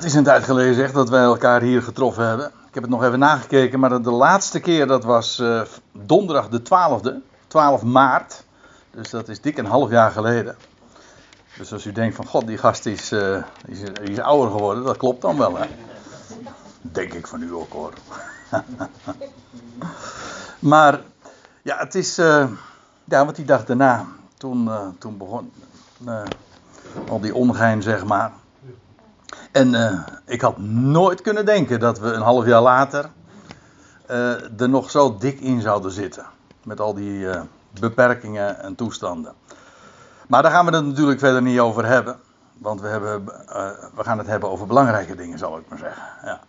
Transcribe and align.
het 0.00 0.08
is 0.08 0.14
een 0.14 0.24
tijd 0.24 0.44
geleden 0.44 0.74
zeg 0.74 0.92
dat 0.92 1.08
wij 1.08 1.22
elkaar 1.22 1.62
hier 1.62 1.82
getroffen 1.82 2.26
hebben. 2.26 2.46
Ik 2.46 2.74
heb 2.74 2.82
het 2.82 2.92
nog 2.92 3.04
even 3.04 3.18
nagekeken, 3.18 3.80
maar 3.80 4.02
de 4.02 4.10
laatste 4.10 4.60
keer 4.60 4.86
dat 4.86 5.04
was 5.04 5.38
uh, 5.38 5.62
donderdag 5.92 6.48
de 6.48 6.60
12e, 6.60 7.28
12 7.46 7.82
maart. 7.82 8.44
Dus 8.90 9.10
dat 9.10 9.28
is 9.28 9.40
dik 9.40 9.58
een 9.58 9.66
half 9.66 9.90
jaar 9.90 10.10
geleden. 10.10 10.56
Dus 11.56 11.72
als 11.72 11.86
u 11.86 11.92
denkt 11.92 12.16
van 12.16 12.26
god, 12.26 12.46
die 12.46 12.58
gast 12.58 12.86
is, 12.86 13.12
uh, 13.12 13.42
is, 13.66 13.80
is, 14.02 14.18
ouder 14.18 14.50
geworden, 14.50 14.84
dat 14.84 14.96
klopt 14.96 15.22
dan 15.22 15.38
wel 15.38 15.56
hè. 15.56 15.66
Denk 16.80 17.12
ik 17.12 17.26
van 17.26 17.42
u 17.42 17.52
ook 17.52 17.72
hoor. 17.72 17.92
maar 20.72 21.00
ja, 21.62 21.78
het 21.78 21.94
is, 21.94 22.18
uh, 22.18 22.46
ja, 23.04 23.26
wat 23.26 23.36
die 23.36 23.44
dag 23.44 23.64
daarna, 23.64 24.06
toen, 24.36 24.70
toen 24.98 25.16
begon 25.16 25.52
al 27.08 27.20
die 27.20 27.34
ongein 27.34 27.82
zeg 27.82 28.04
maar. 28.04 28.32
En 29.52 29.74
uh, 29.74 30.00
ik 30.24 30.40
had 30.40 30.58
nooit 30.58 31.20
kunnen 31.20 31.46
denken 31.46 31.80
dat 31.80 31.98
we 31.98 32.12
een 32.12 32.22
half 32.22 32.46
jaar 32.46 32.62
later 32.62 33.10
uh, 34.10 34.60
er 34.60 34.68
nog 34.68 34.90
zo 34.90 35.16
dik 35.16 35.40
in 35.40 35.60
zouden 35.60 35.90
zitten. 35.90 36.26
Met 36.64 36.80
al 36.80 36.94
die 36.94 37.18
uh, 37.18 37.40
beperkingen 37.80 38.60
en 38.60 38.74
toestanden. 38.74 39.32
Maar 40.26 40.42
daar 40.42 40.50
gaan 40.50 40.66
we 40.66 40.76
het 40.76 40.84
natuurlijk 40.84 41.18
verder 41.18 41.42
niet 41.42 41.58
over 41.58 41.86
hebben. 41.86 42.16
Want 42.58 42.80
we, 42.80 42.88
hebben, 42.88 43.24
we 43.94 44.02
gaan 44.02 44.18
het 44.18 44.26
hebben 44.26 44.50
over 44.50 44.66
belangrijke 44.66 45.14
dingen, 45.14 45.38
zal 45.38 45.58
ik 45.58 45.64
maar 45.68 45.78
zeggen. 45.78 46.02
Ja. 46.24 46.40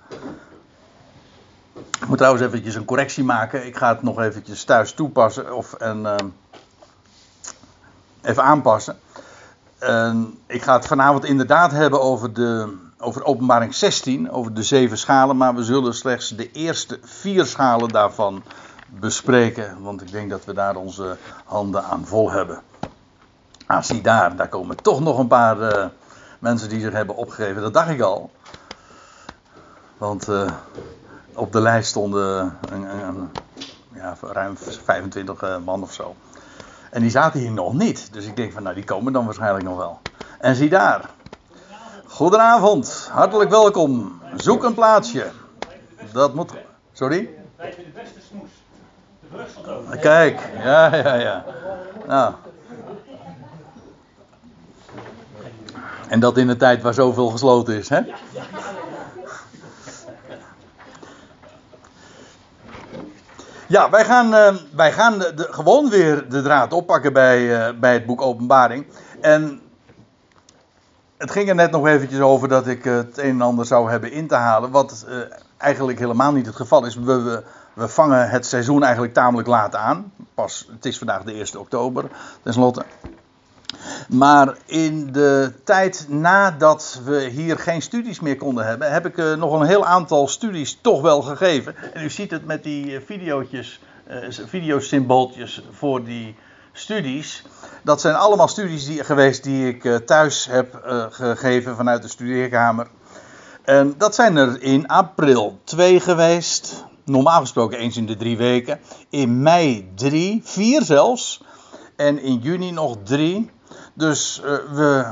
Ik 1.76 2.08
moet 2.08 2.18
trouwens 2.18 2.45
eventjes 2.45 2.76
een 2.76 2.86
correctie 2.86 3.23
maken. 3.23 3.66
Ik 3.66 3.78
ga 3.78 3.90
het 3.90 4.02
nog 4.02 4.20
eventjes 4.20 4.64
thuis 4.64 4.94
toepassen. 4.94 5.56
Of, 5.56 5.73
en, 5.73 6.06
even 8.22 8.44
aanpassen. 8.44 9.00
En 9.80 10.40
ik 10.45 10.62
ga 10.62 10.73
het 10.73 10.88
vanavond 10.88 11.26
inderdaad 11.26 11.72
hebben 11.72 12.02
over 12.02 12.34
de 12.34 12.78
over 13.02 13.23
openbaring 13.23 13.76
16, 13.76 14.32
over 14.32 14.54
de 14.54 14.64
zeven 14.64 14.98
schalen, 14.98 15.38
maar 15.38 15.55
we 15.55 15.64
zullen 15.64 15.94
slechts 15.94 16.30
de 16.30 16.52
eerste 16.52 17.00
vier 17.03 17.45
schalen 17.45 17.89
daarvan 17.89 18.44
bespreken, 19.00 19.81
want 19.81 20.02
ik 20.02 20.12
denk 20.12 20.30
dat 20.30 20.45
we 20.45 20.53
daar 20.53 20.75
onze 20.75 21.17
handen 21.45 21.84
aan 21.84 22.06
vol 22.06 22.31
hebben. 22.31 22.62
Ah, 23.66 23.81
zie 23.81 24.02
daar, 24.02 24.36
daar 24.36 24.50
komen 24.50 24.75
toch 24.75 25.00
nog 25.00 25.17
een 25.17 25.28
paar 25.28 25.59
uh, 25.59 25.86
mensen 26.40 26.70
die 26.70 26.80
zich 26.80 26.94
hebben 26.94 27.16
opgegeven, 27.16 27.62
dat 27.62 27.73
dacht 27.73 27.90
ik 27.90 28.02
al. 28.02 28.31
Want 29.97 30.30
uh, 30.30 30.52
op 31.34 31.52
de 31.52 31.62
lijst 31.62 31.90
stonden 31.90 32.58
een, 32.70 33.30
ja, 33.94 34.16
ruim 34.22 34.58
25 34.58 35.44
uh, 35.44 35.58
man 35.58 35.84
of 35.84 35.94
zo. 35.94 36.16
En 36.92 37.02
die 37.02 37.09
zaten 37.09 37.40
hier 37.40 37.52
nog 37.52 37.73
niet, 37.73 38.14
dus 38.14 38.25
ik 38.25 38.36
denk 38.36 38.53
van 38.53 38.64
nou 38.64 38.75
die 38.75 38.84
komen 38.84 39.14
dan 39.14 39.25
waarschijnlijk 39.25 39.66
nog 39.66 39.78
wel. 39.78 40.00
En 40.40 40.56
zie 40.56 40.70
daar, 40.70 41.09
Goedenavond, 42.12 43.09
hartelijk 43.12 43.50
welkom. 43.50 44.22
Zoek 44.36 44.64
een 44.64 44.73
plaatsje. 44.73 45.31
Dat 46.12 46.34
moet. 46.34 46.52
Sorry? 46.94 47.30
Wij 47.56 47.70
de 47.70 47.84
beste 47.94 48.20
smoes. 48.30 48.50
De 49.90 49.98
Kijk, 49.98 50.50
ja, 50.64 50.95
ja, 50.95 51.14
ja. 51.14 51.45
Nou. 52.08 52.34
En 56.08 56.20
dat 56.20 56.38
in 56.38 56.50
een 56.50 56.58
tijd 56.58 56.81
waar 56.81 56.94
zoveel 56.94 57.28
gesloten 57.28 57.76
is, 57.76 57.90
hè? 57.90 58.00
Ja, 63.68 63.90
wij 63.90 64.06
gaan, 64.06 64.34
uh, 64.34 64.56
wij 64.75 64.92
gaan 64.92 65.20
de, 65.20 65.48
gewoon 65.50 65.90
weer 65.90 66.30
de 66.30 66.42
draad 66.42 66.73
oppakken 66.73 67.14
bij, 67.14 67.42
uh, 67.42 67.80
bij 67.80 67.94
het 67.94 68.06
boek 68.06 68.22
Openbaring. 68.22 68.86
En 69.22 69.62
het 71.22 71.31
ging 71.31 71.50
er 71.50 71.55
net 71.55 71.72
nog 71.72 71.88
eventjes 71.88 72.19
over 72.19 72.47
dat 72.47 72.67
ik 72.67 72.83
het 72.83 73.17
een 73.17 73.30
en 73.30 73.41
ander 73.41 73.66
zou 73.66 73.89
hebben 73.89 74.11
in 74.11 74.27
te 74.27 74.36
halen. 74.36 74.72
Wat 74.72 75.05
uh, 75.09 75.16
eigenlijk 75.58 76.00
helemaal 76.00 76.31
niet 76.31 76.45
het 76.45 76.55
geval 76.55 76.86
is. 76.86 76.95
We, 76.95 77.44
we, 77.73 77.88
vangen 77.88 78.30
het 78.30 78.45
seizoen 78.45 78.83
eigenlijk 78.83 79.13
tamelijk 79.13 79.47
laat 79.47 79.75
aan. 79.75 80.11
Pas, 80.33 80.67
het 80.72 80.86
is 80.86 80.97
vandaag 80.97 81.23
de 81.23 81.34
1 81.34 81.59
oktober, 81.59 82.06
tenslotte. 82.44 82.85
Maar 84.09 84.57
in 84.66 85.12
de 85.12 85.53
tijd 85.63 86.06
nadat 86.09 87.01
we 87.06 87.19
hier 87.19 87.57
geen 87.57 87.81
studies 87.81 88.19
meer 88.19 88.38
konden 88.38 88.66
hebben, 88.66 88.91
heb 88.91 89.06
ik 89.06 89.17
uh, 89.17 89.35
nog 89.35 89.59
een 89.59 89.67
heel 89.67 89.85
aantal 89.85 90.28
studies 90.28 90.79
toch 90.81 91.01
wel 91.01 91.22
gegeven. 91.22 91.75
En 91.94 92.03
u 92.03 92.09
ziet 92.09 92.31
het 92.31 92.46
met 92.46 92.63
die 92.63 92.85
uh, 92.85 93.00
videootjes, 93.06 93.81
videosymbooltjes 94.46 95.63
voor 95.72 96.03
die 96.03 96.35
studies. 96.72 97.44
Dat 97.84 98.02
zijn 98.02 98.16
allemaal 98.16 98.48
studies 98.48 98.86
die, 98.86 99.04
geweest 99.04 99.44
die 99.44 99.68
ik 99.68 99.84
uh, 99.84 99.96
thuis 99.96 100.46
heb 100.46 100.84
uh, 100.86 101.06
gegeven 101.09 101.76
vanuit 101.76 102.02
de 102.02 102.08
studeerkamer. 102.08 102.88
En 103.62 103.96
dat 103.98 104.16
zijn 104.16 104.36
er 104.36 104.62
in 104.62 104.88
april 104.88 105.59
twee 105.64 106.00
geweest. 106.00 106.86
Normaal 107.06 107.40
gesproken 107.40 107.78
eens 107.78 107.98
in 107.98 108.06
de 108.06 108.16
drie 108.16 108.38
weken. 108.38 108.80
In 109.09 109.42
mei 109.42 109.92
drie, 109.96 110.42
vier 110.44 110.82
zelfs. 110.84 111.44
En 111.96 112.22
in 112.22 112.38
juni 112.38 112.72
nog 112.72 112.98
drie. 113.03 113.52
Dus 113.94 114.42
uh, 114.46 114.52
we, 114.74 115.06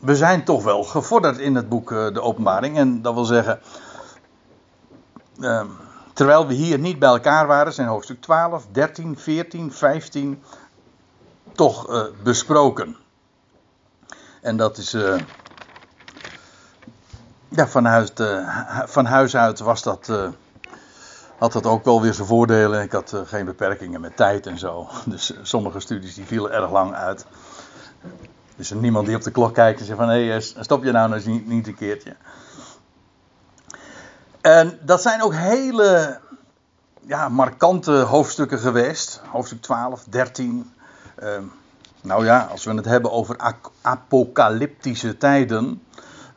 we 0.00 0.16
zijn 0.16 0.44
toch 0.44 0.62
wel 0.62 0.84
gevorderd 0.84 1.38
in 1.38 1.54
het 1.54 1.68
boek 1.68 1.88
De 1.88 2.20
Openbaring. 2.20 2.76
En 2.76 3.02
dat 3.02 3.14
wil 3.14 3.24
zeggen. 3.24 3.60
terwijl 6.12 6.46
we 6.46 6.54
hier 6.54 6.78
niet 6.78 6.98
bij 6.98 7.08
elkaar 7.08 7.46
waren, 7.46 7.72
zijn 7.72 7.88
hoofdstuk 7.88 8.20
12, 8.20 8.66
13, 8.72 9.18
14, 9.18 9.72
15, 9.72 10.42
toch 11.52 11.90
uh, 11.90 12.02
besproken. 12.22 12.96
En 14.40 14.56
dat 14.56 14.76
is. 14.76 14.94
Uh, 14.94 15.20
ja, 17.48 17.68
van 17.68 17.84
huis, 17.84 18.10
uh, 18.20 18.80
van 18.84 19.04
huis 19.04 19.36
uit 19.36 19.58
was 19.58 19.82
dat. 19.82 20.10
had 21.38 21.52
dat 21.52 21.66
ook 21.66 21.84
wel 21.84 22.02
weer 22.02 22.14
zijn 22.14 22.26
voordelen. 22.26 22.82
Ik 22.82 22.92
had 22.92 23.14
geen 23.24 23.44
beperkingen 23.44 24.00
met 24.00 24.16
tijd 24.16 24.46
en 24.46 24.58
zo. 24.58 24.88
Dus 25.04 25.32
sommige 25.42 25.80
studies 25.80 26.14
die 26.14 26.26
vielen 26.26 26.52
erg 26.52 26.70
lang 26.70 26.94
uit. 26.94 27.26
Dus 28.56 28.70
er 28.70 28.76
niemand 28.76 29.06
die 29.06 29.16
op 29.16 29.22
de 29.22 29.30
klok 29.30 29.54
kijkt 29.54 29.80
en 29.80 29.86
zegt 29.86 29.98
van 29.98 30.08
hé, 30.08 30.26
hey, 30.26 30.40
stop 30.40 30.84
je 30.84 30.92
nou 30.92 31.08
nou 31.08 31.28
niet, 31.28 31.46
niet 31.46 31.66
een 31.66 31.74
keertje. 31.74 32.16
En 34.40 34.78
dat 34.82 35.02
zijn 35.02 35.22
ook 35.22 35.34
hele 35.34 36.20
ja, 37.00 37.28
markante 37.28 37.92
hoofdstukken 37.92 38.58
geweest. 38.58 39.20
Hoofdstuk 39.30 39.62
12, 39.62 40.04
13, 40.04 40.72
uh, 41.22 41.28
nou 42.02 42.24
ja, 42.24 42.48
als 42.50 42.64
we 42.64 42.74
het 42.74 42.84
hebben 42.84 43.12
over 43.12 43.36
apocalyptische 43.82 45.16
tijden. 45.16 45.82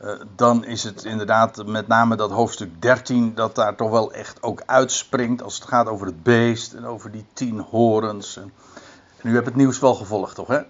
Uh, 0.02 0.10
dan 0.36 0.64
is 0.64 0.84
het 0.84 1.04
inderdaad 1.04 1.66
met 1.66 1.88
name 1.88 2.16
dat 2.16 2.30
hoofdstuk 2.30 2.82
13 2.82 3.34
dat 3.34 3.54
daar 3.54 3.74
toch 3.74 3.90
wel 3.90 4.12
echt 4.12 4.42
ook 4.42 4.62
uitspringt. 4.66 5.42
Als 5.42 5.54
het 5.54 5.68
gaat 5.68 5.86
over 5.86 6.06
het 6.06 6.22
beest 6.22 6.72
en 6.72 6.86
over 6.86 7.10
die 7.10 7.24
tien 7.32 7.58
horens. 7.60 8.36
En, 8.36 8.52
u 9.22 9.34
hebt 9.34 9.46
het 9.46 9.56
nieuws 9.56 9.78
wel 9.78 9.94
gevolgd, 9.94 10.34
toch? 10.34 10.48
Hè? 10.48 10.60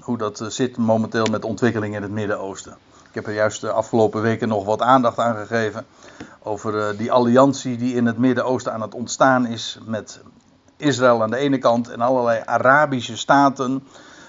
Hoe 0.00 0.18
dat 0.18 0.40
uh, 0.40 0.48
zit 0.48 0.76
momenteel 0.76 1.26
met 1.30 1.44
ontwikkeling 1.44 1.94
in 1.94 2.02
het 2.02 2.10
Midden-Oosten. 2.10 2.76
Ik 3.08 3.14
heb 3.14 3.26
er 3.26 3.34
juist 3.34 3.60
de 3.60 3.70
afgelopen 3.70 4.22
weken 4.22 4.48
nog 4.48 4.64
wat 4.64 4.80
aandacht 4.80 5.18
aan 5.18 5.36
gegeven. 5.36 5.86
Over 6.42 6.74
uh, 6.74 6.98
die 6.98 7.12
alliantie 7.12 7.76
die 7.76 7.94
in 7.94 8.06
het 8.06 8.18
Midden-Oosten 8.18 8.72
aan 8.72 8.80
het 8.80 8.94
ontstaan 8.94 9.46
is. 9.46 9.78
Met 9.84 10.20
Israël 10.76 11.22
aan 11.22 11.30
de 11.30 11.36
ene 11.36 11.58
kant 11.58 11.88
en 11.88 12.00
allerlei 12.00 12.42
Arabische 12.44 13.16
staten. 13.16 13.86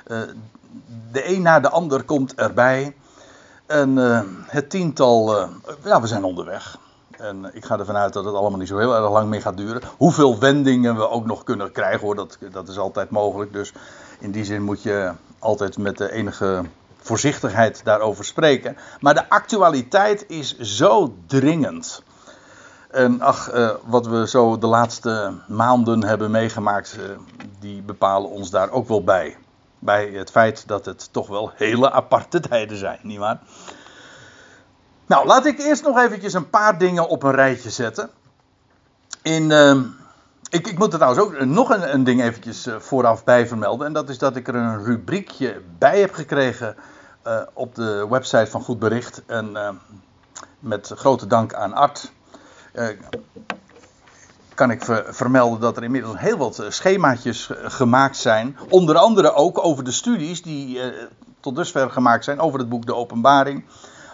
Uh, 0.08 0.20
de 1.12 1.30
een 1.30 1.42
na 1.42 1.60
de 1.60 1.70
ander 1.70 2.04
komt 2.04 2.36
erbij. 2.36 2.96
En 3.66 3.98
uh, 3.98 4.22
het 4.46 4.70
tiental, 4.70 5.42
uh, 5.42 5.48
ja, 5.84 6.02
we 6.02 6.08
zijn 6.08 6.24
onderweg. 6.24 6.78
En 7.12 7.50
ik 7.54 7.66
ga 7.66 7.80
ervan 7.80 7.96
uit 7.96 8.14
dat 8.14 8.26
het 8.26 8.34
allemaal 8.34 8.60
niet 8.60 8.68
zo 8.68 8.78
heel 8.78 8.96
erg 8.96 9.12
lang 9.12 9.30
meer 9.30 9.42
gaat 9.42 9.58
duren. 9.58 9.82
Hoeveel 9.98 10.40
wendingen 10.40 10.96
we 10.96 11.10
ook 11.10 11.26
nog 11.26 11.44
kunnen 11.44 11.72
krijgen 11.72 12.00
hoor, 12.00 12.16
dat, 12.16 12.38
dat 12.52 12.68
is 12.68 12.78
altijd 12.78 13.10
mogelijk. 13.10 13.54
Dus 13.54 13.74
in 14.20 14.32
die 14.32 14.46
zin 14.46 14.62
moet 14.62 14.84
je 14.84 15.12
altijd 15.40 15.78
met 15.78 16.00
enige 16.00 16.64
voorzichtigheid 16.98 17.82
daarover 17.84 18.26
spreken. 18.26 18.78
Maar 19.00 19.14
de 19.14 19.30
actualiteit 19.30 20.26
is 20.28 20.58
zo 20.60 21.16
dringend. 21.28 22.04
En 22.96 23.22
ach, 23.22 23.54
uh, 23.54 23.70
wat 23.86 24.08
we 24.08 24.28
zo 24.28 24.58
de 24.58 24.68
laatste 24.68 25.34
maanden 25.48 26.04
hebben 26.04 26.32
meegemaakt, 26.32 26.98
uh, 27.00 27.06
die 27.60 27.82
bepalen 27.82 28.30
ons 28.30 28.50
daar 28.50 28.72
ook 28.72 28.88
wel 28.88 29.04
bij. 29.04 29.38
Bij 29.80 30.08
het 30.08 30.32
feit 30.32 30.68
dat 30.68 30.86
het 30.86 31.14
toch 31.14 31.28
wel 31.28 31.52
hele 31.56 31.92
aparte 31.92 32.40
tijden 32.40 32.78
zijn, 32.78 33.00
nietwaar? 33.02 33.40
Nou, 35.06 35.28
laat 35.28 35.46
ik 35.46 35.60
eerst 35.60 35.84
nog 35.84 35.98
eventjes 36.00 36.34
een 36.34 36.50
paar 36.50 36.78
dingen 36.78 37.08
op 37.08 37.24
een 37.24 37.32
rijtje 37.32 37.70
zetten. 37.70 38.10
In, 39.22 39.50
uh, 39.50 39.76
ik, 40.50 40.68
ik, 40.68 40.78
moet 40.78 40.94
er 40.94 41.00
trouwens 41.00 41.24
ook 41.24 41.46
nog 41.46 41.70
een, 41.70 41.94
een 41.94 42.04
ding 42.04 42.22
eventjes 42.22 42.68
vooraf 42.78 43.24
bij 43.24 43.48
vermelden. 43.48 43.88
En 43.88 43.94
dat 43.94 44.10
is 44.10 44.18
dat 44.18 44.36
ik 44.36 44.48
er 44.48 44.56
een 44.56 44.84
rubriekje 44.84 45.62
bij 45.78 46.00
heb 46.00 46.14
gekregen 46.14 46.76
op 47.54 47.76
de 47.76 48.08
website 48.10 48.52
van 48.52 48.62
Goed 48.62 48.80
Bericht. 48.80 49.24
En 49.26 49.80
met 50.60 50.92
grote 50.96 51.28
dank 51.28 51.54
aan 51.54 51.74
Art 51.74 52.12
kan 54.54 54.72
ik 54.72 54.84
vermelden 55.10 55.60
dat 55.60 55.78
er 55.78 55.84
inmiddels 55.84 56.20
heel 56.20 56.38
wat 56.38 56.60
eh, 56.60 56.70
schemaatjes 56.70 57.50
gemaakt 57.64 58.18
zijn. 58.18 58.58
Onder 58.70 58.98
andere 58.98 59.34
ook 59.34 59.66
over 59.66 59.84
de 59.84 59.92
studies 59.92 60.42
die 60.42 60.80
tot 61.46 61.56
dusver 61.56 61.92
gemaakt 61.92 62.24
zijn 62.24 62.40
over 62.40 62.60
het 62.60 62.70
boek 62.70 62.86
De 62.86 62.96
Openbaring. 62.96 63.66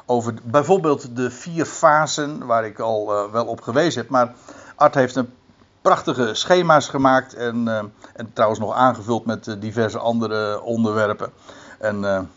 over 0.05 0.33
bijvoorbeeld 0.43 1.15
de 1.15 1.31
vier 1.31 1.65
fasen 1.65 2.45
waar 2.45 2.65
ik 2.65 2.79
al 2.79 3.13
eh, 3.13 3.31
wel 3.31 3.45
op 3.45 3.61
gewezen 3.61 4.01
heb. 4.01 4.09
Maar 4.09 4.33
Art 4.75 4.95
heeft 4.95 5.15
een 5.15 5.33
prachtige 5.81 6.33
schema's 6.33 6.87
gemaakt 6.87 7.33
en, 7.33 7.67
eh, 7.67 7.83
en 8.13 8.33
trouwens 8.33 8.59
nog 8.59 8.73
aangevuld 8.75 9.25
met 9.25 9.47
eh, 9.47 9.55
diverse 9.59 9.97
andere 9.99 10.61
onderwerpen. 10.61 11.31
En 11.79 12.29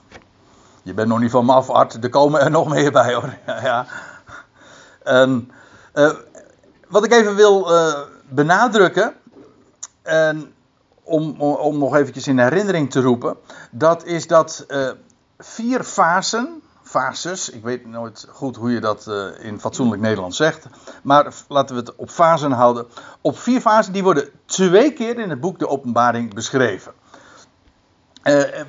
je 0.83 0.95
bent 0.95 1.09
nog 1.09 1.21
niet 1.21 1.31
van 1.31 1.45
me 1.45 1.53
af, 1.53 1.71
Art. 1.71 2.05
Er 2.05 2.11
komen 2.11 2.41
er 2.41 2.51
nog 2.51 2.69
meer 2.69 2.93
bij 2.93 3.15
hoor. 3.15 3.35
ja. 3.63 3.87
En, 5.03 5.51
wat 6.89 7.05
ik 7.05 7.13
even 7.13 7.35
wil 7.35 7.69
benadrukken. 8.29 9.15
En 10.03 10.55
om, 11.03 11.41
om, 11.41 11.79
nog 11.79 11.97
eventjes 11.97 12.27
in 12.27 12.39
herinnering 12.39 12.91
te 12.91 13.01
roepen. 13.01 13.37
Dat 13.71 14.05
is 14.05 14.27
dat 14.27 14.67
vier 15.39 15.83
fasen 15.83 16.63
fases. 16.85 17.51
Ik 17.51 17.63
weet 17.63 17.87
nooit 17.87 18.27
goed 18.31 18.57
hoe 18.57 18.71
je 18.71 18.81
dat 18.81 19.11
in 19.41 19.61
fatsoenlijk 19.61 20.03
Nederlands 20.03 20.37
zegt. 20.37 20.67
Maar 21.03 21.33
laten 21.49 21.75
we 21.75 21.81
het 21.81 21.95
op 21.97 22.11
fasen 22.11 22.53
houden. 22.53 22.87
Op 23.21 23.39
vier 23.39 23.61
fasen, 23.61 23.93
die 23.93 24.03
worden 24.03 24.29
twee 24.45 24.93
keer 24.93 25.19
in 25.19 25.31
het 25.31 25.41
boek 25.41 25.59
De 25.59 25.69
Openbaring 25.69 26.35
beschreven. 26.35 26.93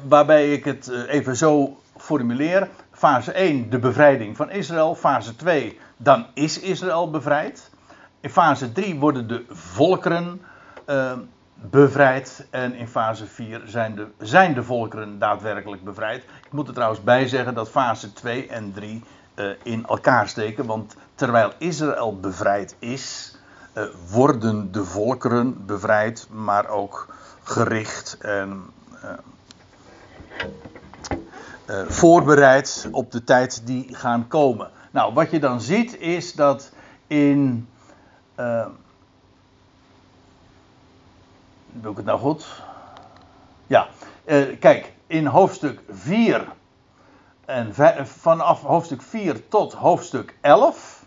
Waarbij 0.08 0.54
ik 0.54 0.66
het 0.66 0.90
even 1.08 1.36
zo 1.36 1.78
formuleer. 1.98 2.70
Fase 2.92 3.32
1, 3.32 3.70
de 3.70 3.80
bevrijding 3.80 4.38
van 4.38 4.50
Israël. 4.50 4.96
Fase 4.96 5.36
2, 5.36 5.80
dan 5.98 6.26
is 6.34 6.60
Israël 6.60 7.10
bevrijd. 7.10 7.70
In 8.20 8.30
fase 8.30 8.72
3 8.72 9.00
worden 9.00 9.28
de 9.28 9.46
volkeren 9.50 10.42
bevrijd. 11.56 12.48
En 12.50 12.76
in 12.76 12.88
fase 12.88 13.26
4 13.26 13.62
zijn 13.66 13.96
de, 13.96 14.08
zijn 14.20 14.54
de 14.54 14.64
volkeren 14.64 15.20
daadwerkelijk 15.20 15.84
bevrijd. 15.84 16.24
Ik 16.24 16.52
moet 16.52 16.68
er 16.68 16.74
trouwens 16.74 17.04
bij 17.04 17.28
zeggen 17.28 17.54
dat 17.54 17.70
fase 17.70 18.14
2 18.14 18.48
en 18.48 18.74
3 18.74 19.04
uh, 19.36 19.50
eh, 19.50 19.58
in 19.64 19.86
elkaar 19.88 20.28
steken. 20.28 20.66
Want 20.66 20.96
terwijl 21.16 21.52
Israël 21.58 22.20
bevrijd 22.20 22.76
is, 22.80 23.36
uh, 23.74 23.84
worden 24.12 24.72
de 24.72 24.84
volkeren 24.84 25.66
bevrijd, 25.66 26.28
maar 26.32 26.68
ook 26.68 27.16
gericht 27.44 28.18
en 28.20 28.64
uh, 31.70 31.82
voorbereid 31.88 32.88
op 32.92 33.12
de 33.12 33.24
tijd 33.24 33.62
die 33.66 33.96
gaan 33.96 34.28
komen. 34.28 34.70
Nou, 34.96 35.14
wat 35.14 35.32
je 35.32 35.40
dan 35.40 35.62
ziet 35.62 36.00
is 36.00 36.34
dat 36.34 36.72
in 37.08 37.68
Doe 41.72 41.92
ik 41.92 41.98
het 41.98 42.06
nou 42.06 42.20
goed? 42.20 42.64
Ja, 43.68 43.88
uh, 44.26 44.60
kijk, 44.60 44.94
in 45.08 45.26
hoofdstuk 45.26 45.80
4 45.90 46.48
en 47.46 47.76
vanaf 48.06 48.62
hoofdstuk 48.62 49.02
4 49.02 49.48
tot 49.48 49.74
hoofdstuk 49.74 50.38
11, 50.42 51.06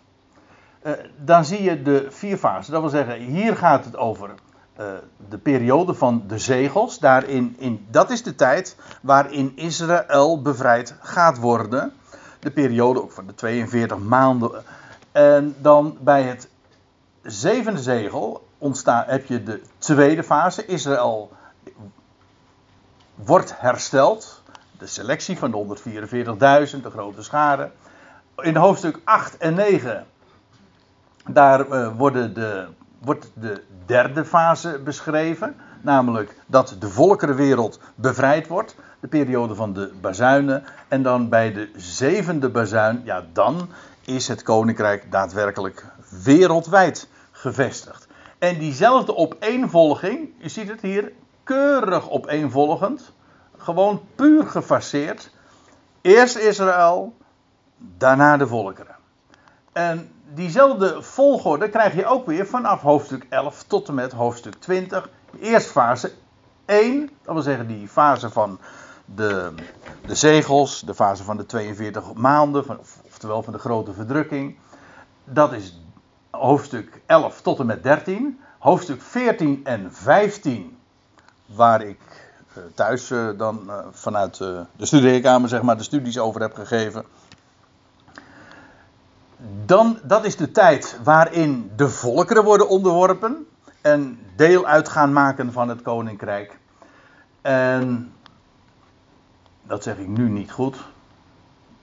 uh, 0.83 0.91
eh, 0.91 0.99
dan 1.17 1.45
zie 1.45 1.63
je 1.63 1.81
de 1.81 2.07
vier 2.09 2.37
fasen. 2.37 2.71
Dat 2.71 2.81
wil 2.81 2.89
zeggen, 2.89 3.19
hier 3.19 3.55
gaat 3.55 3.85
het 3.85 3.97
over 3.97 4.29
uh, 4.79 4.85
de 5.29 5.37
periode 5.37 5.93
van 5.93 6.23
de 6.27 6.37
zegels. 6.37 6.99
Daarin, 6.99 7.55
in, 7.57 7.87
dat 7.89 8.09
is 8.09 8.23
de 8.23 8.35
tijd 8.35 8.77
waarin 9.01 9.51
Israël 9.55 10.41
bevrijd 10.41 10.95
gaat 11.01 11.37
worden. 11.37 11.93
De 12.39 12.51
periode 12.51 13.01
ook 13.01 13.11
van 13.11 13.27
de 13.27 13.35
42 13.35 13.97
maanden. 13.97 14.63
En 15.11 15.55
dan 15.57 15.97
bij 15.99 16.23
het 16.23 16.49
zevende 17.21 17.81
zegel 17.81 18.47
ontstaan, 18.57 19.03
heb 19.07 19.25
je 19.25 19.43
de 19.43 19.61
tweede 19.77 20.23
fase. 20.23 20.65
Israël 20.65 21.31
wordt 23.15 23.59
hersteld. 23.59 24.41
De 24.77 24.87
selectie 24.87 25.37
van 25.37 25.51
de 25.51 25.77
144.000, 26.75 26.81
de 26.81 26.89
grote 26.89 27.23
schade. 27.23 27.71
In 28.35 28.55
hoofdstuk 28.55 28.99
8 29.03 29.37
en 29.37 29.53
9, 29.53 30.05
daar 31.27 31.67
uh, 31.67 31.97
worden 31.97 32.33
de, 32.33 32.67
wordt 32.99 33.31
de 33.33 33.63
derde 33.85 34.25
fase 34.25 34.79
beschreven. 34.83 35.55
Namelijk 35.81 36.35
dat 36.45 36.75
de 36.79 36.89
volkerenwereld 36.89 37.79
bevrijd 37.95 38.47
wordt. 38.47 38.75
De 38.99 39.07
periode 39.07 39.55
van 39.55 39.73
de 39.73 39.91
bazuinen. 40.01 40.63
En 40.87 41.01
dan 41.03 41.29
bij 41.29 41.53
de 41.53 41.71
zevende 41.75 42.49
bazuin, 42.49 43.01
ja 43.03 43.25
dan 43.33 43.69
is 44.01 44.27
het 44.27 44.43
koninkrijk 44.43 45.11
daadwerkelijk 45.11 45.85
wereldwijd 46.23 47.07
gevestigd. 47.31 48.07
En 48.37 48.59
diezelfde 48.59 49.15
opeenvolging, 49.15 50.29
je 50.37 50.49
ziet 50.49 50.69
het 50.69 50.81
hier, 50.81 51.11
keurig 51.43 52.09
opeenvolgend, 52.09 53.11
gewoon 53.57 54.01
puur 54.15 54.47
gefaseerd. 54.47 55.31
Eerst 56.01 56.37
Israël, 56.37 57.13
daarna 57.77 58.37
de 58.37 58.47
volkeren. 58.47 58.95
En 59.71 60.11
diezelfde 60.33 61.01
volgorde 61.01 61.69
krijg 61.69 61.95
je 61.95 62.05
ook 62.05 62.25
weer 62.25 62.47
vanaf 62.47 62.81
hoofdstuk 62.81 63.25
11 63.29 63.63
tot 63.63 63.87
en 63.87 63.93
met 63.93 64.11
hoofdstuk 64.11 64.53
20. 64.53 65.09
Eerst 65.39 65.67
fase 65.67 66.11
1, 66.65 67.09
dat 67.23 67.33
wil 67.33 67.43
zeggen 67.43 67.67
die 67.67 67.87
fase 67.87 68.29
van 68.29 68.59
de, 69.15 69.53
de 70.05 70.15
zegels, 70.15 70.81
de 70.81 70.93
fase 70.93 71.23
van 71.23 71.37
de 71.37 71.45
42 71.45 72.13
maanden, 72.13 72.65
van, 72.65 72.79
oftewel 73.05 73.43
van 73.43 73.53
de 73.53 73.59
grote 73.59 73.93
verdrukking. 73.93 74.57
Dat 75.23 75.53
is 75.53 75.79
hoofdstuk 76.29 77.01
11 77.05 77.41
tot 77.41 77.59
en 77.59 77.65
met 77.65 77.83
13. 77.83 78.39
Hoofdstuk 78.59 79.01
14 79.01 79.61
en 79.63 79.93
15, 79.93 80.77
waar 81.45 81.81
ik 81.81 81.99
uh, 82.57 82.63
thuis 82.75 83.09
uh, 83.09 83.29
dan 83.37 83.63
uh, 83.67 83.77
vanuit 83.91 84.37
de 84.37 84.65
studeerkamer 84.79 85.49
zeg 85.49 85.61
maar, 85.61 85.77
de 85.77 85.83
studies 85.83 86.19
over 86.19 86.41
heb 86.41 86.53
gegeven. 86.53 87.05
Dan, 89.65 89.99
dat 90.03 90.25
is 90.25 90.35
de 90.35 90.51
tijd 90.51 90.99
waarin 91.03 91.71
de 91.75 91.89
volkeren 91.89 92.43
worden 92.43 92.69
onderworpen 92.69 93.47
en 93.81 94.19
deel 94.35 94.65
uit 94.65 94.89
gaan 94.89 95.13
maken 95.13 95.51
van 95.51 95.69
het 95.69 95.81
koninkrijk. 95.81 96.57
En 97.41 98.13
dat 99.69 99.83
zeg 99.83 99.97
ik 99.97 100.07
nu 100.07 100.29
niet 100.29 100.51
goed, 100.51 100.77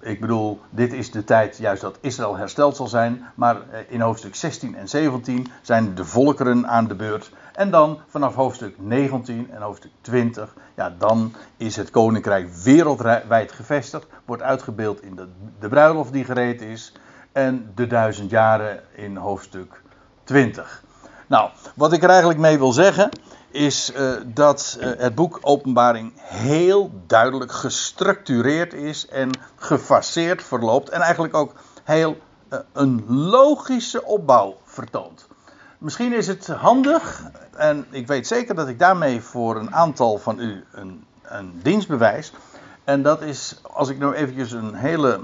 ik 0.01 0.21
bedoel, 0.21 0.61
dit 0.71 0.93
is 0.93 1.11
de 1.11 1.25
tijd 1.25 1.57
juist 1.57 1.83
dat 1.83 1.99
Israël 2.01 2.37
hersteld 2.37 2.77
zal 2.77 2.87
zijn. 2.87 3.27
Maar 3.35 3.57
eh, 3.57 3.81
in 3.89 4.01
hoofdstuk 4.01 4.35
16 4.35 4.77
en 4.77 4.89
17 4.89 5.47
zijn 5.63 5.95
de 5.95 6.05
volkeren 6.05 6.69
aan 6.69 6.87
de 6.87 6.95
beurt. 6.95 7.31
En 7.55 7.71
dan 7.71 7.99
vanaf 8.09 8.35
hoofdstuk 8.35 8.75
19 8.79 9.51
en 9.51 9.63
hoofdstuk 9.63 9.91
20, 10.01 10.55
ja, 10.75 10.95
dan 10.99 11.35
is 11.57 11.77
het 11.77 11.91
koninkrijk 11.91 12.55
wereldwijd 12.55 13.53
gevestigd. 13.53 14.07
Wordt 14.25 14.43
uitgebeeld 14.43 15.03
in 15.03 15.17
de, 15.17 15.29
de 15.59 15.69
bruiloft 15.69 16.13
die 16.13 16.25
gereed 16.25 16.61
is. 16.61 16.93
En 17.33 17.73
de 17.75 17.87
duizend 17.87 18.31
jaren 18.31 18.83
in 18.95 19.17
hoofdstuk 19.17 19.83
20. 20.25 20.83
Nou, 21.27 21.51
wat 21.75 21.93
ik 21.93 22.03
er 22.03 22.09
eigenlijk 22.09 22.41
mee 22.41 22.59
wil 22.59 22.73
zeggen 22.73 23.11
is 23.57 23.93
uh, 23.97 24.13
dat 24.27 24.79
uh, 24.81 24.93
het 24.99 25.15
boek 25.15 25.39
Openbaring 25.41 26.13
heel 26.17 26.91
duidelijk 27.07 27.53
gestructureerd 27.53 28.73
is 28.73 29.09
en 29.09 29.31
gefaseerd 29.57 30.43
verloopt. 30.43 30.89
En 30.89 31.01
eigenlijk 31.01 31.35
ook 31.35 31.55
heel 31.85 32.19
uh, 32.53 32.59
een 32.73 33.05
logische 33.09 34.05
opbouw 34.05 34.57
vertoont. 34.65 35.27
Misschien 35.79 36.13
is 36.13 36.27
het 36.27 36.47
handig, 36.47 37.23
en 37.57 37.87
ik 37.91 38.07
weet 38.07 38.27
zeker 38.27 38.55
dat 38.55 38.69
ik 38.69 38.79
daarmee 38.79 39.21
voor 39.23 39.57
een 39.57 39.75
aantal 39.75 40.19
van 40.19 40.41
u 40.41 40.65
een, 40.73 41.05
een 41.23 41.61
dienst 41.63 41.89
bewijs. 41.89 42.33
En 42.85 43.03
dat 43.03 43.23
is, 43.23 43.61
als 43.63 43.89
ik 43.89 43.99
nou 43.99 44.15
eventjes 44.15 44.53
een 44.53 44.75
hele 44.75 45.21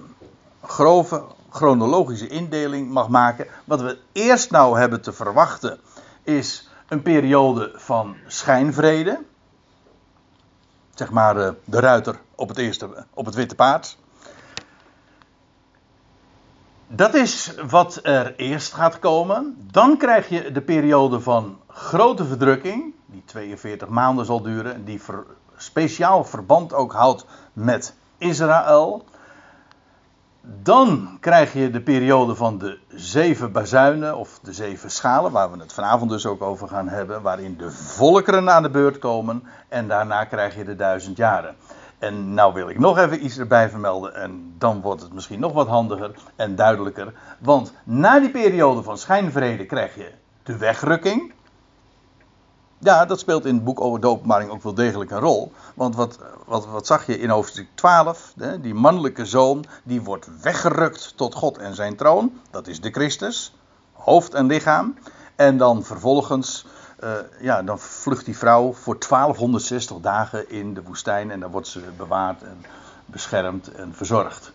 grove 0.63 1.23
chronologische 1.51 2.29
indeling 2.29 2.91
mag 2.91 3.09
maken. 3.09 3.47
Wat 3.65 3.81
we 3.81 3.99
eerst 4.13 4.51
nou 4.51 4.79
hebben 4.79 5.01
te 5.01 5.13
verwachten 5.13 5.79
is 6.23 6.69
een 6.93 7.03
periode 7.03 7.73
van 7.75 8.17
schijnvrede. 8.27 9.23
Zeg 10.95 11.11
maar 11.11 11.37
eh, 11.37 11.53
de 11.65 11.81
ruiter 11.81 12.21
op 12.35 12.49
het, 12.49 12.59
eerste, 12.59 13.07
op 13.15 13.27
het 13.27 13.35
witte 13.35 13.55
paard. 13.55 13.99
Dat 16.87 17.15
is 17.15 17.55
wat 17.69 18.01
er 18.03 18.37
eerst 18.37 18.73
gaat 18.73 18.99
komen. 18.99 19.69
Dan 19.71 19.97
krijg 19.97 20.29
je 20.29 20.53
de 20.53 20.61
periode 20.61 21.21
van 21.21 21.61
grote 21.67 22.25
verdrukking, 22.25 22.95
die 23.07 23.23
42 23.25 23.89
maanden 23.89 24.25
zal 24.25 24.43
duren, 24.43 24.85
die 24.85 25.01
speciaal 25.57 26.25
verband 26.25 26.73
ook 26.73 26.93
houdt 26.93 27.27
met 27.53 27.95
Israël. 28.19 29.05
Dan 30.45 31.17
krijg 31.21 31.53
je 31.53 31.71
de 31.71 31.81
periode 31.81 32.35
van 32.35 32.59
de 32.59 32.79
zeven 32.89 33.53
bazuinen 33.53 34.17
of 34.17 34.39
de 34.43 34.53
zeven 34.53 34.91
schalen, 34.91 35.33
waar 35.33 35.51
we 35.51 35.59
het 35.59 35.73
vanavond 35.73 36.11
dus 36.11 36.27
ook 36.27 36.43
over 36.43 36.69
gaan 36.69 36.89
hebben, 36.89 37.23
waarin 37.23 37.57
de 37.57 37.71
volkeren 37.71 38.51
aan 38.51 38.63
de 38.63 38.71
beurt 38.71 38.99
komen 38.99 39.43
en 39.69 39.89
daarna 39.89 40.25
krijg 40.25 40.57
je 40.57 40.65
de 40.65 40.77
duizend 40.77 41.17
jaren. 41.17 41.55
En 41.99 42.35
nou 42.35 42.55
wil 42.55 42.69
ik 42.69 42.79
nog 42.79 42.99
even 42.99 43.25
iets 43.25 43.39
erbij 43.39 43.71
vermelden 43.71 44.15
en 44.15 44.55
dan 44.59 44.81
wordt 44.81 45.03
het 45.03 45.13
misschien 45.13 45.41
nog 45.41 45.53
wat 45.53 45.69
handiger 45.69 46.15
en 46.37 46.55
duidelijker. 46.55 47.13
Want 47.39 47.73
na 47.85 48.21
die 48.21 48.31
periode 48.31 48.83
van 48.83 48.99
schijnvrede 48.99 49.67
krijg 49.67 49.95
je 49.95 50.11
de 50.43 50.57
wegrukking. 50.57 51.33
Ja, 52.85 53.05
dat 53.05 53.21
speelt 53.21 53.45
in 53.45 53.55
het 53.55 53.65
boek 53.65 53.81
over 53.81 54.01
de 54.01 54.09
ook 54.51 54.63
wel 54.63 54.75
degelijk 54.75 55.11
een 55.11 55.19
rol. 55.19 55.53
Want 55.75 55.95
wat, 55.95 56.19
wat, 56.47 56.67
wat 56.67 56.87
zag 56.87 57.07
je 57.07 57.19
in 57.19 57.29
hoofdstuk 57.29 57.69
12? 57.75 58.33
Hè? 58.39 58.61
Die 58.61 58.75
mannelijke 58.75 59.27
zoon, 59.27 59.65
die 59.83 60.03
wordt 60.03 60.29
weggerukt 60.41 61.17
tot 61.17 61.35
God 61.35 61.59
en 61.59 61.75
zijn 61.75 61.97
troon. 61.97 62.41
Dat 62.51 62.67
is 62.67 62.81
de 62.81 62.91
Christus, 62.91 63.55
hoofd 63.93 64.35
en 64.35 64.47
lichaam. 64.47 64.99
En 65.37 65.57
dan 65.57 65.85
vervolgens, 65.85 66.67
uh, 67.05 67.11
ja, 67.41 67.63
dan 67.63 67.79
vlucht 67.79 68.25
die 68.25 68.39
vrouw 68.39 68.73
voor 68.73 68.97
1260 69.09 69.97
dagen 70.01 70.51
in 70.51 70.75
de 70.75 70.83
woestijn. 70.83 71.31
En 71.31 71.41
dan 71.41 71.51
wordt 71.51 71.69
ze 71.69 71.81
bewaard 71.97 72.43
en 72.43 72.65
beschermd 73.07 73.73
en 73.73 73.95
verzorgd 73.95 74.53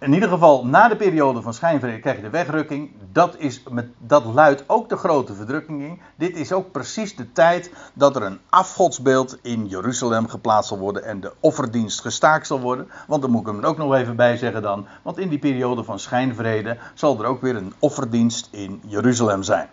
in 0.00 0.12
ieder 0.12 0.28
geval 0.28 0.66
na 0.66 0.88
de 0.88 0.96
periode 0.96 1.42
van 1.42 1.54
schijnvrede 1.54 2.00
krijg 2.00 2.16
je 2.16 2.22
de 2.22 2.30
wegrukking. 2.30 2.90
Dat, 3.12 3.36
is 3.38 3.62
met, 3.70 3.88
dat 3.98 4.24
luidt 4.24 4.64
ook 4.66 4.88
de 4.88 4.96
grote 4.96 5.34
verdrukking 5.34 5.82
in. 5.82 6.00
Dit 6.16 6.36
is 6.36 6.52
ook 6.52 6.72
precies 6.72 7.16
de 7.16 7.32
tijd 7.32 7.72
dat 7.94 8.16
er 8.16 8.22
een 8.22 8.38
afgodsbeeld 8.48 9.38
in 9.42 9.66
Jeruzalem 9.66 10.28
geplaatst 10.28 10.68
zal 10.68 10.78
worden 10.78 11.04
en 11.04 11.20
de 11.20 11.32
offerdienst 11.40 12.00
gestaakt 12.00 12.46
zal 12.46 12.60
worden. 12.60 12.88
Want 13.06 13.22
dan 13.22 13.30
moet 13.30 13.40
ik 13.40 13.46
hem 13.46 13.58
er 13.58 13.68
ook 13.68 13.76
nog 13.76 13.94
even 13.94 14.16
bij 14.16 14.36
zeggen 14.36 14.62
dan. 14.62 14.86
Want 15.02 15.18
in 15.18 15.28
die 15.28 15.38
periode 15.38 15.84
van 15.84 15.98
schijnvrede 15.98 16.76
zal 16.94 17.18
er 17.18 17.26
ook 17.26 17.40
weer 17.40 17.56
een 17.56 17.72
offerdienst 17.78 18.48
in 18.50 18.80
Jeruzalem 18.86 19.42
zijn. 19.42 19.68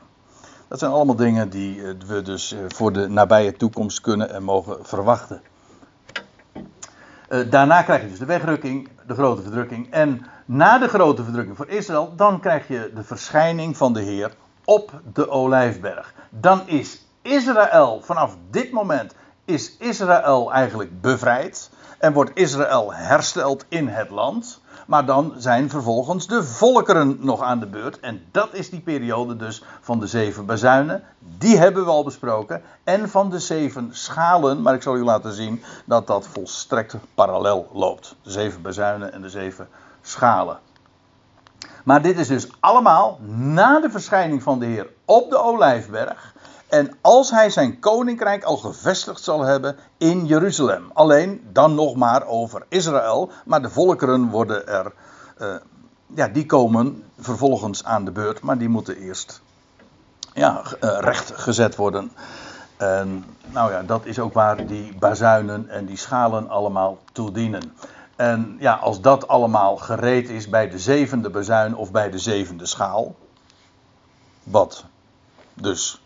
Dat 0.67 0.79
zijn 0.79 0.91
allemaal 0.91 1.15
dingen 1.15 1.49
die 1.49 1.81
eh, 1.81 1.93
we 2.07 2.21
dus 2.21 2.53
eh, 2.53 2.59
voor 2.67 2.93
de 2.93 3.07
nabije 3.07 3.53
toekomst 3.53 4.01
kunnen 4.01 4.33
en 4.33 4.43
mogen 4.43 4.77
verwachten. 4.81 5.41
Uh, 7.29 7.49
daarna 7.49 7.81
krijg 7.81 8.01
je 8.01 8.09
dus 8.09 8.19
de 8.19 8.25
wegrukking, 8.25 8.89
de 9.07 9.13
grote 9.13 9.41
verdrukking. 9.41 9.91
En 9.91 10.25
na 10.45 10.77
de 10.77 10.87
grote 10.87 11.23
verdrukking 11.23 11.57
voor 11.57 11.69
Israël, 11.69 12.13
dan 12.15 12.39
krijg 12.39 12.67
je 12.67 12.91
de 12.95 13.03
verschijning 13.03 13.77
van 13.77 13.93
de 13.93 14.01
Heer 14.01 14.31
op 14.65 14.91
de 15.13 15.29
Olijfberg. 15.29 16.13
Dan 16.29 16.61
is 16.65 17.05
Israël, 17.21 18.01
vanaf 18.03 18.37
dit 18.49 18.71
moment, 18.71 19.15
is 19.45 19.77
Israël 19.77 20.53
eigenlijk 20.53 21.01
bevrijd. 21.01 21.69
En 21.99 22.13
wordt 22.13 22.31
Israël 22.33 22.93
hersteld 22.93 23.65
in 23.69 23.87
het 23.87 24.09
land. 24.09 24.61
Maar 24.85 25.05
dan 25.05 25.33
zijn 25.37 25.69
vervolgens 25.69 26.27
de 26.27 26.43
volkeren 26.43 27.17
nog 27.19 27.41
aan 27.41 27.59
de 27.59 27.65
beurt. 27.65 27.99
En 27.99 28.23
dat 28.31 28.53
is 28.53 28.69
die 28.69 28.79
periode 28.79 29.35
dus 29.35 29.63
van 29.81 29.99
de 29.99 30.07
zeven 30.07 30.45
bazuinen. 30.45 31.03
Die 31.19 31.57
hebben 31.57 31.83
we 31.83 31.89
al 31.89 32.03
besproken. 32.03 32.61
En 32.83 33.09
van 33.09 33.29
de 33.29 33.39
zeven 33.39 33.89
schalen. 33.91 34.61
Maar 34.61 34.73
ik 34.73 34.81
zal 34.81 34.97
u 34.97 35.03
laten 35.03 35.33
zien 35.33 35.63
dat 35.85 36.07
dat 36.07 36.27
volstrekt 36.27 36.95
parallel 37.13 37.69
loopt. 37.73 38.15
De 38.21 38.31
zeven 38.31 38.61
bazuinen 38.61 39.13
en 39.13 39.21
de 39.21 39.29
zeven 39.29 39.67
schalen. 40.01 40.59
Maar 41.83 42.01
dit 42.01 42.19
is 42.19 42.27
dus 42.27 42.47
allemaal 42.59 43.19
na 43.27 43.79
de 43.79 43.89
verschijning 43.89 44.43
van 44.43 44.59
de 44.59 44.65
Heer 44.65 44.89
op 45.05 45.29
de 45.29 45.37
Olijfberg. 45.37 46.34
En 46.75 46.97
als 47.01 47.31
hij 47.31 47.49
zijn 47.49 47.79
koninkrijk 47.79 48.43
al 48.43 48.57
gevestigd 48.57 49.23
zal 49.23 49.41
hebben 49.41 49.75
in 49.97 50.25
Jeruzalem. 50.25 50.91
Alleen 50.93 51.47
dan 51.51 51.75
nog 51.75 51.95
maar 51.95 52.25
over 52.25 52.65
Israël. 52.69 53.31
Maar 53.45 53.61
de 53.61 53.69
volkeren 53.69 54.29
worden 54.29 54.67
er. 54.67 54.93
Uh, 55.41 55.55
ja, 56.15 56.27
die 56.27 56.45
komen 56.45 57.03
vervolgens 57.19 57.83
aan 57.83 58.05
de 58.05 58.11
beurt. 58.11 58.41
Maar 58.41 58.57
die 58.57 58.69
moeten 58.69 58.97
eerst 58.97 59.41
ja, 60.33 60.61
uh, 60.81 60.97
recht 60.99 61.31
gezet 61.35 61.75
worden. 61.75 62.11
En 62.77 63.25
nou 63.45 63.71
ja, 63.71 63.83
dat 63.83 64.05
is 64.05 64.19
ook 64.19 64.33
waar 64.33 64.65
die 64.65 64.95
bazuinen 64.99 65.69
en 65.69 65.85
die 65.85 65.97
schalen 65.97 66.49
allemaal 66.49 66.97
toe 67.11 67.31
dienen. 67.31 67.73
En 68.15 68.55
ja, 68.59 68.73
als 68.73 69.01
dat 69.01 69.27
allemaal 69.27 69.77
gereed 69.77 70.29
is 70.29 70.49
bij 70.49 70.69
de 70.69 70.79
zevende 70.79 71.29
bazuin 71.29 71.75
of 71.75 71.91
bij 71.91 72.09
de 72.09 72.19
zevende 72.19 72.65
schaal. 72.65 73.15
Wat 74.43 74.85
dus 75.53 75.99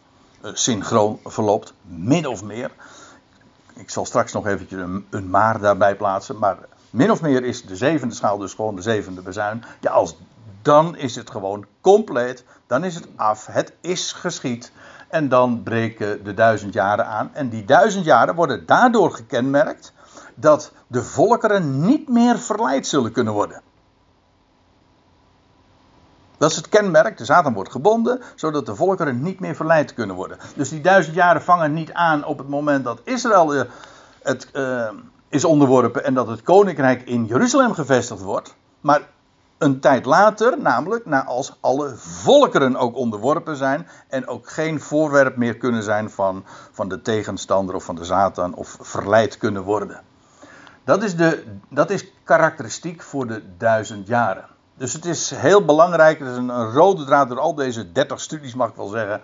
synchroon 0.44 1.20
verloopt, 1.26 1.74
min 1.82 2.28
of 2.28 2.44
meer. 2.44 2.72
Ik 3.74 3.90
zal 3.90 4.06
straks 4.06 4.34
nog 4.34 4.48
eventjes 4.48 4.82
een, 4.82 5.06
een, 5.10 5.30
maar 5.30 5.60
daarbij 5.60 5.96
plaatsen, 5.96 6.38
maar 6.38 6.58
min 6.90 7.12
of 7.12 7.22
meer 7.22 7.44
is 7.44 7.66
de 7.66 7.76
zevende 7.76 8.16
schaal 8.16 8.38
dus 8.38 8.54
gewoon 8.54 8.76
de 8.76 8.82
zevende 8.82 9.22
bezuin. 9.22 9.64
Ja, 9.80 9.92
als, 9.92 10.16
dan 10.62 10.96
is 10.96 11.16
het 11.16 11.30
gewoon 11.30 11.66
compleet, 11.82 12.44
dan 12.68 12.84
is 12.84 12.96
het 12.96 13.08
af, 13.16 13.46
het 13.46 13.74
is 13.82 14.12
geschied. 14.12 14.72
En 15.08 15.30
dan 15.30 15.64
breken 15.64 16.24
de 16.24 16.34
duizend 16.34 16.74
jaren 16.74 17.06
aan. 17.06 17.30
En 17.34 17.50
die 17.50 17.66
duizend 17.66 18.06
jaren 18.06 18.36
worden 18.36 18.66
daardoor 18.66 19.12
gekenmerkt 19.12 19.94
dat 20.36 20.72
de 20.88 21.04
volkeren 21.04 21.82
niet 21.82 22.10
meer 22.10 22.40
verleid 22.40 22.88
zullen 22.88 23.12
kunnen 23.12 23.34
worden. 23.34 23.62
Dat 26.40 26.52
is 26.52 26.56
het 26.56 26.70
kenmerk. 26.70 27.18
De 27.18 27.26
Satan 27.26 27.54
wordt 27.54 27.72
gebonden, 27.72 28.22
zodat 28.36 28.66
de 28.66 28.76
volkeren 28.76 29.22
niet 29.22 29.40
meer 29.40 29.56
verleid 29.56 29.94
kunnen 29.94 30.16
worden. 30.16 30.38
Dus 30.56 30.70
die 30.70 30.82
duizend 30.82 31.16
jaren 31.16 31.42
vangen 31.42 31.74
niet 31.74 31.94
aan 31.94 32.26
op 32.26 32.38
het 32.38 32.48
moment 32.48 32.84
dat 32.84 33.02
Israël 33.04 33.56
uh, 33.56 33.62
het, 34.22 34.50
uh, 34.54 34.90
is 35.30 35.46
onderworpen 35.46 36.04
en 36.04 36.14
dat 36.14 36.28
het 36.28 36.42
koninkrijk 36.42 37.02
in 37.02 37.26
Jeruzalem 37.26 37.74
gevestigd 37.74 38.22
wordt. 38.22 38.56
Maar 38.82 39.02
een 39.58 39.80
tijd 39.80 40.06
later, 40.06 40.62
namelijk 40.62 41.06
na 41.06 41.26
als 41.26 41.58
alle 41.60 41.94
volkeren 41.96 42.76
ook 42.76 42.96
onderworpen 42.96 43.56
zijn 43.56 43.88
en 44.08 44.28
ook 44.28 44.50
geen 44.50 44.82
voorwerp 44.82 45.36
meer 45.36 45.58
kunnen 45.58 45.84
zijn 45.84 46.10
van, 46.10 46.44
van 46.72 46.90
de 46.90 47.02
tegenstander 47.02 47.76
of 47.76 47.84
van 47.84 47.96
de 47.96 48.06
Satan 48.06 48.54
of 48.54 48.78
verleid 48.82 49.38
kunnen 49.38 49.64
worden. 49.64 50.02
Dat 50.84 51.04
is, 51.04 51.16
de, 51.16 51.44
dat 51.70 51.90
is 51.90 52.14
karakteristiek 52.24 53.02
voor 53.02 53.28
de 53.28 53.44
duizend 53.58 54.08
jaren. 54.08 54.46
Dus 54.80 54.94
het 54.94 55.06
is 55.06 55.30
heel 55.30 55.66
belangrijk, 55.66 56.20
het 56.20 56.28
is 56.28 56.38
een, 56.38 56.72
rode 56.72 57.06
draad 57.06 57.30
door 57.30 57.40
al 57.40 57.56
deze 57.56 57.92
30 57.92 58.22
studies 58.22 58.54
mag 58.56 58.70
ik 58.70 58.76
wel 58.76 58.88
zeggen. 58.88 59.22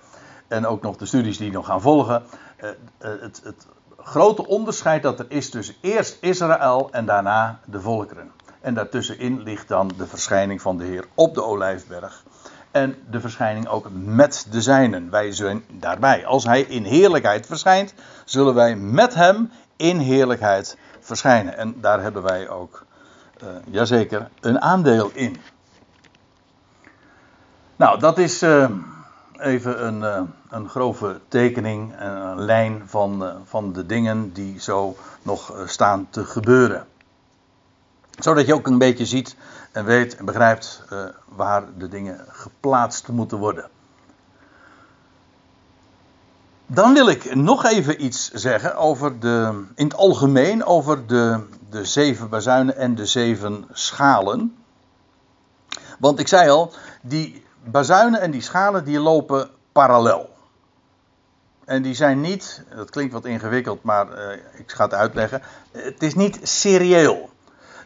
En 0.47 0.67
ook 0.67 0.81
nog 0.81 0.97
de 0.97 1.05
studies 1.05 1.37
die 1.37 1.51
nog 1.51 1.65
gaan 1.65 1.81
volgen. 1.81 2.23
Uh, 2.63 2.69
het, 2.99 3.41
het 3.43 3.67
grote 3.97 4.47
onderscheid 4.47 5.03
dat 5.03 5.19
er 5.19 5.25
is 5.27 5.49
tussen 5.49 5.75
eerst 5.81 6.17
Israël 6.21 6.87
en 6.91 7.05
daarna 7.05 7.59
de 7.65 7.81
volkeren. 7.81 8.31
En 8.61 8.73
daartussenin 8.73 9.41
ligt 9.41 9.67
dan 9.67 9.91
de 9.97 10.07
verschijning 10.07 10.61
van 10.61 10.77
de 10.77 10.83
Heer 10.83 11.05
op 11.13 11.33
de 11.33 11.43
Olijfberg. 11.43 12.23
En 12.71 12.95
de 13.09 13.19
verschijning 13.19 13.67
ook 13.67 13.87
met 13.91 14.47
de 14.51 14.61
zijnen. 14.61 15.09
Wij 15.09 15.31
zijn 15.31 15.63
daarbij. 15.71 16.25
Als 16.25 16.43
hij 16.43 16.61
in 16.61 16.83
heerlijkheid 16.83 17.45
verschijnt, 17.45 17.93
zullen 18.25 18.53
wij 18.53 18.75
met 18.75 19.13
hem 19.13 19.51
in 19.75 19.97
heerlijkheid 19.97 20.77
verschijnen. 20.99 21.57
En 21.57 21.81
daar 21.81 22.01
hebben 22.01 22.23
wij 22.23 22.49
ook 22.49 22.85
uh, 23.43 23.49
jazeker, 23.65 24.29
een 24.39 24.61
aandeel 24.61 25.09
in. 25.13 25.37
Nou, 27.75 27.99
dat 27.99 28.17
is 28.17 28.43
uh, 28.43 28.69
even 29.37 29.85
een, 29.85 29.99
uh, 29.99 30.21
een 30.49 30.69
grove 30.69 31.19
tekening, 31.27 31.99
een 31.99 32.39
lijn 32.39 32.83
van, 32.85 33.33
van 33.45 33.73
de 33.73 33.85
dingen 33.85 34.33
die 34.33 34.59
zo 34.59 34.95
nog 35.21 35.53
staan 35.65 36.07
te 36.09 36.25
gebeuren. 36.25 36.87
Zodat 38.19 38.45
je 38.45 38.53
ook 38.53 38.67
een 38.67 38.77
beetje 38.77 39.05
ziet 39.05 39.35
en 39.71 39.85
weet 39.85 40.15
en 40.15 40.25
begrijpt 40.25 40.83
waar 41.25 41.63
de 41.77 41.87
dingen 41.87 42.25
geplaatst 42.27 43.07
moeten 43.07 43.37
worden. 43.37 43.69
Dan 46.67 46.93
wil 46.93 47.09
ik 47.09 47.35
nog 47.35 47.65
even 47.65 48.03
iets 48.05 48.31
zeggen 48.31 48.75
over 48.75 49.19
de, 49.19 49.63
in 49.75 49.85
het 49.85 49.95
algemeen 49.95 50.65
over 50.65 51.07
de, 51.07 51.39
de 51.69 51.85
zeven 51.85 52.29
bazuinen 52.29 52.77
en 52.77 52.95
de 52.95 53.05
zeven 53.05 53.67
schalen. 53.71 54.55
Want 55.99 56.19
ik 56.19 56.27
zei 56.27 56.49
al, 56.49 56.73
die 57.01 57.43
bazuinen 57.63 58.21
en 58.21 58.31
die 58.31 58.41
schalen 58.41 58.85
die 58.85 58.99
lopen 58.99 59.49
parallel. 59.71 60.33
En 61.65 61.81
die 61.81 61.93
zijn 61.93 62.21
niet, 62.21 62.63
dat 62.75 62.89
klinkt 62.89 63.13
wat 63.13 63.25
ingewikkeld, 63.25 63.83
maar 63.83 64.07
uh, 64.07 64.31
ik 64.53 64.71
ga 64.71 64.83
het 64.83 64.93
uitleggen. 64.93 65.41
Het 65.71 66.03
is 66.03 66.15
niet 66.15 66.39
serieel. 66.43 67.29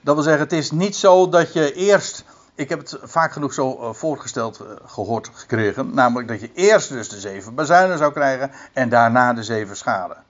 Dat 0.02 0.16
wil 0.16 0.24
zeggen, 0.24 0.44
het 0.44 0.54
is 0.54 0.72
niet 0.72 0.96
zo 0.96 1.30
dat 1.30 1.54
je 1.54 1.74
eerst 1.74 2.24
ik 2.60 2.70
heb 2.70 2.80
het 2.80 2.98
vaak 3.02 3.32
genoeg 3.32 3.54
zo 3.54 3.80
uh, 3.80 3.94
voorgesteld 3.94 4.62
uh, 4.62 4.68
gehoord 4.86 5.30
gekregen. 5.34 5.94
Namelijk 5.94 6.28
dat 6.28 6.40
je 6.40 6.52
eerst 6.54 6.90
dus 6.90 7.10
de 7.10 7.20
zeven 7.20 7.56
bazuinen 7.56 7.98
zou 7.98 8.14
krijgen 8.14 8.52
en 8.74 8.90
daarna 8.90 9.34
de 9.34 9.44
zeven 9.44 9.78
schalen. 9.78 10.24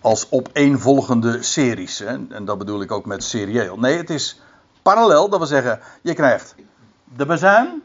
Als 0.00 0.30
opeenvolgende 0.30 1.42
series. 1.42 1.98
Hè? 1.98 2.26
En 2.28 2.44
dat 2.44 2.58
bedoel 2.58 2.82
ik 2.82 2.92
ook 2.92 3.06
met 3.06 3.24
serieel. 3.24 3.78
Nee, 3.78 3.96
het 3.96 4.10
is 4.10 4.40
parallel. 4.82 5.28
Dat 5.28 5.38
wil 5.38 5.48
zeggen, 5.48 5.80
je 6.02 6.14
krijgt 6.14 6.54
de 7.04 7.26
bazuin. 7.26 7.82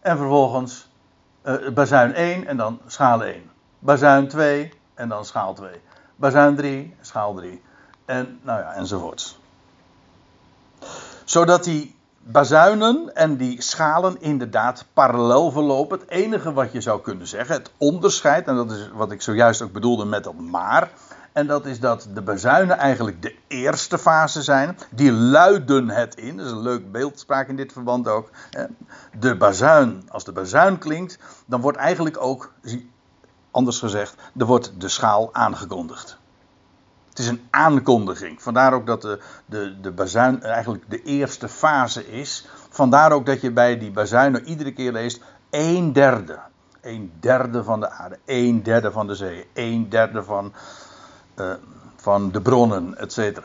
En 0.00 0.16
vervolgens 0.16 0.88
uh, 1.44 1.68
bazuin 1.68 2.14
1 2.14 2.46
en 2.46 2.56
dan 2.56 2.80
schaal 2.86 3.24
1. 3.24 3.50
Bazuin 3.78 4.28
2 4.28 4.72
en 4.94 5.08
dan 5.08 5.24
schaal 5.24 5.54
2. 5.54 5.70
Bazuin 6.16 6.56
3, 6.56 6.94
schaal 7.00 7.34
3. 7.34 7.62
En 8.04 8.40
nou 8.42 8.60
ja, 8.60 8.72
enzovoorts 8.72 9.38
zodat 11.24 11.64
die 11.64 11.96
bazuinen 12.26 13.14
en 13.14 13.36
die 13.36 13.62
schalen 13.62 14.20
inderdaad 14.20 14.84
parallel 14.92 15.50
verlopen. 15.50 15.98
Het 15.98 16.08
enige 16.08 16.52
wat 16.52 16.72
je 16.72 16.80
zou 16.80 17.00
kunnen 17.00 17.26
zeggen, 17.26 17.54
het 17.54 17.72
onderscheid, 17.76 18.46
en 18.46 18.56
dat 18.56 18.70
is 18.70 18.90
wat 18.92 19.12
ik 19.12 19.22
zojuist 19.22 19.62
ook 19.62 19.72
bedoelde 19.72 20.04
met 20.04 20.24
dat 20.24 20.38
maar. 20.38 20.90
En 21.32 21.46
dat 21.46 21.66
is 21.66 21.80
dat 21.80 22.08
de 22.14 22.22
bazuinen 22.22 22.78
eigenlijk 22.78 23.22
de 23.22 23.34
eerste 23.48 23.98
fase 23.98 24.42
zijn. 24.42 24.78
Die 24.90 25.12
luiden 25.12 25.88
het 25.88 26.14
in. 26.14 26.36
Dat 26.36 26.46
is 26.46 26.52
een 26.52 26.62
leuk 26.62 26.92
beeldspraak 26.92 27.48
in 27.48 27.56
dit 27.56 27.72
verband 27.72 28.08
ook. 28.08 28.30
De 29.18 29.36
bazuin, 29.36 30.08
als 30.08 30.24
de 30.24 30.32
bazuin 30.32 30.78
klinkt, 30.78 31.18
dan 31.46 31.60
wordt 31.60 31.78
eigenlijk 31.78 32.20
ook, 32.20 32.52
anders 33.50 33.78
gezegd, 33.78 34.14
er 34.36 34.46
wordt 34.46 34.72
de 34.78 34.88
schaal 34.88 35.34
aangekondigd. 35.34 36.18
Het 37.14 37.22
is 37.22 37.28
een 37.28 37.46
aankondiging. 37.50 38.42
Vandaar 38.42 38.72
ook 38.72 38.86
dat 38.86 39.02
de, 39.02 39.18
de, 39.46 39.80
de 39.80 39.90
bazuin 39.90 40.42
eigenlijk 40.42 40.84
de 40.88 41.02
eerste 41.02 41.48
fase 41.48 42.10
is. 42.10 42.46
Vandaar 42.68 43.12
ook 43.12 43.26
dat 43.26 43.40
je 43.40 43.50
bij 43.50 43.78
die 43.78 43.90
bazuinen 43.90 44.44
iedere 44.44 44.72
keer 44.72 44.92
leest: 44.92 45.22
een 45.50 45.92
derde. 45.92 46.38
Een 46.80 47.12
derde 47.20 47.64
van 47.64 47.80
de 47.80 47.90
aarde, 47.90 48.18
een 48.24 48.62
derde 48.62 48.92
van 48.92 49.06
de 49.06 49.14
zee, 49.14 49.46
een 49.52 49.88
derde 49.88 50.22
van, 50.22 50.52
uh, 51.36 51.52
van 51.96 52.30
de 52.30 52.40
bronnen, 52.40 52.98
etc. 52.98 53.40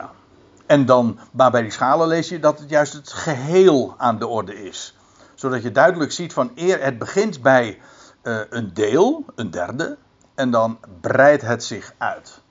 En 0.66 0.86
dan, 0.86 1.20
maar 1.32 1.52
bij 1.52 1.62
die 1.62 1.72
schalen 1.72 2.08
lees 2.08 2.30
je 2.30 2.40
dat 2.40 2.60
het 2.60 2.70
juist 2.70 2.94
het 2.94 3.14
geheel 3.14 3.96
aan 3.98 4.20
de 4.20 4.28
orde 4.28 4.64
is. 4.64 4.98
Zodat 5.36 5.64
je 5.64 5.72
duidelijk 5.72 6.12
ziet 6.12 6.34
van 6.34 6.52
eer 6.56 6.84
het 6.84 6.98
begint 6.98 7.42
bij 7.42 7.80
uh, 8.24 8.40
een 8.50 8.74
deel, 8.74 9.26
een 9.36 9.52
derde, 9.52 9.98
en 10.36 10.52
dan 10.52 10.80
breidt 11.02 11.42
het 11.42 11.64
zich 11.64 11.94
uit. 11.98 12.42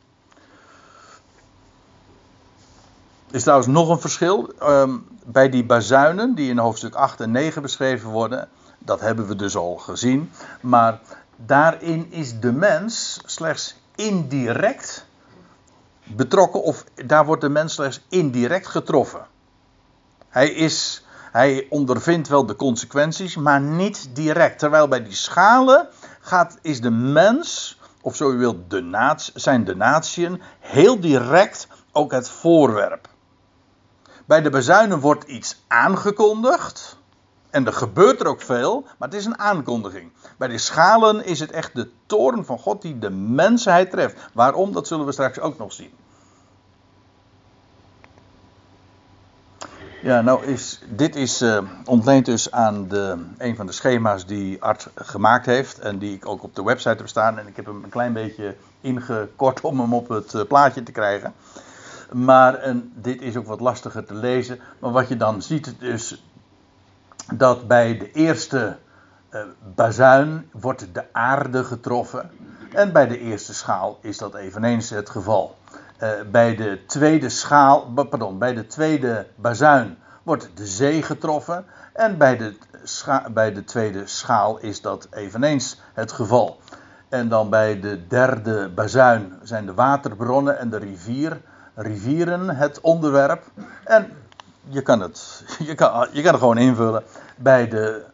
Er 3.17 3.17
is 3.30 3.42
trouwens 3.42 3.68
nog 3.68 3.88
een 3.88 4.00
verschil. 4.00 4.52
Um, 4.62 5.06
bij 5.24 5.48
die 5.48 5.64
bazuinen, 5.64 6.34
die 6.34 6.50
in 6.50 6.58
hoofdstuk 6.58 6.94
8 6.94 7.20
en 7.20 7.30
9 7.30 7.62
beschreven 7.62 8.10
worden, 8.10 8.48
dat 8.78 9.00
hebben 9.00 9.26
we 9.26 9.36
dus 9.36 9.56
al 9.56 9.76
gezien. 9.76 10.30
Maar 10.60 11.00
daarin 11.36 12.12
is 12.12 12.40
de 12.40 12.52
mens 12.52 13.20
slechts 13.24 13.76
indirect 13.94 15.06
betrokken, 16.04 16.62
of 16.62 16.84
daar 17.06 17.26
wordt 17.26 17.40
de 17.40 17.48
mens 17.48 17.74
slechts 17.74 18.00
indirect 18.08 18.66
getroffen. 18.66 19.26
Hij, 20.28 20.48
is, 20.48 21.04
hij 21.32 21.66
ondervindt 21.70 22.28
wel 22.28 22.46
de 22.46 22.56
consequenties, 22.56 23.36
maar 23.36 23.60
niet 23.60 24.08
direct. 24.12 24.58
Terwijl 24.58 24.88
bij 24.88 25.02
die 25.02 25.14
schalen 25.14 25.88
gaat, 26.20 26.58
is 26.62 26.80
de 26.80 26.90
mens, 26.90 27.78
of 28.00 28.16
zo 28.16 28.30
u 28.30 28.36
wilt, 28.36 28.70
de 28.70 29.14
zijn 29.34 29.64
de 29.64 29.76
natieën, 29.76 30.42
heel 30.58 31.00
direct 31.00 31.68
ook 31.92 32.12
het 32.12 32.30
voorwerp. 32.30 33.08
Bij 34.28 34.42
de 34.42 34.50
bezuinen 34.50 35.00
wordt 35.00 35.24
iets 35.24 35.62
aangekondigd. 35.66 36.96
En 37.50 37.66
er 37.66 37.72
gebeurt 37.72 38.20
er 38.20 38.26
ook 38.26 38.40
veel, 38.40 38.82
maar 38.98 39.08
het 39.08 39.18
is 39.18 39.24
een 39.24 39.38
aankondiging. 39.38 40.12
Bij 40.36 40.48
de 40.48 40.58
schalen 40.58 41.24
is 41.24 41.40
het 41.40 41.50
echt 41.50 41.74
de 41.74 41.90
toorn 42.06 42.44
van 42.44 42.58
God 42.58 42.82
die 42.82 42.98
de 42.98 43.10
mensheid 43.10 43.90
treft. 43.90 44.28
Waarom, 44.32 44.72
dat 44.72 44.86
zullen 44.86 45.06
we 45.06 45.12
straks 45.12 45.40
ook 45.40 45.58
nog 45.58 45.72
zien. 45.72 45.90
Ja, 50.02 50.20
nou 50.20 50.44
is, 50.44 50.80
dit 50.88 51.16
is 51.16 51.42
uh, 51.42 51.58
ontleend 51.84 52.24
dus 52.24 52.50
aan 52.50 52.88
de, 52.88 53.24
een 53.38 53.56
van 53.56 53.66
de 53.66 53.72
schema's 53.72 54.26
die 54.26 54.62
Art 54.62 54.88
gemaakt 54.94 55.46
heeft. 55.46 55.78
En 55.78 55.98
die 55.98 56.14
ik 56.14 56.26
ook 56.26 56.42
op 56.42 56.54
de 56.54 56.62
website 56.62 56.96
heb 56.96 57.08
staan. 57.08 57.38
En 57.38 57.46
ik 57.46 57.56
heb 57.56 57.66
hem 57.66 57.84
een 57.84 57.90
klein 57.90 58.12
beetje 58.12 58.56
ingekort 58.80 59.60
om 59.60 59.80
hem 59.80 59.94
op 59.94 60.08
het 60.08 60.32
uh, 60.32 60.42
plaatje 60.42 60.82
te 60.82 60.92
krijgen. 60.92 61.34
Maar 62.12 62.54
en 62.54 62.92
dit 62.94 63.22
is 63.22 63.36
ook 63.36 63.46
wat 63.46 63.60
lastiger 63.60 64.04
te 64.04 64.14
lezen. 64.14 64.58
Maar 64.78 64.90
wat 64.90 65.08
je 65.08 65.16
dan 65.16 65.42
ziet 65.42 65.74
is 65.78 66.22
dat 67.32 67.66
bij 67.66 67.98
de 67.98 68.12
eerste 68.12 68.76
uh, 69.30 69.40
bazuin 69.74 70.50
wordt 70.52 70.94
de 70.94 71.04
aarde 71.12 71.64
getroffen. 71.64 72.30
En 72.72 72.92
bij 72.92 73.06
de 73.06 73.18
eerste 73.18 73.54
schaal 73.54 73.98
is 74.00 74.18
dat 74.18 74.34
eveneens 74.34 74.90
het 74.90 75.10
geval. 75.10 75.56
Uh, 76.02 76.10
bij 76.30 76.56
de 76.56 76.84
tweede 76.86 77.28
schaal, 77.28 77.92
pardon, 77.94 78.38
bij 78.38 78.54
de 78.54 78.66
tweede 78.66 79.26
bazuin 79.36 79.98
wordt 80.22 80.50
de 80.54 80.66
zee 80.66 81.02
getroffen. 81.02 81.64
En 81.92 82.18
bij 82.18 82.36
de, 82.36 82.56
bij 83.32 83.52
de 83.52 83.64
tweede 83.64 84.06
schaal 84.06 84.58
is 84.58 84.80
dat 84.80 85.08
eveneens 85.10 85.80
het 85.94 86.12
geval. 86.12 86.60
En 87.08 87.28
dan 87.28 87.50
bij 87.50 87.80
de 87.80 88.06
derde 88.06 88.68
bazuin 88.68 89.32
zijn 89.42 89.66
de 89.66 89.74
waterbronnen 89.74 90.58
en 90.58 90.70
de 90.70 90.78
rivier 90.78 91.40
rivieren 91.78 92.48
het 92.48 92.80
onderwerp. 92.80 93.42
En 93.84 94.12
je 94.68 94.82
kan 94.82 95.00
het, 95.00 95.44
je 95.58 95.74
kan, 95.74 96.08
je 96.12 96.22
kan 96.22 96.38
gewoon 96.38 96.58
invullen. 96.58 97.02
Bij 97.36 97.68
de 97.68 98.04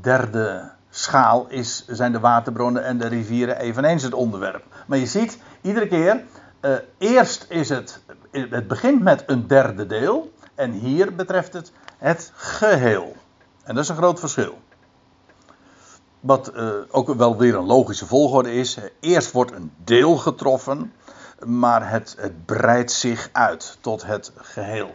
derde 0.00 0.70
schaal 0.90 1.46
is, 1.48 1.84
zijn 1.86 2.12
de 2.12 2.20
waterbronnen 2.20 2.84
en 2.84 2.98
de 2.98 3.06
rivieren 3.06 3.58
eveneens 3.58 4.02
het 4.02 4.14
onderwerp. 4.14 4.64
Maar 4.86 4.98
je 4.98 5.06
ziet, 5.06 5.38
iedere 5.60 5.88
keer, 5.88 6.22
uh, 6.60 6.74
eerst 6.98 7.46
is 7.48 7.68
het, 7.68 8.00
het 8.30 8.68
begint 8.68 9.02
met 9.02 9.22
een 9.26 9.46
derde 9.46 9.86
deel. 9.86 10.32
En 10.54 10.72
hier 10.72 11.14
betreft 11.14 11.52
het 11.52 11.72
het 11.98 12.32
geheel. 12.34 13.16
En 13.62 13.74
dat 13.74 13.84
is 13.84 13.90
een 13.90 13.96
groot 13.96 14.20
verschil. 14.20 14.58
Wat 16.20 16.52
uh, 16.54 16.70
ook 16.90 17.14
wel 17.14 17.36
weer 17.36 17.54
een 17.54 17.66
logische 17.66 18.06
volgorde 18.06 18.52
is. 18.52 18.78
Eerst 19.00 19.32
wordt 19.32 19.52
een 19.52 19.72
deel 19.84 20.16
getroffen 20.16 20.92
maar 21.46 21.90
het, 21.90 22.16
het 22.18 22.46
breidt 22.46 22.92
zich 22.92 23.28
uit 23.32 23.78
tot 23.80 24.06
het 24.06 24.32
geheel. 24.36 24.92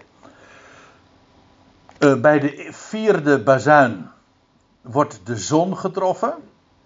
Uh, 1.99 2.15
bij 2.15 2.39
de 2.39 2.67
vierde 2.71 3.39
bazuin 3.39 4.09
wordt 4.81 5.19
de 5.23 5.37
zon 5.37 5.77
getroffen. 5.77 6.33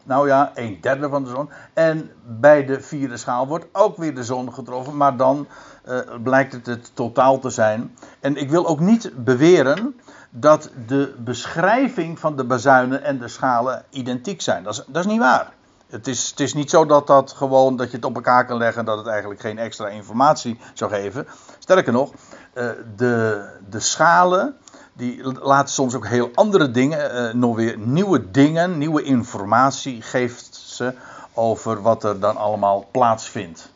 Nou 0.04 0.28
ja, 0.28 0.52
een 0.56 0.78
derde 0.82 1.10
van 1.10 1.24
de 1.24 1.30
zon. 1.30 1.50
En 1.74 2.12
bij 2.26 2.66
de 2.66 2.82
vierde 2.82 3.18
schaal 3.18 3.48
wordt 3.48 3.66
ook 3.72 3.98
weer 3.98 4.16
de 4.16 4.24
zon 4.24 4.54
getroffen, 4.54 4.98
maar 4.98 5.18
dan 5.18 5.48
uh, 5.88 6.00
blijkt 6.24 6.54
het 6.54 6.66
het 6.66 6.92
totaal 6.94 7.40
te 7.40 7.50
zijn. 7.50 7.96
En 8.20 8.36
ik 8.36 8.50
wil 8.50 8.68
ook 8.68 8.80
niet 8.80 9.12
beweren 9.16 10.00
dat 10.30 10.72
de 10.88 11.16
beschrijving 11.18 12.20
van 12.20 12.36
de 12.36 12.44
bazuinen 12.44 13.04
en 13.04 13.20
de 13.20 13.28
schalen 13.28 13.84
identiek 13.90 14.42
zijn. 14.42 14.64
Dat 14.64 14.74
is, 14.74 14.84
dat 14.88 15.06
is 15.06 15.12
niet 15.12 15.20
waar. 15.20 15.52
Het 15.92 16.08
is, 16.08 16.30
het 16.30 16.40
is 16.40 16.54
niet 16.54 16.70
zo 16.70 16.86
dat, 16.86 17.08
dat, 17.08 17.32
gewoon, 17.32 17.76
dat 17.76 17.90
je 17.90 17.96
het 17.96 18.06
op 18.06 18.16
elkaar 18.16 18.46
kan 18.46 18.58
leggen 18.58 18.86
dat 18.86 18.98
het 18.98 19.08
eigenlijk 19.08 19.42
geen 19.42 19.58
extra 19.58 19.88
informatie 19.88 20.60
zou 20.74 20.92
geven. 20.92 21.28
Sterker 21.60 21.94
nog, 21.94 22.12
eh, 22.54 22.70
de, 22.96 23.46
de 23.70 23.80
schalen 23.80 24.58
die 24.94 25.24
laten 25.42 25.74
soms 25.74 25.96
ook 25.96 26.08
heel 26.08 26.30
andere 26.34 26.72
dingen, 26.72 27.12
eh, 27.12 27.34
nog 27.34 27.56
weer 27.56 27.78
nieuwe 27.78 28.32
dingen, 28.32 28.78
nieuwe 28.78 29.04
informatie 29.04 30.02
geeft 30.02 30.56
ze 30.56 30.94
over 31.34 31.82
wat 31.82 32.04
er 32.04 32.20
dan 32.20 32.38
allemaal 32.38 32.88
plaatsvindt. 32.92 33.72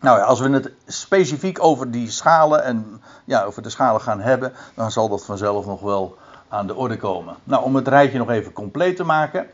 Nou 0.00 0.18
ja, 0.18 0.24
als 0.24 0.40
we 0.40 0.50
het 0.50 0.70
specifiek 0.86 1.62
over 1.62 1.90
die 1.90 2.10
schalen 2.10 2.64
en 2.64 3.02
ja, 3.24 3.42
over 3.42 3.62
de 3.62 3.70
schalen 3.70 4.00
gaan 4.00 4.20
hebben, 4.20 4.52
dan 4.74 4.90
zal 4.90 5.08
dat 5.08 5.24
vanzelf 5.24 5.66
nog 5.66 5.80
wel 5.80 6.16
aan 6.48 6.66
de 6.66 6.74
orde 6.74 6.96
komen. 6.96 7.36
Nou, 7.44 7.64
om 7.64 7.74
het 7.74 7.88
rijtje 7.88 8.18
nog 8.18 8.30
even 8.30 8.52
compleet 8.52 8.96
te 8.96 9.04
maken 9.04 9.46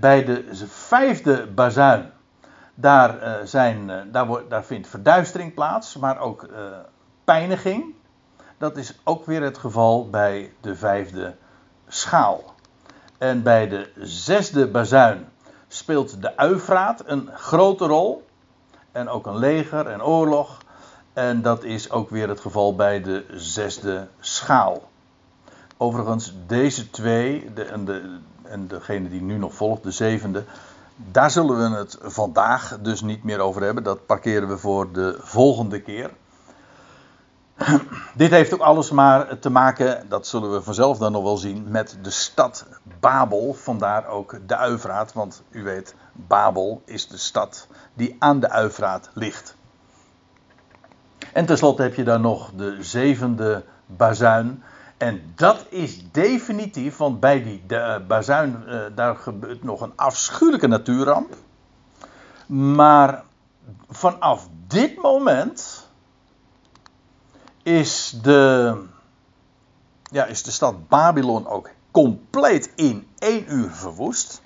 bij 0.00 0.24
de 0.24 0.44
vijfde 0.66 1.46
bazuin, 1.46 2.10
daar, 2.74 3.22
uh, 3.22 3.34
zijn, 3.44 3.88
uh, 3.88 3.96
daar, 4.12 4.48
daar 4.48 4.64
vindt 4.64 4.88
verduistering 4.88 5.54
plaats, 5.54 5.96
maar 5.96 6.18
ook 6.18 6.42
uh, 6.42 6.58
pijniging. 7.24 7.94
Dat 8.58 8.76
is 8.76 8.98
ook 9.04 9.26
weer 9.26 9.42
het 9.42 9.58
geval 9.58 10.10
bij 10.10 10.52
de 10.60 10.76
vijfde 10.76 11.34
schaal. 11.88 12.54
En 13.18 13.42
bij 13.42 13.68
de 13.68 13.90
zesde 13.98 14.68
bazuin 14.68 15.28
speelt 15.68 16.22
de 16.22 16.36
Uifraat 16.36 17.02
een 17.06 17.30
grote 17.34 17.86
rol. 17.86 18.26
En 18.92 19.08
ook 19.08 19.26
een 19.26 19.38
leger 19.38 19.86
en 19.86 20.02
oorlog. 20.02 20.58
En 21.12 21.42
dat 21.42 21.64
is 21.64 21.90
ook 21.90 22.10
weer 22.10 22.28
het 22.28 22.40
geval 22.40 22.74
bij 22.74 23.02
de 23.02 23.24
zesde 23.30 24.08
schaal. 24.20 24.82
Overigens, 25.76 26.34
deze 26.46 26.90
twee, 26.90 27.52
de, 27.54 27.84
de, 27.84 28.18
en 28.44 28.66
degene 28.66 29.08
die 29.08 29.22
nu 29.22 29.38
nog 29.38 29.54
volgt, 29.54 29.82
de 29.82 29.90
zevende. 29.90 30.44
Daar 30.96 31.30
zullen 31.30 31.70
we 31.70 31.76
het 31.76 31.98
vandaag 32.02 32.78
dus 32.80 33.00
niet 33.00 33.24
meer 33.24 33.38
over 33.38 33.62
hebben. 33.62 33.82
Dat 33.84 34.06
parkeren 34.06 34.48
we 34.48 34.58
voor 34.58 34.92
de 34.92 35.18
volgende 35.20 35.80
keer. 35.80 36.10
Dit 38.14 38.30
heeft 38.30 38.54
ook 38.54 38.60
alles 38.60 38.90
maar 38.90 39.38
te 39.38 39.50
maken, 39.50 40.08
dat 40.08 40.26
zullen 40.26 40.52
we 40.52 40.62
vanzelf 40.62 40.98
dan 40.98 41.12
nog 41.12 41.22
wel 41.22 41.36
zien, 41.36 41.66
met 41.68 41.98
de 42.02 42.10
stad 42.10 42.66
Babel. 43.00 43.54
Vandaar 43.54 44.06
ook 44.06 44.38
de 44.46 44.56
Uivraat, 44.56 45.12
want 45.12 45.42
u 45.50 45.62
weet, 45.62 45.94
Babel 46.12 46.82
is 46.84 47.08
de 47.08 47.16
stad 47.16 47.66
die 47.94 48.16
aan 48.18 48.40
de 48.40 48.50
Uivraat 48.50 49.10
ligt. 49.14 49.56
En 51.32 51.46
tenslotte 51.46 51.82
heb 51.82 51.94
je 51.94 52.04
dan 52.04 52.20
nog 52.20 52.50
de 52.56 52.76
zevende 52.80 53.64
bazuin. 53.86 54.62
En 54.96 55.32
dat 55.34 55.66
is 55.68 56.10
definitief, 56.10 56.96
want 56.96 57.20
bij 57.20 57.42
die 57.42 57.62
de, 57.66 57.98
uh, 58.00 58.06
bazuin, 58.06 58.64
uh, 58.66 58.80
daar 58.94 59.16
gebeurt 59.16 59.62
nog 59.62 59.80
een 59.80 59.92
afschuwelijke 59.96 60.66
natuurramp. 60.66 61.36
Maar 62.46 63.24
vanaf 63.88 64.48
dit 64.66 65.02
moment 65.02 65.88
is 67.62 68.18
de, 68.22 68.76
ja, 70.02 70.24
is 70.24 70.42
de 70.42 70.50
stad 70.50 70.88
Babylon 70.88 71.46
ook 71.46 71.70
compleet 71.90 72.72
in 72.74 73.08
één 73.18 73.52
uur 73.52 73.70
verwoest. 73.70 74.42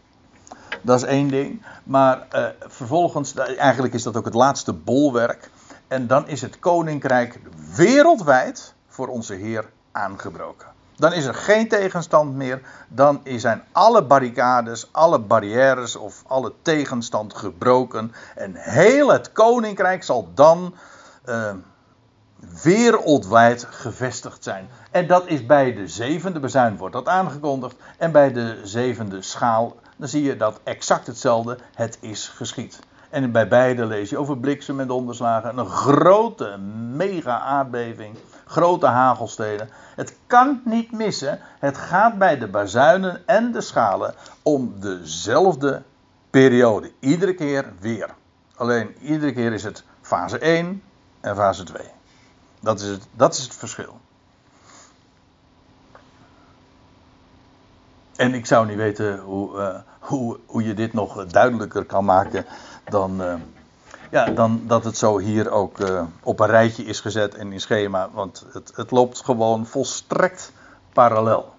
Dat 0.82 0.96
is 0.96 1.08
één 1.08 1.28
ding. 1.28 1.62
Maar 1.84 2.26
uh, 2.32 2.46
vervolgens, 2.60 3.34
eigenlijk 3.34 3.94
is 3.94 4.02
dat 4.02 4.16
ook 4.16 4.24
het 4.24 4.34
laatste 4.34 4.72
bolwerk. 4.72 5.50
En 5.88 6.06
dan 6.06 6.28
is 6.28 6.40
het 6.40 6.58
koninkrijk 6.58 7.40
wereldwijd 7.74 8.74
voor 8.86 9.08
onze 9.08 9.34
Heer 9.34 9.70
aangebroken. 9.98 10.66
Dan 10.96 11.12
is 11.12 11.24
er 11.24 11.34
geen 11.34 11.68
tegenstand 11.68 12.34
meer. 12.34 12.60
Dan 12.88 13.20
zijn 13.24 13.64
alle 13.72 14.02
barricades, 14.02 14.88
alle 14.92 15.18
barrières 15.18 15.96
of 15.96 16.22
alle 16.26 16.52
tegenstand 16.62 17.34
gebroken. 17.34 18.12
En 18.34 18.54
heel 18.54 19.12
het 19.12 19.32
koninkrijk 19.32 20.04
zal 20.04 20.28
dan 20.34 20.74
uh, 21.28 21.50
wereldwijd 22.62 23.66
gevestigd 23.70 24.44
zijn. 24.44 24.68
En 24.90 25.06
dat 25.06 25.26
is 25.26 25.46
bij 25.46 25.74
de 25.74 25.88
zevende 25.88 26.40
bezuin 26.40 26.76
wordt 26.76 26.94
dat 26.94 27.08
aangekondigd. 27.08 27.76
En 27.96 28.12
bij 28.12 28.32
de 28.32 28.60
zevende 28.64 29.22
schaal, 29.22 29.76
dan 29.96 30.08
zie 30.08 30.22
je 30.22 30.36
dat 30.36 30.60
exact 30.64 31.06
hetzelfde. 31.06 31.58
Het 31.74 31.98
is 32.00 32.28
geschied. 32.28 32.78
En 33.10 33.32
bij 33.32 33.48
beide 33.48 33.86
lees 33.86 34.10
je 34.10 34.18
over 34.18 34.38
bliksem 34.38 34.80
en 34.80 34.86
donderslagen. 34.86 35.58
Een 35.58 35.66
grote, 35.66 36.56
mega 36.92 37.38
aardbeving. 37.40 38.16
Grote 38.44 38.86
hagelsteden. 38.86 39.68
Het 39.96 40.16
kan 40.26 40.60
niet 40.64 40.92
missen. 40.92 41.38
Het 41.58 41.76
gaat 41.76 42.18
bij 42.18 42.38
de 42.38 42.48
bazuinen 42.48 43.26
en 43.26 43.52
de 43.52 43.60
schalen 43.60 44.14
om 44.42 44.74
dezelfde 44.80 45.82
periode. 46.30 46.92
Iedere 46.98 47.34
keer 47.34 47.72
weer. 47.80 48.14
Alleen 48.56 48.96
iedere 49.00 49.32
keer 49.32 49.52
is 49.52 49.64
het 49.64 49.84
fase 50.00 50.38
1 50.38 50.82
en 51.20 51.36
fase 51.36 51.64
2. 51.64 51.82
Dat 52.60 52.80
is 52.80 52.88
het, 52.88 53.06
dat 53.12 53.34
is 53.34 53.42
het 53.42 53.54
verschil. 53.54 54.00
En 58.16 58.34
ik 58.34 58.46
zou 58.46 58.66
niet 58.66 58.76
weten 58.76 59.18
hoe, 59.18 59.56
uh, 59.56 59.78
hoe, 60.00 60.38
hoe 60.46 60.64
je 60.64 60.74
dit 60.74 60.92
nog 60.92 61.26
duidelijker 61.26 61.84
kan 61.84 62.04
maken 62.04 62.46
dan, 62.90 63.22
uh, 63.22 63.34
ja, 64.10 64.24
dan 64.24 64.62
dat 64.66 64.84
het 64.84 64.98
zo 64.98 65.18
hier 65.18 65.50
ook 65.50 65.78
uh, 65.78 66.02
op 66.22 66.40
een 66.40 66.46
rijtje 66.46 66.84
is 66.84 67.00
gezet 67.00 67.34
en 67.34 67.52
in 67.52 67.60
schema. 67.60 68.08
Want 68.12 68.44
het, 68.52 68.72
het 68.74 68.90
loopt 68.90 69.24
gewoon 69.24 69.66
volstrekt 69.66 70.52
parallel. 70.92 71.54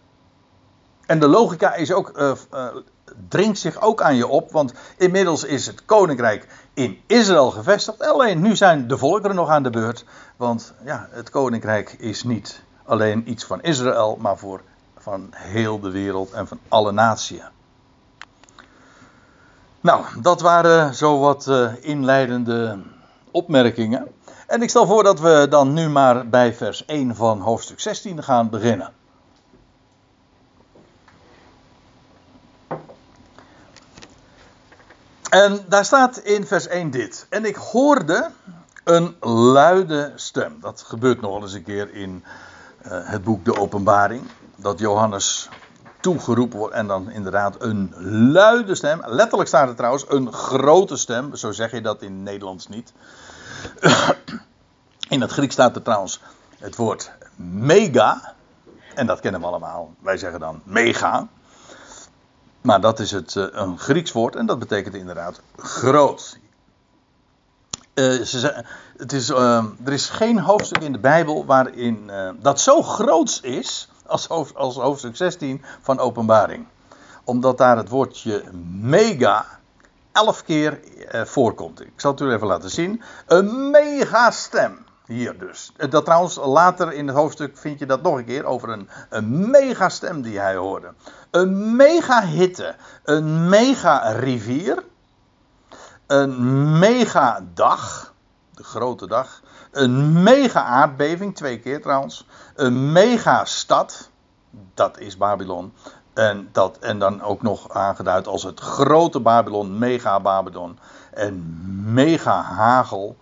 En 1.05 1.19
de 1.19 1.27
logica 1.27 1.73
is 1.73 1.91
ook, 1.91 2.37
dringt 3.27 3.59
zich 3.59 3.81
ook 3.81 4.01
aan 4.01 4.15
je 4.15 4.27
op. 4.27 4.51
Want 4.51 4.73
inmiddels 4.97 5.43
is 5.43 5.65
het 5.65 5.85
koninkrijk 5.85 6.47
in 6.73 7.01
Israël 7.07 7.51
gevestigd. 7.51 8.01
Alleen 8.01 8.41
nu 8.41 8.55
zijn 8.55 8.87
de 8.87 8.97
volkeren 8.97 9.35
nog 9.35 9.49
aan 9.49 9.63
de 9.63 9.69
beurt. 9.69 10.05
Want 10.37 10.73
ja, 10.85 11.07
het 11.11 11.29
koninkrijk 11.29 11.91
is 11.91 12.23
niet 12.23 12.63
alleen 12.85 13.29
iets 13.29 13.43
van 13.43 13.61
Israël, 13.61 14.17
maar 14.19 14.37
voor 14.37 14.61
van 14.97 15.27
heel 15.31 15.79
de 15.79 15.91
wereld 15.91 16.31
en 16.31 16.47
van 16.47 16.59
alle 16.67 16.91
naties. 16.91 17.41
Nou, 19.81 20.05
dat 20.21 20.41
waren 20.41 20.95
zo 20.95 21.19
wat 21.19 21.47
uh, 21.47 21.71
inleidende 21.79 22.79
opmerkingen. 23.31 24.07
En 24.47 24.61
ik 24.61 24.69
stel 24.69 24.87
voor 24.87 25.03
dat 25.03 25.19
we 25.19 25.47
dan 25.49 25.73
nu 25.73 25.89
maar 25.89 26.29
bij 26.29 26.53
vers 26.53 26.85
1 26.85 27.15
van 27.15 27.41
hoofdstuk 27.41 27.79
16 27.79 28.23
gaan 28.23 28.49
beginnen. 28.49 28.93
En 35.29 35.65
daar 35.67 35.85
staat 35.85 36.17
in 36.17 36.45
vers 36.45 36.67
1 36.67 36.89
dit. 36.89 37.25
En 37.29 37.45
ik 37.45 37.55
hoorde 37.55 38.29
een 38.83 39.15
luide 39.29 40.11
stem. 40.15 40.57
Dat 40.61 40.81
gebeurt 40.81 41.21
nog 41.21 41.41
eens 41.41 41.53
een 41.53 41.63
keer 41.63 41.93
in 41.93 42.23
uh, 42.85 42.91
het 42.91 43.23
boek 43.23 43.45
De 43.45 43.59
Openbaring. 43.59 44.23
Dat 44.55 44.79
Johannes 44.79 45.49
toegeroepen 45.99 46.59
wordt 46.59 46.73
en 46.73 46.87
dan 46.87 47.09
inderdaad 47.09 47.55
een 47.61 47.93
luide 48.31 48.75
stem. 48.75 49.01
Letterlijk 49.05 49.47
staat 49.49 49.69
er 49.69 49.75
trouwens 49.75 50.05
een 50.07 50.33
grote 50.33 50.97
stem. 50.97 51.35
Zo 51.35 51.51
zeg 51.51 51.71
je 51.71 51.81
dat 51.81 52.01
in 52.01 52.13
het 52.13 52.21
Nederlands 52.21 52.67
niet. 52.67 52.93
In 55.09 55.21
het 55.21 55.31
Grieks 55.31 55.53
staat 55.53 55.75
er 55.75 55.81
trouwens 55.81 56.21
het 56.57 56.75
woord 56.75 57.11
mega. 57.35 58.33
En 58.95 59.07
dat 59.07 59.19
kennen 59.19 59.41
we 59.41 59.47
allemaal. 59.47 59.93
Wij 59.99 60.17
zeggen 60.17 60.39
dan 60.39 60.61
mega. 60.63 61.27
Maar 62.61 62.81
dat 62.81 62.99
is 62.99 63.11
het, 63.11 63.35
uh, 63.35 63.45
een 63.51 63.79
Grieks 63.79 64.11
woord 64.11 64.35
en 64.35 64.45
dat 64.45 64.59
betekent 64.59 64.95
inderdaad 64.95 65.41
groot. 65.57 66.39
Uh, 67.93 68.21
ze, 68.21 68.65
het 68.97 69.13
is, 69.13 69.29
uh, 69.29 69.65
er 69.85 69.93
is 69.93 70.09
geen 70.09 70.39
hoofdstuk 70.39 70.83
in 70.83 70.91
de 70.91 70.99
Bijbel 70.99 71.45
waarin 71.45 72.11
dat 72.41 72.61
zo 72.61 72.81
groots 72.81 73.41
is 73.41 73.89
als, 74.09 74.27
hoofd, 74.27 74.55
als 74.55 74.75
hoofdstuk 74.75 75.15
16 75.15 75.63
van 75.81 75.99
Openbaring. 75.99 76.65
Omdat 77.23 77.57
daar 77.57 77.77
het 77.77 77.89
woordje 77.89 78.43
mega 78.81 79.45
elf 80.11 80.43
keer 80.43 80.79
voorkomt. 81.25 81.81
Ik 81.81 81.93
zal 81.95 82.11
het 82.11 82.19
u 82.19 82.31
even 82.31 82.47
laten 82.47 82.69
zien. 82.69 83.01
Een 83.27 83.69
mega 83.69 84.31
stem. 84.31 84.87
Hier 85.09 85.39
dus. 85.39 85.71
Dat 85.89 86.05
trouwens, 86.05 86.35
later 86.35 86.93
in 86.93 87.07
het 87.07 87.15
hoofdstuk 87.15 87.57
vind 87.57 87.79
je 87.79 87.85
dat 87.85 88.01
nog 88.01 88.17
een 88.17 88.25
keer 88.25 88.45
over 88.45 88.69
een, 88.69 88.89
een 89.09 89.49
mega 89.49 89.89
stem 89.89 90.21
die 90.21 90.39
hij 90.39 90.55
hoorde. 90.55 90.93
Een 91.31 91.75
mega 91.75 92.25
hitte, 92.25 92.75
een 93.03 93.49
mega 93.49 94.11
rivier, 94.11 94.83
een 96.07 96.79
mega 96.79 97.45
dag, 97.53 98.13
de 98.53 98.63
grote 98.63 99.07
dag, 99.07 99.41
een 99.71 100.23
mega 100.23 100.63
aardbeving, 100.63 101.35
twee 101.35 101.59
keer 101.59 101.81
trouwens, 101.81 102.27
een 102.55 102.91
mega 102.91 103.45
stad, 103.45 104.09
dat 104.73 104.99
is 104.99 105.17
Babylon. 105.17 105.73
En, 106.13 106.49
dat, 106.51 106.77
en 106.79 106.99
dan 106.99 107.21
ook 107.21 107.41
nog 107.41 107.69
aangeduid 107.69 108.27
als 108.27 108.43
het 108.43 108.59
grote 108.59 109.19
Babylon, 109.19 109.77
mega 109.77 110.19
Babylon. 110.19 110.79
En 111.13 111.59
mega 111.93 112.41
hagel 112.41 113.17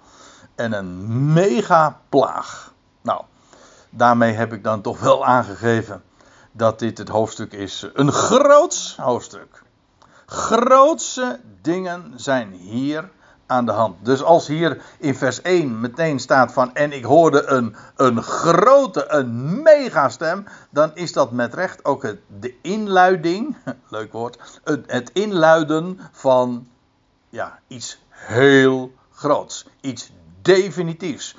en 0.55 0.73
een 0.73 1.33
mega 1.33 1.99
plaag. 2.10 2.73
Nou, 3.01 3.21
daarmee 3.89 4.33
heb 4.33 4.53
ik 4.53 4.63
dan 4.63 4.81
toch 4.81 4.99
wel 4.99 5.25
aangegeven 5.25 6.03
dat 6.51 6.79
dit 6.79 6.97
het 6.97 7.10
hoofdstuk 7.10 7.53
is. 7.53 7.88
Een 7.93 8.12
groots 8.12 8.97
hoofdstuk. 8.97 9.63
Grootse 10.25 11.39
dingen 11.62 12.13
zijn 12.15 12.51
hier 12.51 13.10
aan 13.47 13.65
de 13.65 13.71
hand. 13.71 13.95
Dus 14.05 14.23
als 14.23 14.47
hier 14.47 14.81
in 14.97 15.15
vers 15.15 15.41
1 15.41 15.79
meteen 15.79 16.19
staat 16.19 16.53
van 16.53 16.75
en 16.75 16.91
ik 16.91 17.03
hoorde 17.03 17.45
een, 17.45 17.75
een 17.95 18.23
grote, 18.23 19.05
een 19.07 19.62
megastem, 19.62 20.45
dan 20.69 20.91
is 20.93 21.13
dat 21.13 21.31
met 21.31 21.53
recht 21.53 21.86
ook 21.86 22.03
het, 22.03 22.19
de 22.39 22.53
inluiding, 22.62 23.57
leuk 23.89 24.12
woord, 24.12 24.60
het, 24.63 24.91
het 24.91 25.10
inluiden 25.13 25.99
van 26.12 26.67
ja, 27.29 27.60
iets 27.67 27.99
heel 28.10 28.91
groots, 29.12 29.67
iets 29.81 30.12
definitiefs. 30.41 31.36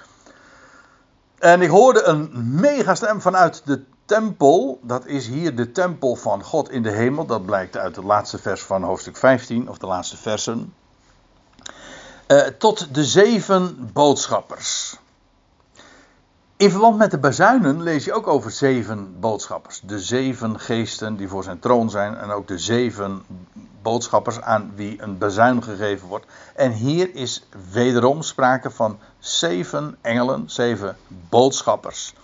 En 1.39 1.63
ik 1.63 1.71
hoorde 1.71 2.03
een 2.03 2.31
megastem 2.61 3.21
vanuit 3.21 3.63
de 3.65 3.85
tempel, 4.05 4.81
dat 4.83 5.07
is 5.07 5.27
hier 5.27 5.57
de 5.57 5.73
tempel 5.73 6.17
van 6.17 6.43
God 6.43 6.71
in 6.71 6.83
de 6.83 6.91
hemel. 6.91 7.27
Dat 7.27 7.47
blijkt 7.47 7.77
uit 7.77 7.97
het 7.97 8.05
laatste 8.05 8.39
vers 8.39 8.63
van 8.63 8.83
hoofdstuk 8.83 9.17
15, 9.17 9.69
of 9.69 9.79
de 9.79 9.87
laatste 9.87 10.17
versen. 10.17 10.75
Uh, 12.29 12.41
tot 12.41 12.95
de 12.95 13.05
zeven 13.05 13.91
boodschappers. 13.93 14.97
In 16.57 16.71
verband 16.71 16.97
met 16.97 17.11
de 17.11 17.19
bazuinen 17.19 17.83
lees 17.83 18.05
je 18.05 18.13
ook 18.13 18.27
over 18.27 18.51
zeven 18.51 19.21
boodschappers. 19.21 19.81
De 19.81 19.99
zeven 19.99 20.61
geesten 20.61 21.17
die 21.17 21.29
voor 21.29 21.45
zijn 21.45 21.59
troon 21.59 21.91
zijn 21.91 22.17
en 22.17 22.31
ook 22.31 22.49
de 22.49 22.59
zeven 22.59 23.25
boodschappers 23.83 24.41
aan 24.41 24.73
wie 24.75 25.03
een 25.03 25.19
bazuin 25.19 25.63
gegeven 25.63 26.09
wordt. 26.09 26.27
En 26.55 26.73
hier 26.73 27.15
is 27.15 27.47
wederom 27.73 28.23
sprake 28.23 28.71
van 28.71 28.99
zeven 29.19 29.97
engelen, 30.01 30.51
zeven 30.51 30.97
boodschappers. 31.29 32.15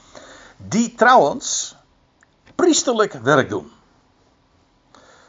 Die 0.56 0.94
trouwens 0.94 1.76
priesterlijk 2.54 3.12
werk 3.12 3.48
doen. 3.48 3.70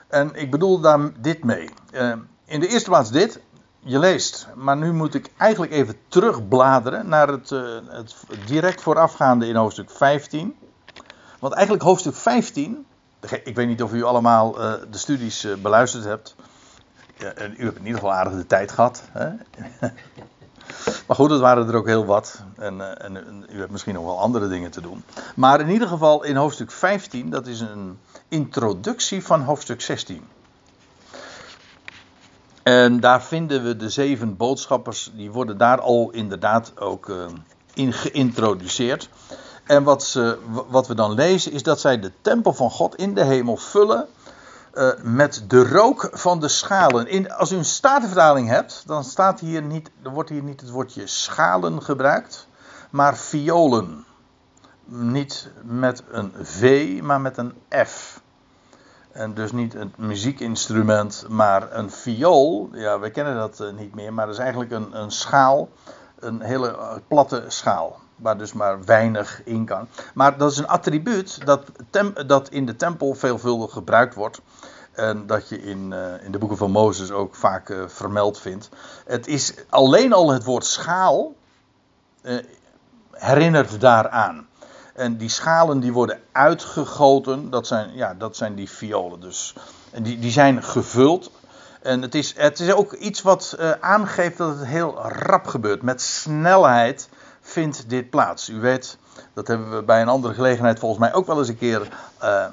En 0.08 0.34
ik 0.34 0.52
bedoel 0.52 0.80
daar 0.80 1.22
dit 1.22 1.44
mee. 1.44 1.70
Uh, 1.92 2.14
in 2.46 2.60
de 2.60 2.68
eerste 2.68 2.90
plaats 2.90 3.12
dit. 3.12 3.40
Je 3.88 4.00
leest, 4.00 4.48
maar 4.56 4.78
nu 4.78 4.94
moet 4.94 5.14
ik 5.14 5.32
eigenlijk 5.38 5.72
even 5.72 5.96
terugbladeren 6.08 7.08
naar 7.08 7.28
het, 7.28 7.52
uh, 7.52 7.78
het 7.88 8.16
direct 8.46 8.82
voorafgaande 8.82 9.48
in 9.48 9.56
hoofdstuk 9.56 9.90
15. 9.90 10.56
Want 11.40 11.54
eigenlijk 11.54 11.84
hoofdstuk 11.84 12.16
15, 12.16 12.86
ik 13.44 13.56
weet 13.56 13.68
niet 13.68 13.84
of 13.84 13.94
u 13.94 14.04
allemaal 14.04 14.62
uh, 14.62 14.74
de 14.92 14.98
studies 14.98 15.48
beluisterd 15.62 16.04
hebt. 16.04 16.36
Ja, 17.18 17.34
u 17.58 17.64
hebt 17.64 17.78
in 17.78 17.86
ieder 17.86 18.00
geval 18.00 18.14
aardig 18.14 18.34
de 18.34 18.48
tijd 18.48 18.72
gehad. 18.72 19.04
Hè? 19.12 19.30
Maar 21.08 21.16
goed, 21.16 21.30
het 21.30 21.40
waren 21.40 21.68
er 21.68 21.76
ook 21.76 21.88
heel 21.88 22.06
wat. 22.06 22.44
En, 22.58 23.00
en, 23.02 23.28
en, 23.28 23.46
u 23.50 23.60
hebt 23.60 23.72
misschien 23.72 23.94
nog 23.94 24.04
wel 24.04 24.20
andere 24.20 24.48
dingen 24.48 24.72
te 24.72 24.82
doen. 24.82 25.04
Maar 25.36 25.60
in 25.60 25.70
ieder 25.70 25.88
geval 25.88 26.24
in 26.24 26.36
hoofdstuk 26.36 26.72
15, 26.72 27.30
dat 27.30 27.48
is 27.48 27.60
een 27.60 28.00
introductie 28.28 29.26
van 29.26 29.42
hoofdstuk 29.42 29.82
16. 29.82 30.28
En 32.66 33.00
daar 33.00 33.24
vinden 33.24 33.64
we 33.64 33.76
de 33.76 33.90
zeven 33.90 34.38
boodschappers, 34.38 35.12
die 35.16 35.32
worden 35.32 35.58
daar 35.58 35.82
al 35.82 36.10
inderdaad 36.12 36.80
ook 36.80 37.10
uh, 37.10 37.26
in 37.74 37.94
geïntroduceerd. 37.94 39.10
En 39.64 39.84
wat, 39.84 40.04
ze, 40.04 40.38
wat 40.68 40.88
we 40.88 40.96
dan 40.96 41.14
lezen 41.14 41.52
is 41.52 41.64
dat 41.64 41.80
zij 41.80 42.00
de 42.00 42.12
tempel 42.22 42.54
van 42.54 42.72
God 42.72 42.96
in 42.96 43.14
de 43.14 43.24
hemel 43.24 43.58
vullen 43.58 44.08
uh, 44.74 44.90
met 45.02 45.44
de 45.48 45.68
rook 45.68 46.10
van 46.12 46.40
de 46.40 46.48
schalen. 46.48 47.08
In, 47.08 47.32
als 47.32 47.52
u 47.52 47.56
een 47.56 47.66
statenvertaling 47.66 48.48
hebt, 48.48 48.84
dan, 48.86 49.04
staat 49.04 49.40
hier 49.40 49.62
niet, 49.62 49.92
dan 50.02 50.14
wordt 50.14 50.30
hier 50.30 50.44
niet 50.44 50.62
het 50.62 50.70
woordje 50.70 51.08
schalen 51.08 51.84
gebruikt, 51.84 52.48
maar 52.90 53.18
violen. 53.18 54.06
Niet 54.86 55.50
met 55.64 56.04
een 56.12 56.34
V, 56.42 57.00
maar 57.02 57.22
met 57.22 57.38
een 57.38 57.54
F. 57.86 58.24
En 59.16 59.34
dus 59.34 59.52
niet 59.52 59.74
een 59.74 59.94
muziekinstrument, 59.98 61.26
maar 61.30 61.76
een 61.76 61.92
viool. 61.92 62.70
Ja, 62.72 63.00
we 63.00 63.10
kennen 63.10 63.36
dat 63.36 63.60
uh, 63.60 63.74
niet 63.74 63.96
meer, 63.96 64.14
maar 64.14 64.26
dat 64.26 64.36
is 64.36 64.42
eigenlijk 64.42 64.72
een, 64.72 65.02
een 65.02 65.12
schaal. 65.12 65.70
Een 66.20 66.42
hele 66.42 66.70
uh, 66.70 66.94
platte 67.08 67.44
schaal. 67.48 68.00
Waar 68.16 68.38
dus 68.38 68.54
maar 68.54 68.84
weinig 68.84 69.42
in 69.44 69.66
kan. 69.66 69.88
Maar 70.14 70.38
dat 70.38 70.52
is 70.52 70.58
een 70.58 70.68
attribuut 70.68 71.46
dat, 71.46 71.72
dat 72.28 72.50
in 72.50 72.66
de 72.66 72.76
tempel 72.76 73.14
veelvuldig 73.14 73.72
gebruikt 73.72 74.16
wordt. 74.16 74.42
En 74.92 75.28
dat 75.28 75.50
je 75.50 75.62
in, 75.62 75.92
uh, 75.92 76.24
in 76.24 76.32
de 76.32 76.38
boeken 76.38 76.58
van 76.58 76.72
Mozes 76.72 77.12
ook 77.12 77.36
vaak 77.36 77.74
vermeld 77.88 78.40
vindt. 78.40 78.70
Het 79.06 79.28
is 79.28 79.54
alleen 79.70 80.14
al 80.14 80.32
het 80.32 80.44
woord 80.44 80.66
schaal. 80.66 81.34
herinnert 83.12 83.82
daaraan. 83.82 84.48
En 84.96 85.18
die 85.18 85.30
schalen 85.30 85.80
die 85.80 85.94
worden 85.94 86.22
uitgegoten, 86.32 87.50
dat 87.50 87.68
zijn, 87.68 87.96
ja, 87.96 88.14
dat 88.14 88.38
zijn 88.38 88.56
die 88.56 88.70
violen 88.70 89.20
dus. 89.20 89.56
En 89.92 90.04
die, 90.04 90.20
die 90.20 90.32
zijn 90.32 90.64
gevuld. 90.64 91.32
En 91.82 92.02
het 92.02 92.16
is, 92.16 92.34
het 92.38 92.60
is 92.60 92.74
ook 92.74 92.94
iets 92.94 93.22
wat 93.22 93.56
uh, 93.60 93.72
aangeeft 93.80 94.38
dat 94.38 94.58
het 94.58 94.68
heel 94.68 94.96
rap 95.02 95.48
gebeurt. 95.48 95.82
Met 95.82 96.02
snelheid 96.02 97.10
vindt 97.42 97.90
dit 97.90 98.10
plaats. 98.10 98.50
U 98.50 98.60
weet, 98.60 98.98
dat 99.34 99.48
hebben 99.48 99.76
we 99.76 99.84
bij 99.84 100.02
een 100.02 100.08
andere 100.08 100.34
gelegenheid 100.34 100.80
volgens 100.80 101.02
mij 101.02 101.14
ook 101.14 101.28
wel 101.28 101.38
eens 101.38 101.48
een 101.48 101.58
keer 101.58 101.88
uh, 102.24 102.46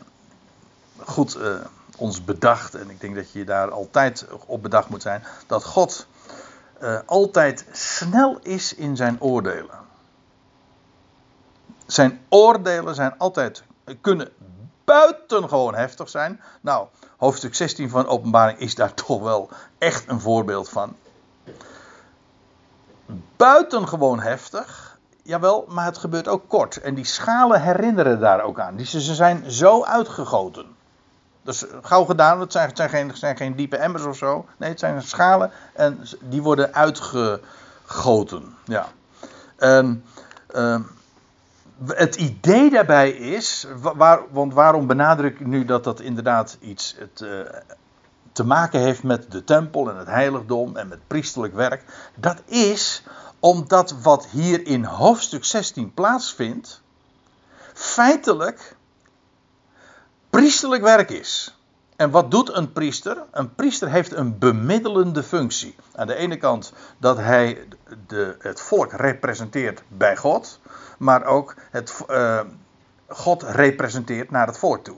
goed 0.99 1.37
uh, 1.37 1.55
ons 1.97 2.25
bedacht. 2.25 2.75
En 2.75 2.91
ik 2.91 3.01
denk 3.01 3.15
dat 3.15 3.33
je 3.33 3.45
daar 3.45 3.71
altijd 3.71 4.27
op 4.47 4.63
bedacht 4.63 4.89
moet 4.89 5.03
zijn. 5.03 5.25
Dat 5.47 5.65
God 5.65 6.07
altijd 7.07 7.65
snel 7.73 8.39
is 8.43 8.75
in 8.75 8.97
zijn 8.97 9.21
oordelen. 9.21 9.83
Zijn 11.93 12.21
oordelen 12.29 12.95
zijn 12.95 13.15
altijd, 13.19 13.63
kunnen 14.01 14.29
buitengewoon 14.85 15.75
heftig 15.75 16.09
zijn. 16.09 16.41
Nou, 16.61 16.87
hoofdstuk 17.17 17.55
16 17.55 17.91
van 17.91 18.07
Openbaring 18.07 18.59
is 18.59 18.75
daar 18.75 18.95
toch 19.07 19.21
wel 19.21 19.51
echt 19.79 20.09
een 20.09 20.21
voorbeeld 20.21 20.69
van. 20.69 20.97
Buitengewoon 23.37 24.21
heftig, 24.21 24.99
jawel, 25.23 25.65
maar 25.69 25.85
het 25.85 25.99
gebeurt 25.99 26.29
ook 26.29 26.49
kort. 26.49 26.77
En 26.77 26.95
die 26.95 27.05
schalen 27.05 27.63
herinneren 27.63 28.21
daar 28.21 28.43
ook 28.43 28.61
aan. 28.61 28.77
Die, 28.77 28.87
ze 28.87 29.15
zijn 29.15 29.51
zo 29.51 29.85
uitgegoten. 29.85 30.67
Dus 31.43 31.65
gauw 31.83 32.05
gedaan, 32.05 32.41
het 32.41 32.53
zijn, 32.53 32.69
het 32.69 33.19
zijn, 33.19 33.37
geen, 33.37 33.57
diepe 33.57 33.77
emmers 33.77 34.05
of 34.05 34.17
zo. 34.17 34.47
Nee, 34.57 34.71
het 34.71 34.79
zijn 34.79 35.03
schalen 35.03 35.51
en 35.73 36.01
die 36.21 36.43
worden 36.43 36.75
uitgegoten. 36.75 38.55
Ja. 38.65 38.89
Uh, 39.59 40.81
het 41.87 42.17
idee 42.17 42.71
daarbij 42.71 43.11
is, 43.11 43.67
waar, 43.81 44.21
want 44.31 44.55
waarom 44.55 44.87
benadruk 44.87 45.41
ik 45.41 45.47
nu 45.47 45.65
dat 45.65 45.85
dat 45.85 46.01
inderdaad 46.01 46.57
iets 46.61 46.97
het, 46.99 47.21
uh, 47.21 47.41
te 48.33 48.45
maken 48.45 48.81
heeft 48.81 49.03
met 49.03 49.31
de 49.31 49.45
tempel 49.45 49.91
en 49.91 49.97
het 49.97 50.09
heiligdom 50.09 50.77
en 50.77 50.89
met 50.89 51.07
priesterlijk 51.07 51.55
werk? 51.55 52.11
Dat 52.15 52.43
is 52.47 53.03
omdat 53.41 53.95
wat 54.03 54.27
hier 54.27 54.67
in 54.67 54.85
hoofdstuk 54.85 55.45
16 55.45 55.95
plaatsvindt, 55.95 56.83
feitelijk 57.75 58.77
priesterlijk 60.31 60.83
werk 60.83 61.11
is. 61.11 61.57
En 62.03 62.11
wat 62.11 62.31
doet 62.31 62.55
een 62.55 62.73
priester? 62.73 63.17
Een 63.31 63.55
priester 63.55 63.89
heeft 63.89 64.13
een 64.13 64.39
bemiddelende 64.39 65.23
functie. 65.23 65.75
Aan 65.95 66.07
de 66.07 66.15
ene 66.15 66.37
kant 66.37 66.73
dat 66.99 67.17
hij 67.17 67.69
de, 68.07 68.37
het 68.39 68.61
volk 68.61 68.93
representeert 68.93 69.83
bij 69.89 70.17
God 70.17 70.61
maar 70.99 71.25
ook 71.25 71.55
het, 71.71 72.05
uh, 72.11 72.41
God 73.07 73.43
representeert 73.43 74.31
naar 74.31 74.47
het 74.47 74.59
volk 74.59 74.85
toe. 74.85 74.97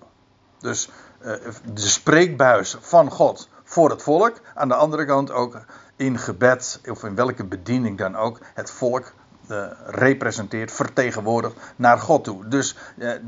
Dus 0.58 0.90
uh, 1.20 1.32
de 1.72 1.88
spreekbuis 1.88 2.76
van 2.80 3.10
God 3.10 3.48
voor 3.64 3.90
het 3.90 4.02
volk. 4.02 4.40
Aan 4.54 4.68
de 4.68 4.74
andere 4.74 5.04
kant 5.04 5.30
ook 5.30 5.60
in 5.96 6.18
gebed, 6.18 6.80
of 6.90 7.04
in 7.04 7.14
welke 7.14 7.44
bediening 7.44 7.98
dan 7.98 8.16
ook, 8.16 8.38
het 8.54 8.70
volk 8.70 9.12
uh, 9.50 9.66
representeert, 9.86 10.72
vertegenwoordigt 10.72 11.56
naar 11.76 11.98
God 11.98 12.24
toe. 12.24 12.48
Dus 12.48 12.76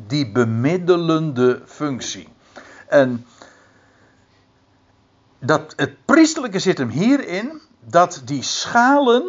die 0.06 0.32
bemiddelende 0.32 1.62
functie. 1.66 2.34
En 2.88 3.26
dat, 5.46 5.72
het 5.76 6.04
priestelijke 6.04 6.58
zit 6.58 6.78
hem 6.78 6.88
hierin 6.88 7.60
dat 7.80 8.22
die 8.24 8.42
schalen 8.42 9.24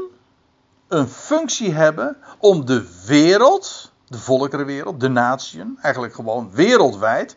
een 0.87 1.07
functie 1.07 1.73
hebben 1.73 2.17
om 2.39 2.65
de 2.65 3.03
wereld, 3.05 3.91
de 4.07 4.17
volkerenwereld, 4.17 4.99
de 4.99 5.09
natieën, 5.09 5.77
eigenlijk 5.81 6.13
gewoon 6.13 6.51
wereldwijd, 6.51 7.35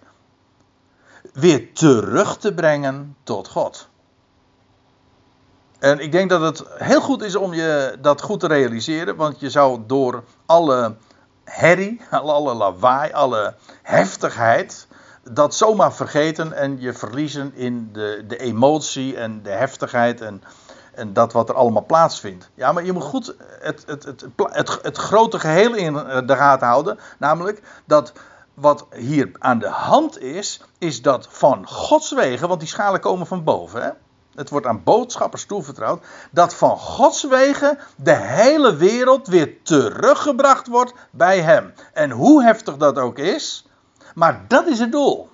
weer 1.32 1.72
terug 1.72 2.36
te 2.36 2.54
brengen 2.54 3.16
tot 3.22 3.48
God. 3.48 3.88
En 5.78 5.98
ik 5.98 6.12
denk 6.12 6.30
dat 6.30 6.40
het 6.40 6.64
heel 6.68 7.00
goed 7.00 7.22
is 7.22 7.36
om 7.36 7.54
je 7.54 7.96
dat 8.00 8.22
goed 8.22 8.40
te 8.40 8.46
realiseren, 8.46 9.16
want 9.16 9.40
je 9.40 9.50
zou 9.50 9.82
door 9.86 10.24
alle 10.46 10.96
herrie, 11.44 12.00
alle 12.10 12.54
lawaai, 12.54 13.12
alle 13.12 13.54
heftigheid, 13.82 14.86
dat 15.22 15.54
zomaar 15.54 15.92
vergeten 15.92 16.52
en 16.52 16.80
je 16.80 16.92
verliezen 16.92 17.54
in 17.54 17.88
de, 17.92 18.24
de 18.28 18.36
emotie 18.36 19.16
en 19.16 19.42
de 19.42 19.50
heftigheid 19.50 20.20
en 20.20 20.42
en 20.94 21.12
dat 21.12 21.32
wat 21.32 21.48
er 21.48 21.54
allemaal 21.54 21.86
plaatsvindt. 21.86 22.50
Ja, 22.54 22.72
maar 22.72 22.84
je 22.84 22.92
moet 22.92 23.02
goed 23.02 23.34
het, 23.60 23.82
het, 23.86 24.04
het, 24.04 24.26
het, 24.82 24.96
grote 24.96 25.38
geheel 25.38 25.74
in 25.74 25.94
de 26.26 26.36
gaten 26.36 26.66
houden. 26.66 26.98
Namelijk 27.18 27.62
dat 27.84 28.12
wat 28.54 28.86
hier 28.94 29.30
aan 29.38 29.58
de 29.58 29.68
hand 29.68 30.20
is, 30.20 30.62
is 30.78 31.02
dat 31.02 31.28
van 31.30 31.68
Gods 31.68 32.12
wegen, 32.12 32.48
want 32.48 32.60
die 32.60 32.68
schalen 32.68 33.00
komen 33.00 33.26
van 33.26 33.44
boven. 33.44 33.82
Hè? 33.82 33.90
Het 34.34 34.50
wordt 34.50 34.66
aan 34.66 34.82
boodschappers 34.84 35.44
toevertrouwd. 35.44 36.04
Dat 36.30 36.54
van 36.54 36.78
Gods 36.78 37.24
wegen 37.24 37.78
de 37.96 38.16
hele 38.16 38.76
wereld 38.76 39.26
weer 39.26 39.62
teruggebracht 39.62 40.66
wordt 40.66 40.92
bij 41.10 41.40
Hem. 41.40 41.74
En 41.92 42.10
hoe 42.10 42.42
heftig 42.42 42.76
dat 42.76 42.98
ook 42.98 43.18
is, 43.18 43.66
maar 44.14 44.44
dat 44.48 44.66
is 44.66 44.78
het 44.78 44.92
doel. 44.92 45.28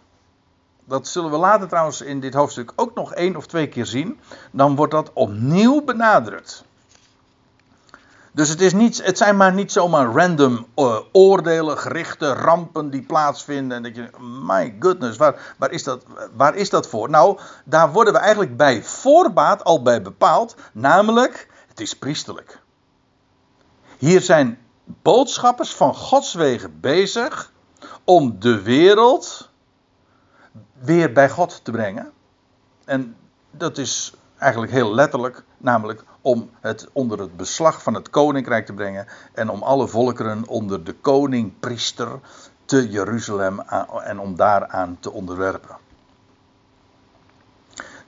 Dat 0.84 1.08
zullen 1.08 1.30
we 1.30 1.36
later 1.36 1.68
trouwens 1.68 2.00
in 2.00 2.20
dit 2.20 2.34
hoofdstuk 2.34 2.72
ook 2.76 2.94
nog 2.94 3.14
één 3.14 3.36
of 3.36 3.46
twee 3.46 3.68
keer 3.68 3.86
zien. 3.86 4.20
Dan 4.52 4.76
wordt 4.76 4.92
dat 4.92 5.10
opnieuw 5.12 5.84
benadrukt. 5.84 6.64
Dus 8.36 8.48
het, 8.48 8.60
is 8.60 8.72
niet, 8.72 9.04
het 9.04 9.18
zijn 9.18 9.36
maar 9.36 9.52
niet 9.52 9.72
zomaar 9.72 10.06
random 10.06 10.66
uh, 10.76 10.98
oordelen, 11.12 11.78
gerichte 11.78 12.32
rampen 12.32 12.90
die 12.90 13.02
plaatsvinden. 13.02 13.76
En 13.76 13.82
dat 13.82 13.94
je, 13.94 14.10
my 14.46 14.76
goodness, 14.80 15.16
waar, 15.16 15.54
waar, 15.58 15.70
is 15.70 15.82
dat, 15.82 16.04
waar 16.32 16.54
is 16.54 16.70
dat 16.70 16.88
voor? 16.88 17.10
Nou, 17.10 17.38
daar 17.64 17.92
worden 17.92 18.12
we 18.12 18.18
eigenlijk 18.18 18.56
bij 18.56 18.82
voorbaat 18.82 19.64
al 19.64 19.82
bij 19.82 20.02
bepaald. 20.02 20.56
Namelijk, 20.72 21.48
het 21.68 21.80
is 21.80 21.94
priestelijk. 21.94 22.60
Hier 23.98 24.20
zijn 24.20 24.58
boodschappers 24.84 25.74
van 25.74 25.94
Gods 25.94 26.34
wegen 26.34 26.80
bezig 26.80 27.52
om 28.06 28.36
de 28.38 28.62
wereld 28.62 29.50
weer 30.72 31.12
bij 31.12 31.30
God 31.30 31.60
te 31.64 31.70
brengen. 31.70 32.12
En 32.84 33.16
dat 33.50 33.78
is 33.78 34.14
eigenlijk 34.38 34.72
heel 34.72 34.94
letterlijk, 34.94 35.44
namelijk 35.56 36.04
om 36.20 36.50
het 36.60 36.88
onder 36.92 37.18
het 37.20 37.36
beslag 37.36 37.82
van 37.82 37.94
het 37.94 38.10
koninkrijk 38.10 38.66
te 38.66 38.72
brengen 38.72 39.06
en 39.32 39.48
om 39.48 39.62
alle 39.62 39.88
volkeren 39.88 40.48
onder 40.48 40.84
de 40.84 40.92
koning-priester 40.92 42.08
te 42.64 42.88
Jeruzalem 42.88 43.60
en 44.04 44.18
om 44.18 44.36
daaraan 44.36 44.96
te 45.00 45.10
onderwerpen. 45.10 45.76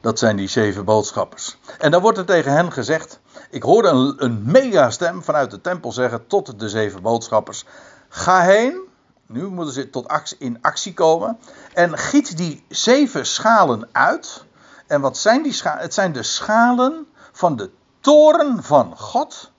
Dat 0.00 0.18
zijn 0.18 0.36
die 0.36 0.48
zeven 0.48 0.84
boodschappers. 0.84 1.58
En 1.78 1.90
dan 1.90 2.02
wordt 2.02 2.18
er 2.18 2.24
tegen 2.24 2.52
hen 2.52 2.72
gezegd: 2.72 3.20
Ik 3.50 3.62
hoorde 3.62 3.88
een, 3.88 4.14
een 4.24 4.42
megastem 4.44 5.22
vanuit 5.22 5.50
de 5.50 5.60
tempel 5.60 5.92
zeggen 5.92 6.26
tot 6.26 6.60
de 6.60 6.68
zeven 6.68 7.02
boodschappers: 7.02 7.64
Ga 8.08 8.40
heen 8.40 8.87
nu 9.28 9.48
moeten 9.48 9.74
ze 9.74 9.90
tot 9.90 10.34
in 10.38 10.58
actie 10.60 10.94
komen. 10.94 11.38
En 11.74 11.98
giet 11.98 12.36
die 12.36 12.64
zeven 12.68 13.26
schalen 13.26 13.88
uit. 13.92 14.44
En 14.86 15.00
wat 15.00 15.18
zijn 15.18 15.42
die 15.42 15.52
schalen? 15.52 15.82
Het 15.82 15.94
zijn 15.94 16.12
de 16.12 16.22
schalen 16.22 17.06
van 17.32 17.56
de 17.56 17.70
toren 18.00 18.62
van 18.62 18.96
God. 18.96 19.52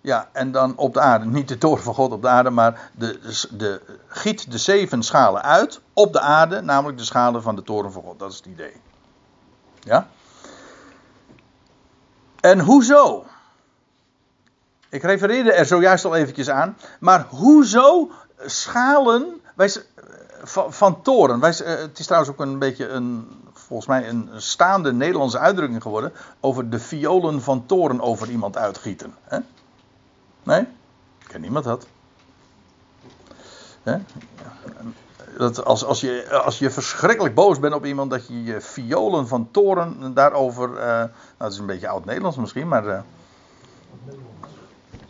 Ja, 0.00 0.28
en 0.32 0.52
dan 0.52 0.76
op 0.76 0.94
de 0.94 1.00
aarde. 1.00 1.24
Niet 1.24 1.48
de 1.48 1.58
toren 1.58 1.82
van 1.82 1.94
God 1.94 2.12
op 2.12 2.22
de 2.22 2.28
aarde, 2.28 2.50
maar 2.50 2.90
de, 2.92 3.46
de, 3.50 3.80
giet 4.06 4.50
de 4.50 4.58
zeven 4.58 5.02
schalen 5.02 5.42
uit 5.42 5.80
op 5.92 6.12
de 6.12 6.20
aarde. 6.20 6.60
Namelijk 6.60 6.98
de 6.98 7.04
schalen 7.04 7.42
van 7.42 7.56
de 7.56 7.62
toren 7.62 7.92
van 7.92 8.02
God. 8.02 8.18
Dat 8.18 8.30
is 8.30 8.36
het 8.36 8.46
idee. 8.46 8.80
Ja? 9.80 10.08
En 12.40 12.60
hoezo? 12.60 13.24
Ik 14.88 15.02
refereerde 15.02 15.52
er 15.52 15.66
zojuist 15.66 16.04
al 16.04 16.14
eventjes 16.14 16.50
aan. 16.50 16.76
Maar 17.00 17.26
hoezo 17.28 18.10
schalen. 18.38 19.40
Wij, 19.54 19.72
van, 20.68 21.02
toren. 21.02 21.40
Wij, 21.40 21.60
uh, 21.60 21.66
het 21.66 21.98
is 21.98 22.06
trouwens 22.06 22.32
ook 22.32 22.40
een 22.40 22.58
beetje 22.58 22.88
een, 22.88 23.28
volgens 23.52 23.88
mij 23.88 24.08
een 24.08 24.30
staande 24.36 24.92
Nederlandse 24.92 25.38
uitdrukking 25.38 25.82
geworden. 25.82 26.12
Over 26.40 26.70
de 26.70 26.78
violen 26.78 27.42
van 27.42 27.66
toren 27.66 28.00
over 28.00 28.30
iemand 28.30 28.56
uitgieten. 28.56 29.14
Hè? 29.24 29.38
Nee? 30.42 30.66
Ken 31.26 31.40
niemand 31.40 31.64
dat? 31.64 31.86
Hè? 33.82 33.98
Dat 35.38 35.64
als, 35.64 35.84
als, 35.84 36.00
je, 36.00 36.40
als 36.44 36.58
je 36.58 36.70
verschrikkelijk 36.70 37.34
boos 37.34 37.58
bent 37.58 37.74
op 37.74 37.84
iemand, 37.84 38.10
dat 38.10 38.26
je 38.26 38.44
je 38.44 38.60
violen 38.60 39.28
van 39.28 39.48
toren 39.50 40.14
daarover. 40.14 40.70
Uh, 40.70 40.76
nou, 40.76 41.10
dat 41.36 41.52
is 41.52 41.58
een 41.58 41.66
beetje 41.66 41.88
oud-Nederlands 41.88 42.36
misschien, 42.36 42.68
maar. 42.68 42.86
Uh, 42.86 42.98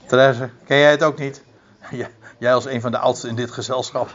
Therese, 0.06 0.50
ken 0.64 0.78
jij 0.78 0.90
het 0.90 1.02
ook 1.02 1.18
niet? 1.18 1.42
Ja, 1.90 2.08
jij 2.44 2.54
als 2.54 2.64
een 2.64 2.80
van 2.80 2.90
de 2.90 2.98
oudsten 2.98 3.28
in 3.28 3.36
dit 3.36 3.50
gezelschap. 3.50 4.10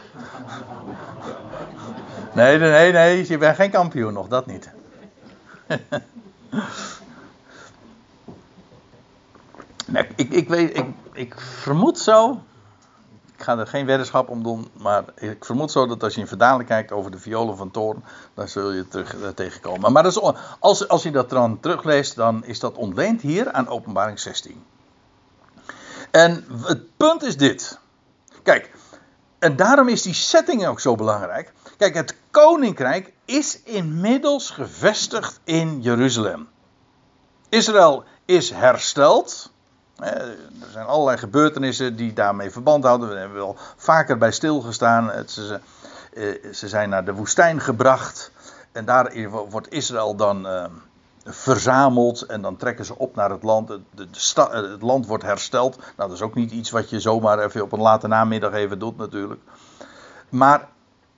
Nee, 2.32 2.58
nee, 2.58 2.92
nee, 2.92 3.28
je 3.28 3.38
bent 3.38 3.56
geen 3.56 3.70
kampioen 3.70 4.12
nog, 4.12 4.28
dat 4.28 4.46
niet. 4.46 4.70
Ik, 10.16 10.30
ik, 10.30 10.48
weet, 10.48 10.76
ik, 10.76 10.86
ik 11.12 11.40
vermoed 11.40 11.98
zo. 11.98 12.42
Ik 13.36 13.42
ga 13.42 13.58
er 13.58 13.66
geen 13.66 13.86
weddenschap 13.86 14.28
om 14.28 14.42
doen, 14.42 14.70
maar 14.72 15.04
ik 15.16 15.44
vermoed 15.44 15.70
zo 15.70 15.86
dat 15.86 16.02
als 16.02 16.14
je 16.14 16.20
in 16.20 16.26
verdaling 16.26 16.68
kijkt 16.68 16.92
over 16.92 17.10
de 17.10 17.18
violen 17.18 17.56
van 17.56 17.70
Toorn, 17.70 18.04
dan 18.34 18.48
zul 18.48 18.72
je 18.72 18.88
terug 18.88 19.14
uh, 19.14 19.28
tegenkomen. 19.28 19.92
Maar 19.92 20.02
dat 20.02 20.12
is, 20.12 20.20
als, 20.58 20.88
als 20.88 21.02
je 21.02 21.10
dat 21.10 21.30
dan 21.30 21.60
terugleest, 21.60 22.16
dan 22.16 22.44
is 22.44 22.60
dat 22.60 22.76
ontleend 22.76 23.20
hier 23.20 23.52
aan 23.52 23.68
Openbaring 23.68 24.20
16. 24.20 24.64
En 26.10 26.44
het 26.62 26.96
punt 26.96 27.22
is 27.22 27.36
dit. 27.36 27.78
Kijk, 28.42 28.70
en 29.38 29.56
daarom 29.56 29.88
is 29.88 30.02
die 30.02 30.14
setting 30.14 30.66
ook 30.66 30.80
zo 30.80 30.94
belangrijk. 30.94 31.52
Kijk, 31.76 31.94
het 31.94 32.16
koninkrijk 32.30 33.12
is 33.24 33.62
inmiddels 33.62 34.50
gevestigd 34.50 35.40
in 35.44 35.80
Jeruzalem. 35.80 36.48
Israël 37.48 38.04
is 38.24 38.50
hersteld. 38.50 39.52
Er 39.96 40.36
zijn 40.72 40.86
allerlei 40.86 41.18
gebeurtenissen 41.18 41.96
die 41.96 42.12
daarmee 42.12 42.50
verband 42.50 42.84
houden. 42.84 43.08
We 43.08 43.16
hebben 43.16 43.38
wel 43.38 43.56
vaker 43.76 44.18
bij 44.18 44.32
stilgestaan. 44.32 45.28
Ze, 45.28 45.60
eh, 46.14 46.52
ze 46.52 46.68
zijn 46.68 46.88
naar 46.88 47.04
de 47.04 47.14
woestijn 47.14 47.60
gebracht. 47.60 48.30
En 48.72 48.84
daar 48.84 49.28
wordt 49.28 49.72
Israël 49.72 50.16
dan 50.16 50.46
uh, 50.46 50.64
verzameld. 51.24 52.22
En 52.22 52.42
dan 52.42 52.56
trekken 52.56 52.84
ze 52.84 52.98
op 52.98 53.14
naar 53.14 53.30
het 53.30 53.42
land. 53.42 53.68
De, 53.68 53.80
de 53.94 54.06
het 54.50 54.82
land 54.82 55.06
wordt 55.06 55.24
hersteld. 55.24 55.76
Nou, 55.76 55.92
dat 55.96 56.12
is 56.12 56.22
ook 56.22 56.34
niet 56.34 56.50
iets 56.50 56.70
wat 56.70 56.90
je 56.90 57.00
zomaar 57.00 57.38
even 57.38 57.62
op 57.62 57.72
een 57.72 57.80
late 57.80 58.08
namiddag 58.08 58.52
even 58.52 58.78
doet, 58.78 58.96
natuurlijk. 58.96 59.40
Maar 60.28 60.68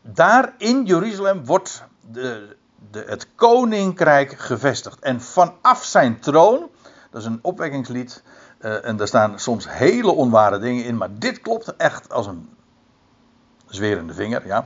daar 0.02 0.54
in 0.58 0.84
Jeruzalem 0.84 1.44
wordt 1.44 1.84
de, 2.10 2.56
de, 2.90 3.04
het 3.06 3.26
koninkrijk 3.34 4.38
gevestigd. 4.38 4.98
En 4.98 5.20
vanaf 5.20 5.84
zijn 5.84 6.20
troon, 6.20 6.68
dat 7.10 7.20
is 7.20 7.26
een 7.26 7.38
opwekkingslied. 7.42 8.22
Uh, 8.60 8.84
en 8.84 8.96
daar 8.96 9.06
staan 9.06 9.38
soms 9.38 9.68
hele 9.68 10.10
onware 10.10 10.58
dingen 10.58 10.84
in, 10.84 10.96
maar 10.96 11.18
dit 11.18 11.40
klopt 11.40 11.76
echt 11.76 12.12
als 12.12 12.26
een 12.26 12.56
zwerende 13.66 14.14
vinger, 14.14 14.46
ja. 14.46 14.64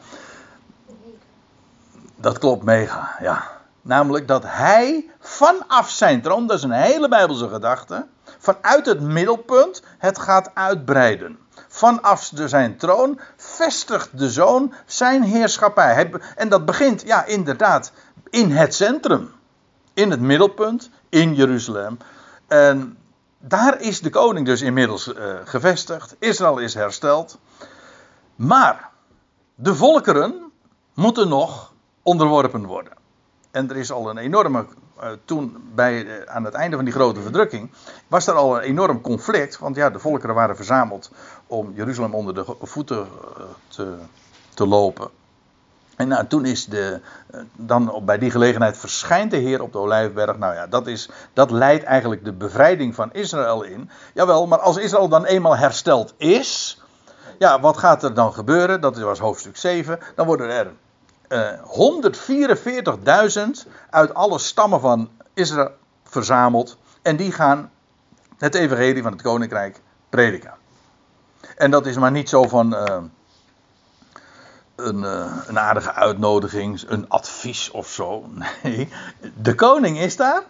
Dat 2.17 2.39
klopt 2.39 2.63
mega, 2.63 3.17
ja. 3.21 3.56
Namelijk 3.87 4.29
dat 4.29 4.43
hij 4.47 5.11
vanaf 5.21 5.91
zijn 5.91 6.23
troon, 6.23 6.47
dat 6.47 6.57
is 6.57 6.63
een 6.63 6.71
hele 6.71 7.09
Bijbelse 7.09 7.49
gedachte, 7.49 8.07
vanuit 8.39 8.87
het 8.87 9.01
middelpunt 9.01 9.83
het 9.99 10.19
gaat 10.19 10.51
uitbreiden. 10.55 11.39
Vanaf 11.69 12.31
zijn 12.35 12.77
troon 12.77 13.21
vestigt 13.37 14.19
de 14.19 14.31
zoon 14.31 14.75
zijn 14.87 15.23
heerschappij. 15.23 16.11
en 16.37 16.49
dat 16.49 16.65
begint, 16.65 17.03
ja, 17.03 17.25
inderdaad, 17.25 17.93
in 18.31 18.51
het 18.51 18.75
centrum. 18.75 19.33
In 19.95 20.11
het 20.11 20.21
middelpunt, 20.21 20.91
in 21.09 21.35
Jeruzalem. 21.35 21.99
En 22.47 22.99
daar 23.39 23.81
is 23.81 24.01
de 24.01 24.11
koning 24.11 24.47
dus 24.47 24.61
inmiddels 24.61 25.09
uh, 25.09 25.15
gevestigd. 25.45 26.17
Israël 26.19 26.59
is 26.59 26.75
hersteld. 26.75 27.39
Maar 28.37 28.91
de 29.55 29.75
volkeren 29.75 30.53
moeten 30.95 31.29
nog 31.29 31.73
onderworpen 32.03 32.67
worden. 32.67 33.05
En 33.57 33.71
er 33.71 33.77
is 33.77 33.93
al 33.93 34.11
een 34.11 34.19
enorme. 34.19 34.67
Uh, 35.01 35.09
toen 35.25 35.71
bij, 35.75 36.05
uh, 36.05 36.13
aan 36.25 36.45
het 36.45 36.55
einde 36.55 36.77
van 36.77 36.85
die 36.85 36.95
grote 36.95 37.21
verdrukking. 37.21 37.71
was 38.09 38.27
er 38.27 38.35
al 38.35 38.57
een 38.57 38.63
enorm 38.63 39.01
conflict. 39.01 39.59
Want 39.59 39.77
ja, 39.77 39.91
de 39.91 39.99
volkeren 39.99 40.35
waren 40.35 40.57
verzameld. 40.57 41.11
om 41.47 41.73
Jeruzalem 41.75 42.15
onder 42.15 42.35
de 42.35 42.45
voeten 42.61 43.07
te, 43.69 43.95
te 44.55 44.67
lopen. 44.67 45.11
En 45.97 46.09
nou, 46.09 46.27
toen 46.27 46.45
is 46.45 46.67
de, 46.67 47.01
dan 47.53 48.03
bij 48.05 48.19
die 48.19 48.31
gelegenheid 48.31 48.79
verschijnt 48.79 49.31
de 49.31 49.37
Heer 49.37 49.63
op 49.63 49.73
de 49.73 49.79
Olijfberg. 49.79 50.39
Nou 50.39 50.55
ja, 50.55 50.67
dat, 50.67 50.87
is, 50.87 51.11
dat 51.33 51.51
leidt 51.51 51.85
eigenlijk 51.85 52.25
de 52.25 52.33
bevrijding 52.33 52.95
van 52.95 53.13
Israël 53.13 53.63
in. 53.63 53.91
Jawel, 54.15 54.47
maar 54.47 54.59
als 54.59 54.77
Israël 54.77 55.09
dan 55.09 55.25
eenmaal 55.25 55.57
hersteld 55.57 56.15
is. 56.17 56.81
Ja, 57.39 57.61
wat 57.61 57.77
gaat 57.77 58.03
er 58.03 58.15
dan 58.15 58.33
gebeuren? 58.33 58.81
Dat 58.81 58.99
was 58.99 59.19
hoofdstuk 59.19 59.57
7. 59.57 59.99
Dan 60.15 60.27
worden 60.27 60.51
er 60.51 60.73
144.000 61.29 61.33
uit 63.91 64.15
alle 64.15 64.39
stammen 64.39 64.81
van 64.81 65.11
Israël 65.35 65.71
verzameld. 66.05 66.79
En 67.03 67.17
die 67.17 67.33
gaan 67.33 67.71
het 68.39 68.55
evangelie 68.55 69.03
van 69.03 69.13
het 69.13 69.23
koninkrijk 69.23 69.81
prediken. 70.09 70.55
En 71.57 71.71
dat 71.71 71.87
is 71.87 71.97
maar 71.97 72.11
niet 72.11 72.29
zo 72.29 72.43
van... 72.43 72.75
Uh, 72.75 73.03
een, 74.77 74.99
uh, 74.99 75.37
een 75.47 75.59
aardige 75.59 75.93
uitnodiging, 75.93 76.83
een 76.87 77.09
advies 77.09 77.71
of 77.71 77.89
zo. 77.89 78.25
Nee, 78.63 78.89
de 79.35 79.55
koning 79.55 79.99
is 79.99 80.17
daar. 80.17 80.43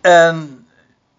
En 0.00 0.63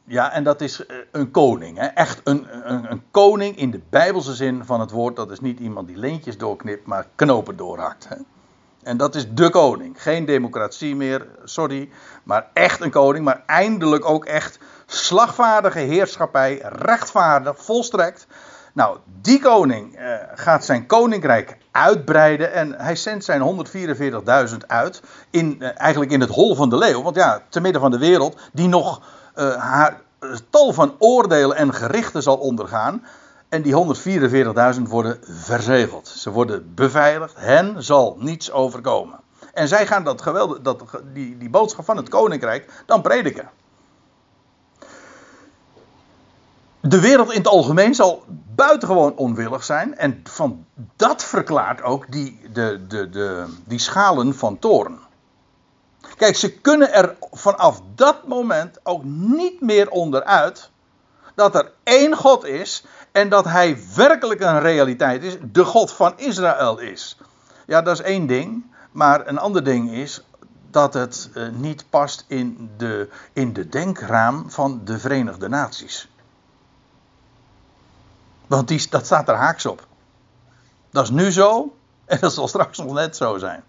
ja, 0.08 0.32
en 0.32 0.44
dat 0.44 0.62
is 0.62 0.86
eh, 0.86 0.98
een 1.12 1.32
koning. 1.32 1.78
Hè? 1.78 1.86
Echt 1.86 2.22
een, 2.24 2.48
een, 2.72 2.92
een, 2.92 3.04
koning 3.12 3.58
in 3.58 3.72
de 3.72 3.82
bijbelse 3.90 4.34
zin 4.34 4.66
van 4.66 4.80
het 4.80 4.92
woord. 4.92 5.16
Dat 5.16 5.32
is 5.32 5.40
niet 5.40 5.60
iemand 5.60 5.88
die 5.88 5.98
leentjes 5.98 6.38
doorknipt, 6.38 6.86
maar 6.86 7.08
knopen 7.16 7.58
doorhakt. 7.58 8.08
Hè? 8.10 8.16
En 8.84 8.98
dat 8.98 9.16
is 9.16 9.34
de 9.34 9.50
koning. 9.50 10.02
Geen 10.02 10.26
democratie 10.26 10.96
meer, 10.96 11.28
sorry. 11.44 11.90
Maar 12.24 12.48
echt 12.54 12.82
een 12.82 12.92
koning. 12.92 13.26
Maar 13.26 13.44
eindelijk 13.46 14.10
ook 14.10 14.26
echt 14.26 14.60
slagvaardige 14.86 15.80
heerschappij. 15.80 16.62
Rechtvaardig, 16.64 17.64
volstrekt. 17.64 18.28
Nou, 18.74 18.98
die 19.22 19.40
koning 19.40 20.00
uh, 20.00 20.16
gaat 20.36 20.66
zijn 20.66 20.86
koninkrijk 20.86 21.58
uitbreiden 21.72 22.54
en 22.54 22.74
hij 22.74 22.96
zendt 22.96 23.26
zijn 23.26 23.66
144.000 24.50 24.58
uit, 24.68 25.02
in, 25.30 25.56
uh, 25.60 25.70
eigenlijk 25.80 26.12
in 26.12 26.22
het 26.22 26.30
hol 26.30 26.56
van 26.56 26.70
de 26.70 26.78
leeuw. 26.78 27.02
Want 27.02 27.16
ja, 27.16 27.42
te 27.50 27.60
midden 27.60 27.82
van 27.82 27.92
de 27.92 27.98
wereld, 27.98 28.38
die 28.54 28.68
nog 28.68 29.02
uh, 29.36 29.56
haar 29.56 30.02
tal 30.50 30.74
van 30.74 30.96
oordelen 31.00 31.58
en 31.58 31.74
gerichten 31.74 32.24
zal 32.24 32.38
ondergaan. 32.38 33.06
En 33.50 33.62
die 33.62 33.96
144.000 34.76 34.82
worden 34.82 35.20
verzegeld. 35.22 36.08
Ze 36.08 36.32
worden 36.32 36.74
beveiligd, 36.76 37.36
hen 37.38 37.84
zal 37.84 38.16
niets 38.20 38.52
overkomen. 38.52 39.20
En 39.54 39.68
zij 39.68 39.88
gaan 39.88 40.04
dat 40.04 40.22
geweld, 40.22 40.64
dat, 40.64 40.84
die, 41.14 41.38
die 41.38 41.50
boodschap 41.50 41.86
van 41.86 41.98
het 41.98 42.10
koninkrijk 42.10 42.84
dan 42.86 43.02
prediken. 43.02 43.50
de 46.88 47.00
wereld 47.00 47.32
in 47.32 47.38
het 47.38 47.48
algemeen 47.48 47.96
zal 47.96 48.24
buitengewoon 48.56 49.16
onwillig 49.16 49.64
zijn. 49.64 49.98
En 49.98 50.22
van 50.24 50.66
dat 50.96 51.24
verklaart 51.24 51.82
ook 51.82 52.12
die, 52.12 52.40
de, 52.54 52.86
de, 52.88 53.10
de, 53.10 53.46
die 53.64 53.80
schalen 53.80 54.36
van 54.36 54.60
toren. 54.60 55.00
Kijk, 56.18 56.36
ze 56.36 56.52
kunnen 56.60 56.94
er 56.94 57.16
vanaf 57.32 57.82
dat 57.96 58.28
moment 58.28 58.80
ook 58.84 59.04
niet 59.04 59.62
meer 59.62 59.90
onderuit 59.90 60.70
dat 61.36 61.56
er 61.56 61.72
één 61.84 62.16
God 62.16 62.46
is 62.46 62.86
en 63.12 63.30
dat 63.30 63.46
hij 63.46 63.78
werkelijk 63.96 64.42
een 64.42 64.60
realiteit 64.60 65.24
is, 65.24 65.38
de 65.52 65.66
God 65.66 65.92
van 65.92 66.14
Israël 66.18 66.80
is. 66.80 67.18
Ja, 67.66 67.82
dat 67.82 68.00
is 68.00 68.06
één 68.06 68.28
ding, 68.28 68.66
maar 68.92 69.28
een 69.28 69.38
ander 69.38 69.64
ding 69.64 69.92
is 69.92 70.24
dat 70.72 70.94
het 70.94 71.30
uh, 71.34 71.50
niet 71.50 71.86
past 71.90 72.26
in 72.28 72.72
de, 72.78 73.10
in 73.34 73.54
de 73.54 73.70
denkraam 73.70 74.52
van 74.52 74.82
de 74.84 75.00
Verenigde 75.00 75.50
Naties. 75.50 76.10
Want 78.48 78.68
die, 78.68 78.90
dat 78.90 79.06
staat 79.06 79.30
er 79.30 79.36
haaks 79.36 79.66
op. 79.66 79.88
Dat 80.92 81.04
is 81.04 81.10
nu 81.10 81.32
zo 81.32 81.76
en 82.06 82.20
dat 82.20 82.34
zal 82.34 82.48
straks 82.48 82.78
nog 82.78 82.94
net 82.94 83.16
zo 83.16 83.38
zijn. 83.38 83.64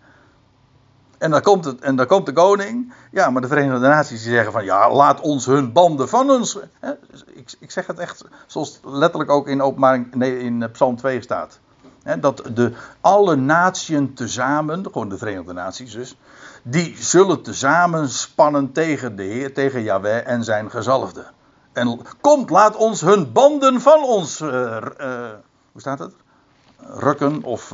En 1.18 1.30
dan 1.30 1.42
komt, 1.42 1.64
het, 1.64 1.80
en 1.80 1.96
dan 1.96 2.06
komt 2.06 2.26
de 2.26 2.32
koning. 2.32 2.92
Ja, 3.10 3.30
maar 3.30 3.42
de 3.42 3.48
Verenigde 3.48 3.88
Naties 3.88 4.22
die 4.22 4.32
zeggen 4.32 4.52
van 4.52 4.64
ja, 4.64 4.92
laat 4.92 5.20
ons 5.20 5.46
hun 5.46 5.72
banden 5.72 6.08
van 6.08 6.30
ons. 6.30 6.58
Hè? 6.80 6.92
Ik, 7.34 7.54
ik, 7.58 7.70
zeg 7.70 7.86
het 7.86 7.98
echt 7.98 8.24
zoals 8.46 8.80
letterlijk 8.84 9.30
ook 9.30 9.48
in, 9.48 9.62
openbaring, 9.62 10.14
nee, 10.14 10.38
in 10.38 10.70
Psalm 10.72 10.96
2 10.96 11.22
staat. 11.22 11.58
Hè, 12.02 12.20
dat 12.20 12.42
de, 12.54 12.72
alle 13.00 13.36
naties 13.36 14.00
tezamen, 14.14 14.84
gewoon 14.84 15.08
de 15.08 15.18
Verenigde 15.18 15.52
Naties 15.52 15.92
dus, 15.92 16.18
die 16.62 16.96
zullen 16.98 17.42
tezamen 17.42 18.08
spannen 18.08 18.72
tegen 18.72 19.16
de 19.16 19.22
Heer, 19.22 19.54
tegen 19.54 19.82
Yahweh 19.82 20.26
en 20.26 20.44
zijn 20.44 20.70
gezalfde. 20.70 21.24
En 21.72 22.00
komt, 22.20 22.50
laat 22.50 22.76
ons 22.76 23.00
hun 23.00 23.32
banden 23.32 23.80
van 23.80 24.02
ons. 24.02 24.40
Uh, 24.40 24.50
uh, 24.50 25.28
hoe 25.72 25.80
staat 25.80 25.98
het? 25.98 26.12
rukken 26.88 27.42
of 27.42 27.70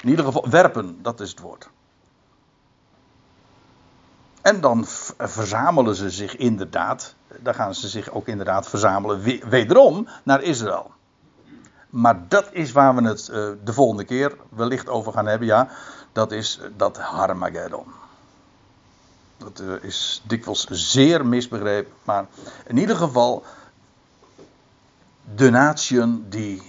in 0.00 0.08
ieder 0.08 0.24
geval 0.24 0.46
werpen, 0.50 0.98
dat 1.02 1.20
is 1.20 1.30
het 1.30 1.40
woord. 1.40 1.68
En 4.42 4.60
dan 4.60 4.84
verzamelen 5.18 5.94
ze 5.94 6.10
zich 6.10 6.36
inderdaad, 6.36 7.14
dan 7.38 7.54
gaan 7.54 7.74
ze 7.74 7.88
zich 7.88 8.10
ook 8.10 8.26
inderdaad 8.26 8.68
verzamelen, 8.68 9.48
wederom 9.48 10.08
naar 10.22 10.42
Israël. 10.42 10.90
Maar 11.90 12.28
dat 12.28 12.48
is 12.52 12.72
waar 12.72 12.94
we 12.94 13.02
het 13.02 13.28
uh, 13.28 13.48
de 13.64 13.72
volgende 13.72 14.04
keer 14.04 14.36
wellicht 14.48 14.88
over 14.88 15.12
gaan 15.12 15.26
hebben, 15.26 15.48
ja, 15.48 15.68
dat 16.12 16.32
is 16.32 16.60
dat 16.76 16.98
Harmageddon. 16.98 17.86
Dat 19.36 19.60
uh, 19.60 19.72
is 19.82 20.22
dikwijls 20.26 20.66
zeer 20.70 21.26
misbegrepen, 21.26 21.92
maar 22.04 22.26
in 22.66 22.76
ieder 22.76 22.96
geval 22.96 23.44
de 25.34 25.50
nation 25.50 26.26
die. 26.28 26.62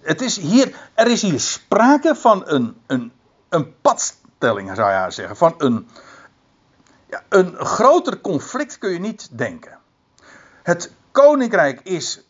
Het 0.00 0.20
is 0.20 0.36
hier, 0.36 0.90
er 0.94 1.06
is 1.06 1.22
hier 1.22 1.40
sprake 1.40 2.14
van 2.14 2.42
een, 2.46 2.80
een, 2.86 3.12
een 3.48 3.80
padstelling, 3.80 4.70
zou 4.74 5.04
je 5.04 5.10
zeggen. 5.10 5.36
Van 5.36 5.54
een, 5.58 5.88
ja, 7.10 7.22
een 7.28 7.56
groter 7.56 8.20
conflict 8.20 8.78
kun 8.78 8.90
je 8.90 8.98
niet 8.98 9.28
denken. 9.38 9.78
Het 10.62 10.92
koninkrijk 11.10 11.80
is. 11.82 12.24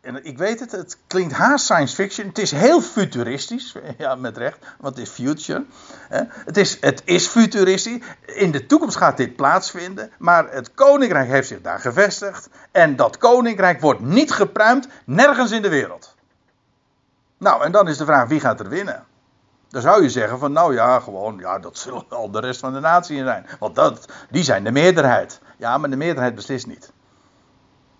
En 0.00 0.24
ik 0.24 0.38
weet 0.38 0.60
het, 0.60 0.72
het 0.72 0.98
klinkt 1.06 1.32
haast 1.32 1.64
science 1.64 1.94
fiction. 1.94 2.26
Het 2.28 2.38
is 2.38 2.50
heel 2.50 2.80
futuristisch. 2.80 3.74
Ja, 3.98 4.14
met 4.14 4.36
recht. 4.36 4.58
Want 4.78 4.96
het 4.96 5.06
is 5.06 5.12
future. 5.12 5.64
Het 6.44 6.56
is, 6.56 6.80
het 6.80 7.02
is 7.04 7.26
futuristisch. 7.26 8.02
In 8.26 8.50
de 8.50 8.66
toekomst 8.66 8.96
gaat 8.96 9.16
dit 9.16 9.36
plaatsvinden. 9.36 10.10
Maar 10.18 10.52
het 10.52 10.74
koninkrijk 10.74 11.28
heeft 11.28 11.48
zich 11.48 11.60
daar 11.60 11.80
gevestigd. 11.80 12.48
En 12.70 12.96
dat 12.96 13.18
koninkrijk 13.18 13.80
wordt 13.80 14.00
niet 14.00 14.32
gepruimd. 14.32 14.88
Nergens 15.04 15.50
in 15.50 15.62
de 15.62 15.68
wereld. 15.68 16.14
Nou, 17.38 17.64
en 17.64 17.72
dan 17.72 17.88
is 17.88 17.96
de 17.96 18.04
vraag: 18.04 18.28
wie 18.28 18.40
gaat 18.40 18.60
er 18.60 18.68
winnen? 18.68 19.04
Dan 19.70 19.82
zou 19.82 20.02
je 20.02 20.10
zeggen 20.10 20.38
van 20.38 20.52
nou 20.52 20.74
ja, 20.74 21.00
gewoon, 21.00 21.38
ja, 21.38 21.58
dat 21.58 21.78
zullen 21.78 22.04
al 22.08 22.30
de 22.30 22.40
rest 22.40 22.60
van 22.60 22.72
de 22.72 22.80
natie 22.80 23.24
zijn. 23.24 23.46
Want 23.58 23.74
dat, 23.74 24.12
die 24.30 24.42
zijn 24.42 24.64
de 24.64 24.70
meerderheid. 24.70 25.40
Ja, 25.56 25.78
maar 25.78 25.90
de 25.90 25.96
meerderheid 25.96 26.34
beslist 26.34 26.66
niet. 26.66 26.92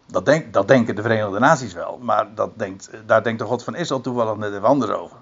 Dat, 0.06 0.24
denk, 0.24 0.52
dat 0.52 0.68
denken 0.68 0.96
de 0.96 1.02
Verenigde 1.02 1.38
Naties 1.38 1.72
wel. 1.72 1.98
Maar 1.98 2.34
dat 2.34 2.58
denkt, 2.58 2.90
daar 3.06 3.22
denkt 3.22 3.38
de 3.38 3.44
God 3.44 3.64
van 3.64 3.74
Israël 3.74 4.00
toevallig 4.00 4.36
net 4.36 4.52
even 4.52 4.64
anders 4.64 4.90
over. 4.90 5.16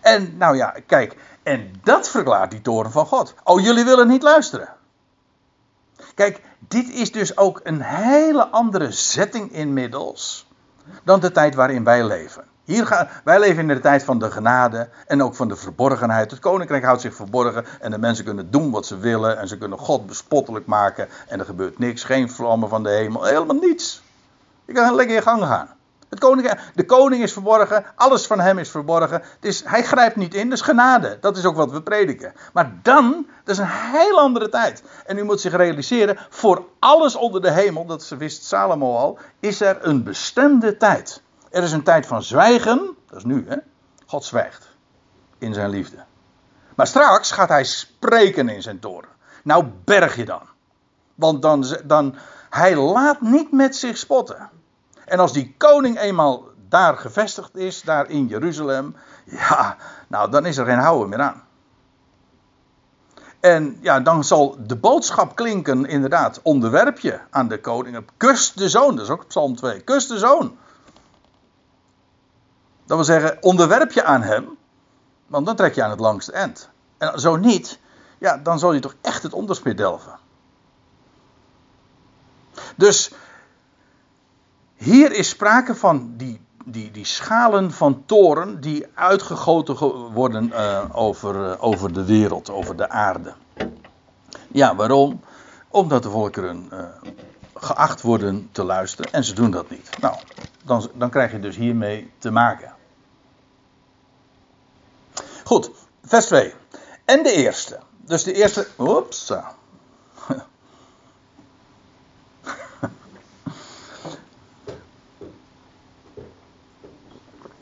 En 0.00 0.36
nou 0.36 0.56
ja, 0.56 0.74
kijk, 0.86 1.16
en 1.42 1.72
dat 1.82 2.08
verklaart 2.08 2.50
die 2.50 2.60
toren 2.60 2.90
van 2.90 3.06
God. 3.06 3.34
Oh, 3.44 3.60
jullie 3.60 3.84
willen 3.84 4.08
niet 4.08 4.22
luisteren. 4.22 4.68
Kijk, 6.14 6.40
dit 6.58 6.88
is 6.88 7.12
dus 7.12 7.36
ook 7.36 7.60
een 7.62 7.80
hele 7.80 8.46
andere 8.46 8.90
setting 8.90 9.52
inmiddels 9.52 10.46
dan 11.04 11.20
de 11.20 11.32
tijd 11.32 11.54
waarin 11.54 11.84
wij 11.84 12.04
leven. 12.04 12.44
Hier 12.66 12.86
gaan, 12.86 13.08
wij 13.24 13.38
leven 13.38 13.62
in 13.62 13.68
de 13.68 13.80
tijd 13.80 14.04
van 14.04 14.18
de 14.18 14.30
genade 14.30 14.88
en 15.06 15.22
ook 15.22 15.34
van 15.34 15.48
de 15.48 15.56
verborgenheid. 15.56 16.30
Het 16.30 16.40
koninkrijk 16.40 16.84
houdt 16.84 17.00
zich 17.00 17.14
verborgen 17.14 17.64
en 17.80 17.90
de 17.90 17.98
mensen 17.98 18.24
kunnen 18.24 18.50
doen 18.50 18.70
wat 18.70 18.86
ze 18.86 18.98
willen 18.98 19.38
en 19.38 19.48
ze 19.48 19.58
kunnen 19.58 19.78
God 19.78 20.06
bespottelijk 20.06 20.66
maken 20.66 21.08
en 21.28 21.38
er 21.38 21.44
gebeurt 21.44 21.78
niks, 21.78 22.04
geen 22.04 22.30
vlammen 22.30 22.68
van 22.68 22.82
de 22.82 22.90
hemel, 22.90 23.24
helemaal 23.24 23.56
niets. 23.56 24.02
Je 24.64 24.72
kan 24.72 24.94
lekker 24.94 25.16
in 25.16 25.22
gang 25.22 25.42
gaan. 25.42 25.68
Het 26.08 26.20
de 26.74 26.86
koning 26.86 27.22
is 27.22 27.32
verborgen, 27.32 27.84
alles 27.94 28.26
van 28.26 28.40
hem 28.40 28.58
is 28.58 28.70
verborgen. 28.70 29.22
is, 29.40 29.64
hij 29.64 29.82
grijpt 29.82 30.16
niet 30.16 30.34
in, 30.34 30.52
is 30.52 30.60
genade. 30.60 31.18
Dat 31.20 31.36
is 31.36 31.44
ook 31.44 31.56
wat 31.56 31.70
we 31.70 31.82
prediken. 31.82 32.32
Maar 32.52 32.72
dan, 32.82 33.26
dat 33.44 33.54
is 33.54 33.60
een 33.60 33.70
heel 33.92 34.18
andere 34.18 34.48
tijd. 34.48 34.82
En 35.06 35.18
u 35.18 35.22
moet 35.22 35.40
zich 35.40 35.56
realiseren, 35.56 36.18
voor 36.30 36.64
alles 36.78 37.16
onder 37.16 37.42
de 37.42 37.50
hemel, 37.50 37.86
dat 37.86 38.08
wist 38.18 38.44
Salomo 38.44 38.96
al, 38.96 39.18
is 39.40 39.60
er 39.60 39.78
een 39.80 40.02
bestemde 40.02 40.76
tijd. 40.76 41.22
Er 41.56 41.62
is 41.62 41.72
een 41.72 41.82
tijd 41.82 42.06
van 42.06 42.22
zwijgen, 42.22 42.96
dat 43.08 43.18
is 43.18 43.24
nu 43.24 43.44
hè. 43.48 43.56
God 44.06 44.24
zwijgt 44.24 44.68
in 45.38 45.54
zijn 45.54 45.70
liefde. 45.70 45.96
Maar 46.74 46.86
straks 46.86 47.30
gaat 47.30 47.48
hij 47.48 47.64
spreken 47.64 48.48
in 48.48 48.62
zijn 48.62 48.78
toren. 48.78 49.08
Nou 49.42 49.66
berg 49.84 50.16
je 50.16 50.24
dan. 50.24 50.42
Want 51.14 51.42
dan, 51.42 51.64
dan, 51.84 52.14
hij 52.50 52.76
laat 52.76 53.20
niet 53.20 53.52
met 53.52 53.76
zich 53.76 53.96
spotten. 53.96 54.50
En 55.04 55.18
als 55.18 55.32
die 55.32 55.54
koning 55.58 55.98
eenmaal 55.98 56.44
daar 56.68 56.96
gevestigd 56.96 57.56
is, 57.56 57.82
daar 57.82 58.10
in 58.10 58.26
Jeruzalem, 58.26 58.96
ja, 59.24 59.76
nou 60.06 60.30
dan 60.30 60.46
is 60.46 60.56
er 60.56 60.66
geen 60.66 60.78
houden 60.78 61.08
meer 61.08 61.20
aan. 61.20 61.42
En 63.40 63.78
ja, 63.80 64.00
dan 64.00 64.24
zal 64.24 64.56
de 64.66 64.76
boodschap 64.76 65.36
klinken, 65.36 65.84
inderdaad, 65.84 66.40
onderwerp 66.42 66.98
je 66.98 67.18
aan 67.30 67.48
de 67.48 67.60
koning. 67.60 68.04
Kus 68.16 68.52
de 68.52 68.68
zoon, 68.68 68.96
dat 68.96 69.04
is 69.04 69.10
ook 69.10 69.26
Psalm 69.26 69.56
2. 69.56 69.80
Kus 69.80 70.06
de 70.06 70.18
zoon. 70.18 70.56
Dat 72.86 72.96
wil 72.96 73.04
zeggen, 73.04 73.38
onderwerp 73.40 73.92
je 73.92 74.04
aan 74.04 74.22
hem, 74.22 74.56
want 75.26 75.46
dan 75.46 75.56
trek 75.56 75.74
je 75.74 75.82
aan 75.82 75.90
het 75.90 76.00
langste 76.00 76.32
eind. 76.32 76.68
En 76.98 77.20
zo 77.20 77.36
niet, 77.36 77.78
ja, 78.18 78.36
dan 78.36 78.58
zal 78.58 78.72
je 78.72 78.80
toch 78.80 78.94
echt 79.00 79.22
het 79.22 79.32
onderspit 79.32 79.76
delven. 79.76 80.18
Dus 82.76 83.12
hier 84.74 85.12
is 85.12 85.28
sprake 85.28 85.74
van 85.74 86.14
die, 86.16 86.40
die, 86.64 86.90
die 86.90 87.04
schalen 87.04 87.72
van 87.72 88.02
toren 88.06 88.60
die 88.60 88.86
uitgegoten 88.94 89.76
worden 90.12 90.48
uh, 90.48 90.84
over, 90.92 91.50
uh, 91.50 91.64
over 91.64 91.92
de 91.92 92.04
wereld, 92.04 92.50
over 92.50 92.76
de 92.76 92.88
aarde. 92.88 93.34
Ja, 94.48 94.74
waarom? 94.74 95.20
Omdat 95.68 96.02
de 96.02 96.10
volkeren 96.10 96.68
uh, 96.72 96.78
geacht 97.54 98.02
worden 98.02 98.48
te 98.52 98.64
luisteren 98.64 99.12
en 99.12 99.24
ze 99.24 99.34
doen 99.34 99.50
dat 99.50 99.70
niet. 99.70 99.90
Nou, 100.00 100.16
dan, 100.64 100.90
dan 100.94 101.10
krijg 101.10 101.32
je 101.32 101.40
dus 101.40 101.56
hiermee 101.56 102.10
te 102.18 102.30
maken. 102.30 102.75
Goed, 105.46 105.70
vers 106.04 106.26
2. 106.26 106.54
En 107.04 107.22
de 107.22 107.32
eerste. 107.32 107.78
Dus 107.96 108.22
de 108.22 108.32
eerste. 108.32 108.66
Oeps. 108.78 109.32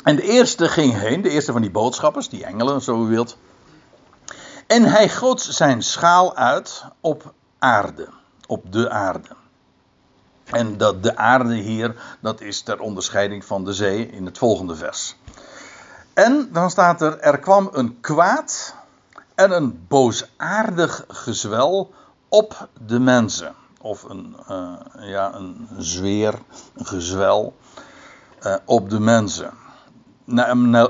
En 0.02 0.16
de 0.16 0.22
eerste 0.22 0.68
ging 0.68 0.98
heen, 0.98 1.22
de 1.22 1.28
eerste 1.28 1.52
van 1.52 1.60
die 1.60 1.70
boodschappers, 1.70 2.28
die 2.28 2.44
engelen, 2.44 2.82
zo 2.82 3.04
u 3.04 3.08
wilt. 3.08 3.36
En 4.66 4.84
hij 4.84 5.08
goot 5.08 5.40
zijn 5.40 5.82
schaal 5.82 6.36
uit 6.36 6.84
op 7.00 7.32
aarde, 7.58 8.08
op 8.46 8.72
de 8.72 8.90
aarde. 8.90 9.28
En 10.44 10.76
dat 10.76 11.02
de 11.02 11.16
aarde 11.16 11.54
hier, 11.54 12.16
dat 12.20 12.40
is 12.40 12.60
ter 12.60 12.80
onderscheiding 12.80 13.44
van 13.44 13.64
de 13.64 13.72
zee 13.72 14.06
in 14.10 14.24
het 14.24 14.38
volgende 14.38 14.76
vers. 14.76 15.16
En 16.14 16.48
dan 16.52 16.70
staat 16.70 17.00
er, 17.00 17.18
er 17.18 17.38
kwam 17.38 17.68
een 17.72 18.00
kwaad 18.00 18.74
en 19.34 19.50
een 19.50 19.84
boosaardig 19.88 21.04
gezwel 21.08 21.94
op 22.28 22.68
de 22.86 22.98
mensen. 22.98 23.54
Of 23.80 24.02
een, 24.02 24.36
uh, 24.50 24.72
ja, 25.00 25.34
een 25.34 25.68
zweer, 25.78 26.38
een 26.74 26.86
gezwel 26.86 27.56
uh, 28.42 28.56
op 28.64 28.90
de 28.90 29.00
mensen. 29.00 29.50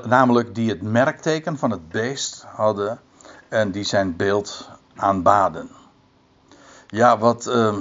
Namelijk 0.04 0.54
die 0.54 0.68
het 0.70 0.82
merkteken 0.82 1.58
van 1.58 1.70
het 1.70 1.88
beest 1.88 2.44
hadden 2.54 3.00
en 3.48 3.70
die 3.70 3.84
zijn 3.84 4.16
beeld 4.16 4.68
aanbaden. 4.96 5.70
Ja, 6.86 7.18
wat. 7.18 7.46
Uh, 7.46 7.76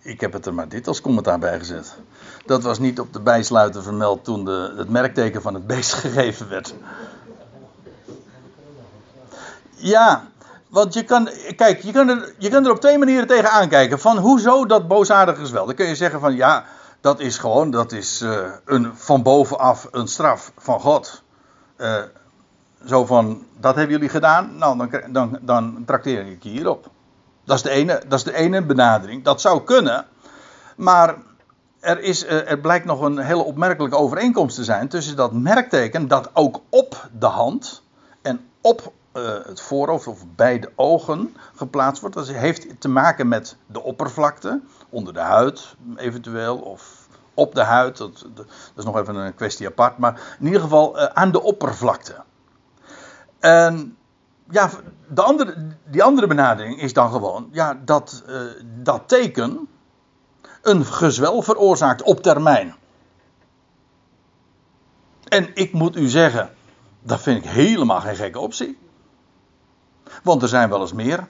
ik 0.00 0.20
heb 0.20 0.32
het 0.32 0.46
er 0.46 0.54
maar 0.54 0.68
dit 0.68 0.86
als 0.86 1.00
commentaar 1.00 1.38
bij 1.38 1.58
gezet. 1.58 1.96
Dat 2.46 2.62
was 2.62 2.78
niet 2.78 3.00
op 3.00 3.12
de 3.12 3.20
bijsluiter 3.20 3.82
vermeld 3.82 4.24
toen 4.24 4.44
de, 4.44 4.74
het 4.76 4.88
merkteken 4.88 5.42
van 5.42 5.54
het 5.54 5.66
beest 5.66 5.92
gegeven 6.04 6.48
werd. 6.48 6.74
Ja, 9.70 10.24
want 10.68 10.94
je 10.94 11.02
kan, 11.02 11.28
kijk, 11.56 11.82
je 11.82 11.92
kan, 11.92 12.08
er, 12.08 12.34
je 12.38 12.48
kan 12.48 12.64
er 12.64 12.70
op 12.70 12.80
twee 12.80 12.98
manieren 12.98 13.26
tegen 13.26 13.50
aankijken. 13.50 14.00
Van 14.00 14.18
hoezo 14.18 14.66
dat 14.66 14.88
boosaardige 14.88 15.46
geweld. 15.46 15.66
Dan 15.66 15.76
kun 15.76 15.86
je 15.86 15.94
zeggen 15.94 16.20
van 16.20 16.36
ja, 16.36 16.64
dat 17.00 17.20
is 17.20 17.38
gewoon, 17.38 17.70
dat 17.70 17.92
is 17.92 18.22
uh, 18.22 18.46
een, 18.64 18.92
van 18.94 19.22
bovenaf 19.22 19.88
een 19.90 20.08
straf 20.08 20.52
van 20.56 20.80
God. 20.80 21.22
Uh, 21.76 22.02
zo 22.86 23.04
van, 23.04 23.46
dat 23.60 23.74
hebben 23.74 23.92
jullie 23.94 24.08
gedaan, 24.08 24.56
nou 24.56 24.88
dan, 24.88 25.12
dan, 25.12 25.38
dan 25.40 25.82
trakteer 25.86 26.26
ik 26.26 26.42
hierop. 26.42 26.90
Dat 27.44 27.56
is, 27.56 27.62
de 27.62 27.70
ene, 27.70 28.02
dat 28.08 28.18
is 28.18 28.24
de 28.24 28.34
ene 28.34 28.62
benadering. 28.62 29.24
Dat 29.24 29.40
zou 29.40 29.62
kunnen, 29.62 30.06
maar 30.76 31.16
er, 31.84 32.00
is, 32.00 32.24
uh, 32.24 32.50
er 32.50 32.58
blijkt 32.58 32.84
nog 32.84 33.00
een 33.00 33.18
hele 33.18 33.42
opmerkelijke 33.42 33.96
overeenkomst 33.96 34.56
te 34.56 34.64
zijn 34.64 34.88
tussen 34.88 35.16
dat 35.16 35.32
merkteken 35.32 36.08
dat 36.08 36.30
ook 36.32 36.60
op 36.68 37.08
de 37.18 37.26
hand 37.26 37.82
en 38.22 38.40
op 38.60 38.92
het 39.46 39.60
voorhoofd 39.60 40.06
of 40.06 40.24
bij 40.36 40.58
de 40.58 40.70
ogen 40.74 41.36
geplaatst 41.54 42.00
wordt. 42.00 42.16
Dat 42.16 42.28
heeft 42.28 42.80
te 42.80 42.88
maken 42.88 43.28
met 43.28 43.56
de 43.66 43.82
oppervlakte, 43.82 44.60
onder 44.88 45.12
de 45.12 45.20
huid 45.20 45.76
eventueel, 45.96 46.56
of 46.56 47.08
op 47.34 47.54
de 47.54 47.62
huid. 47.62 47.96
Dat, 47.96 48.26
dat 48.34 48.46
is 48.76 48.84
nog 48.84 48.98
even 48.98 49.14
een 49.14 49.34
kwestie 49.34 49.66
apart. 49.66 49.98
Maar 49.98 50.36
in 50.38 50.46
ieder 50.46 50.60
geval 50.60 50.98
uh, 50.98 51.04
aan 51.04 51.32
de 51.32 51.42
oppervlakte. 51.42 52.14
En 53.40 53.96
ja, 54.50 54.70
de 55.08 55.22
andere, 55.22 55.54
die 55.84 56.02
andere 56.02 56.26
benadering 56.26 56.80
is 56.80 56.92
dan 56.92 57.10
gewoon 57.10 57.48
ja, 57.52 57.78
dat 57.84 58.24
dat 58.82 59.02
teken 59.06 59.68
een 60.64 60.84
gezwel 60.84 61.42
veroorzaakt 61.42 62.02
op 62.02 62.22
termijn. 62.22 62.74
En 65.28 65.50
ik 65.54 65.72
moet 65.72 65.96
u 65.96 66.08
zeggen, 66.08 66.50
dat 67.00 67.20
vind 67.20 67.44
ik 67.44 67.50
helemaal 67.50 68.00
geen 68.00 68.16
gekke 68.16 68.38
optie. 68.38 68.78
Want 70.22 70.42
er 70.42 70.48
zijn 70.48 70.68
wel 70.68 70.80
eens 70.80 70.92
meer 70.92 71.28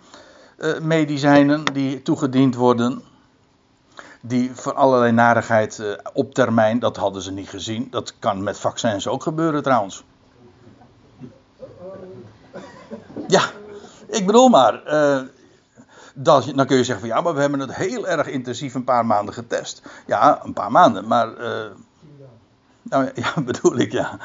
uh, 0.59 0.79
medicijnen 0.79 1.65
die 1.65 2.03
toegediend 2.03 2.55
worden. 2.55 3.03
Die 4.21 4.51
voor 4.55 4.75
allerlei 4.75 5.13
narigheid 5.13 5.79
uh, 5.79 5.93
op 6.13 6.35
termijn, 6.35 6.79
dat 6.79 6.97
hadden 6.97 7.23
ze 7.23 7.33
niet 7.33 7.49
gezien. 7.49 7.89
Dat 7.91 8.15
kan 8.19 8.43
met 8.43 8.59
vaccins 8.59 9.09
ook 9.09 9.23
gebeuren 9.23 9.63
trouwens. 9.63 10.05
Ja, 13.29 13.43
ik 14.07 14.27
bedoel 14.27 14.49
maar. 14.49 14.83
Uh, 14.87 15.21
dat, 16.15 16.53
dan 16.55 16.67
kun 16.67 16.77
je 16.77 16.85
zeggen 16.85 17.07
van 17.07 17.17
ja, 17.17 17.23
maar 17.23 17.35
we 17.35 17.41
hebben 17.41 17.61
het 17.61 17.75
heel 17.75 18.09
erg 18.09 18.27
intensief 18.27 18.75
een 18.75 18.85
paar 18.85 19.07
maanden 19.07 19.35
getest. 19.35 19.83
Ja, 20.07 20.45
een 20.45 20.53
paar 20.53 20.71
maanden, 20.71 21.07
maar. 21.07 21.29
nou 22.83 23.11
ja, 23.23 23.41
bedoel 23.41 23.79
ik 23.79 23.93
ja. 23.93 24.19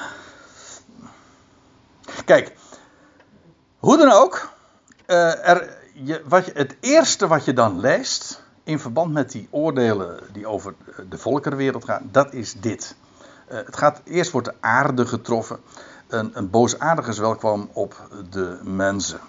Kijk, 2.26 2.56
hoe 3.78 3.98
dan 3.98 4.12
ook. 4.12 4.50
er, 5.06 5.78
je, 5.94 6.22
wat 6.26 6.52
het 6.54 6.76
eerste 6.80 7.28
wat 7.28 7.46
je 7.46 7.54
dan 7.54 7.80
leest 7.80 8.44
in 8.70 8.80
verband 8.80 9.14
met 9.14 9.32
die 9.32 9.48
oordelen 9.52 10.20
die 10.32 10.48
over 10.48 10.74
de 11.10 11.18
volkerenwereld 11.18 11.86
gaan, 11.86 12.10
dat 12.12 12.34
is 12.34 12.54
dit. 12.54 12.96
Uh, 13.52 13.58
het 13.58 13.78
gaat, 13.78 14.02
eerst 14.04 14.32
wordt 14.32 14.48
de 14.48 14.54
aarde 14.60 15.06
getroffen. 15.06 15.60
Een, 16.08 16.32
een 16.34 16.50
boosaardige 16.50 17.14
zwel 17.14 17.36
kwam 17.36 17.70
op 17.74 18.10
de 18.30 18.60
mensen. 18.64 19.20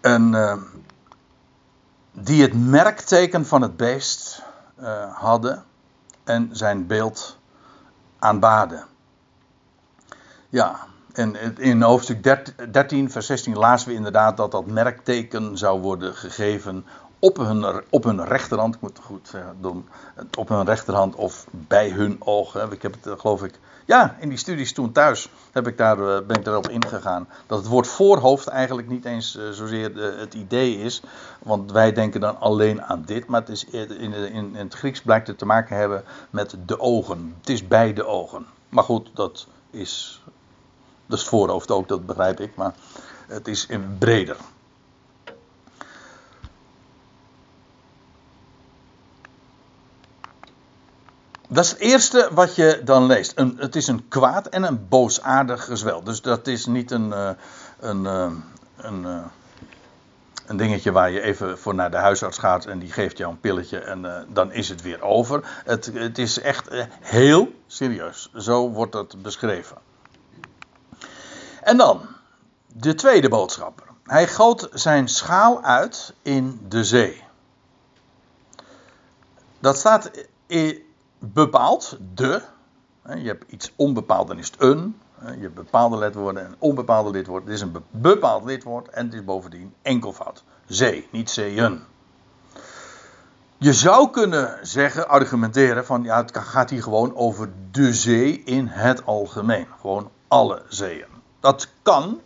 En, 0.00 0.32
uh, 0.32 0.56
die 2.12 2.42
het 2.42 2.68
merkteken 2.68 3.46
van 3.46 3.62
het 3.62 3.76
beest 3.76 4.42
uh, 4.80 5.14
hadden 5.14 5.64
en 6.24 6.48
zijn 6.52 6.86
beeld 6.86 7.38
aanbaden. 8.18 8.84
Ja, 10.48 10.86
en 11.12 11.56
in 11.58 11.82
hoofdstuk 11.82 12.44
13, 12.72 13.10
vers 13.10 13.26
16 13.26 13.56
lazen 13.56 13.88
we 13.88 13.94
inderdaad 13.94 14.36
dat 14.36 14.50
dat 14.50 14.66
merkteken 14.66 15.58
zou 15.58 15.80
worden 15.80 16.14
gegeven 16.14 16.84
op 17.18 17.36
hun, 17.36 17.82
op 17.90 18.04
hun 18.04 18.24
rechterhand. 18.24 18.74
Ik 18.74 18.80
moet 18.80 18.96
het 18.96 19.06
goed 19.06 19.34
doen. 19.60 19.88
Op 20.38 20.48
hun 20.48 20.64
rechterhand 20.64 21.14
of 21.14 21.46
bij 21.50 21.90
hun 21.90 22.16
ogen. 22.18 22.72
Ik 22.72 22.82
heb 22.82 22.92
het 22.92 23.06
eh, 23.06 23.18
geloof 23.18 23.42
ik. 23.44 23.58
Ja, 23.88 24.16
in 24.20 24.28
die 24.28 24.38
studies 24.38 24.72
toen 24.72 24.92
thuis 24.92 25.28
heb 25.52 25.66
ik 25.66 25.76
daar, 25.76 25.98
eh, 25.98 26.26
ben 26.26 26.36
ik 26.36 26.44
daarop 26.44 26.68
ingegaan. 26.68 27.28
Dat 27.46 27.58
het 27.58 27.66
woord 27.66 27.86
voorhoofd 27.86 28.46
eigenlijk 28.46 28.88
niet 28.88 29.04
eens 29.04 29.36
eh, 29.36 29.50
zozeer 29.50 29.96
het 30.18 30.34
idee 30.34 30.78
is. 30.78 31.02
Want 31.42 31.72
wij 31.72 31.92
denken 31.92 32.20
dan 32.20 32.40
alleen 32.40 32.82
aan 32.82 33.02
dit. 33.06 33.26
Maar 33.26 33.40
het 33.40 33.48
is 33.48 33.64
in, 33.64 34.00
in, 34.00 34.32
in 34.32 34.54
het 34.54 34.74
Grieks 34.74 35.02
blijkt 35.02 35.26
het 35.26 35.38
te 35.38 35.46
maken 35.46 35.76
hebben 35.76 36.04
met 36.30 36.56
de 36.66 36.80
ogen. 36.80 37.34
Het 37.40 37.48
is 37.48 37.68
bij 37.68 37.92
de 37.92 38.06
ogen. 38.06 38.46
Maar 38.68 38.84
goed, 38.84 39.10
dat 39.14 39.46
is 39.70 40.22
dat 41.06 41.18
is 41.18 41.24
het 41.24 41.34
voorhoofd 41.34 41.70
ook, 41.70 41.88
dat 41.88 42.06
begrijp 42.06 42.40
ik, 42.40 42.56
maar 42.56 42.74
het 43.26 43.48
is 43.48 43.68
breder. 43.98 44.36
Dat 51.50 51.64
is 51.64 51.70
het 51.70 51.78
eerste 51.78 52.28
wat 52.32 52.54
je 52.54 52.80
dan 52.84 53.06
leest. 53.06 53.32
Een, 53.34 53.56
het 53.58 53.76
is 53.76 53.86
een 53.86 54.08
kwaad 54.08 54.46
en 54.46 54.62
een 54.62 54.88
boosaardig 54.88 55.64
gezwel. 55.64 56.02
Dus 56.02 56.20
dat 56.20 56.46
is 56.46 56.66
niet 56.66 56.90
een, 56.90 57.08
uh, 57.08 57.30
een, 57.78 58.04
uh, 58.04 58.30
een, 58.76 59.02
uh, 59.02 59.24
een 60.46 60.56
dingetje 60.56 60.92
waar 60.92 61.10
je 61.10 61.20
even 61.20 61.58
voor 61.58 61.74
naar 61.74 61.90
de 61.90 61.96
huisarts 61.96 62.38
gaat 62.38 62.64
en 62.64 62.78
die 62.78 62.92
geeft 62.92 63.18
jou 63.18 63.32
een 63.32 63.40
pilletje 63.40 63.78
en 63.78 64.26
dan 64.28 64.52
is 64.52 64.68
het 64.68 64.82
weer 64.82 65.02
over. 65.02 65.62
Het, 65.64 65.90
het 65.94 66.18
is 66.18 66.40
echt 66.40 66.68
heel 67.00 67.52
serieus. 67.66 68.30
Zo 68.36 68.70
wordt 68.70 68.94
het 68.94 69.22
beschreven. 69.22 69.76
En 71.62 71.76
dan, 71.76 72.00
de 72.66 72.94
tweede 72.94 73.28
boodschapper. 73.28 73.86
Hij 74.04 74.28
goot 74.28 74.68
zijn 74.72 75.08
schaal 75.08 75.62
uit 75.62 76.14
in 76.22 76.60
de 76.68 76.84
zee. 76.84 77.22
Dat 79.58 79.78
staat 79.78 80.10
bepaald, 81.18 81.98
de. 82.14 82.42
Je 83.16 83.26
hebt 83.26 83.52
iets 83.52 83.72
onbepaald, 83.76 84.28
dan 84.28 84.38
is 84.38 84.46
het 84.46 84.60
een. 84.60 84.98
Je 85.20 85.40
hebt 85.40 85.54
bepaalde 85.54 85.98
lidwoorden 85.98 86.46
en 86.46 86.54
onbepaalde 86.58 87.10
lidwoorden. 87.10 87.46
Dit 87.48 87.54
is 87.54 87.60
een 87.60 87.76
bepaald 87.90 88.44
lidwoord 88.44 88.88
en 88.88 89.04
het 89.04 89.14
is 89.14 89.24
bovendien 89.24 89.74
enkelvoud. 89.82 90.44
Zee, 90.66 91.08
niet 91.10 91.30
zeeën. 91.30 91.80
Je 93.60 93.72
zou 93.72 94.10
kunnen 94.10 94.58
zeggen, 94.62 95.08
argumenteren 95.08 95.86
van 95.86 96.02
ja, 96.02 96.16
het 96.16 96.38
gaat 96.38 96.70
hier 96.70 96.82
gewoon 96.82 97.16
over 97.16 97.50
de 97.70 97.94
zee 97.94 98.42
in 98.42 98.66
het 98.66 99.06
algemeen. 99.06 99.66
Gewoon 99.80 100.10
alle 100.28 100.62
zeeën. 100.68 101.06
Dat 101.40 101.68
kan. 101.82 102.20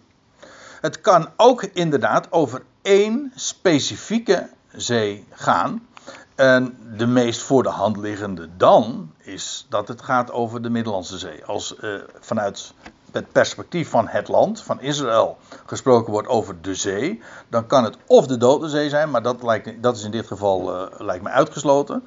Het 0.81 1.01
kan 1.01 1.29
ook 1.37 1.63
inderdaad 1.63 2.33
over 2.33 2.63
één 2.83 3.33
specifieke 3.35 4.51
zee 4.73 5.27
gaan. 5.31 5.87
En 6.35 6.79
de 6.97 7.07
meest 7.07 7.43
voor 7.43 7.63
de 7.63 7.69
hand 7.69 7.97
liggende 7.97 8.49
dan 8.57 9.13
is 9.19 9.67
dat 9.69 9.89
het 9.89 10.03
gaat 10.03 10.31
over 10.31 10.63
de 10.63 10.71
Middellandse 10.71 11.19
Zee. 11.19 11.45
Als 11.45 11.75
uh, 11.81 11.95
vanuit 12.21 12.75
het 13.11 13.33
perspectief 13.33 13.89
van 13.89 14.09
het 14.09 14.29
land, 14.29 14.63
van 14.63 14.81
Israël, 14.81 15.39
gesproken 15.67 16.13
wordt 16.13 16.29
over 16.29 16.61
de 16.61 16.75
zee, 16.75 17.23
dan 17.49 17.67
kan 17.67 17.85
het 17.85 17.97
of 18.07 18.27
de 18.27 18.37
Dode 18.37 18.69
Zee 18.69 18.89
zijn, 18.89 19.11
maar 19.11 19.23
dat, 19.23 19.43
lijkt, 19.43 19.83
dat 19.83 19.97
is 19.97 20.05
in 20.05 20.11
dit 20.11 20.27
geval 20.27 20.75
uh, 20.75 21.01
lijkt 21.01 21.25
me 21.25 21.31
uitgesloten. 21.31 22.03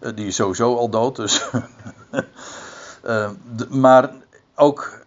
Uh, 0.00 0.10
die 0.14 0.26
is 0.26 0.34
sowieso 0.34 0.76
al 0.76 0.88
dood, 0.88 1.16
dus. 1.16 1.50
maar 3.70 4.10
ook 4.54 5.04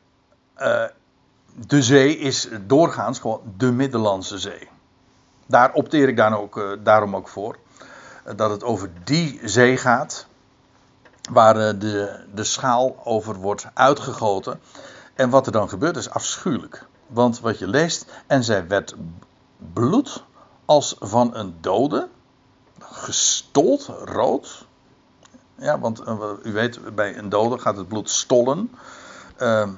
de 1.68 1.82
zee 1.82 2.18
is 2.18 2.50
doorgaans 2.68 3.20
gewoon 3.20 3.42
de 3.58 3.72
Middellandse 3.72 4.38
Zee. 4.38 4.68
Daar 5.46 5.74
opteer 5.74 6.08
ik 6.08 6.18
dan 6.18 6.34
ook, 6.34 6.78
daarom 6.84 7.16
ook 7.16 7.28
voor. 7.28 7.56
Dat 8.36 8.50
het 8.50 8.64
over 8.64 8.92
die 9.04 9.40
zee 9.44 9.78
gaat. 9.78 10.28
Waar 11.32 11.56
uh, 11.56 11.80
de, 11.80 12.26
de 12.34 12.44
schaal 12.44 13.02
over 13.04 13.36
wordt 13.36 13.68
uitgegoten. 13.74 14.60
En 15.14 15.30
wat 15.30 15.46
er 15.46 15.52
dan 15.52 15.70
gebeurt 15.70 15.98
is 15.98 16.10
afschuwelijk. 16.10 16.86
Want 17.08 17.40
wat 17.40 17.60
je 17.60 17.68
leest. 17.68 18.06
En 18.28 18.44
zij 18.44 18.68
werd 18.68 18.96
bloed 19.74 20.24
als 20.66 20.96
van 21.00 21.36
een 21.36 21.58
dode. 21.62 22.08
Gestold, 22.80 23.86
rood. 24.06 24.66
Ja, 25.56 25.80
want 25.80 26.02
u 26.44 26.52
weet, 26.52 26.96
bij 26.96 27.18
een 27.18 27.30
dode 27.30 27.60
gaat 27.60 27.78
het 27.78 27.88
bloed 27.88 28.10
stollen. 28.10 28.72
Uh, 29.42 29.70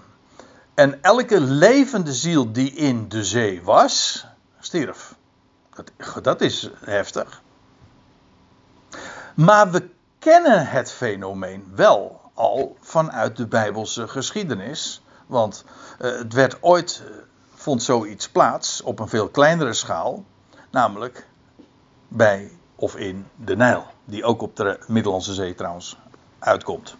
en 0.74 1.04
elke 1.04 1.40
levende 1.40 2.14
ziel 2.14 2.52
die 2.52 2.72
in 2.72 3.10
de 3.10 3.24
zee 3.24 3.64
was, 3.64 4.26
stierf. 4.60 5.16
Dat, 5.74 6.24
dat 6.24 6.42
is 6.42 6.70
heftig. 6.86 7.42
Maar 9.42 9.72
we 9.72 9.90
kennen 10.20 10.68
het 10.68 10.92
fenomeen 10.92 11.72
wel 11.76 12.22
al 12.34 12.78
vanuit 12.80 13.38
de 13.38 13.48
Bijbelse 13.48 14.08
geschiedenis. 14.08 15.02
Want 15.28 15.66
uh, 16.02 16.18
het 16.18 16.34
werd 16.34 16.58
ooit, 16.60 17.04
uh, 17.06 17.16
vond 17.54 17.84
zoiets 17.84 18.30
plaats 18.30 18.82
op 18.82 19.00
een 19.00 19.08
veel 19.08 19.30
kleinere 19.30 19.74
schaal. 19.74 20.24
Namelijk 20.70 21.28
bij 22.08 22.52
of 22.76 22.96
in 22.96 23.28
de 23.36 23.56
Nijl. 23.56 23.86
Die 24.06 24.24
ook 24.24 24.42
op 24.42 24.56
de 24.56 24.80
Middellandse 24.88 25.34
Zee 25.34 25.56
trouwens 25.56 25.98
uitkomt. 26.40 26.96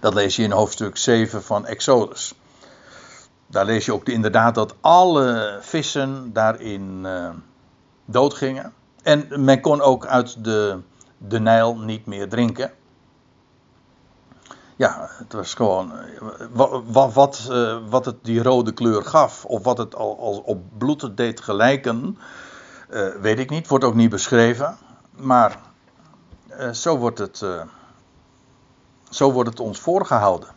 Dat 0.00 0.14
lees 0.14 0.36
je 0.36 0.42
in 0.42 0.50
hoofdstuk 0.50 0.96
7 0.96 1.42
van 1.42 1.66
Exodus. 1.66 2.34
Daar 3.46 3.64
lees 3.64 3.84
je 3.84 3.92
ook 3.92 4.08
inderdaad 4.08 4.54
dat 4.54 4.74
alle 4.80 5.58
vissen 5.60 6.32
daarin 6.32 7.02
uh, 7.04 7.28
doodgingen. 8.04 8.72
En 9.02 9.44
men 9.44 9.60
kon 9.60 9.80
ook 9.80 10.06
uit 10.06 10.44
de, 10.44 10.78
de 11.18 11.40
Nijl 11.40 11.78
niet 11.78 12.06
meer 12.06 12.28
drinken. 12.28 12.72
Ja, 14.76 15.08
het 15.10 15.32
was 15.32 15.54
gewoon. 15.54 15.92
Wat, 16.84 17.12
wat, 17.12 17.48
uh, 17.50 17.78
wat 17.88 18.04
het 18.04 18.16
die 18.22 18.42
rode 18.42 18.72
kleur 18.72 19.04
gaf, 19.04 19.44
of 19.44 19.62
wat 19.62 19.78
het 19.78 19.94
al, 19.94 20.42
op 20.44 20.62
bloed 20.78 21.16
deed 21.16 21.40
gelijken, 21.40 22.18
uh, 22.90 23.08
weet 23.20 23.38
ik 23.38 23.50
niet. 23.50 23.68
Wordt 23.68 23.84
ook 23.84 23.94
niet 23.94 24.10
beschreven. 24.10 24.76
Maar 25.10 25.60
zo, 26.72 26.98
wordt 26.98 27.18
het, 27.18 27.44
zo 29.10 29.32
wordt 29.32 29.50
het 29.50 29.60
ons 29.60 29.80
voorgehouden. 29.80 30.48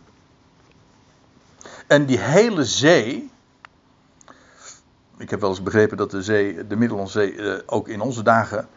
En 1.87 2.05
die 2.05 2.19
hele 2.19 2.65
zee. 2.65 3.31
Ik 5.17 5.29
heb 5.29 5.39
wel 5.39 5.49
eens 5.49 5.63
begrepen 5.63 5.97
dat 5.97 6.11
de 6.11 6.23
zee, 6.23 6.67
de 6.67 6.75
Middellandse 6.75 7.33
Zee, 7.35 7.67
ook 7.67 7.87
in 7.87 8.01
onze 8.01 8.23
dagen. 8.23 8.67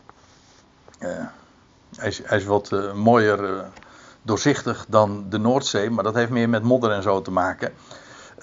Hij, 1.96 2.08
is, 2.08 2.20
hij, 2.24 2.38
is, 2.38 2.44
wat 2.44 2.70
uh, 2.72 2.92
mooier 2.92 3.64
doorzichtig 4.22 4.84
dan 4.88 5.26
de 5.28 5.38
Noordzee, 5.38 5.90
maar 5.90 6.04
dat 6.04 6.14
heeft 6.14 6.30
meer 6.30 6.48
met 6.48 6.62
modder 6.62 6.90
en 6.90 7.02
zo 7.02 7.22
te 7.22 7.30
maken. 7.30 7.72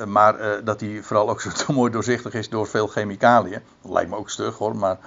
maar 0.05 0.63
dat 0.63 0.79
hij 0.79 1.03
vooral 1.03 1.29
ook 1.29 1.41
zo 1.65 1.73
mooi 1.73 1.91
doorzichtig 1.91 2.33
is 2.33 2.49
door 2.49 2.67
veel 2.67 2.87
chemicaliën. 2.87 3.61
Dat 3.81 3.91
lijkt 3.91 4.09
me 4.09 4.15
ook 4.15 4.29
stug 4.29 4.57
hoor, 4.57 4.75
maar 4.75 4.97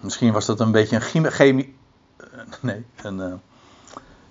misschien 0.00 0.32
was 0.32 0.46
dat 0.46 0.60
een 0.60 0.72
beetje 0.72 0.96
een 0.96 1.30
chemie. 1.30 1.76
nee, 2.60 2.84
een, 3.02 3.40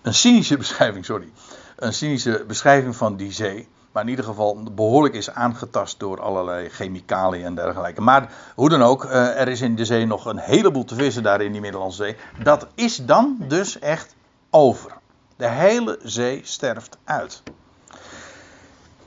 een 0.01 0.13
cynische 0.13 0.57
beschrijving, 0.57 1.05
sorry. 1.05 1.31
een 1.75 1.93
cynische 1.93 2.43
beschrijving 2.47 2.95
van 2.95 3.15
die 3.15 3.31
zee. 3.31 3.67
Maar 3.97 4.05
in 4.05 4.11
ieder 4.11 4.25
geval 4.25 4.63
behoorlijk 4.71 5.15
is 5.15 5.29
aangetast 5.29 5.99
door 5.99 6.21
allerlei 6.21 6.69
chemicaliën 6.69 7.45
en 7.45 7.55
dergelijke. 7.55 8.01
Maar 8.01 8.31
hoe 8.55 8.69
dan 8.69 8.81
ook, 8.81 9.05
eh, 9.05 9.39
er 9.39 9.47
is 9.47 9.61
in 9.61 9.75
de 9.75 9.85
zee 9.85 10.05
nog 10.05 10.25
een 10.25 10.37
heleboel 10.37 10.83
te 10.83 10.95
vissen 10.95 11.23
daar 11.23 11.41
in 11.41 11.51
die 11.51 11.61
Middellandse 11.61 12.03
Zee. 12.03 12.15
Dat 12.43 12.67
is 12.75 12.95
dan 12.95 13.37
dus 13.47 13.79
echt 13.79 14.15
over. 14.49 14.91
De 15.35 15.47
hele 15.47 15.99
zee 16.03 16.41
sterft 16.43 16.97
uit. 17.03 17.43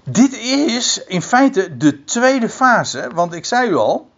Dit 0.03 0.33
is 0.37 1.05
in 1.05 1.23
feite 1.23 1.77
de 1.77 2.05
tweede 2.05 2.49
fase, 2.49 3.11
want 3.15 3.33
ik 3.33 3.45
zei 3.45 3.71
u 3.71 3.75
al, 3.75 4.11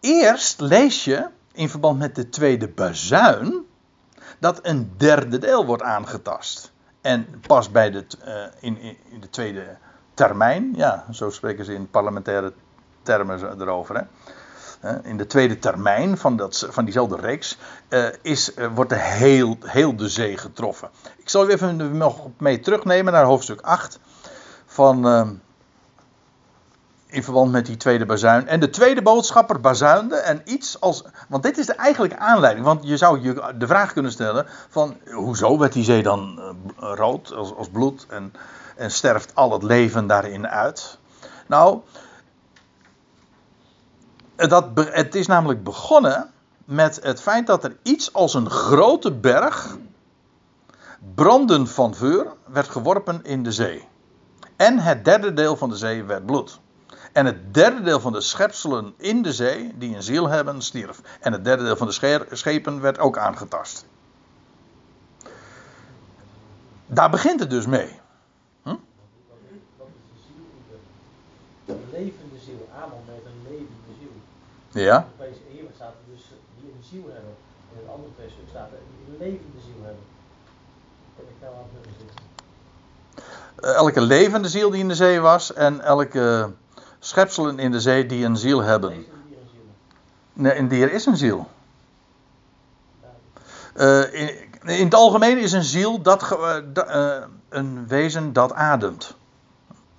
eerst 0.00 0.60
lees 0.60 1.04
je 1.04 1.26
in 1.52 1.68
verband 1.68 1.98
met 1.98 2.14
de 2.14 2.28
tweede 2.28 2.68
bazuin 2.68 3.64
dat 4.38 4.58
een 4.62 4.92
derde 4.96 5.38
deel 5.38 5.66
wordt 5.66 5.82
aangetast. 5.82 6.72
En 7.00 7.40
pas 7.46 7.70
bij 7.70 7.90
de, 7.90 8.06
uh, 8.26 8.44
in, 8.60 8.80
in, 8.80 9.20
de 9.20 9.30
tweede 9.30 9.78
termijn, 10.18 10.72
ja, 10.76 11.04
zo 11.10 11.30
spreken 11.30 11.64
ze 11.64 11.74
in 11.74 11.90
parlementaire 11.90 12.52
termen 13.02 13.60
erover. 13.60 13.96
Hè. 14.80 15.02
In 15.02 15.16
de 15.16 15.26
tweede 15.26 15.58
termijn 15.58 16.18
van, 16.18 16.36
dat, 16.36 16.66
van 16.70 16.84
diezelfde 16.84 17.16
reeks 17.16 17.58
uh, 17.88 18.06
is, 18.22 18.56
uh, 18.56 18.66
wordt 18.74 18.90
de 18.90 18.96
heel, 18.96 19.56
heel 19.64 19.96
de 19.96 20.08
zee 20.08 20.36
getroffen. 20.36 20.88
Ik 21.16 21.28
zal 21.28 21.48
u 21.48 21.52
even 21.52 21.96
nog 21.96 22.26
mee 22.38 22.60
terugnemen 22.60 23.12
naar 23.12 23.24
hoofdstuk 23.24 23.60
8 23.60 23.98
van, 24.66 25.06
uh, 25.06 25.28
in 27.06 27.22
verband 27.22 27.52
met 27.52 27.66
die 27.66 27.76
tweede 27.76 28.06
bazuin. 28.06 28.48
En 28.48 28.60
de 28.60 28.70
tweede 28.70 29.02
boodschapper 29.02 29.60
bazuinde 29.60 30.16
en 30.16 30.42
iets 30.44 30.80
als. 30.80 31.04
Want 31.28 31.42
dit 31.42 31.58
is 31.58 31.66
de 31.66 31.74
eigenlijke 31.74 32.18
aanleiding. 32.18 32.64
Want 32.66 32.86
je 32.86 32.96
zou 32.96 33.20
je 33.20 33.54
de 33.58 33.66
vraag 33.66 33.92
kunnen 33.92 34.12
stellen: 34.12 34.46
van 34.68 34.96
hoezo 35.12 35.58
werd 35.58 35.72
die 35.72 35.84
zee 35.84 36.02
dan 36.02 36.40
rood 36.76 37.32
als, 37.32 37.54
als 37.54 37.68
bloed 37.68 38.06
en, 38.08 38.32
en 38.78 38.90
sterft 38.90 39.34
al 39.34 39.52
het 39.52 39.62
leven 39.62 40.06
daarin 40.06 40.48
uit? 40.48 40.98
Nou, 41.46 41.80
dat, 44.36 44.64
het 44.74 45.14
is 45.14 45.26
namelijk 45.26 45.64
begonnen 45.64 46.30
met 46.64 47.00
het 47.02 47.20
feit 47.20 47.46
dat 47.46 47.64
er 47.64 47.76
iets 47.82 48.12
als 48.12 48.34
een 48.34 48.50
grote 48.50 49.12
berg, 49.12 49.76
branden 51.14 51.66
van 51.66 51.94
vuur, 51.94 52.26
werd 52.46 52.68
geworpen 52.68 53.24
in 53.24 53.42
de 53.42 53.52
zee. 53.52 53.88
En 54.56 54.78
het 54.78 55.04
derde 55.04 55.32
deel 55.32 55.56
van 55.56 55.68
de 55.68 55.76
zee 55.76 56.04
werd 56.04 56.26
bloed. 56.26 56.60
En 57.12 57.26
het 57.26 57.54
derde 57.54 57.82
deel 57.82 58.00
van 58.00 58.12
de 58.12 58.20
schepselen 58.20 58.94
in 58.96 59.22
de 59.22 59.32
zee, 59.32 59.72
die 59.78 59.96
een 59.96 60.02
ziel 60.02 60.28
hebben, 60.28 60.62
stierf. 60.62 61.00
En 61.20 61.32
het 61.32 61.44
derde 61.44 61.64
deel 61.64 61.76
van 61.76 61.86
de 61.86 62.26
schepen 62.32 62.80
werd 62.80 62.98
ook 62.98 63.18
aangetast. 63.18 63.86
Daar 66.86 67.10
begint 67.10 67.40
het 67.40 67.50
dus 67.50 67.66
mee. 67.66 68.00
Hm? 68.62 68.74
Een 71.66 71.87
levende 71.98 72.38
ziel, 72.46 72.62
Adam 72.82 73.02
met 73.06 73.24
een 73.30 73.40
levende 73.50 73.92
ziel. 74.00 74.14
Ja. 74.82 75.08
Bij 75.18 75.32
staat 75.74 75.94
er 76.00 76.06
dus 76.14 76.24
die 76.60 76.70
een 76.76 76.84
ziel 76.90 77.06
hebben. 77.14 77.34
In 77.72 77.76
het 77.80 77.88
andere 77.94 78.12
vers 78.18 78.32
staat 78.50 78.70
er 78.72 78.82
die 78.90 79.00
een 79.08 79.18
levende 79.26 79.60
ziel 79.66 79.80
hebben. 79.88 80.04
Heb 81.16 81.26
ik 81.32 81.38
nou 81.42 81.54
aan 81.54 81.68
het 81.72 81.94
zitten? 81.98 82.26
elke 83.60 84.00
levende 84.00 84.48
ziel 84.48 84.70
die 84.70 84.80
in 84.80 84.88
de 84.88 84.94
zee 84.94 85.20
was 85.20 85.52
en 85.52 85.80
elke 85.80 86.50
schepselen 86.98 87.58
in 87.58 87.70
de 87.70 87.80
zee 87.80 88.06
die 88.06 88.24
een 88.24 88.36
ziel 88.36 88.62
hebben. 88.62 89.06
Nee, 90.32 90.58
een 90.58 90.68
dier 90.68 90.92
is 90.92 91.06
een 91.06 91.16
ziel. 91.16 91.48
Uh, 93.76 94.14
in, 94.14 94.30
in, 94.64 94.84
het 94.84 94.94
algemeen 94.94 95.38
is 95.38 95.52
een 95.52 95.64
ziel 95.64 96.02
dat, 96.02 96.38
uh, 96.74 97.16
een 97.48 97.86
wezen 97.88 98.32
dat 98.32 98.52
ademt. 98.52 99.16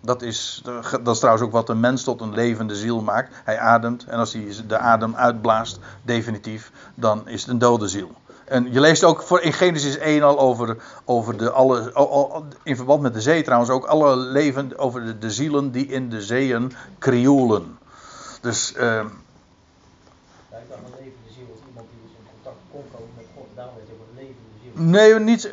Dat 0.02 0.22
is, 0.22 0.62
dat 1.04 1.08
is 1.08 1.20
trouwens 1.20 1.45
ook 1.45 1.52
wat 1.52 1.70
een 1.70 1.80
mens 1.80 2.04
tot 2.04 2.22
een 2.22 2.34
levende 2.34 2.76
ziel 2.76 3.02
maakt. 3.02 3.36
Hij 3.43 3.60
ademt 3.60 4.06
en 4.06 4.20
als 4.20 4.34
hij 4.34 4.56
de 4.68 4.78
adem 4.78 5.16
uitblaast, 5.16 5.80
definitief, 6.04 6.72
dan 6.95 7.28
is 7.28 7.41
het 7.41 7.50
een 7.50 7.58
dode 7.58 7.88
ziel. 7.88 8.12
En 8.50 8.74
je 8.74 8.80
leest 8.80 9.04
ook 9.04 9.22
voor 9.22 9.41
in 9.41 9.54
Genesis 9.54 9.97
1 9.97 10.24
al 10.24 10.39
over, 10.39 10.78
over 11.06 11.38
de 11.38 11.52
alle, 11.52 11.93
in 12.64 12.76
verband 12.76 13.02
met 13.02 13.14
de 13.14 13.22
zee 13.22 13.43
trouwens, 13.43 13.72
ook 13.72 13.86
alle 13.86 14.16
leven 14.16 14.78
over 14.78 15.06
de, 15.06 15.18
de 15.18 15.32
zielen 15.32 15.72
die 15.72 15.88
in 15.88 16.10
de 16.10 16.22
zeeën 16.22 16.74
krioelen. 17.00 17.78
Dus. 18.41 18.74
Uh, 18.76 18.82
ja, 18.82 19.02
ik 20.58 20.70
dacht 20.70 20.82
een 20.86 20.91
levende 20.91 21.32
ziel 21.36 21.45
als 21.52 21.60
iemand 21.68 21.88
die 21.89 22.00
dus 22.02 22.12
in 22.12 22.26
contact 22.34 22.58
kon 22.72 22.84
komen 22.91 23.10
met 23.16 23.26
God. 23.36 23.47
Daarom 23.56 23.76
is 23.84 23.89
het 23.89 23.97
een 24.10 24.16
levende 24.16 24.50
ziel. 24.62 24.84
Nee, 24.84 25.20
niet, 25.20 25.50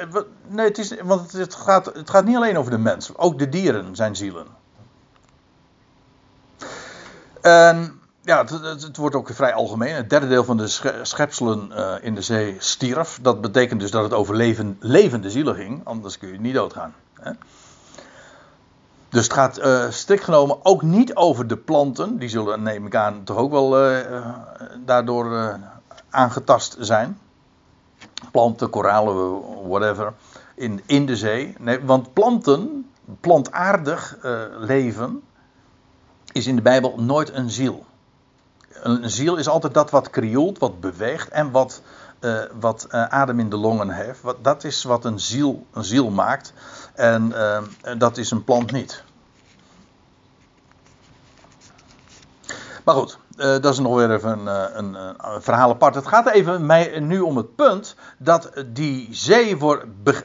nee 0.49 0.67
het 0.67 0.79
is, 0.79 1.01
want 1.03 1.33
het 1.33 1.55
gaat, 1.55 1.87
het 1.87 2.11
gaat 2.11 2.25
niet 2.25 2.37
alleen 2.37 2.59
over 2.59 2.71
de 2.71 2.79
mens. 2.79 3.17
Ook 3.17 3.39
de 3.39 3.49
dieren 3.49 3.97
zijn 3.97 4.17
zielen. 4.17 4.47
En 7.41 8.01
ja, 8.23 8.45
het, 8.45 8.83
het, 8.83 8.97
wordt 8.97 9.15
ook 9.15 9.31
vrij 9.33 9.55
algemeen. 9.55 9.95
Het 9.95 10.11
derde 10.11 10.29
deel 10.29 10.45
van 10.45 10.57
de 10.57 11.01
schepselen 11.03 11.71
uh, 11.73 11.95
in 12.01 12.15
de 12.15 12.23
zee 12.23 12.57
stierf. 12.59 13.19
Dat 13.23 13.41
betekent 13.41 13.81
dus 13.81 13.91
dat 13.91 14.03
het 14.03 14.13
over 14.13 14.37
leven, 14.37 14.77
levende 14.81 15.31
zielen 15.31 15.55
ging. 15.55 15.81
Anders 15.85 16.19
kun 16.19 16.33
je 16.33 16.41
niet 16.41 16.55
doodgaan. 16.55 16.95
Hè? 17.15 17.33
Dus 19.09 19.23
het 19.23 19.33
gaat 19.33 19.59
uh, 19.59 19.91
strikt 19.91 20.25
genomen 20.25 20.59
ook 20.63 20.83
niet 20.83 21.15
over 21.15 21.47
de 21.47 21.57
planten. 21.57 22.19
Die 22.19 22.29
zullen, 22.29 22.63
neem 22.63 22.87
ik 22.87 22.95
aan, 22.95 23.25
toch 23.25 23.37
ook 23.37 23.51
wel 23.51 23.91
uh, 23.91 24.27
daardoor 24.85 25.59
aangetast 26.11 26.77
zijn. 26.79 27.19
Planten, 28.31 28.71
koralen, 28.71 29.41
whatever. 29.69 30.13
In, 30.57 30.81
in 30.87 31.07
de 31.07 31.17
zee. 31.17 31.55
Nee, 31.59 31.81
want 31.81 32.13
planten, 32.13 32.91
plantaardig 33.21 34.17
leven, 34.59 35.23
is 36.33 36.47
in 36.47 36.57
de 36.57 36.63
Bijbel 36.63 36.95
nooit 37.01 37.33
een 37.33 37.51
ziel 37.51 37.87
een 38.83 39.11
ziel 39.11 39.37
is 39.37 39.49
altijd 39.49 39.75
dat 39.75 39.91
wat 39.91 40.11
krioelt, 40.11 40.59
wat 40.59 40.81
beweegt 40.81 41.29
en 41.29 41.51
wat, 41.51 41.83
uh, 42.21 42.43
wat 42.61 42.87
uh, 42.91 43.05
adem 43.05 43.41
in 43.41 43.51
de 43.51 43.57
longen 43.57 43.91
heeft. 43.91 44.21
Wat, 44.21 44.45
dat 44.45 44.65
is 44.65 44.83
wat 44.83 45.05
een 45.05 45.21
ziel, 45.21 45.67
een 45.73 45.85
ziel 45.85 46.11
maakt. 46.11 46.53
En 46.95 47.33
dat 47.99 48.17
is 48.17 48.31
een 48.31 48.45
plant 48.45 48.73
niet. 48.73 49.05
Maar 52.85 52.95
goed, 52.95 53.19
dat 53.37 53.65
is 53.65 53.79
nog 53.79 53.95
weer 53.95 54.15
even 54.15 54.39
een, 54.39 54.79
een, 54.79 54.95
een, 54.95 55.43
verhaal 55.43 55.71
apart. 55.71 55.95
Het 55.95 56.07
gaat 56.07 56.29
even 56.29 56.67
mij 56.67 57.01
nu 57.01 57.21
om 57.21 57.37
het 57.37 57.55
punt 57.55 57.95
dat 58.19 58.51
die 58.67 59.09
zee. 59.11 59.57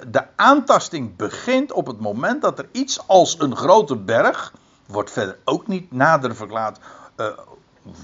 De 0.07 0.23
aantasting 0.35 1.15
begint 1.15 1.71
op 1.71 1.87
het 1.87 1.99
moment 1.99 2.41
dat 2.41 2.59
er 2.59 2.67
iets 2.71 3.07
als 3.07 3.39
een 3.39 3.55
grote 3.55 3.95
berg. 3.95 4.53
Wordt 4.85 5.11
verder 5.11 5.37
ook 5.43 5.67
niet 5.67 5.91
nader 5.91 6.35
verklaard 6.35 6.79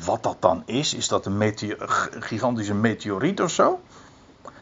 wat 0.06 0.24
dat 0.24 0.38
dan 0.40 0.64
is. 0.66 0.94
Is 0.94 1.08
dat 1.08 1.26
een 1.26 1.54
gigantische 2.20 2.74
meteoriet 2.74 3.42
of 3.42 3.52
zo? 3.52 3.80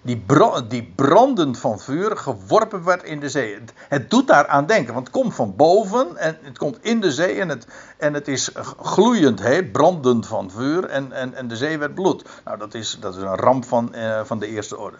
Die, 0.02 0.26
die 0.68 0.94
brandend 0.96 1.60
van 1.60 1.80
vuur 1.80 2.18
geworpen 2.18 2.84
werd 2.84 3.04
in 3.04 3.20
de 3.20 3.30
zee. 3.30 3.54
Het, 3.54 3.74
het, 3.76 4.10
doet 4.10 4.28
daar 4.28 4.48
aan 4.48 4.66
denken, 4.66 4.94
want 4.94 5.08
het 5.08 5.16
komt 5.16 5.36
van 5.36 5.56
boven 5.56 6.18
en 6.18 6.38
het 6.42 6.58
komt 6.58 6.78
in 6.82 7.02
de 7.02 7.12
zee 7.12 7.40
en 7.40 7.50
het, 7.50 7.68
en 7.98 8.14
het 8.14 8.28
is 8.28 8.52
gloeiend 8.82 9.42
heet, 9.42 9.72
brandend 9.72 10.28
van 10.28 10.52
vuur 10.52 10.86
en, 10.86 11.12
en, 11.12 11.34
en 11.34 11.48
de 11.48 11.56
zee 11.56 11.78
werd 11.78 11.96
bloed. 11.96 12.26
Nou, 12.46 12.58
dat 12.58 12.74
is, 12.74 12.98
dat 13.00 13.16
is 13.16 13.22
een 13.22 13.36
ramp 13.36 13.66
van, 13.66 13.94
eh, 13.94 14.22
van 14.24 14.40
de 14.40 14.48
eerste 14.48 14.78
orde. 14.78 14.98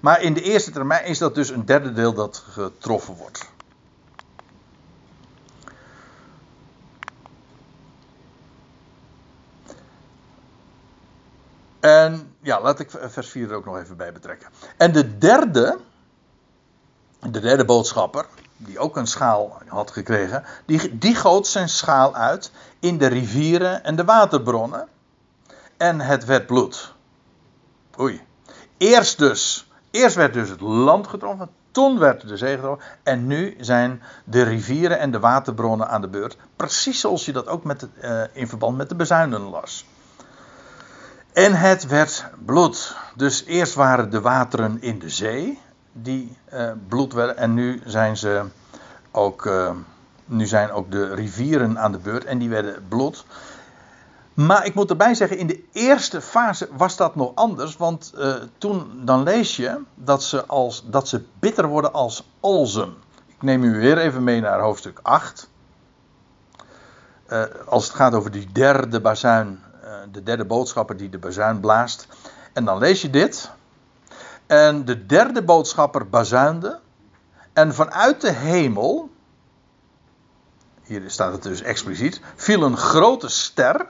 Maar 0.00 0.22
in 0.22 0.34
de 0.34 0.42
eerste 0.42 0.70
termijn 0.70 1.04
is 1.04 1.18
dat 1.18 1.34
dus 1.34 1.50
een 1.50 1.64
derde 1.64 1.92
deel 1.92 2.12
dat 2.12 2.44
getroffen 2.50 3.14
wordt. 3.14 3.50
En 11.82 12.34
ja, 12.40 12.60
laat 12.60 12.78
ik 12.78 12.90
vers 12.90 13.28
4 13.28 13.50
er 13.50 13.56
ook 13.56 13.64
nog 13.64 13.78
even 13.78 13.96
bij 13.96 14.12
betrekken. 14.12 14.48
En 14.76 14.92
de 14.92 15.18
derde, 15.18 15.78
de 17.30 17.40
derde 17.40 17.64
boodschapper, 17.64 18.26
die 18.56 18.78
ook 18.78 18.96
een 18.96 19.06
schaal 19.06 19.58
had 19.66 19.90
gekregen, 19.90 20.44
die, 20.64 20.98
die 20.98 21.14
goot 21.14 21.46
zijn 21.46 21.68
schaal 21.68 22.14
uit 22.14 22.50
in 22.78 22.98
de 22.98 23.06
rivieren 23.06 23.84
en 23.84 23.96
de 23.96 24.04
waterbronnen. 24.04 24.88
En 25.76 26.00
het 26.00 26.24
werd 26.24 26.46
bloed. 26.46 26.94
Oei. 27.98 28.22
Eerst 28.76 29.18
dus, 29.18 29.70
eerst 29.90 30.16
werd 30.16 30.32
dus 30.32 30.48
het 30.48 30.60
land 30.60 31.06
getroffen, 31.06 31.50
toen 31.70 31.98
werd 31.98 32.28
de 32.28 32.36
zee 32.36 32.54
getroffen. 32.54 32.86
En 33.02 33.26
nu 33.26 33.56
zijn 33.60 34.02
de 34.24 34.42
rivieren 34.42 34.98
en 34.98 35.10
de 35.10 35.20
waterbronnen 35.20 35.88
aan 35.88 36.00
de 36.00 36.08
beurt. 36.08 36.36
Precies 36.56 37.00
zoals 37.00 37.24
je 37.24 37.32
dat 37.32 37.46
ook 37.46 37.64
met, 37.64 37.88
uh, 38.02 38.22
in 38.32 38.48
verband 38.48 38.76
met 38.76 38.88
de 38.88 38.94
bezuinen 38.94 39.40
las. 39.40 39.86
En 41.32 41.54
het 41.54 41.86
werd 41.86 42.24
bloed. 42.44 42.96
Dus 43.16 43.44
eerst 43.44 43.74
waren 43.74 44.10
de 44.10 44.20
wateren 44.20 44.82
in 44.82 44.98
de 44.98 45.08
zee 45.08 45.60
die 45.92 46.36
uh, 46.52 46.70
bloed 46.88 47.12
werden. 47.12 47.36
En 47.36 47.54
nu 47.54 47.82
zijn 47.84 48.16
ze 48.16 48.42
ook. 49.10 49.44
Uh, 49.44 49.70
nu 50.24 50.46
zijn 50.46 50.70
ook 50.70 50.90
de 50.90 51.14
rivieren 51.14 51.78
aan 51.78 51.92
de 51.92 51.98
beurt 51.98 52.24
en 52.24 52.38
die 52.38 52.48
werden 52.48 52.84
bloed. 52.88 53.24
Maar 54.34 54.66
ik 54.66 54.74
moet 54.74 54.90
erbij 54.90 55.14
zeggen, 55.14 55.38
in 55.38 55.46
de 55.46 55.64
eerste 55.72 56.20
fase 56.20 56.68
was 56.76 56.96
dat 56.96 57.14
nog 57.14 57.32
anders. 57.34 57.76
Want 57.76 58.12
uh, 58.16 58.34
toen 58.58 59.00
dan 59.04 59.22
lees 59.22 59.56
je 59.56 59.80
dat 59.94 60.22
ze, 60.22 60.46
als, 60.46 60.84
dat 60.86 61.08
ze 61.08 61.24
bitter 61.38 61.66
worden 61.66 61.92
als 61.92 62.28
alzen. 62.40 62.94
Ik 63.26 63.42
neem 63.42 63.62
u 63.62 63.78
weer 63.78 63.98
even 63.98 64.24
mee 64.24 64.40
naar 64.40 64.60
hoofdstuk 64.60 64.98
8. 65.02 65.50
Uh, 67.28 67.42
als 67.66 67.84
het 67.84 67.94
gaat 67.94 68.14
over 68.14 68.30
die 68.30 68.52
derde 68.52 69.00
bazuin, 69.00 69.60
de 70.10 70.22
derde 70.22 70.44
boodschapper 70.44 70.96
die 70.96 71.08
de 71.08 71.18
bazuin 71.18 71.60
blaast. 71.60 72.06
En 72.52 72.64
dan 72.64 72.78
lees 72.78 73.02
je 73.02 73.10
dit. 73.10 73.50
En 74.46 74.84
de 74.84 75.06
derde 75.06 75.42
boodschapper 75.42 76.08
bazuinde. 76.08 76.80
En 77.52 77.74
vanuit 77.74 78.20
de 78.20 78.32
hemel, 78.32 79.10
hier 80.82 81.10
staat 81.10 81.32
het 81.32 81.42
dus 81.42 81.62
expliciet, 81.62 82.20
viel 82.36 82.62
een 82.62 82.76
grote 82.76 83.28
ster, 83.28 83.86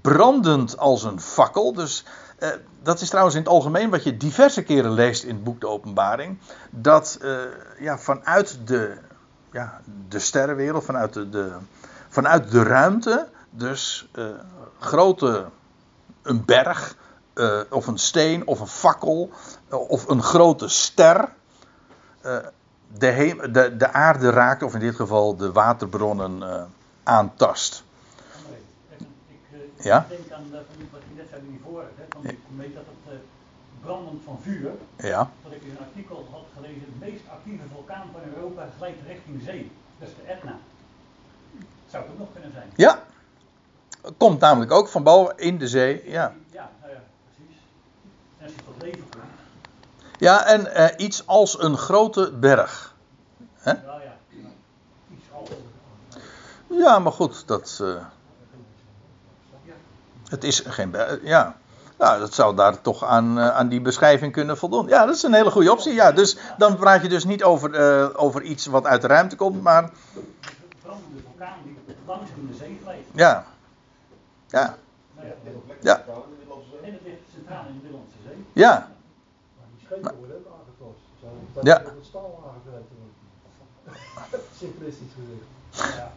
brandend 0.00 0.78
als 0.78 1.02
een 1.02 1.20
fakkel. 1.20 1.72
Dus 1.72 2.04
uh, 2.38 2.48
dat 2.82 3.00
is 3.00 3.08
trouwens 3.08 3.36
in 3.36 3.42
het 3.42 3.50
algemeen 3.50 3.90
wat 3.90 4.04
je 4.04 4.16
diverse 4.16 4.62
keren 4.62 4.92
leest 4.92 5.22
in 5.22 5.34
het 5.34 5.44
boek 5.44 5.60
De 5.60 5.68
Openbaring. 5.68 6.38
Dat 6.70 7.18
uh, 7.22 7.40
ja, 7.78 7.98
vanuit 7.98 8.58
de, 8.64 8.96
ja, 9.52 9.80
de 10.08 10.18
sterrenwereld, 10.18 10.84
vanuit 10.84 11.12
de, 11.12 11.28
de, 11.28 11.52
vanuit 12.08 12.50
de 12.50 12.62
ruimte, 12.62 13.28
dus 13.50 14.08
uh, 14.14 14.26
grote, 14.78 15.48
een 16.22 16.44
berg, 16.44 16.96
of 17.70 17.86
een 17.86 17.98
steen, 17.98 18.46
of 18.46 18.60
een 18.60 18.66
fakkel, 18.66 19.30
of 19.68 20.08
een 20.08 20.22
grote 20.22 20.68
ster. 20.68 21.28
De, 22.22 23.48
de, 23.52 23.76
de, 23.76 23.92
aarde 23.92 24.30
raakt, 24.30 24.62
of 24.62 24.74
in 24.74 24.80
dit 24.80 24.94
geval 24.94 25.36
de 25.36 25.52
waterbronnen 25.52 26.68
aantast. 27.02 27.84
Ja? 29.82 30.06
Ik 30.08 30.08
denk 30.08 30.30
aan 30.30 30.46
uh, 30.46 30.58
wat 30.90 31.00
je 31.08 31.14
net 31.16 31.26
zei 31.30 31.40
in 31.42 31.50
die 31.50 31.60
vorige, 31.64 31.90
hè, 31.96 32.04
van 32.08 32.22
die 32.22 32.38
komeet 32.48 32.74
dat 32.74 32.84
het 32.92 33.14
uh, 33.14 33.18
brandend 33.82 34.22
van 34.24 34.38
vuur. 34.42 34.70
Ja. 34.96 35.30
Dat 35.42 35.52
ik 35.52 35.62
in 35.62 35.70
een 35.70 35.84
artikel 35.86 36.28
had 36.30 36.46
gelezen, 36.54 36.84
de 36.92 37.04
meest 37.06 37.24
actieve 37.30 37.64
vulkaan 37.72 38.08
van 38.12 38.20
Europa 38.34 38.68
glijdt 38.76 38.98
richting 39.06 39.42
zee. 39.42 39.70
Dat 39.98 40.08
is 40.08 40.14
de 40.14 40.22
Etna. 40.22 40.58
Zou 41.86 42.02
het 42.02 42.12
ook 42.12 42.18
nog 42.18 42.28
kunnen 42.32 42.52
zijn? 42.52 42.70
Ja. 42.76 43.02
Komt 44.16 44.40
namelijk 44.40 44.72
ook 44.72 44.88
van 44.88 45.02
boven 45.02 45.36
in 45.36 45.58
de 45.58 45.68
zee, 45.68 46.02
ja. 46.04 46.32
Ja, 46.50 46.70
nou 46.80 46.92
ja, 46.92 47.00
precies. 47.34 47.62
En 48.38 48.44
als 48.44 48.52
je 48.52 48.62
tot 48.64 48.82
leven 48.82 49.08
komt. 49.10 49.24
Ja, 50.18 50.46
en 50.46 50.60
uh, 50.60 50.86
iets 51.06 51.26
als 51.26 51.62
een 51.62 51.76
grote 51.76 52.32
berg. 52.32 52.94
Hè? 53.58 53.70
Ja, 53.70 53.78
ja. 53.84 54.38
Iets 55.10 55.26
als. 55.32 55.48
Ja, 56.66 56.98
maar 56.98 57.12
goed, 57.12 57.46
dat. 57.46 57.78
Uh, 57.82 57.96
het 60.28 60.44
is 60.44 60.62
geen. 60.66 60.94
Ja. 61.22 61.56
Nou, 61.98 62.20
dat 62.20 62.34
zou 62.34 62.56
daar 62.56 62.80
toch 62.80 63.04
aan, 63.04 63.38
uh, 63.38 63.48
aan 63.48 63.68
die 63.68 63.80
beschrijving 63.80 64.32
kunnen 64.32 64.58
voldoen. 64.58 64.88
Ja, 64.88 65.06
dat 65.06 65.14
is 65.14 65.22
een 65.22 65.34
hele 65.34 65.50
goede 65.50 65.72
optie. 65.72 65.92
Ja, 65.92 66.12
dus 66.12 66.36
dan 66.58 66.76
praat 66.76 67.02
je 67.02 67.08
dus 67.08 67.24
niet 67.24 67.42
over, 67.42 68.00
uh, 68.00 68.08
over 68.12 68.42
iets 68.42 68.66
wat 68.66 68.86
uit 68.86 69.00
de 69.00 69.06
ruimte 69.06 69.36
komt, 69.36 69.62
maar. 69.62 69.82
Een 69.82 69.90
brandende 70.82 71.20
vulkaan 71.22 71.58
die 71.64 71.96
langs 72.06 72.30
in 72.36 72.46
de 72.46 72.54
zee. 72.54 72.80
Ja. 73.12 73.44
Ja. 74.50 74.76
Nou 75.16 75.28
ja. 75.28 75.34
Ja. 75.80 76.04
En 76.82 76.92
het 76.92 77.00
ligt 77.04 77.20
centraal 77.34 77.64
in 77.66 77.72
de 77.72 77.80
Middellandse 77.82 78.16
Zee. 78.24 78.44
Ja. 78.52 78.88
Maar 79.56 79.66
die 79.76 79.86
schepen 79.86 80.16
worden 80.18 80.36
ook 80.36 80.52
aangetast. 80.54 81.00
Ja. 81.62 81.82
staal 82.02 82.52
aangewerkt 82.54 82.88
worden? 82.96 84.48
Simplistisch 84.58 85.12
gezegd. 85.14 85.96
Ja. 85.96 86.12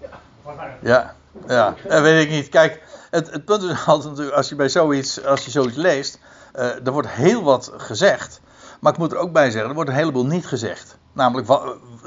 Ja. 0.82 0.82
Ja. 0.82 1.16
Ja, 1.48 1.76
dat 1.88 2.02
weet 2.02 2.24
ik 2.26 2.30
niet. 2.30 2.50
Kijk, 2.50 2.84
het, 3.10 3.32
het 3.32 3.46
punt 3.46 3.64
is 3.64 3.86
altijd 3.88 4.10
natuurlijk, 4.10 4.36
als 4.36 4.50
je 4.50 4.56
bij 4.56 4.70
zoiets, 4.70 5.24
als 5.24 5.46
je 5.46 5.52
zoiets 5.52 5.76
leest, 5.76 6.20
uh, 6.56 6.86
er 6.86 6.92
wordt 6.92 7.10
heel 7.10 7.44
wat 7.44 7.72
gezegd. 7.78 8.42
Maar 8.80 8.92
ik 8.92 8.98
moet 8.98 9.12
er 9.12 9.18
ook 9.18 9.32
bij 9.32 9.52
zeggen, 9.52 9.70
er 9.70 9.76
wordt 9.76 9.90
een 9.90 9.96
heleboel 9.96 10.26
niet 10.26 10.48
gezegd. 10.48 10.98
Namelijk 11.14 11.47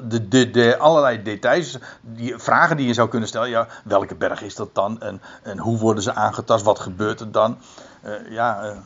de, 0.05 0.29
de, 0.29 0.51
de 0.51 0.79
allerlei 0.79 1.23
details, 1.23 1.79
die 2.01 2.39
vragen 2.39 2.77
die 2.77 2.87
je 2.87 2.95
zou 2.95 3.09
kunnen 3.09 3.29
stellen. 3.29 3.49
Ja, 3.49 3.67
welke 3.85 4.15
berg 4.15 4.43
is 4.43 4.55
dat 4.55 4.75
dan? 4.75 5.01
En, 5.01 5.23
en 5.43 5.59
hoe 5.59 5.79
worden 5.79 6.03
ze 6.03 6.15
aangetast? 6.15 6.65
Wat 6.65 6.79
gebeurt 6.79 7.21
er 7.21 7.31
dan? 7.31 7.59
Uh, 8.05 8.31
ja, 8.31 8.77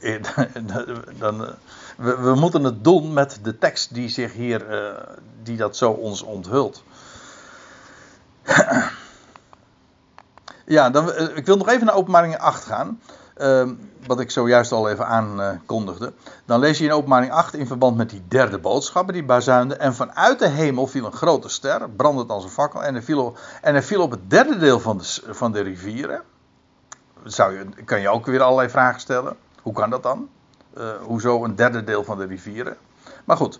uh, 0.00 0.22
dan, 1.18 1.38
we, 1.96 2.16
we, 2.16 2.34
moeten 2.34 2.64
het 2.64 2.84
doen 2.84 3.12
met 3.12 3.38
de 3.42 3.58
tekst 3.58 3.94
die 3.94 4.08
zich 4.08 4.32
hier, 4.32 4.64
die 5.42 5.56
dat 5.56 5.76
zo 5.76 5.90
ons 5.90 6.22
onthult. 6.22 6.82
Ja, 10.66 10.90
dan, 10.90 11.14
ik 11.14 11.46
wil 11.46 11.56
nog 11.56 11.68
even 11.68 11.86
naar 11.86 11.94
openbaring 11.94 12.38
8 12.38 12.64
gaan. 12.64 13.00
Uh, 13.40 13.70
wat 14.06 14.20
ik 14.20 14.30
zojuist 14.30 14.72
al 14.72 14.88
even 14.88 15.06
aankondigde. 15.06 16.12
Dan 16.44 16.60
lees 16.60 16.78
je 16.78 16.84
in 16.84 16.92
openbaring 16.92 17.32
8 17.32 17.54
in 17.54 17.66
verband 17.66 17.96
met 17.96 18.10
die 18.10 18.22
derde 18.28 18.58
boodschapper 18.58 19.12
die 19.12 19.24
bazuinde. 19.24 19.76
En 19.76 19.94
vanuit 19.94 20.38
de 20.38 20.48
hemel 20.48 20.86
viel 20.86 21.04
een 21.04 21.12
grote 21.12 21.48
ster, 21.48 21.90
brandend 21.90 22.30
als 22.30 22.44
een 22.44 22.50
fakkel. 22.50 22.82
En 22.82 22.94
er 22.94 23.02
viel 23.02 23.24
op, 23.24 23.38
en 23.62 23.74
er 23.74 23.82
viel 23.82 24.02
op 24.02 24.10
het 24.10 24.30
derde 24.30 24.58
deel 24.58 24.80
van 24.80 24.98
de, 24.98 25.22
van 25.26 25.52
de 25.52 25.60
rivieren. 25.60 26.22
Zou 27.24 27.52
je, 27.52 27.84
kan 27.84 28.00
je 28.00 28.08
ook 28.08 28.26
weer 28.26 28.42
allerlei 28.42 28.68
vragen 28.68 29.00
stellen. 29.00 29.36
Hoe 29.62 29.72
kan 29.72 29.90
dat 29.90 30.02
dan? 30.02 30.28
Uh, 30.78 30.90
hoezo 31.02 31.44
een 31.44 31.54
derde 31.54 31.84
deel 31.84 32.04
van 32.04 32.18
de 32.18 32.24
rivieren? 32.24 32.76
Maar 33.24 33.36
goed. 33.36 33.58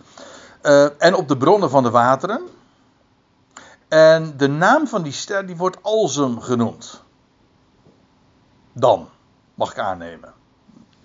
Uh, 0.62 0.89
en 0.99 1.14
op 1.14 1.29
de 1.29 1.37
bronnen 1.37 1.70
van 1.70 1.83
de 1.83 1.91
wateren. 1.91 2.41
En 3.89 4.37
de 4.37 4.49
naam 4.49 4.87
van 4.87 5.03
die 5.03 5.12
ster 5.12 5.47
die 5.47 5.57
wordt 5.57 5.83
Alzem 5.83 6.41
genoemd. 6.41 7.03
Dan, 8.72 9.09
mag 9.57 9.70
ik 9.70 9.78
aannemen. 9.78 10.32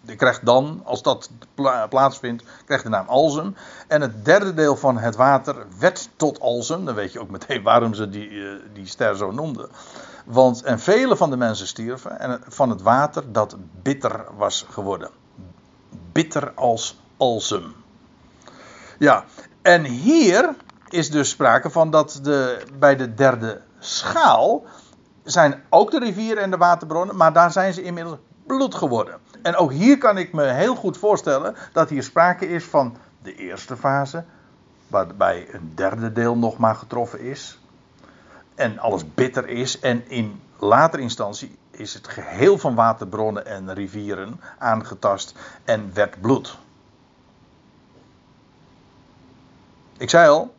Je 0.01 0.15
krijgt 0.15 0.45
dan, 0.45 0.81
als 0.83 1.01
dat 1.01 1.29
pla 1.55 1.87
plaatsvindt, 1.87 2.43
krijgt 2.65 2.83
de 2.83 2.89
naam 2.89 3.07
Alzem. 3.07 3.55
En 3.87 4.01
het 4.01 4.25
derde 4.25 4.53
deel 4.53 4.75
van 4.75 4.97
het 4.97 5.15
water 5.15 5.65
werd 5.79 6.09
tot 6.15 6.39
Alzem. 6.39 6.85
Dan 6.85 6.95
weet 6.95 7.11
je 7.11 7.19
ook 7.19 7.29
meteen 7.29 7.63
waarom 7.63 7.93
ze 7.93 8.09
die, 8.09 8.29
uh, 8.29 8.59
die 8.73 8.87
ster 8.87 9.17
zo 9.17 9.31
noemden. 9.31 9.69
Want, 10.25 10.63
en 10.63 10.79
vele 10.79 11.17
van 11.17 11.29
de 11.29 11.37
mensen 11.37 11.67
stierven 11.67 12.19
en 12.19 12.41
van 12.47 12.69
het 12.69 12.81
water 12.81 13.31
dat 13.31 13.55
bitter 13.81 14.25
was 14.37 14.65
geworden. 14.69 15.09
Bitter 16.11 16.51
als 16.55 16.99
Alzem. 17.17 17.75
Ja, 18.97 19.25
en 19.61 19.83
hier 19.83 20.55
is 20.89 21.09
dus 21.09 21.29
sprake 21.29 21.69
van 21.69 21.91
dat 21.91 22.19
de, 22.23 22.65
bij 22.79 22.95
de 22.95 23.13
derde 23.13 23.61
schaal 23.79 24.63
zijn 25.23 25.63
ook 25.69 25.91
de 25.91 25.99
rivieren 25.99 26.43
en 26.43 26.51
de 26.51 26.57
waterbronnen, 26.57 27.15
maar 27.15 27.33
daar 27.33 27.51
zijn 27.51 27.73
ze 27.73 27.83
inmiddels 27.83 28.17
bloed 28.45 28.75
geworden. 28.75 29.19
En 29.41 29.55
ook 29.55 29.71
hier 29.71 29.97
kan 29.97 30.17
ik 30.17 30.33
me 30.33 30.43
heel 30.43 30.75
goed 30.75 30.97
voorstellen 30.97 31.55
dat 31.73 31.89
hier 31.89 32.03
sprake 32.03 32.47
is 32.47 32.63
van 32.63 32.97
de 33.23 33.35
eerste 33.35 33.77
fase, 33.77 34.23
waarbij 34.87 35.47
een 35.51 35.71
derde 35.75 36.11
deel 36.11 36.37
nog 36.37 36.57
maar 36.57 36.75
getroffen 36.75 37.19
is. 37.19 37.59
En 38.55 38.79
alles 38.79 39.13
bitter 39.13 39.47
is. 39.47 39.79
En 39.79 40.09
in 40.09 40.41
later 40.57 40.99
instantie 40.99 41.57
is 41.71 41.93
het 41.93 42.07
geheel 42.07 42.57
van 42.57 42.75
waterbronnen 42.75 43.45
en 43.45 43.73
rivieren 43.73 44.41
aangetast 44.57 45.35
en 45.63 45.93
werd 45.93 46.21
bloed. 46.21 46.57
Ik 49.97 50.09
zei 50.09 50.29
al, 50.29 50.53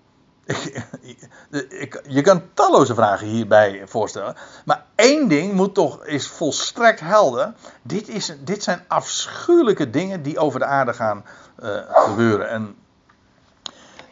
je 2.08 2.20
kan 2.22 2.42
talloze 2.54 2.94
vragen 2.94 3.26
hierbij 3.26 3.82
voorstellen. 3.86 4.36
Maar 4.64 4.84
één 4.94 5.28
ding 5.28 5.52
moet 5.52 5.74
toch, 5.74 6.04
is 6.04 6.28
volstrekt 6.28 7.00
helder. 7.00 7.52
Dit, 7.82 8.08
is, 8.08 8.34
dit 8.40 8.62
zijn 8.62 8.84
afschuwelijke 8.88 9.90
dingen 9.90 10.22
die 10.22 10.38
over 10.38 10.58
de 10.58 10.66
aarde 10.66 10.92
gaan 10.92 11.24
uh, 11.62 11.78
gebeuren. 11.88 12.48
En 12.48 12.76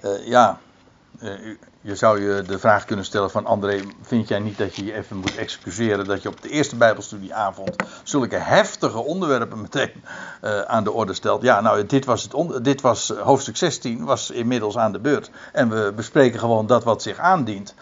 uh, 0.04 0.26
ja, 0.26 0.58
uh, 1.22 1.56
je 1.80 1.96
zou 1.96 2.20
je 2.20 2.42
de 2.42 2.58
vraag 2.58 2.84
kunnen 2.84 3.04
stellen 3.04 3.30
van 3.30 3.46
André, 3.46 3.80
vind 4.02 4.28
jij 4.28 4.38
niet 4.38 4.58
dat 4.58 4.76
je 4.76 4.84
je 4.84 4.94
even 4.94 5.16
moet 5.16 5.36
excuseren 5.36 6.04
dat 6.04 6.22
je 6.22 6.28
op 6.28 6.42
de 6.42 6.48
eerste 6.48 6.76
Bijbelstudieavond 6.76 7.76
zulke 8.02 8.36
heftige 8.36 8.98
onderwerpen 8.98 9.60
meteen 9.60 10.04
uh, 10.44 10.60
aan 10.60 10.84
de 10.84 10.92
orde 10.92 11.14
stelt? 11.14 11.42
Ja, 11.42 11.60
nou, 11.60 11.86
dit 11.86 12.04
was, 12.04 12.22
het 12.22 12.64
dit 12.64 12.80
was 12.80 13.08
hoofdstuk 13.08 13.56
16, 13.56 14.04
was 14.04 14.30
inmiddels 14.30 14.78
aan 14.78 14.92
de 14.92 15.00
beurt. 15.00 15.30
En 15.52 15.68
we 15.68 15.92
bespreken 15.96 16.38
gewoon 16.38 16.66
dat 16.66 16.84
wat 16.84 17.02
zich 17.02 17.18
aandient. 17.18 17.74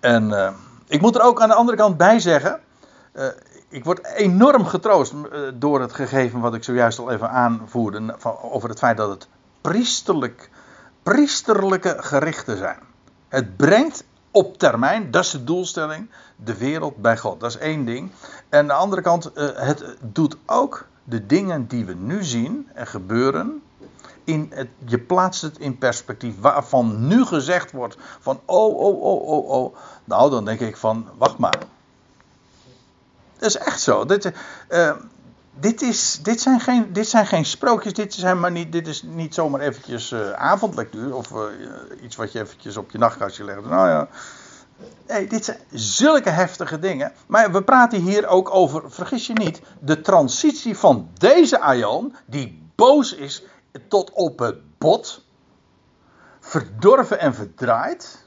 En 0.00 0.54
ik 0.88 1.00
moet 1.00 1.16
er 1.16 1.22
ook 1.22 1.40
aan 1.40 1.48
de 1.48 1.54
andere 1.54 1.76
kant 1.76 1.96
bij 1.96 2.18
zeggen, 2.18 2.60
ik 3.68 3.84
word 3.84 4.06
enorm 4.06 4.64
getroost 4.64 5.12
door 5.54 5.80
het 5.80 5.92
gegeven 5.92 6.40
wat 6.40 6.54
ik 6.54 6.64
zojuist 6.64 6.98
al 6.98 7.10
even 7.10 7.30
aanvoerde, 7.30 8.14
van, 8.18 8.36
over 8.42 8.68
het 8.68 8.78
feit 8.78 8.96
dat 8.96 9.10
het 9.10 9.28
priesterlijk, 9.60 10.50
priesterlijke 11.08 11.96
gerichten 11.98 12.56
zijn. 12.56 12.78
Het 13.28 13.56
brengt 13.56 14.04
op 14.30 14.58
termijn, 14.58 15.10
dat 15.10 15.24
is 15.24 15.30
de 15.30 15.44
doelstelling, 15.44 16.10
de 16.36 16.56
wereld 16.56 16.96
bij 16.96 17.18
God. 17.18 17.40
Dat 17.40 17.50
is 17.50 17.58
één 17.58 17.84
ding. 17.84 18.10
En 18.48 18.58
aan 18.58 18.66
de 18.66 18.72
andere 18.72 19.02
kant, 19.02 19.30
uh, 19.34 19.48
het 19.54 19.96
doet 20.00 20.36
ook 20.46 20.86
de 21.04 21.26
dingen 21.26 21.66
die 21.66 21.84
we 21.84 21.94
nu 21.94 22.24
zien 22.24 22.68
en 22.74 22.86
gebeuren. 22.86 23.62
In 24.24 24.50
het, 24.54 24.68
je 24.84 24.98
plaatst 24.98 25.42
het 25.42 25.58
in 25.58 25.78
perspectief. 25.78 26.40
Waarvan 26.40 27.06
nu 27.06 27.24
gezegd 27.24 27.72
wordt 27.72 27.96
van 28.20 28.40
oh, 28.44 28.78
oh, 28.78 29.02
oh, 29.02 29.28
oh, 29.28 29.48
oh. 29.48 29.76
Nou, 30.04 30.30
dan 30.30 30.44
denk 30.44 30.60
ik 30.60 30.76
van, 30.76 31.08
wacht 31.18 31.38
maar. 31.38 31.58
Dat 33.38 33.48
is 33.48 33.56
echt 33.56 33.80
zo. 33.80 34.04
Dit, 34.04 34.32
uh, 34.68 34.92
dit, 35.60 35.82
is, 35.82 36.18
dit, 36.22 36.40
zijn 36.40 36.60
geen, 36.60 36.92
dit 36.92 37.08
zijn 37.08 37.26
geen 37.26 37.44
sprookjes, 37.44 37.92
dit, 37.92 38.14
zijn 38.14 38.40
maar 38.40 38.50
niet, 38.50 38.72
dit 38.72 38.86
is 38.86 39.02
niet 39.02 39.34
zomaar 39.34 39.60
eventjes 39.60 40.10
uh, 40.10 40.32
avondlectuur 40.32 41.14
of 41.14 41.30
uh, 41.30 41.42
iets 42.02 42.16
wat 42.16 42.32
je 42.32 42.40
eventjes 42.40 42.76
op 42.76 42.90
je 42.90 42.98
nachtkastje 42.98 43.44
legt. 43.44 43.64
Nou 43.64 43.88
ja, 43.88 44.08
nee, 45.06 45.26
dit 45.26 45.44
zijn 45.44 45.58
zulke 45.70 46.30
heftige 46.30 46.78
dingen. 46.78 47.12
Maar 47.26 47.52
we 47.52 47.62
praten 47.62 48.00
hier 48.00 48.26
ook 48.26 48.54
over, 48.54 48.90
vergis 48.90 49.26
je 49.26 49.32
niet, 49.32 49.60
de 49.80 50.00
transitie 50.00 50.76
van 50.76 51.10
deze 51.14 51.60
Aion, 51.60 52.14
die 52.26 52.70
boos 52.74 53.14
is 53.14 53.42
tot 53.88 54.10
op 54.12 54.38
het 54.38 54.78
bot, 54.78 55.24
verdorven 56.40 57.18
en 57.18 57.34
verdraaid. 57.34 58.26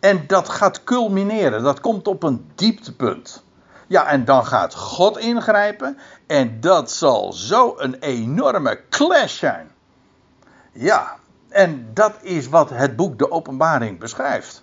En 0.00 0.26
dat 0.26 0.48
gaat 0.48 0.84
culmineren, 0.84 1.62
dat 1.62 1.80
komt 1.80 2.08
op 2.08 2.22
een 2.22 2.50
dieptepunt. 2.54 3.42
Ja, 3.88 4.06
en 4.06 4.24
dan 4.24 4.46
gaat 4.46 4.74
God 4.74 5.18
ingrijpen. 5.18 5.98
En 6.26 6.60
dat 6.60 6.90
zal 6.90 7.32
zo 7.32 7.74
een 7.76 7.94
enorme 7.94 8.80
clash 8.88 9.38
zijn. 9.38 9.70
Ja, 10.72 11.16
en 11.48 11.90
dat 11.94 12.14
is 12.20 12.48
wat 12.48 12.70
het 12.70 12.96
boek 12.96 13.18
De 13.18 13.30
Openbaring 13.30 13.98
beschrijft. 13.98 14.62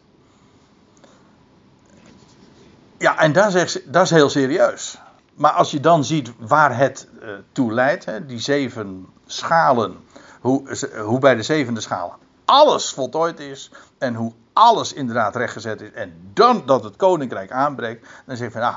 Ja, 2.97 3.19
en 3.19 3.33
dat 3.33 3.53
is, 3.53 3.79
dat 3.85 4.03
is 4.03 4.09
heel 4.09 4.29
serieus. 4.29 4.97
Maar 5.33 5.51
als 5.51 5.71
je 5.71 5.79
dan 5.79 6.03
ziet 6.03 6.31
waar 6.37 6.77
het 6.77 7.07
uh, 7.21 7.29
toe 7.51 7.73
leidt, 7.73 8.05
hè, 8.05 8.25
die 8.25 8.39
zeven 8.39 9.07
schalen, 9.25 9.97
hoe, 10.41 10.77
hoe 11.03 11.19
bij 11.19 11.35
de 11.35 11.43
zevende 11.43 11.81
schaal 11.81 12.17
alles 12.45 12.89
voltooid 12.89 13.39
is 13.39 13.71
en 13.97 14.15
hoe 14.15 14.33
alles 14.53 14.93
inderdaad 14.93 15.35
rechtgezet 15.35 15.81
is 15.81 15.91
en 15.91 16.31
dan 16.33 16.63
dat 16.65 16.83
het 16.83 16.95
koninkrijk 16.95 17.51
aanbreekt, 17.51 18.07
dan 18.25 18.37
zeg 18.37 18.47
je 18.47 18.53
van, 18.53 18.61
ah, 18.61 18.75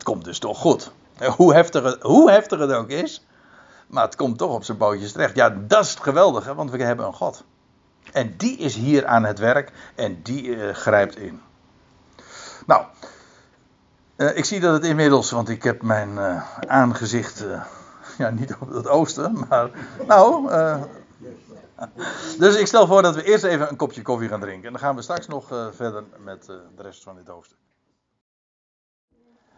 het 0.00 0.08
komt 0.08 0.24
dus 0.24 0.38
toch 0.38 0.58
goed. 0.58 0.90
Hoe 1.36 1.54
heftig, 1.54 1.82
het, 1.82 2.02
hoe 2.02 2.30
heftig 2.30 2.58
het 2.58 2.72
ook 2.72 2.88
is, 2.88 3.26
maar 3.86 4.04
het 4.04 4.16
komt 4.16 4.38
toch 4.38 4.54
op 4.54 4.64
zijn 4.64 4.78
bootjes 4.78 5.12
terecht. 5.12 5.34
Ja, 5.34 5.50
dat 5.50 5.84
is 5.84 5.90
het 5.90 6.00
geweldige, 6.00 6.54
want 6.54 6.70
we 6.70 6.82
hebben 6.82 7.06
een 7.06 7.12
God. 7.12 7.44
En 8.12 8.34
die 8.36 8.56
is 8.56 8.74
hier 8.74 9.06
aan 9.06 9.24
het 9.24 9.38
werk 9.38 9.72
en 9.94 10.22
die 10.22 10.44
uh, 10.44 10.74
grijpt 10.74 11.16
in. 11.16 11.40
Nou, 12.66 12.84
uh, 14.16 14.36
ik 14.36 14.44
zie 14.44 14.60
dat 14.60 14.72
het 14.72 14.84
inmiddels, 14.84 15.30
want 15.30 15.48
ik 15.48 15.62
heb 15.62 15.82
mijn 15.82 16.18
aangezicht, 16.66 17.44
ja, 18.18 18.30
niet 18.30 18.56
op 18.60 18.72
het 18.72 18.88
oosten, 18.88 19.46
maar 19.48 19.70
nou. 20.06 20.50
dus 22.38 22.56
ik 22.56 22.66
stel 22.66 22.86
voor 22.86 23.02
dat 23.02 23.14
we 23.14 23.22
eerst 23.22 23.44
even 23.44 23.68
een 23.68 23.76
kopje 23.76 24.02
koffie 24.02 24.28
gaan 24.28 24.40
drinken. 24.40 24.66
En 24.66 24.72
dan 24.72 24.80
gaan 24.80 24.96
we 24.96 25.02
straks 25.02 25.26
nog 25.26 25.46
verder 25.72 26.04
met 26.18 26.46
de 26.46 26.82
rest 26.82 27.02
van 27.02 27.16
dit 27.16 27.26
hoofdstuk. 27.26 27.58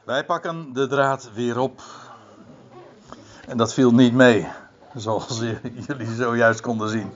Wij 0.04 0.24
pakken 0.24 0.72
de 0.72 0.86
draad 0.86 1.30
weer 1.34 1.58
op. 1.58 1.82
En 3.46 3.56
dat 3.56 3.74
viel 3.74 3.90
niet 3.90 4.12
mee, 4.12 4.48
zoals 4.94 5.38
jullie 5.86 6.14
zojuist 6.14 6.60
konden 6.60 6.88
zien. 6.88 7.12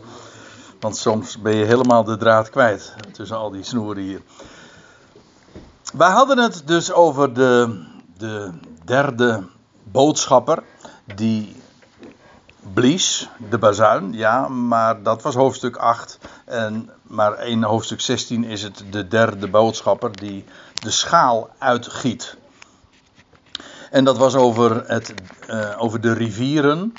Want 0.81 0.97
soms 0.97 1.41
ben 1.41 1.55
je 1.55 1.65
helemaal 1.65 2.05
de 2.05 2.17
draad 2.17 2.51
kwijt 2.51 2.95
tussen 3.13 3.37
al 3.37 3.51
die 3.51 3.63
snoeren 3.63 4.03
hier. 4.03 4.23
Wij 5.95 6.11
hadden 6.11 6.39
het 6.39 6.63
dus 6.67 6.93
over 6.93 7.35
de, 7.35 7.85
de 8.17 8.51
derde 8.85 9.43
boodschapper 9.83 10.63
die 11.15 11.63
blies, 12.73 13.29
de 13.51 13.59
bazuin, 13.59 14.13
ja, 14.13 14.49
maar 14.49 15.03
dat 15.03 15.23
was 15.23 15.35
hoofdstuk 15.35 15.77
8. 15.77 16.19
En, 16.45 16.91
maar 17.03 17.47
in 17.47 17.63
hoofdstuk 17.63 18.01
16 18.01 18.45
is 18.45 18.63
het 18.63 18.85
de 18.91 19.09
derde 19.09 19.49
boodschapper 19.49 20.17
die 20.17 20.45
de 20.75 20.91
schaal 20.91 21.51
uitgiet. 21.59 22.37
En 23.97 24.05
dat 24.05 24.17
was 24.17 24.35
over, 24.35 24.85
het, 24.87 25.15
uh, 25.51 25.75
over 25.79 26.01
de 26.01 26.13
rivieren 26.13 26.93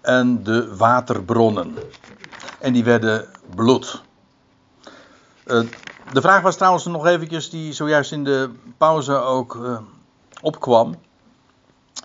en 0.00 0.42
de 0.42 0.76
waterbronnen. 0.76 1.74
En 2.58 2.72
die 2.72 2.84
werden 2.84 3.26
bloed. 3.54 4.02
Uh, 5.46 5.60
de 6.12 6.20
vraag 6.20 6.42
was 6.42 6.56
trouwens 6.56 6.84
nog 6.84 7.06
eventjes, 7.06 7.50
die 7.50 7.72
zojuist 7.72 8.12
in 8.12 8.24
de 8.24 8.50
pauze 8.76 9.12
ook 9.12 9.80
opkwam. 10.40 10.94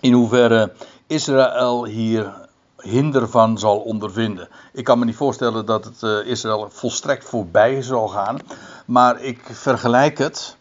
In 0.00 0.12
hoeverre 0.12 0.72
Israël 1.06 1.84
hier 1.84 2.48
hinder 2.76 3.28
van 3.28 3.58
zal 3.58 3.78
ondervinden. 3.78 4.48
Ik 4.72 4.84
kan 4.84 4.98
me 4.98 5.04
niet 5.04 5.16
voorstellen 5.16 5.66
dat 5.66 5.84
het 5.84 6.26
Israël 6.26 6.68
volstrekt 6.70 7.24
voorbij 7.24 7.82
zal 7.82 8.08
gaan. 8.08 8.38
Maar 8.86 9.20
ik 9.20 9.40
vergelijk 9.52 10.18
het 10.18 10.56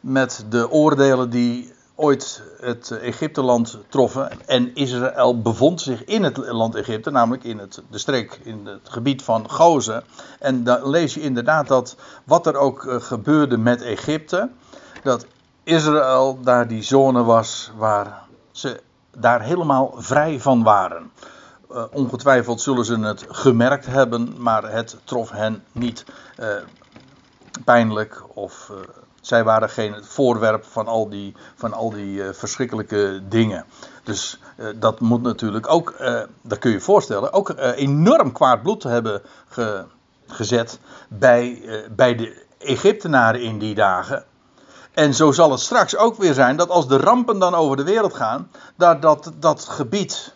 met 0.00 0.44
de 0.48 0.70
oordelen 0.70 1.30
die 1.30 1.72
ooit 2.02 2.42
het 2.60 2.90
Egypteland 2.90 3.78
troffen. 3.88 4.46
En 4.46 4.74
Israël 4.74 5.40
bevond 5.40 5.80
zich 5.80 6.04
in 6.04 6.22
het 6.22 6.36
land 6.36 6.74
Egypte, 6.74 7.10
namelijk 7.10 7.44
in 7.44 7.58
het, 7.58 7.82
de 7.90 7.98
streek, 7.98 8.40
in 8.42 8.66
het 8.66 8.88
gebied 8.88 9.22
van 9.22 9.50
Gozen. 9.50 10.04
En 10.38 10.64
dan 10.64 10.88
lees 10.88 11.14
je 11.14 11.20
inderdaad 11.20 11.68
dat 11.68 11.96
wat 12.24 12.46
er 12.46 12.56
ook 12.56 12.84
uh, 12.84 12.94
gebeurde 13.00 13.56
met 13.56 13.82
Egypte, 13.82 14.50
dat 15.02 15.26
Israël 15.62 16.38
daar 16.40 16.68
die 16.68 16.82
zone 16.82 17.22
was 17.22 17.70
waar 17.76 18.22
ze 18.50 18.80
daar 19.16 19.42
helemaal 19.42 19.94
vrij 19.96 20.40
van 20.40 20.62
waren. 20.62 21.10
Uh, 21.70 21.84
ongetwijfeld 21.90 22.60
zullen 22.60 22.84
ze 22.84 22.98
het 22.98 23.24
gemerkt 23.28 23.86
hebben, 23.86 24.34
maar 24.38 24.72
het 24.72 24.96
trof 25.04 25.30
hen 25.30 25.64
niet 25.72 26.04
uh, 26.40 26.46
pijnlijk 27.64 28.22
of 28.34 28.70
zij 29.22 29.44
waren 29.44 29.70
geen 29.70 30.04
voorwerp 30.04 30.64
van 30.64 30.86
al 30.86 31.08
die, 31.08 31.34
van 31.54 31.72
al 31.72 31.90
die 31.90 32.16
uh, 32.16 32.32
verschrikkelijke 32.32 33.22
dingen. 33.28 33.64
Dus 34.04 34.38
uh, 34.56 34.66
dat 34.76 35.00
moet 35.00 35.22
natuurlijk 35.22 35.70
ook, 35.70 35.94
uh, 36.00 36.20
dat 36.42 36.58
kun 36.58 36.70
je 36.70 36.76
je 36.76 36.82
voorstellen, 36.82 37.32
ook 37.32 37.54
enorm 37.74 38.32
kwaad 38.32 38.62
bloed 38.62 38.82
hebben 38.82 39.22
ge, 39.48 39.84
gezet 40.26 40.78
bij, 41.08 41.62
bij 41.90 42.14
de 42.14 42.44
Egyptenaren 42.58 43.42
in 43.42 43.58
die 43.58 43.74
dagen. 43.74 44.24
En 44.92 45.14
zo 45.14 45.32
zal 45.32 45.50
het 45.50 45.60
straks 45.60 45.96
ook 45.96 46.16
weer 46.16 46.34
zijn 46.34 46.56
dat 46.56 46.68
als 46.68 46.88
de 46.88 46.96
rampen 46.96 47.38
dan 47.38 47.54
over 47.54 47.76
de 47.76 47.84
wereld 47.84 48.14
gaan, 48.14 48.50
dat 48.76 49.02
dat, 49.02 49.32
dat 49.38 49.64
gebied, 49.64 50.34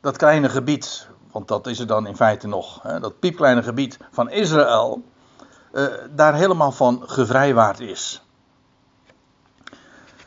dat 0.00 0.16
kleine 0.16 0.48
gebied, 0.48 1.08
want 1.32 1.48
dat 1.48 1.66
is 1.66 1.78
er 1.78 1.86
dan 1.86 2.06
in 2.06 2.16
feite 2.16 2.46
nog, 2.46 2.82
hè, 2.82 3.00
dat 3.00 3.18
piepkleine 3.18 3.62
gebied 3.62 3.98
van 4.10 4.30
Israël, 4.30 5.02
uh, 5.76 5.86
daar 6.10 6.34
helemaal 6.34 6.72
van 6.72 7.02
gevrijwaard 7.06 7.80
is. 7.80 8.22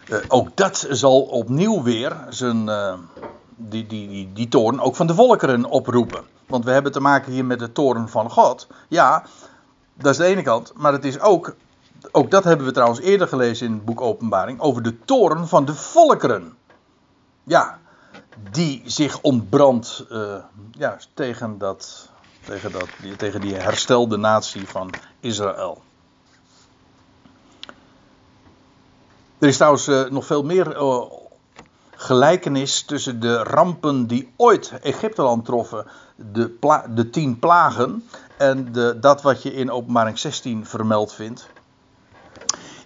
Uh, 0.09 0.17
ook 0.27 0.57
dat 0.57 0.87
zal 0.89 1.21
opnieuw 1.21 1.83
weer 1.83 2.15
zijn, 2.29 2.67
uh, 2.67 2.93
die, 3.55 3.87
die, 3.87 4.07
die, 4.07 4.33
die 4.33 4.47
toorn 4.47 4.79
ook 4.79 4.95
van 4.95 5.07
de 5.07 5.15
volkeren 5.15 5.65
oproepen. 5.65 6.23
Want 6.47 6.65
we 6.65 6.71
hebben 6.71 6.91
te 6.91 6.99
maken 6.99 7.31
hier 7.31 7.45
met 7.45 7.59
de 7.59 7.71
toorn 7.71 8.09
van 8.09 8.29
God. 8.29 8.67
Ja, 8.87 9.23
dat 9.93 10.11
is 10.11 10.17
de 10.17 10.25
ene 10.25 10.41
kant. 10.41 10.73
Maar 10.75 10.93
het 10.93 11.05
is 11.05 11.19
ook, 11.19 11.55
ook 12.11 12.31
dat 12.31 12.43
hebben 12.43 12.65
we 12.65 12.71
trouwens 12.71 12.99
eerder 12.99 13.27
gelezen 13.27 13.67
in 13.67 13.73
het 13.73 13.85
boek 13.85 14.01
Openbaring, 14.01 14.59
over 14.59 14.81
de 14.81 14.99
toorn 15.05 15.47
van 15.47 15.65
de 15.65 15.75
volkeren. 15.75 16.53
Ja, 17.43 17.79
die 18.51 18.81
zich 18.85 19.21
ontbrandt 19.21 20.05
ja, 20.71 20.97
tegen 21.13 21.57
dat 21.57 22.09
tegen, 22.43 22.71
dat, 22.71 22.87
tegen 23.17 23.41
die 23.41 23.55
herstelde 23.55 24.17
natie 24.17 24.67
van 24.67 24.89
Israël. 25.19 25.81
Er 29.37 29.47
is 29.47 29.55
trouwens 29.55 29.87
uh, 29.87 30.09
nog 30.09 30.25
veel 30.25 30.43
meer 30.43 30.75
uh, 30.75 31.01
gelijkenis 31.95 32.81
tussen 32.81 33.19
de 33.19 33.43
rampen 33.43 34.07
die 34.07 34.33
ooit 34.35 34.71
Egypteland 34.81 35.45
troffen, 35.45 35.85
de, 36.15 36.57
de 36.89 37.09
tien 37.09 37.39
plagen, 37.39 38.03
en 38.37 38.71
de, 38.71 38.97
dat 38.99 39.21
wat 39.21 39.43
je 39.43 39.53
in 39.53 39.71
openbaring 39.71 40.19
16 40.19 40.65
vermeld 40.65 41.13
vindt. 41.13 41.49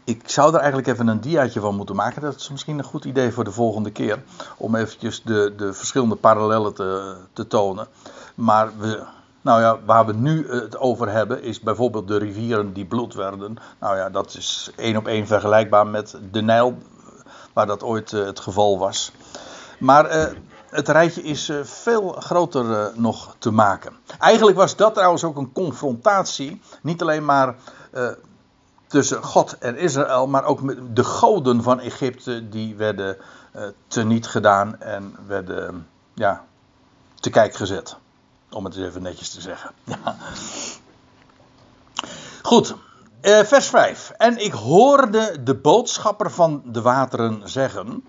Ik 0.04 0.22
zou 0.26 0.54
er 0.54 0.60
eigenlijk 0.60 0.88
even 0.88 1.08
een 1.08 1.22
diaatje 1.22 1.60
van 1.60 1.76
moeten 1.76 1.96
maken. 1.96 2.22
Dat 2.22 2.36
is 2.36 2.50
misschien 2.50 2.78
een 2.78 2.84
goed 2.84 3.06
idee 3.06 3.32
voor 3.32 3.44
de 3.44 3.52
volgende 3.52 3.92
keer. 3.92 4.24
Om 4.58 4.76
eventjes 4.76 5.22
de, 5.24 5.54
de 5.58 5.74
verschillende 5.74 6.16
parallellen 6.16 6.74
te, 6.74 7.16
te 7.34 7.48
tonen. 7.48 7.88
Maar 8.36 8.78
we, 8.78 9.04
nou 9.44 9.62
ja, 9.62 9.80
waar 9.86 10.06
we 10.06 10.14
nu 10.14 10.50
het 10.50 10.78
over 10.78 11.12
hebben 11.12 11.44
is 11.44 11.60
bijvoorbeeld 11.60 12.08
de 12.08 12.18
rivieren 12.18 12.74
die 12.74 12.86
bloed 12.86 13.14
werden. 13.14 13.58
Nou 13.80 13.98
ja, 13.98 14.10
dat 14.10 14.36
is 14.36 14.72
één 14.76 14.98
op 14.98 15.08
één 15.08 15.28
vergelijkbaar 15.28 15.88
met 15.88 16.18
de 16.32 16.42
Nijl, 16.42 16.78
waar 17.54 17.66
dat 17.66 17.84
ooit 17.84 18.12
uh, 18.12 18.26
het 18.26 18.40
geval 18.40 18.78
was. 18.78 19.12
Maar 19.80 20.16
uh, 20.16 20.26
het 20.70 20.88
rijtje 20.88 21.24
is 21.24 21.50
uh, 21.50 21.64
veel 21.64 22.12
groter 22.12 22.92
nog 22.96 23.36
te 23.38 23.52
maken. 23.52 23.94
Eigenlijk 24.20 24.58
was 24.58 24.76
dat 24.76 24.94
trouwens 24.94 25.24
ook 25.24 25.38
een 25.38 25.52
confrontatie, 25.52 26.62
niet 26.82 27.02
alleen 27.02 27.26
maar 27.26 27.56
tussen 28.88 29.24
God 29.24 29.58
en 29.58 29.78
Israël, 29.78 30.28
maar 30.28 30.44
ook 30.44 30.62
met 30.62 30.96
de 30.96 31.04
goden 31.04 31.64
van 31.64 31.80
Egypte, 31.80 32.50
die 32.50 32.76
werden 32.76 33.18
teniet 33.88 34.28
gedaan 34.28 34.82
en 34.82 35.16
werden 35.28 35.88
ja, 36.14 36.44
te 37.20 37.30
kijk 37.30 37.56
gezet. 37.56 37.98
Om 38.54 38.66
het 38.66 38.76
even 38.76 39.02
netjes 39.02 39.30
te 39.30 39.42
zeggen. 39.42 39.72
Goed, 42.42 42.76
eh, 43.22 43.40
vers 43.40 43.68
5. 43.68 44.12
En 44.18 44.46
ik 44.46 44.52
hoorde 44.52 45.44
de 45.44 45.56
boodschapper 45.56 46.32
van 46.32 46.62
de 46.66 46.82
wateren 46.82 47.50
zeggen. 47.50 48.04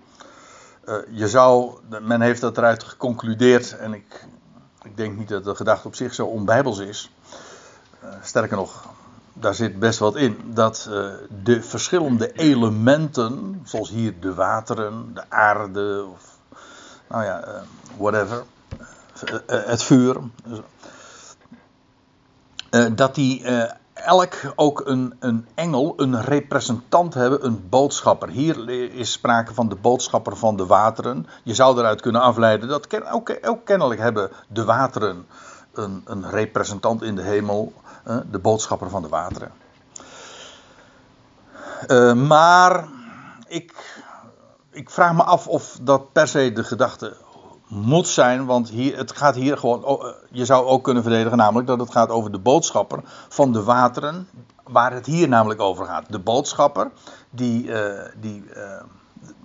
Eh, 0.85 0.95
je 1.09 1.29
zou, 1.29 1.77
men 2.01 2.21
heeft 2.21 2.41
dat 2.41 2.57
eruit 2.57 2.83
geconcludeerd 2.83 3.77
en 3.77 3.93
ik, 3.93 4.27
ik 4.83 4.97
denk 4.97 5.17
niet 5.17 5.27
dat 5.27 5.43
de 5.43 5.55
gedachte 5.55 5.87
op 5.87 5.95
zich 5.95 6.13
zo 6.13 6.25
onbijbels 6.25 6.79
is. 6.79 7.11
Uh, 8.03 8.09
sterker 8.21 8.57
nog, 8.57 8.85
daar 9.33 9.55
zit 9.55 9.79
best 9.79 9.99
wat 9.99 10.15
in. 10.15 10.51
Dat 10.53 10.87
uh, 10.89 11.13
de 11.43 11.61
verschillende 11.61 12.31
elementen, 12.31 13.61
zoals 13.63 13.89
hier 13.89 14.19
de 14.19 14.33
wateren, 14.33 15.13
de 15.13 15.23
aarde, 15.29 16.05
of 16.13 16.37
nou 17.07 17.23
ja, 17.23 17.63
whatever, 17.97 18.43
het 19.45 19.83
vuur, 19.83 20.17
dat 22.95 23.15
die 23.15 23.45
elk 23.93 24.53
ook 24.55 24.81
een, 24.85 25.15
een 25.19 25.47
engel, 25.55 25.93
een 25.97 26.21
representant 26.21 27.13
hebben, 27.13 27.45
een 27.45 27.69
boodschapper. 27.69 28.29
Hier 28.29 28.69
is 28.93 29.11
sprake 29.11 29.53
van 29.53 29.69
de 29.69 29.75
boodschapper 29.75 30.37
van 30.37 30.57
de 30.57 30.65
wateren. 30.65 31.27
Je 31.43 31.53
zou 31.53 31.77
eruit 31.77 32.01
kunnen 32.01 32.21
afleiden 32.21 32.67
dat 32.69 33.11
ook, 33.11 33.65
kennelijk 33.65 33.99
hebben 33.99 34.31
de 34.47 34.63
wateren 34.63 35.27
een, 35.73 36.01
een 36.05 36.29
representant 36.29 37.03
in 37.03 37.15
de 37.15 37.21
hemel, 37.21 37.73
de 38.31 38.39
boodschapper 38.39 38.89
van 38.89 39.01
de 39.01 39.09
wateren. 39.09 39.51
Maar 42.27 42.87
ik, 43.47 44.03
ik 44.71 44.89
vraag 44.89 45.13
me 45.13 45.23
af 45.23 45.47
of 45.47 45.77
dat 45.81 46.11
per 46.11 46.27
se 46.27 46.51
de 46.53 46.63
gedachte 46.63 47.17
moet 47.67 48.07
zijn, 48.07 48.45
want 48.45 48.69
hier, 48.69 48.97
het 48.97 49.11
gaat 49.11 49.35
hier 49.35 49.57
gewoon, 49.57 49.83
eh, 49.85 50.11
je 50.31 50.45
zou 50.45 50.65
ook 50.65 50.83
kunnen 50.83 51.03
verdedigen, 51.03 51.37
namelijk 51.37 51.67
dat 51.67 51.79
het 51.79 51.91
gaat 51.91 52.09
over 52.09 52.31
de 52.31 52.39
boodschapper 52.39 52.99
van 53.29 53.51
de 53.51 53.63
wateren, 53.63 54.27
waar 54.63 54.93
het 54.93 55.05
hier 55.05 55.27
namelijk 55.27 55.59
over 55.59 55.85
gaat. 55.85 56.11
De 56.11 56.19
boodschapper, 56.19 56.91
die, 57.29 57.63
uh, 57.63 58.01
die, 58.15 58.43
uh, 58.55 58.81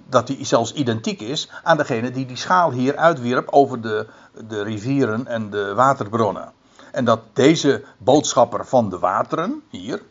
dat 0.09 0.27
die 0.27 0.45
zelfs 0.45 0.73
identiek 0.73 1.21
is 1.21 1.51
aan 1.63 1.77
degene 1.77 2.11
die 2.11 2.27
die 2.27 2.37
schaal 2.37 2.71
hier 2.73 2.97
uitwierp 2.97 3.49
over 3.51 3.81
de, 3.81 4.07
de 4.49 4.63
rivieren 4.63 5.27
en 5.27 5.51
de 5.51 5.75
waterbronnen. 5.75 6.53
En 6.93 7.05
dat 7.05 7.21
deze 7.33 7.85
boodschapper 7.99 8.67
van 8.67 8.91
de 8.91 8.99
wateren, 8.99 9.63
hier, 9.71 10.03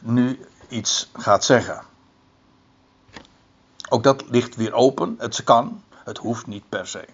nu 0.00 0.40
iets 0.68 1.10
gaat 1.12 1.44
zeggen. 1.44 1.82
Ook 3.88 4.02
dat 4.02 4.24
ligt 4.28 4.56
weer 4.56 4.72
open, 4.72 5.14
het 5.18 5.44
kan, 5.44 5.82
het 6.08 6.18
hoeft 6.18 6.46
niet 6.46 6.68
per 6.68 6.86
se. 6.86 7.04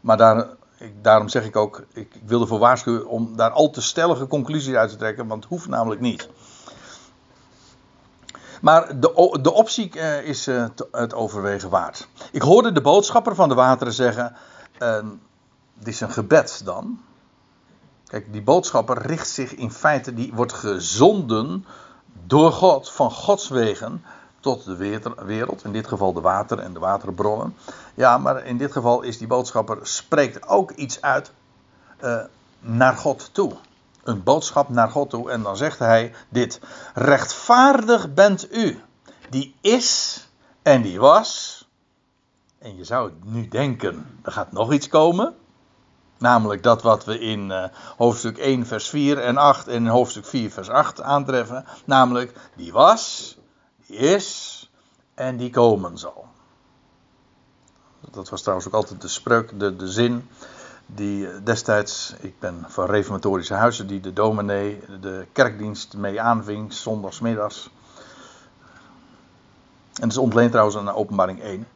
Maar 0.00 0.16
daar, 0.16 0.46
ik, 0.78 1.04
daarom 1.04 1.28
zeg 1.28 1.44
ik 1.44 1.56
ook, 1.56 1.82
ik, 1.92 2.14
ik 2.14 2.22
wil 2.26 2.40
ervoor 2.40 2.58
waarschuwen 2.58 3.06
om 3.06 3.36
daar 3.36 3.50
al 3.50 3.70
te 3.70 3.82
stellige 3.82 4.26
conclusies 4.26 4.74
uit 4.74 4.90
te 4.90 4.96
trekken, 4.96 5.26
want 5.26 5.42
het 5.42 5.52
hoeft 5.52 5.68
namelijk 5.68 6.00
niet. 6.00 6.28
Maar 8.60 9.00
de, 9.00 9.38
de 9.42 9.52
optie 9.52 9.90
uh, 9.96 10.22
is 10.22 10.48
uh, 10.48 10.66
het 10.90 11.14
overwegen 11.14 11.70
waard. 11.70 12.08
Ik 12.32 12.42
hoorde 12.42 12.72
de 12.72 12.80
boodschapper 12.80 13.34
van 13.34 13.48
de 13.48 13.54
wateren 13.54 13.92
zeggen: 13.92 14.36
uh, 14.82 14.98
Dit 15.74 15.88
is 15.88 16.00
een 16.00 16.10
gebed 16.10 16.60
dan. 16.64 17.00
Kijk, 18.06 18.32
die 18.32 18.42
boodschapper 18.42 19.06
richt 19.06 19.28
zich 19.28 19.54
in 19.54 19.70
feite, 19.70 20.14
die 20.14 20.32
wordt 20.34 20.52
gezonden 20.52 21.66
door 22.26 22.52
God, 22.52 22.90
van 22.90 23.10
Gods 23.10 23.48
wegen, 23.48 24.04
tot 24.40 24.64
de 24.64 24.76
wereld, 25.24 25.64
in 25.64 25.72
dit 25.72 25.86
geval 25.86 26.12
de 26.12 26.20
water 26.20 26.58
en 26.58 26.72
de 26.72 26.78
waterbronnen. 26.78 27.56
Ja, 27.94 28.18
maar 28.18 28.44
in 28.44 28.56
dit 28.56 28.72
geval 28.72 29.02
is 29.02 29.18
die 29.18 29.26
boodschapper 29.26 29.78
spreekt 29.82 30.48
ook 30.48 30.70
iets 30.70 31.00
uit 31.00 31.32
uh, 32.04 32.20
naar 32.60 32.96
God 32.96 33.30
toe. 33.32 33.52
Een 34.02 34.22
boodschap 34.22 34.68
naar 34.68 34.90
God 34.90 35.10
toe 35.10 35.30
en 35.30 35.42
dan 35.42 35.56
zegt 35.56 35.78
hij 35.78 36.14
dit: 36.28 36.60
rechtvaardig 36.94 38.14
bent 38.14 38.54
u, 38.54 38.80
die 39.30 39.54
is 39.60 40.20
en 40.62 40.82
die 40.82 41.00
was. 41.00 41.56
En 42.58 42.76
je 42.76 42.84
zou 42.84 43.12
nu 43.24 43.48
denken, 43.48 44.18
er 44.22 44.32
gaat 44.32 44.52
nog 44.52 44.72
iets 44.72 44.88
komen. 44.88 45.34
Namelijk 46.18 46.62
dat 46.62 46.82
wat 46.82 47.04
we 47.04 47.18
in 47.18 47.50
uh, 47.50 47.64
hoofdstuk 47.96 48.38
1, 48.38 48.66
vers 48.66 48.88
4 48.88 49.18
en 49.18 49.36
8 49.36 49.68
en 49.68 49.86
hoofdstuk 49.86 50.26
4, 50.26 50.50
vers 50.50 50.68
8 50.68 51.02
aantreffen. 51.02 51.64
Namelijk, 51.84 52.32
die 52.56 52.72
was, 52.72 53.37
is 53.90 54.70
en 55.14 55.36
die 55.36 55.50
komen 55.50 55.98
zal. 55.98 56.26
Dat 58.10 58.28
was 58.28 58.40
trouwens 58.40 58.68
ook 58.68 58.74
altijd 58.74 59.00
de 59.00 59.08
spreuk, 59.08 59.58
de, 59.60 59.76
de 59.76 59.88
zin 59.88 60.28
die 60.86 61.28
eh, 61.28 61.36
destijds, 61.44 62.14
ik 62.20 62.38
ben 62.38 62.64
van 62.68 62.86
reformatorische 62.86 63.54
huizen, 63.54 63.86
die 63.86 64.00
de 64.00 64.12
dominee 64.12 64.80
de 65.00 65.26
kerkdienst 65.32 65.96
mee 65.96 66.20
aanving, 66.20 66.72
zondagsmiddags. 66.72 67.70
En 69.94 70.02
het 70.02 70.12
is 70.12 70.18
ontleend 70.18 70.50
trouwens 70.50 70.76
aan 70.76 70.94
openbaring 70.94 71.40
1. 71.40 71.66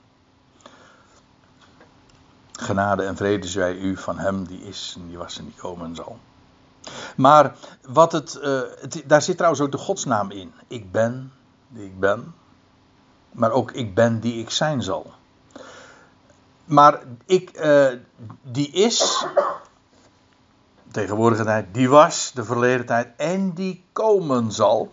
Genade 2.53 3.03
en 3.03 3.17
vrede 3.17 3.47
zij 3.47 3.77
u 3.77 3.97
van 3.97 4.19
hem 4.19 4.47
die 4.47 4.63
is 4.63 4.95
en 4.99 5.09
die 5.09 5.19
was 5.19 5.39
en 5.39 5.45
die 5.45 5.55
komen 5.55 5.95
zal. 5.95 6.19
Maar 7.17 7.57
wat 7.89 8.13
het, 8.13 8.39
uh, 8.43 8.61
het, 8.81 9.03
daar 9.07 9.23
zit 9.23 9.37
trouwens 9.37 9.63
ook 9.63 9.73
de 9.73 9.79
godsnaam 9.79 10.31
in. 10.31 10.53
Ik 10.67 10.93
ben 10.93 11.33
die 11.73 11.85
ik 11.85 12.01
ben, 12.01 12.35
maar 13.31 13.51
ook 13.51 13.71
ik 13.73 13.95
ben 13.95 14.21
die 14.21 14.41
ik 14.41 14.51
zijn 14.51 14.83
zal. 14.83 15.13
Maar 16.65 17.03
ik, 17.27 17.65
uh, 17.65 17.87
die 18.43 18.71
is, 18.71 19.27
tegenwoordige 20.91 21.45
tijd, 21.45 21.67
die 21.73 21.89
was, 21.89 22.33
de 22.35 22.45
verleden 22.45 22.87
tijd 22.87 23.09
en 23.17 23.53
die 23.53 23.85
komen 23.93 24.53
zal. 24.53 24.91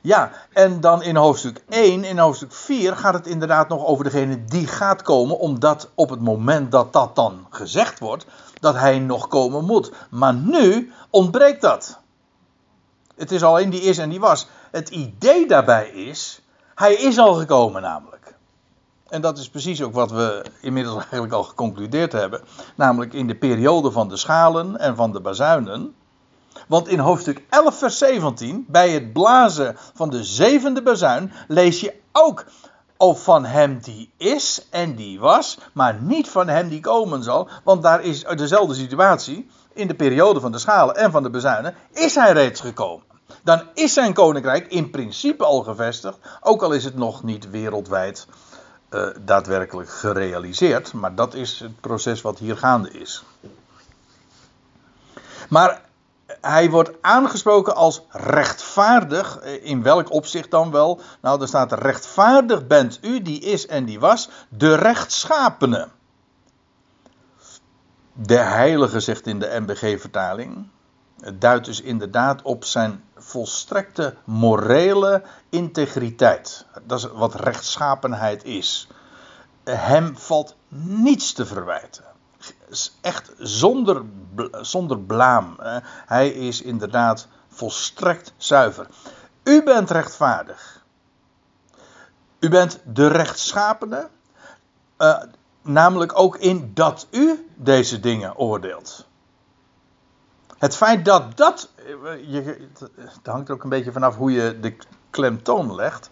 Ja, 0.00 0.32
en 0.52 0.80
dan 0.80 1.02
in 1.02 1.16
hoofdstuk 1.16 1.62
1, 1.68 2.04
in 2.04 2.18
hoofdstuk 2.18 2.52
4 2.52 2.96
gaat 2.96 3.14
het 3.14 3.26
inderdaad 3.26 3.68
nog 3.68 3.84
over 3.84 4.04
degene 4.04 4.44
die 4.44 4.66
gaat 4.66 5.02
komen, 5.02 5.38
omdat 5.38 5.90
op 5.94 6.10
het 6.10 6.20
moment 6.20 6.70
dat 6.70 6.92
dat 6.92 7.16
dan 7.16 7.46
gezegd 7.50 7.98
wordt, 7.98 8.26
dat 8.60 8.74
hij 8.74 8.98
nog 8.98 9.28
komen 9.28 9.64
moet. 9.64 9.92
Maar 10.10 10.34
nu 10.34 10.92
ontbreekt 11.10 11.60
dat. 11.60 11.98
Het 13.16 13.30
is 13.30 13.42
alleen 13.42 13.70
die 13.70 13.80
is 13.80 13.98
en 13.98 14.08
die 14.08 14.20
was. 14.20 14.48
Het 14.72 14.88
idee 14.88 15.46
daarbij 15.46 15.88
is, 15.88 16.42
hij 16.74 16.94
is 16.94 17.18
al 17.18 17.34
gekomen 17.34 17.82
namelijk. 17.82 18.34
En 19.08 19.20
dat 19.20 19.38
is 19.38 19.48
precies 19.50 19.82
ook 19.82 19.94
wat 19.94 20.10
we 20.10 20.44
inmiddels 20.60 20.96
eigenlijk 21.02 21.32
al 21.32 21.42
geconcludeerd 21.42 22.12
hebben. 22.12 22.40
Namelijk 22.74 23.12
in 23.12 23.26
de 23.26 23.34
periode 23.34 23.90
van 23.90 24.08
de 24.08 24.16
schalen 24.16 24.78
en 24.78 24.96
van 24.96 25.12
de 25.12 25.20
bazuinen. 25.20 25.94
Want 26.68 26.88
in 26.88 26.98
hoofdstuk 26.98 27.42
11, 27.48 27.78
vers 27.78 27.98
17, 27.98 28.64
bij 28.68 28.90
het 28.90 29.12
blazen 29.12 29.76
van 29.94 30.10
de 30.10 30.24
zevende 30.24 30.82
bazuin, 30.82 31.32
lees 31.48 31.80
je 31.80 31.94
ook 32.12 32.44
of 32.96 33.22
van 33.22 33.44
hem 33.44 33.78
die 33.80 34.12
is 34.16 34.66
en 34.70 34.94
die 34.94 35.20
was, 35.20 35.58
maar 35.72 36.02
niet 36.02 36.28
van 36.28 36.48
hem 36.48 36.68
die 36.68 36.80
komen 36.80 37.22
zal. 37.22 37.48
Want 37.64 37.82
daar 37.82 38.02
is 38.02 38.24
dezelfde 38.24 38.74
situatie. 38.74 39.50
In 39.72 39.86
de 39.86 39.94
periode 39.94 40.40
van 40.40 40.52
de 40.52 40.58
schalen 40.58 40.96
en 40.96 41.10
van 41.10 41.22
de 41.22 41.30
bezuinen 41.30 41.74
is 41.90 42.14
hij 42.14 42.32
reeds 42.32 42.60
gekomen 42.60 43.10
dan 43.42 43.62
is 43.74 43.92
zijn 43.92 44.12
koninkrijk 44.12 44.66
in 44.66 44.90
principe 44.90 45.44
al 45.44 45.62
gevestigd, 45.62 46.18
ook 46.40 46.62
al 46.62 46.72
is 46.72 46.84
het 46.84 46.96
nog 46.96 47.22
niet 47.22 47.50
wereldwijd 47.50 48.26
uh, 48.90 49.08
daadwerkelijk 49.20 49.90
gerealiseerd, 49.90 50.92
maar 50.92 51.14
dat 51.14 51.34
is 51.34 51.60
het 51.60 51.80
proces 51.80 52.20
wat 52.20 52.38
hier 52.38 52.56
gaande 52.56 52.90
is. 52.90 53.24
Maar 55.48 55.80
hij 56.40 56.70
wordt 56.70 56.90
aangesproken 57.00 57.74
als 57.74 58.02
rechtvaardig. 58.10 59.38
Eh, 59.38 59.64
in 59.64 59.82
welk 59.82 60.12
opzicht 60.12 60.50
dan 60.50 60.70
wel? 60.70 61.00
Nou, 61.20 61.40
er 61.40 61.48
staat: 61.48 61.72
rechtvaardig 61.72 62.66
bent 62.66 62.98
u, 63.02 63.22
die 63.22 63.40
is 63.40 63.66
en 63.66 63.84
die 63.84 64.00
was, 64.00 64.28
de 64.48 64.74
rechtschapene. 64.74 65.88
De 68.12 68.38
heilige 68.38 69.00
zegt 69.00 69.26
in 69.26 69.38
de 69.38 69.60
MBG-vertaling. 69.60 70.68
Het 71.20 71.40
duidt 71.40 71.64
dus 71.64 71.80
inderdaad 71.80 72.42
op 72.42 72.64
zijn 72.64 73.04
volstrekte 73.32 74.14
morele 74.24 75.22
integriteit. 75.48 76.66
Dat 76.82 76.98
is 76.98 77.04
wat 77.04 77.34
rechtschapenheid 77.34 78.44
is. 78.44 78.88
Hem 79.64 80.16
valt 80.16 80.56
niets 80.68 81.32
te 81.32 81.46
verwijten. 81.46 82.04
Echt 83.00 83.32
zonder, 83.38 84.02
zonder 84.60 84.98
blaam. 84.98 85.56
Hij 86.06 86.28
is 86.28 86.62
inderdaad 86.62 87.26
volstrekt 87.48 88.32
zuiver. 88.36 88.86
U 89.42 89.62
bent 89.62 89.90
rechtvaardig. 89.90 90.84
U 92.38 92.48
bent 92.48 92.80
de 92.84 93.06
rechtschapene. 93.06 94.08
Uh, 94.98 95.22
namelijk 95.62 96.18
ook 96.18 96.36
in 96.36 96.70
dat 96.74 97.06
u 97.10 97.48
deze 97.56 98.00
dingen 98.00 98.36
oordeelt. 98.36 99.06
Het 100.62 100.76
feit 100.76 101.04
dat 101.04 101.36
dat. 101.36 101.70
Je, 102.26 102.68
het 102.96 103.26
hangt 103.26 103.48
er 103.48 103.54
ook 103.54 103.62
een 103.62 103.68
beetje 103.68 103.92
vanaf 103.92 104.16
hoe 104.16 104.32
je 104.32 104.60
de 104.60 104.76
klemtoon 105.10 105.74
legt. 105.74 106.10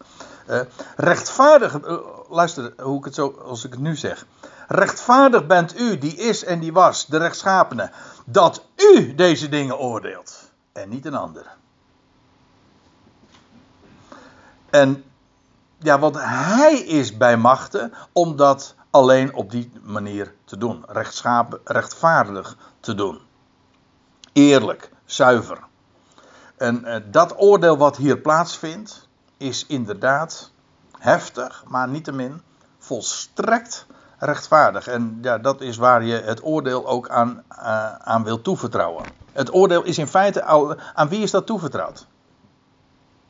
Uh, 0.48 0.60
rechtvaardig. 0.96 1.84
Uh, 1.84 1.98
luister 2.28 2.72
hoe 2.82 2.98
ik 2.98 3.04
het 3.04 3.14
zo. 3.14 3.42
als 3.44 3.64
ik 3.64 3.70
het 3.72 3.80
nu 3.80 3.96
zeg. 3.96 4.26
Rechtvaardig 4.68 5.46
bent 5.46 5.80
u, 5.80 5.98
die 5.98 6.16
is 6.16 6.44
en 6.44 6.60
die 6.60 6.72
was, 6.72 7.06
de 7.06 7.16
rechtschapene. 7.16 7.90
Dat 8.24 8.64
u 8.76 9.14
deze 9.14 9.48
dingen 9.48 9.78
oordeelt. 9.78 10.50
En 10.72 10.88
niet 10.88 11.06
een 11.06 11.14
ander. 11.14 11.46
En 14.70 15.04
ja, 15.78 15.98
want 15.98 16.16
hij 16.18 16.74
is 16.74 17.16
bij 17.16 17.36
machten 17.36 17.92
om 18.12 18.36
dat 18.36 18.74
alleen 18.90 19.34
op 19.34 19.50
die 19.50 19.72
manier 19.82 20.34
te 20.44 20.56
doen. 20.56 20.84
Rechtschapen, 20.86 21.60
rechtvaardig 21.64 22.56
te 22.80 22.94
doen. 22.94 23.28
Eerlijk, 24.32 24.90
zuiver. 25.04 25.58
En 26.56 26.82
uh, 26.84 26.96
dat 27.10 27.34
oordeel 27.36 27.76
wat 27.76 27.96
hier 27.96 28.18
plaatsvindt, 28.18 29.08
is 29.36 29.66
inderdaad 29.66 30.52
heftig, 30.98 31.64
maar 31.66 31.88
niettemin 31.88 32.42
volstrekt 32.78 33.86
rechtvaardig. 34.18 34.86
En 34.86 35.18
ja, 35.22 35.38
dat 35.38 35.60
is 35.60 35.76
waar 35.76 36.04
je 36.04 36.14
het 36.14 36.44
oordeel 36.44 36.86
ook 36.86 37.08
aan, 37.08 37.42
uh, 37.52 37.94
aan 37.94 38.24
wil 38.24 38.42
toevertrouwen. 38.42 39.04
Het 39.32 39.54
oordeel 39.54 39.82
is 39.82 39.98
in 39.98 40.06
feite 40.06 40.42
aan 40.94 41.08
wie 41.08 41.22
is 41.22 41.30
dat 41.30 41.46
toevertrouwd? 41.46 42.06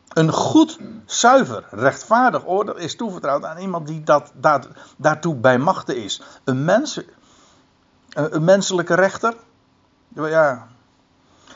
Een 0.09 0.33
goed, 0.33 0.79
zuiver, 1.05 1.65
rechtvaardig 1.71 2.47
oordeel 2.47 2.77
is 2.77 2.97
toevertrouwd 2.97 3.45
aan 3.45 3.59
iemand 3.59 3.87
die 3.87 4.03
dat, 4.03 4.33
dat, 4.35 4.69
daartoe 4.97 5.35
bij 5.35 5.59
machten 5.59 5.97
is. 5.97 6.23
Een, 6.45 6.65
mens, 6.65 7.01
een 8.09 8.45
menselijke 8.45 8.95
rechter, 8.95 9.35
ja, 10.15 10.67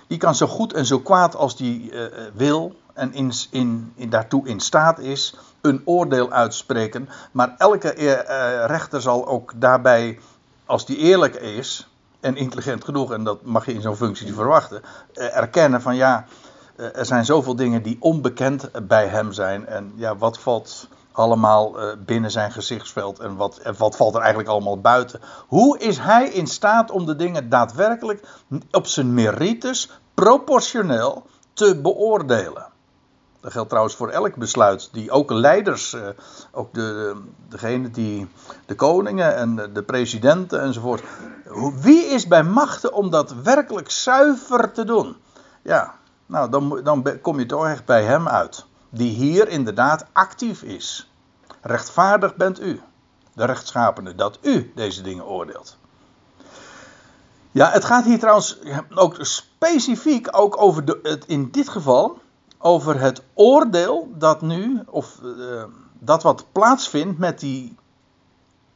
die 0.07 0.19
kan 0.19 0.35
zo 0.35 0.47
goed 0.47 0.73
en 0.73 0.87
zo 0.87 0.99
kwaad 0.99 1.37
als 1.37 1.57
die 1.57 1.93
uh, 1.93 2.03
wil 2.35 2.77
en 2.95 3.13
in, 3.13 3.33
in, 3.51 3.93
in, 3.95 4.11
daartoe 4.11 4.49
in 4.49 4.61
staat 4.61 4.99
is, 4.99 5.37
een 5.61 5.83
oordeel 5.85 6.33
uitspreken. 6.33 7.09
Maar 7.33 7.55
elke 7.59 7.97
uh, 7.97 8.65
rechter 8.67 9.03
zal 9.03 9.27
ook 9.27 9.53
daarbij, 9.57 10.19
als 10.67 10.87
die 10.87 10.97
eerlijk 10.97 11.35
is 11.35 11.89
en 12.21 12.37
intelligent 12.37 12.85
genoeg, 12.85 13.13
en 13.13 13.25
dat 13.25 13.45
mag 13.45 13.67
je 13.67 13.73
in 13.73 13.81
zo'n 13.81 13.97
functie 13.97 14.35
verwachten, 14.35 14.83
erkennen 15.15 15.83
van 15.83 15.97
ja 15.97 16.27
eh, 16.77 16.97
er 16.97 17.07
zijn 17.07 17.25
zoveel 17.25 17.57
dingen 17.57 17.83
die 17.83 17.97
onbekend 18.01 18.71
bij 18.87 19.07
hem 19.07 19.33
zijn. 19.33 19.67
En 19.67 19.93
ja, 19.97 20.17
wat 20.17 20.39
valt 20.39 20.89
allemaal 21.17 21.81
eh, 21.81 21.97
binnen 21.99 22.31
zijn 22.31 22.53
gezichtsveld 22.53 23.19
en 23.19 23.37
wat, 23.37 23.61
wat 23.77 23.97
valt 23.97 24.15
er 24.15 24.21
eigenlijk 24.21 24.49
allemaal 24.49 24.81
buiten? 24.81 25.21
Hoe 25.47 25.79
is 25.79 25.99
hij 25.99 26.29
in 26.29 26.47
staat 26.47 26.91
om 26.91 27.07
de 27.07 27.17
dingen 27.17 27.49
daadwerkelijk 27.49 28.27
op 28.71 28.87
zijn 28.87 29.15
merites 29.15 29.91
proportioneel 30.15 31.27
te 31.53 31.81
beoordelen? 31.81 32.67
Dat 33.41 33.53
geldt 33.53 33.69
trouwens 33.69 33.97
voor 33.97 34.09
elk 34.09 34.37
besluit 34.37 34.89
die 34.93 35.11
ook 35.11 35.31
leiders, 35.31 35.93
eh, 35.93 36.09
ook 36.53 36.75
de, 36.75 37.17
degene 37.49 37.91
die 37.91 38.29
de 38.67 38.75
koningen 38.75 39.37
en 39.37 39.71
de 39.73 39.83
presidenten 39.83 40.61
enzovoort. 40.61 41.03
Wie 41.81 42.05
is 42.05 42.27
bij 42.27 42.43
machten 42.43 42.93
om 42.93 43.11
dat 43.11 43.35
werkelijk 43.43 43.91
zuiver 43.91 44.73
te 44.73 44.85
doen? 44.85 45.17
Ja, 45.63 45.95
nou, 46.27 46.51
dan, 46.51 46.81
dan 46.85 47.21
kom 47.21 47.39
je 47.39 47.47
toch 47.47 47.67
echt 47.67 47.85
bij 47.85 48.03
hem 48.03 48.29
uit. 48.29 48.67
Die 48.95 49.11
hier 49.11 49.49
inderdaad 49.49 50.07
actief 50.13 50.63
is. 50.63 51.11
Rechtvaardig 51.61 52.37
bent 52.37 52.61
u, 52.61 52.81
de 53.33 53.45
rechtschapene, 53.45 54.15
dat 54.15 54.39
u 54.43 54.73
deze 54.75 55.03
dingen 55.03 55.27
oordeelt. 55.27 55.77
Ja, 57.51 57.71
het 57.71 57.85
gaat 57.85 58.05
hier 58.05 58.19
trouwens 58.19 58.59
ook 58.95 59.17
specifiek 59.21 60.29
ook 60.31 60.63
over 60.63 60.99
het, 61.03 61.25
in 61.27 61.51
dit 61.51 61.69
geval 61.69 62.19
over 62.59 63.01
het 63.01 63.23
oordeel 63.35 64.09
dat 64.15 64.43
nu, 64.43 64.83
of 64.87 65.21
uh, 65.23 65.65
dat 65.99 66.23
wat 66.23 66.47
plaatsvindt 66.53 67.19
met 67.19 67.41
die 67.41 67.77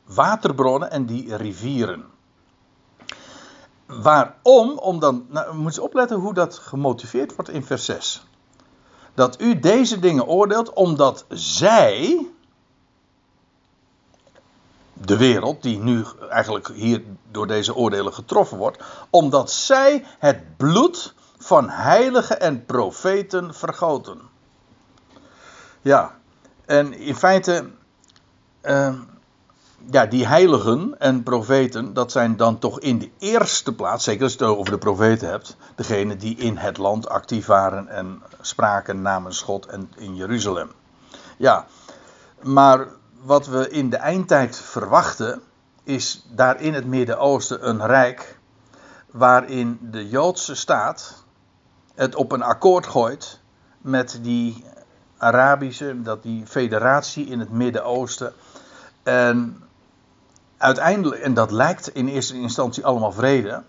waterbronnen 0.04 0.90
en 0.90 1.06
die 1.06 1.36
rivieren. 1.36 2.04
Waarom? 3.86 4.78
Om 4.78 4.98
dan, 5.00 5.26
nou, 5.28 5.54
moet 5.54 5.78
opletten 5.78 6.16
hoe 6.16 6.34
dat 6.34 6.58
gemotiveerd 6.58 7.34
wordt 7.34 7.50
in 7.50 7.64
vers 7.64 7.84
6. 7.84 8.26
Dat 9.18 9.40
u 9.40 9.58
deze 9.58 9.98
dingen 9.98 10.26
oordeelt 10.26 10.72
omdat 10.72 11.24
zij, 11.28 12.26
de 14.92 15.16
wereld 15.16 15.62
die 15.62 15.78
nu 15.78 16.04
eigenlijk 16.30 16.68
hier 16.68 17.02
door 17.30 17.46
deze 17.46 17.74
oordelen 17.74 18.14
getroffen 18.14 18.58
wordt, 18.58 18.84
omdat 19.10 19.50
zij 19.50 20.04
het 20.18 20.56
bloed 20.56 21.14
van 21.38 21.68
heiligen 21.68 22.40
en 22.40 22.64
profeten 22.64 23.54
vergoten. 23.54 24.20
Ja, 25.82 26.18
en 26.64 26.92
in 26.92 27.16
feite. 27.16 27.70
Uh, 28.62 29.00
ja, 29.90 30.06
die 30.06 30.26
heiligen 30.26 30.94
en 30.98 31.22
profeten, 31.22 31.92
dat 31.94 32.12
zijn 32.12 32.36
dan 32.36 32.58
toch 32.58 32.80
in 32.80 32.98
de 32.98 33.10
eerste 33.18 33.74
plaats, 33.74 34.04
zeker 34.04 34.22
als 34.22 34.32
je 34.32 34.44
het 34.44 34.56
over 34.56 34.72
de 34.72 34.78
profeten 34.78 35.28
hebt, 35.28 35.56
degene 35.74 36.16
die 36.16 36.36
in 36.36 36.56
het 36.56 36.76
land 36.76 37.08
actief 37.08 37.46
waren 37.46 37.88
en 37.88 38.22
spraken 38.40 39.02
namens 39.02 39.40
God 39.42 39.66
en 39.66 39.92
in 39.96 40.16
Jeruzalem. 40.16 40.70
Ja, 41.36 41.66
maar 42.42 42.86
wat 43.22 43.46
we 43.46 43.70
in 43.70 43.90
de 43.90 43.96
eindtijd 43.96 44.56
verwachten, 44.56 45.42
is 45.84 46.26
daar 46.30 46.60
in 46.60 46.74
het 46.74 46.86
Midden-Oosten 46.86 47.68
een 47.68 47.86
rijk 47.86 48.38
waarin 49.10 49.78
de 49.80 50.08
Joodse 50.08 50.54
staat 50.54 51.24
het 51.94 52.14
op 52.14 52.32
een 52.32 52.42
akkoord 52.42 52.86
gooit 52.86 53.40
met 53.80 54.18
die 54.22 54.64
Arabische, 55.18 56.02
dat 56.02 56.22
die 56.22 56.46
federatie 56.46 57.26
in 57.26 57.38
het 57.38 57.50
Midden-Oosten. 57.50 58.32
En 59.02 59.62
uiteindelijk, 60.58 61.20
en 61.20 61.34
dat 61.34 61.50
lijkt 61.50 61.94
in 61.94 62.08
eerste 62.08 62.34
instantie 62.34 62.86
allemaal 62.86 63.12
vrede. 63.12 63.62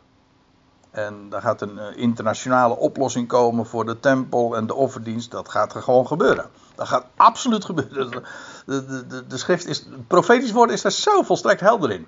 En 0.91 1.29
daar 1.29 1.41
gaat 1.41 1.61
een 1.61 1.79
eh, 1.79 1.97
internationale 1.97 2.77
oplossing 2.77 3.27
komen 3.27 3.65
voor 3.65 3.85
de 3.85 3.99
tempel 3.99 4.55
en 4.55 4.67
de 4.67 4.73
offerdienst. 4.73 5.31
Dat 5.31 5.49
gaat 5.49 5.75
er 5.75 5.81
gewoon 5.81 6.07
gebeuren. 6.07 6.49
Dat 6.75 6.87
gaat 6.87 7.05
absoluut 7.15 7.65
gebeuren. 7.65 8.23
De, 8.65 8.85
de, 8.85 9.07
de, 9.07 9.27
de 9.27 9.37
schrift 9.37 9.65
is, 9.65 9.77
het 9.77 10.07
profetisch 10.07 10.51
woord 10.51 10.71
is 10.71 10.81
daar 10.81 10.91
zo 10.91 11.21
volstrekt 11.21 11.61
helder 11.61 11.91
in. 11.91 12.07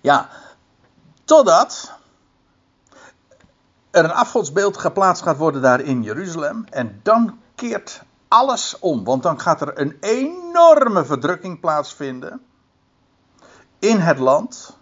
Ja, 0.00 0.28
totdat 1.24 1.92
er 3.90 4.04
een 4.04 4.12
afgodsbeeld 4.12 4.76
geplaatst 4.76 5.22
gaat 5.22 5.36
worden 5.36 5.62
daar 5.62 5.80
in 5.80 6.02
Jeruzalem. 6.02 6.64
En 6.70 7.00
dan 7.02 7.38
keert 7.54 8.02
alles 8.28 8.78
om. 8.78 9.04
Want 9.04 9.22
dan 9.22 9.40
gaat 9.40 9.60
er 9.60 9.80
een 9.80 9.96
enorme 10.00 11.04
verdrukking 11.04 11.60
plaatsvinden 11.60 12.42
in 13.82 13.98
het 13.98 14.18
land. 14.18 14.76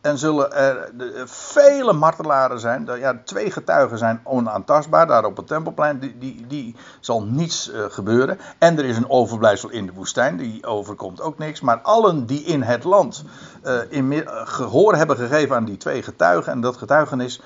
En 0.00 0.18
zullen 0.18 0.52
er 0.52 0.92
vele 1.28 1.92
martelaren 1.92 2.60
zijn. 2.60 2.88
Ja, 2.98 3.20
twee 3.24 3.50
getuigen 3.50 3.98
zijn 3.98 4.20
onaantastbaar 4.24 5.06
daar 5.06 5.24
op 5.24 5.36
het 5.36 5.46
tempelplein. 5.46 5.98
Die, 5.98 6.18
die, 6.18 6.46
die 6.46 6.76
zal 7.00 7.22
niets 7.22 7.70
uh, 7.70 7.84
gebeuren. 7.88 8.38
En 8.58 8.78
er 8.78 8.84
is 8.84 8.96
een 8.96 9.10
overblijfsel 9.10 9.70
in 9.70 9.86
de 9.86 9.92
woestijn. 9.92 10.36
Die 10.36 10.66
overkomt 10.66 11.20
ook 11.20 11.38
niks. 11.38 11.60
Maar 11.60 11.80
allen 11.80 12.26
die 12.26 12.42
in 12.42 12.62
het 12.62 12.84
land 12.84 13.24
uh, 13.64 13.78
in, 13.88 14.12
uh, 14.12 14.22
gehoor 14.44 14.94
hebben 14.94 15.16
gegeven 15.16 15.56
aan 15.56 15.64
die 15.64 15.76
twee 15.76 16.02
getuigen. 16.02 16.52
En 16.52 16.60
dat 16.60 16.76
getuigenis. 16.76 17.40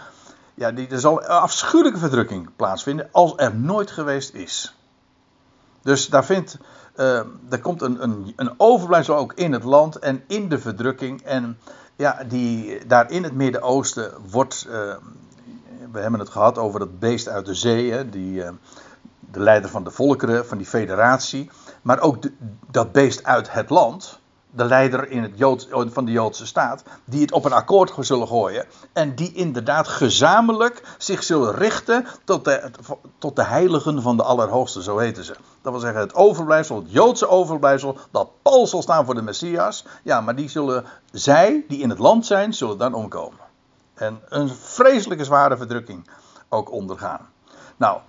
Ja, 0.54 0.72
die, 0.72 0.88
er 0.88 1.00
zal 1.00 1.22
afschuwelijke 1.22 1.98
verdrukking 1.98 2.50
plaatsvinden. 2.56 3.08
Als 3.12 3.32
er 3.36 3.54
nooit 3.54 3.90
geweest 3.90 4.34
is. 4.34 4.74
Dus 5.82 6.08
daar 6.08 6.24
vindt 6.24 6.58
uh, 6.98 7.20
er 7.48 7.60
komt 7.60 7.82
een, 7.82 8.02
een, 8.02 8.32
een 8.36 8.54
overblijfsel 8.56 9.16
ook 9.16 9.32
in 9.32 9.52
het 9.52 9.64
land 9.64 9.96
en 9.96 10.22
in 10.26 10.48
de 10.48 10.58
verdrukking. 10.58 11.22
En 11.22 11.58
ja, 11.96 12.24
die, 12.28 12.86
daar 12.86 13.10
in 13.10 13.22
het 13.22 13.32
Midden-Oosten 13.32 14.12
wordt. 14.30 14.66
Uh, 14.68 14.94
we 15.92 15.98
hebben 15.98 16.20
het 16.20 16.28
gehad 16.28 16.58
over 16.58 16.80
het 16.80 16.98
beest 16.98 17.28
uit 17.28 17.46
de 17.46 17.54
zee, 17.54 17.92
hè, 17.92 18.08
die, 18.08 18.42
uh, 18.42 18.48
de 19.20 19.40
leider 19.40 19.70
van 19.70 19.84
de 19.84 19.90
volkeren, 19.90 20.46
van 20.46 20.58
die 20.58 20.66
federatie. 20.66 21.50
Maar 21.82 22.00
ook 22.00 22.18
dat 22.70 22.92
beest 22.92 23.24
uit 23.24 23.52
het 23.52 23.70
land 23.70 24.20
de 24.50 24.64
leider 24.64 25.10
in 25.10 25.22
het 25.22 25.32
Jood, 25.34 25.68
van 25.70 26.04
de 26.04 26.10
Joodse 26.10 26.46
staat, 26.46 26.82
die 27.04 27.20
het 27.20 27.32
op 27.32 27.44
een 27.44 27.52
akkoord 27.52 27.92
zullen 28.00 28.26
gooien. 28.26 28.66
En 28.92 29.14
die 29.14 29.32
inderdaad 29.32 29.88
gezamenlijk 29.88 30.82
zich 30.98 31.22
zullen 31.22 31.54
richten 31.54 32.06
tot 32.24 32.44
de, 32.44 32.70
tot 33.18 33.36
de 33.36 33.44
heiligen 33.44 34.02
van 34.02 34.16
de 34.16 34.22
Allerhoogste, 34.22 34.82
zo 34.82 34.98
heten 34.98 35.24
ze. 35.24 35.36
Dat 35.62 35.72
wil 35.72 35.80
zeggen 35.80 36.00
het 36.00 36.14
overblijfsel, 36.14 36.76
het 36.76 36.92
Joodse 36.92 37.28
overblijfsel, 37.28 37.98
dat 38.10 38.30
Paul 38.42 38.66
zal 38.66 38.82
staan 38.82 39.04
voor 39.04 39.14
de 39.14 39.22
Messias. 39.22 39.84
Ja, 40.02 40.20
maar 40.20 40.36
die 40.36 40.48
zullen, 40.48 40.84
zij 41.12 41.64
die 41.68 41.80
in 41.80 41.90
het 41.90 41.98
land 41.98 42.26
zijn, 42.26 42.54
zullen 42.54 42.78
dan 42.78 42.94
omkomen. 42.94 43.46
En 43.94 44.20
een 44.28 44.48
vreselijke 44.48 45.24
zware 45.24 45.56
verdrukking 45.56 46.10
ook 46.48 46.72
ondergaan. 46.72 47.28
Nou, 47.76 48.00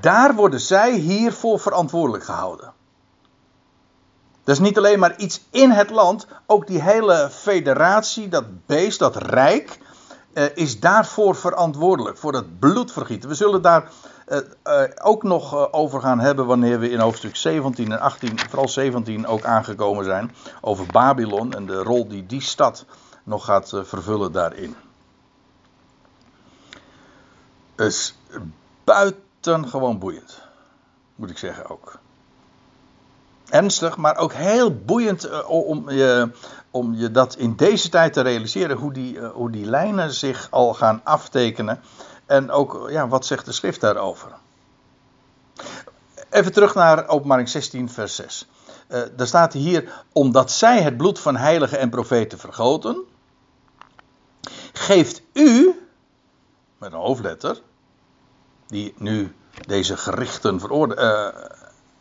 daar 0.00 0.34
worden 0.34 0.60
zij 0.60 0.92
hiervoor 0.92 1.60
verantwoordelijk 1.60 2.24
gehouden. 2.24 2.72
Dus 4.46 4.58
niet 4.58 4.78
alleen 4.78 4.98
maar 4.98 5.16
iets 5.16 5.40
in 5.50 5.70
het 5.70 5.90
land, 5.90 6.26
ook 6.46 6.66
die 6.66 6.82
hele 6.82 7.28
federatie, 7.32 8.28
dat 8.28 8.66
beest, 8.66 8.98
dat 8.98 9.16
rijk, 9.16 9.78
eh, 10.32 10.44
is 10.54 10.80
daarvoor 10.80 11.36
verantwoordelijk, 11.36 12.18
voor 12.18 12.32
dat 12.32 12.58
bloedvergieten. 12.58 13.28
We 13.28 13.34
zullen 13.34 13.62
daar 13.62 13.90
eh, 14.26 14.38
eh, 14.62 14.90
ook 15.02 15.22
nog 15.22 15.72
over 15.72 16.00
gaan 16.00 16.20
hebben 16.20 16.46
wanneer 16.46 16.78
we 16.78 16.90
in 16.90 16.98
hoofdstuk 16.98 17.36
17 17.36 17.92
en 17.92 18.00
18, 18.00 18.38
vooral 18.38 18.68
17 18.68 19.26
ook 19.26 19.44
aangekomen 19.44 20.04
zijn, 20.04 20.34
over 20.60 20.86
Babylon 20.86 21.52
en 21.52 21.66
de 21.66 21.82
rol 21.82 22.08
die 22.08 22.26
die 22.26 22.42
stad 22.42 22.84
nog 23.24 23.44
gaat 23.44 23.68
vervullen 23.82 24.32
daarin. 24.32 24.76
Is 27.76 28.18
buitengewoon 28.84 29.98
boeiend, 29.98 30.42
moet 31.14 31.30
ik 31.30 31.38
zeggen 31.38 31.70
ook. 31.70 31.98
Ernstig, 33.48 33.96
maar 33.96 34.16
ook 34.16 34.32
heel 34.32 34.74
boeiend 34.74 35.24
eh, 35.24 35.50
om, 35.50 35.90
je, 35.90 36.30
om 36.70 36.94
je 36.94 37.10
dat 37.10 37.36
in 37.36 37.56
deze 37.56 37.88
tijd 37.88 38.12
te 38.12 38.20
realiseren, 38.20 38.76
hoe 38.76 38.92
die, 38.92 39.20
eh, 39.20 39.30
hoe 39.30 39.50
die 39.50 39.66
lijnen 39.66 40.12
zich 40.12 40.48
al 40.50 40.74
gaan 40.74 41.00
aftekenen. 41.04 41.80
En 42.26 42.50
ook, 42.50 42.86
ja, 42.90 43.08
wat 43.08 43.26
zegt 43.26 43.44
de 43.44 43.52
schrift 43.52 43.80
daarover? 43.80 44.28
Even 46.30 46.52
terug 46.52 46.74
naar 46.74 47.08
openbaring 47.08 47.48
16, 47.48 47.90
vers 47.90 48.14
6. 48.14 48.48
Uh, 48.88 49.02
daar 49.16 49.26
staat 49.26 49.52
hier, 49.52 50.04
omdat 50.12 50.50
zij 50.50 50.82
het 50.82 50.96
bloed 50.96 51.18
van 51.18 51.36
heiligen 51.36 51.78
en 51.78 51.90
profeten 51.90 52.38
vergoten, 52.38 53.04
geeft 54.72 55.22
u, 55.32 55.80
met 56.78 56.92
een 56.92 56.98
hoofdletter, 56.98 57.60
die 58.66 58.94
nu 58.96 59.34
deze 59.66 59.96
gerichten 59.96 60.60
veroorde, 60.60 60.94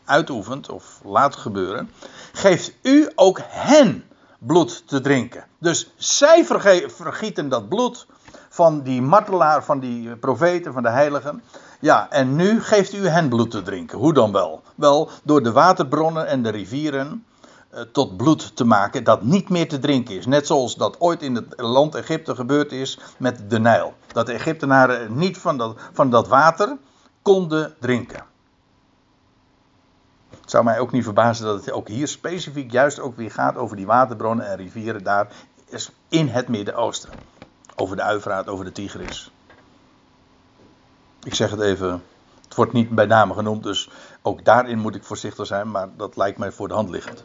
uitoefent 0.06 0.70
of 0.70 1.00
laat 1.04 1.36
gebeuren, 1.36 1.90
geeft 2.34 2.74
u 2.82 3.12
ook 3.16 3.40
hen 3.44 4.04
bloed 4.38 4.88
te 4.88 5.02
drinken. 5.02 5.44
Dus 5.60 5.94
zij 5.96 6.46
vergieten 6.88 7.50
dat 7.50 7.70
bloed 7.70 8.08
van 8.50 8.82
die 8.82 9.02
martelaar, 9.02 9.64
van 9.64 9.80
die 9.80 10.16
profeten, 10.16 10.74
van 10.74 10.84
de 10.84 10.90
heiligen. 10.90 11.42
Ja, 11.80 12.10
en 12.10 12.36
nu 12.36 12.62
geeft 12.62 12.94
u 12.94 13.08
hen 13.08 13.30
bloed 13.30 13.52
te 13.52 13.62
drinken. 13.62 13.98
Hoe 13.98 14.14
dan 14.14 14.32
wel? 14.32 14.62
Wel, 14.76 15.10
door 15.24 15.44
de 15.44 15.52
waterbronnen 15.52 16.28
en 16.28 16.44
de 16.44 16.50
rivieren 16.50 17.26
eh, 17.70 17.82
tot 17.82 18.18
bloed 18.18 18.56
te 18.56 18.66
maken 18.66 19.04
dat 19.04 19.24
niet 19.24 19.50
meer 19.50 19.70
te 19.70 19.80
drinken 19.80 20.16
is. 20.16 20.26
Net 20.26 20.48
zoals 20.48 20.76
dat 20.76 21.00
ooit 21.00 21.22
in 21.22 21.36
het 21.36 21.54
land 21.58 21.96
Egypte 21.96 22.36
gebeurd 22.36 22.72
is 22.72 23.00
met 23.18 23.50
de 23.50 23.60
Nijl. 23.60 23.94
Dat 24.08 24.26
de 24.26 24.34
Egyptenaren 24.34 25.18
niet 25.18 25.38
van 25.38 25.76
van 25.94 26.10
dat 26.10 26.28
water 26.28 26.78
konden 27.22 27.76
drinken. 27.80 28.24
Het 30.46 30.54
zou 30.54 30.64
mij 30.64 30.80
ook 30.80 30.92
niet 30.92 31.04
verbazen 31.04 31.46
dat 31.46 31.66
het 31.66 31.72
ook 31.72 31.88
hier 31.88 32.08
specifiek 32.08 32.72
juist 32.72 33.00
ook 33.00 33.18
weer 33.18 33.32
gaat 33.32 33.56
over 33.56 33.76
die 33.76 33.86
waterbronnen 33.86 34.48
en 34.48 34.58
rivieren 34.58 35.04
daar 35.04 35.28
in 36.10 36.28
het 36.28 36.48
Midden-Oosten. 36.48 37.10
Over 37.76 37.96
de 37.96 38.02
Uivraat, 38.02 38.48
over 38.48 38.66
de 38.66 38.72
Tigris. 38.72 39.32
Ik 41.24 41.34
zeg 41.34 41.52
het 41.52 41.60
even, 41.60 42.04
het 42.44 42.56
wordt 42.56 42.74
niet 42.74 42.90
bij 42.90 43.06
name 43.06 43.34
genoemd, 43.34 43.64
dus 43.64 43.90
ook 44.22 44.46
daarin 44.46 44.80
moet 44.80 44.96
ik 44.96 45.04
voorzichtig 45.04 45.46
zijn, 45.46 45.72
maar 45.72 45.90
dat 45.98 46.16
lijkt 46.16 46.38
mij 46.38 46.52
voor 46.52 46.68
de 46.68 46.74
hand 46.74 46.90
liggend. 46.90 47.24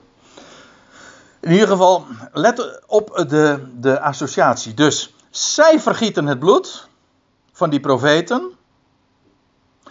In 1.41 1.53
ieder 1.53 1.69
geval, 1.69 2.07
let 2.33 2.83
op 2.87 3.25
de, 3.29 3.67
de 3.81 4.01
associatie. 4.01 4.75
Dus 4.75 5.15
zij 5.31 5.81
vergieten 5.81 6.27
het 6.27 6.39
bloed 6.39 6.89
van 7.53 7.71
die 7.71 7.81
profeten. 7.81 8.59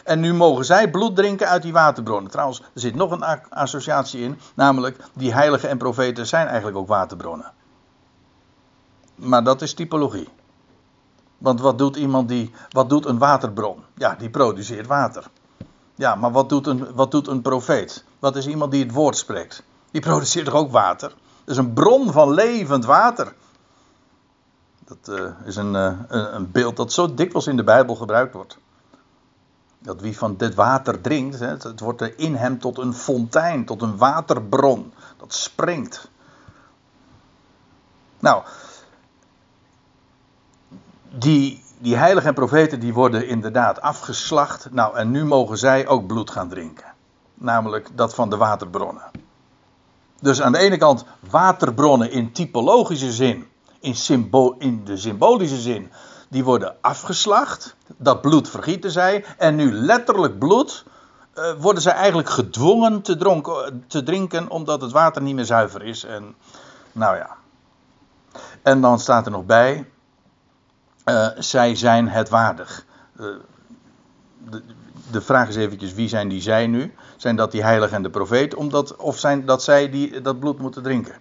En 0.10 0.20
nu 0.20 0.34
mogen 0.34 0.66
zij 0.66 0.90
bloed 0.90 1.16
drinken 1.16 1.48
uit 1.48 1.62
die 1.62 1.74
waterbronnen. 1.74 2.32
Trouwens, 2.32 2.60
er 2.60 2.82
zit 2.82 2.96
nog 2.96 3.12
een 3.12 3.24
associatie 3.50 4.22
in, 4.22 4.40
namelijk 4.54 4.98
die 5.14 5.34
heiligen 5.34 5.70
en 5.70 5.78
profeten 5.78 6.28
zijn 6.28 6.48
eigenlijk 6.48 6.78
ook 6.78 6.88
waterbronnen. 6.88 7.52
Maar 9.16 9.44
dat 9.44 9.62
is 9.62 9.74
typologie. 9.74 10.30
Want 11.38 11.62
wat 11.62 11.78
doet 11.78 11.96
iemand 11.96 12.28
die, 12.28 12.52
wat 12.70 12.90
doet 12.90 13.06
een 13.06 13.18
waterbron? 13.18 13.84
Ja, 13.96 14.16
die 14.16 14.30
produceert 14.30 14.88
water. 14.88 15.26
Ja, 15.96 16.16
maar 16.16 16.32
wat 16.32 16.50
doet 16.50 16.68
een, 16.68 16.94
wat 16.94 17.12
doet 17.12 17.28
een 17.28 17.42
profeet? 17.42 18.04
Wat 18.20 18.36
is 18.36 18.48
iemand 18.48 18.72
die 18.72 18.84
het 18.84 18.94
woord 18.94 19.18
spreekt? 19.18 19.64
Die 19.92 20.02
produceert 20.02 20.46
toch 20.46 20.54
ook 20.54 20.72
water? 20.72 21.10
Dat 21.10 21.58
is 21.58 21.58
een 21.58 21.74
bron 21.74 22.12
van 22.12 22.34
levend 22.34 22.86
water. 22.86 23.34
Dat 24.86 25.20
uh, 25.20 25.26
is 25.46 25.56
een, 25.56 25.74
uh, 25.74 25.92
een 26.10 26.52
beeld 26.52 26.76
dat 26.76 26.94
zo 26.94 27.14
dikwijls 27.14 27.48
in 27.48 27.58
de 27.58 27.64
Bijbel 27.64 27.96
gebruikt 27.96 28.34
wordt. 28.34 28.58
Dat 29.80 30.02
wie 30.02 30.18
van 30.18 30.38
dit 30.38 30.56
water 30.56 31.02
drinkt, 31.02 31.40
het, 31.40 31.80
wordt 31.80 32.02
in 32.02 32.36
hem 32.36 32.60
tot 32.60 32.78
een 32.78 32.94
fontein, 32.94 33.66
tot 33.66 33.82
een 33.82 33.98
waterbron. 33.98 34.94
Dat 35.18 35.34
springt. 35.34 36.10
Nou, 38.20 38.44
die, 41.10 41.64
die 41.78 41.96
heiligen 41.96 42.30
en 42.30 42.36
profeten 42.36 42.80
die 42.80 42.94
worden 42.94 43.28
inderdaad 43.28 43.82
afgeslacht. 43.82 44.72
Nou, 44.72 44.98
en 44.98 45.12
nu 45.12 45.26
mogen 45.26 45.58
zij 45.58 45.88
ook 45.88 46.08
bloed 46.08 46.32
gaan 46.32 46.50
drinken. 46.50 46.94
Namelijk 47.34 47.90
dat 47.96 48.16
van 48.16 48.30
de 48.30 48.38
waterbronnen. 48.38 49.12
Dus 50.22 50.42
aan 50.42 50.52
de 50.52 50.58
ene 50.58 50.78
kant 50.78 51.06
waterbronnen 51.30 52.12
in 52.12 52.32
typologische 52.32 53.12
zin, 53.12 53.48
in, 53.80 53.96
symbo 53.96 54.56
in 54.58 54.86
de 54.86 54.98
symbolische 54.98 55.60
zin, 55.60 55.92
die 56.30 56.44
worden 56.44 56.76
afgeslacht. 56.82 57.76
Dat 57.98 58.22
bloed 58.22 58.50
vergieten 58.50 58.92
zij. 58.92 59.26
En 59.38 59.56
nu 59.56 59.72
letterlijk 59.72 60.40
bloed 60.40 60.86
uh, 61.36 61.52
worden 61.60 61.82
zij 61.82 61.94
eigenlijk 61.94 62.30
gedwongen 62.30 63.02
te, 63.02 63.18
dronken, 63.18 63.84
te 63.88 64.04
drinken 64.04 64.50
omdat 64.50 64.82
het 64.82 64.92
water 64.92 65.22
niet 65.22 65.36
meer 65.36 65.46
zuiver 65.46 65.84
is. 65.84 66.04
En 66.04 66.36
nou 66.92 67.18
ja. 67.18 67.38
En 68.62 68.82
dan 68.82 69.00
staat 69.00 69.26
er 69.26 69.32
nog 69.32 69.46
bij, 69.46 69.90
uh, 71.06 71.28
zij 71.38 71.76
zijn 71.76 72.08
het 72.08 72.30
waardig. 72.30 72.86
De, 73.16 73.42
de, 75.12 75.22
vraag 75.22 75.48
is 75.48 75.56
eventjes, 75.56 75.94
wie 75.94 76.08
zijn 76.08 76.28
die 76.28 76.42
zij 76.42 76.68
nu? 76.68 76.94
Zijn 77.18 77.36
dat 77.36 77.52
die 77.52 77.64
heiligen 77.64 77.96
en 77.96 78.04
de 78.04 78.10
profeet? 78.10 78.56
Omdat, 78.56 78.96
of 78.96 79.18
zijn 79.18 79.46
dat 79.46 79.64
zij 79.64 79.90
die 79.90 80.22
dat 80.22 80.40
bloed 80.40 80.60
moeten 80.60 80.84
drinken? 80.84 81.16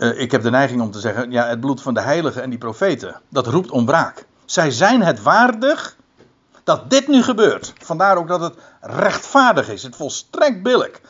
Uh, 0.00 0.20
ik 0.20 0.30
heb 0.30 0.42
de 0.42 0.50
neiging 0.50 0.80
om 0.80 0.90
te 0.90 1.00
zeggen, 1.00 1.30
ja, 1.30 1.46
het 1.46 1.60
bloed 1.60 1.82
van 1.82 1.94
de 1.94 2.00
heiligen 2.00 2.42
en 2.42 2.50
die 2.50 2.58
profeten, 2.58 3.20
dat 3.28 3.46
roept 3.46 3.70
om 3.70 3.86
wraak. 3.86 4.26
Zij 4.44 4.70
zijn 4.70 5.02
het 5.02 5.22
waardig 5.22 5.96
dat 6.64 6.90
dit 6.90 7.08
nu 7.08 7.22
gebeurt. 7.22 7.72
Vandaar 7.78 8.16
ook 8.16 8.28
dat 8.28 8.40
het 8.40 8.54
rechtvaardig 8.80 9.68
is, 9.68 9.82
het 9.82 9.96
volstrekt 9.96 10.62
billig. 10.62 11.00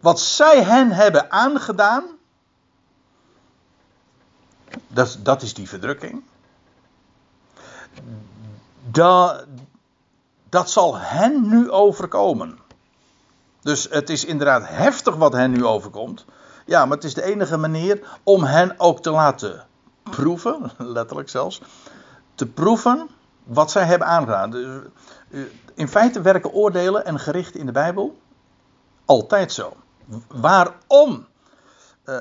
Wat 0.00 0.20
zij 0.20 0.62
hen 0.62 0.90
hebben 0.90 1.30
aangedaan, 1.30 2.04
dat, 4.88 5.18
dat 5.22 5.42
is 5.42 5.54
die 5.54 5.68
verdrukking. 5.68 6.22
Dat 10.48 10.70
zal 10.70 10.98
hen 10.98 11.48
nu 11.48 11.70
overkomen. 11.70 12.58
Dus 13.60 13.86
het 13.90 14.10
is 14.10 14.24
inderdaad 14.24 14.68
heftig 14.68 15.14
wat 15.14 15.32
hen 15.32 15.50
nu 15.50 15.64
overkomt. 15.64 16.24
Ja, 16.64 16.84
maar 16.84 16.96
het 16.96 17.06
is 17.06 17.14
de 17.14 17.22
enige 17.22 17.56
manier 17.56 18.18
om 18.22 18.44
hen 18.44 18.80
ook 18.80 19.02
te 19.02 19.10
laten 19.10 19.66
proeven, 20.02 20.70
letterlijk 20.78 21.28
zelfs, 21.28 21.62
te 22.34 22.46
proeven 22.46 23.08
wat 23.44 23.70
zij 23.70 23.84
hebben 23.84 24.08
aangedaan. 24.08 24.54
In 25.74 25.88
feite 25.88 26.20
werken 26.20 26.52
oordelen 26.52 27.04
en 27.04 27.18
gerichten 27.18 27.60
in 27.60 27.66
de 27.66 27.72
Bijbel 27.72 28.16
altijd 29.04 29.52
zo. 29.52 29.76
Waarom 30.28 31.26
uh, 32.04 32.18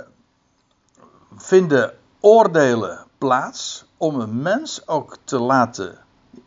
vinden 1.36 1.94
oordelen 2.20 3.06
plaats 3.18 3.86
om 3.98 4.20
een 4.20 4.42
mens 4.42 4.88
ook 4.88 5.18
te 5.24 5.40
laten. 5.40 5.98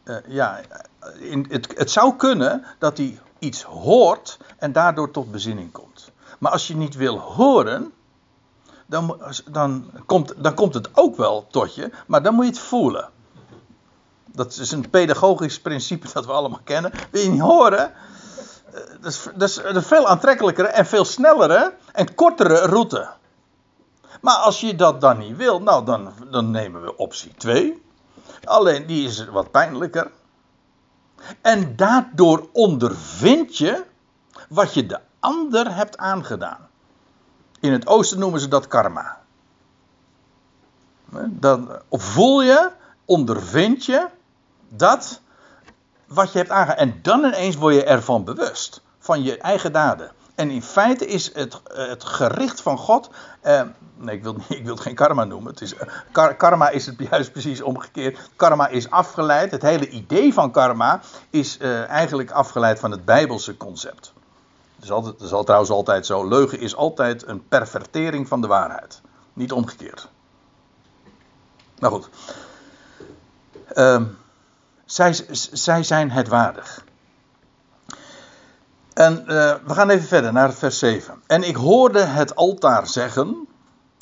Uh, 0.05 0.16
ja, 0.27 0.60
in, 1.18 1.47
het, 1.48 1.78
het 1.78 1.90
zou 1.90 2.16
kunnen 2.16 2.64
dat 2.78 2.97
hij 2.97 3.20
iets 3.39 3.62
hoort 3.62 4.39
en 4.59 4.73
daardoor 4.73 5.10
tot 5.10 5.31
bezinning 5.31 5.73
komt. 5.73 5.95
Maar 6.39 6.53
als 6.53 6.67
je 6.67 6.77
niet 6.77 6.95
wil 6.95 7.19
horen, 7.19 7.93
dan, 8.87 9.23
dan, 9.51 9.91
komt, 10.07 10.33
dan 10.37 10.55
komt 10.55 10.75
het 10.75 10.89
ook 10.93 11.17
wel 11.17 11.47
tot 11.51 11.75
je, 11.75 11.91
maar 12.07 12.23
dan 12.23 12.35
moet 12.35 12.45
je 12.45 12.51
het 12.51 12.61
voelen. 12.61 13.11
Dat 14.25 14.57
is 14.57 14.71
een 14.71 14.91
pedagogisch 14.91 15.61
principe 15.61 16.07
dat 16.13 16.27
we 16.27 16.33
allemaal 16.33 16.61
kennen. 16.65 16.93
Wil 17.11 17.23
je 17.23 17.29
niet 17.29 17.41
horen? 17.41 17.93
Eh, 17.93 18.81
dat 19.01 19.13
is, 19.13 19.27
dat 19.35 19.49
is 19.49 19.57
een 19.57 19.83
veel 19.83 20.07
aantrekkelijkere 20.07 20.69
en 20.69 20.87
veel 20.87 21.05
snellere 21.05 21.75
en 21.93 22.15
kortere 22.15 22.59
route. 22.59 23.09
Maar 24.21 24.37
als 24.37 24.61
je 24.61 24.75
dat 24.75 25.01
dan 25.01 25.19
niet 25.19 25.37
wil, 25.37 25.63
nou 25.63 25.85
dan, 25.85 26.13
dan 26.31 26.51
nemen 26.51 26.83
we 26.83 26.97
optie 26.97 27.35
2. 27.35 27.83
Alleen 28.45 28.87
die 28.87 29.07
is 29.07 29.25
wat 29.25 29.51
pijnlijker. 29.51 30.11
En 31.41 31.77
daardoor 31.77 32.49
ondervind 32.53 33.59
je 33.59 33.85
wat 34.49 34.75
je 34.75 34.87
de 34.87 34.99
ander 35.27 35.74
hebt 35.74 35.98
aangedaan. 35.98 36.69
In 37.61 37.73
het 37.73 37.86
oosten 37.86 38.19
noemen 38.19 38.40
ze 38.40 38.48
dat 38.48 38.66
karma. 38.66 39.19
Dan, 41.27 41.70
voel 41.90 42.43
je, 42.43 42.70
ondervind 43.05 43.85
je 43.85 44.09
dat 44.69 45.20
wat 46.07 46.32
je 46.32 46.39
hebt 46.39 46.51
aangedaan. 46.51 46.77
En 46.77 46.98
dan 47.03 47.24
ineens 47.24 47.57
word 47.57 47.74
je 47.74 47.85
ervan 47.85 48.24
bewust. 48.24 48.82
Van 48.98 49.23
je 49.23 49.39
eigen 49.39 49.73
daden. 49.73 50.11
En 50.35 50.51
in 50.51 50.62
feite 50.62 51.07
is 51.07 51.35
het, 51.35 51.61
het 51.65 52.05
gericht 52.05 52.61
van 52.61 52.78
God. 52.78 53.11
Eh, 53.40 53.62
nee, 53.97 54.16
ik 54.16 54.23
wil, 54.23 54.36
ik 54.48 54.65
wil 54.65 54.74
het 54.74 54.82
geen 54.82 54.94
karma 54.94 55.24
noemen. 55.24 55.51
Het 55.51 55.61
is, 55.61 55.74
karma 56.36 56.69
is 56.69 56.86
het 56.86 56.97
juist 57.11 57.32
precies 57.32 57.61
omgekeerd. 57.61 58.19
Karma 58.36 58.69
is 58.69 58.90
afgeleid. 58.90 59.51
Het 59.51 59.62
hele 59.62 59.89
idee 59.89 60.32
van 60.32 60.51
karma 60.51 61.01
is 61.31 61.59
uh, 61.61 61.89
eigenlijk 61.89 62.31
afgeleid 62.31 62.78
van 62.78 62.90
het 62.90 63.05
Bijbelse 63.05 63.57
concept. 63.57 64.15
Is, 64.82 64.90
altijd, 64.90 65.15
het 65.15 65.23
is 65.23 65.32
al, 65.32 65.44
trouwens 65.44 65.70
altijd 65.70 66.07
zo. 66.07 66.28
Leugen 66.28 66.61
is 66.61 66.77
altijd 66.77 67.27
een 67.27 67.48
pervertering 67.48 68.28
van 68.28 68.40
de 68.40 68.47
waarheid. 68.47 69.01
Niet 69.32 69.53
omgekeerd. 69.53 70.09
Nou 71.78 71.93
goed. 71.93 72.09
Uh, 73.74 74.03
zij, 74.85 75.16
zij 75.53 75.82
zijn 75.82 76.11
het 76.11 76.28
waardig. 76.28 76.85
En 78.93 79.20
uh, 79.20 79.55
we 79.65 79.74
gaan 79.74 79.90
even 79.90 80.09
verder 80.09 80.32
naar 80.32 80.53
vers 80.53 80.78
7. 80.78 81.23
En 81.27 81.43
ik 81.43 81.57
hoorde 81.57 82.01
het 82.01 82.36
altaar 82.36 82.86
zeggen, 82.86 83.48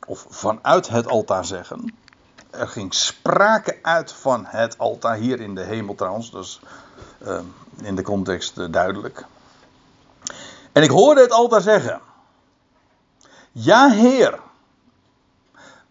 of 0.06 0.26
vanuit 0.28 0.88
het 0.88 1.06
altaar 1.06 1.44
zeggen. 1.44 1.94
Er 2.50 2.68
ging 2.68 2.94
sprake 2.94 3.78
uit 3.82 4.12
van 4.12 4.44
het 4.46 4.78
altaar, 4.78 5.16
hier 5.16 5.40
in 5.40 5.54
de 5.54 5.62
hemel 5.62 5.94
trouwens, 5.94 6.30
dus 6.30 6.60
uh, 7.26 7.38
in 7.82 7.96
de 7.96 8.02
context 8.02 8.58
uh, 8.58 8.66
duidelijk. 8.70 9.26
En 10.74 10.82
ik 10.82 10.90
hoorde 10.90 11.20
het 11.20 11.30
altaar 11.30 11.60
zeggen: 11.60 12.00
Ja, 13.52 13.90
Heer, 13.90 14.40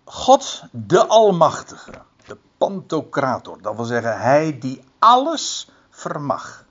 God 0.03 0.64
de 0.72 1.07
Almachtige, 1.07 1.91
de 2.26 2.38
Pantocrator, 2.57 3.61
dat 3.61 3.76
wil 3.76 3.85
zeggen, 3.85 4.19
Hij 4.19 4.60
die 4.60 4.84
alles 4.99 5.69
vermag. 5.89 6.65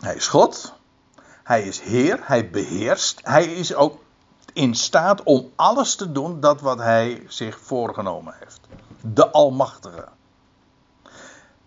Hij 0.00 0.14
is 0.14 0.28
God, 0.28 0.74
Hij 1.42 1.62
is 1.62 1.80
Heer, 1.80 2.20
Hij 2.22 2.50
beheerst, 2.50 3.20
Hij 3.22 3.44
is 3.44 3.74
ook 3.74 3.98
in 4.52 4.74
staat 4.74 5.22
om 5.22 5.52
alles 5.56 5.94
te 5.94 6.12
doen 6.12 6.40
dat 6.40 6.60
wat 6.60 6.78
Hij 6.78 7.24
zich 7.28 7.60
voorgenomen 7.60 8.34
heeft. 8.38 8.60
De 9.00 9.30
Almachtige. 9.30 10.08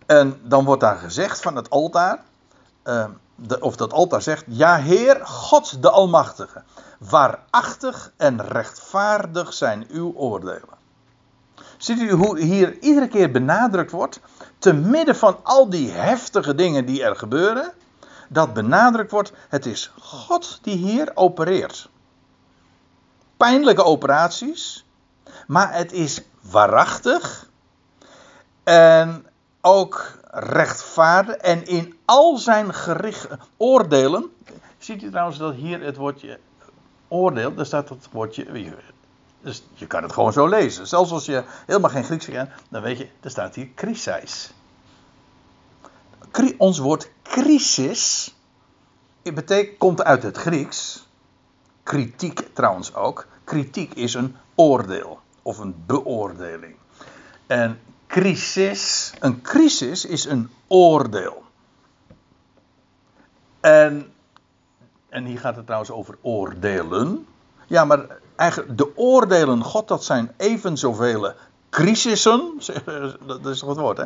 En 0.06 0.40
dan 0.42 0.64
wordt 0.64 0.80
daar 0.80 0.98
gezegd 0.98 1.40
van 1.40 1.56
het 1.56 1.70
altaar, 1.70 2.22
uh, 2.84 3.04
de, 3.34 3.60
of 3.60 3.76
dat 3.76 3.92
altaar 3.92 4.22
zegt, 4.22 4.44
ja 4.46 4.76
Heer, 4.76 5.26
God 5.26 5.82
de 5.82 5.90
Almachtige, 5.90 6.62
waarachtig 6.98 8.12
en 8.16 8.46
rechtvaardig 8.46 9.52
zijn 9.52 9.86
uw 9.88 10.12
oordelen. 10.14 10.78
Ziet 11.76 12.00
u 12.00 12.12
hoe 12.12 12.38
hier 12.38 12.78
iedere 12.78 13.08
keer 13.08 13.30
benadrukt 13.30 13.90
wordt, 13.90 14.20
te 14.58 14.72
midden 14.72 15.16
van 15.16 15.38
al 15.42 15.70
die 15.70 15.90
heftige 15.90 16.54
dingen 16.54 16.86
die 16.86 17.02
er 17.02 17.16
gebeuren, 17.16 17.72
dat 18.28 18.52
benadrukt 18.52 19.10
wordt, 19.10 19.32
het 19.48 19.66
is 19.66 19.92
God 19.98 20.58
die 20.62 20.76
hier 20.76 21.10
opereert. 21.14 21.88
Pijnlijke 23.36 23.84
operaties, 23.84 24.86
maar 25.46 25.74
het 25.74 25.92
is 25.92 26.22
waarachtig 26.40 27.48
en 28.64 29.26
ook 29.60 30.18
rechtvaardig 30.30 31.34
en 31.34 31.66
in 31.66 31.98
al 32.04 32.36
zijn 32.36 32.74
gericht 32.74 33.28
oordelen. 33.56 34.30
Ziet 34.78 35.02
u 35.02 35.10
trouwens 35.10 35.38
dat 35.38 35.54
hier 35.54 35.80
het 35.82 35.96
woordje 35.96 36.38
oordeel, 37.08 37.54
daar 37.54 37.66
staat 37.66 37.88
het 37.88 38.08
woordje. 38.10 38.74
Dus 39.40 39.62
je 39.74 39.86
kan 39.86 40.02
het 40.02 40.12
gewoon 40.12 40.32
zo 40.32 40.46
lezen. 40.46 40.86
Zelfs 40.86 41.10
als 41.10 41.24
je 41.24 41.44
helemaal 41.66 41.90
geen 41.90 42.04
Grieks 42.04 42.26
kent, 42.26 42.50
dan 42.68 42.82
weet 42.82 42.98
je, 42.98 43.08
er 43.20 43.30
staat 43.30 43.54
hier 43.54 43.68
crisis. 43.74 44.52
Ons 46.56 46.78
woord 46.78 47.10
crisis 47.22 48.34
betekent, 49.22 49.78
komt 49.78 50.04
uit 50.04 50.22
het 50.22 50.36
Grieks. 50.36 51.08
Kritiek 51.82 52.48
trouwens 52.52 52.94
ook. 52.94 53.26
Kritiek 53.44 53.94
is 53.94 54.14
een 54.14 54.36
oordeel 54.54 55.20
of 55.42 55.58
een 55.58 55.82
beoordeling. 55.86 56.76
En 57.46 57.80
crisis, 58.10 59.12
een 59.20 59.42
crisis 59.42 60.04
is 60.04 60.24
een 60.24 60.50
oordeel. 60.66 61.42
En, 63.60 64.12
en 65.08 65.24
hier 65.24 65.38
gaat 65.38 65.56
het 65.56 65.64
trouwens 65.64 65.90
over 65.90 66.16
oordelen. 66.20 67.26
Ja, 67.66 67.84
maar 67.84 68.06
eigenlijk 68.36 68.78
de 68.78 68.96
oordelen 68.96 69.62
God, 69.62 69.88
dat 69.88 70.04
zijn 70.04 70.32
even 70.36 70.78
zoveel 70.78 71.32
crisissen, 71.70 72.52
dat 73.26 73.46
is 73.46 73.58
toch 73.58 73.68
het 73.68 73.78
woord 73.78 73.96
hè? 73.96 74.04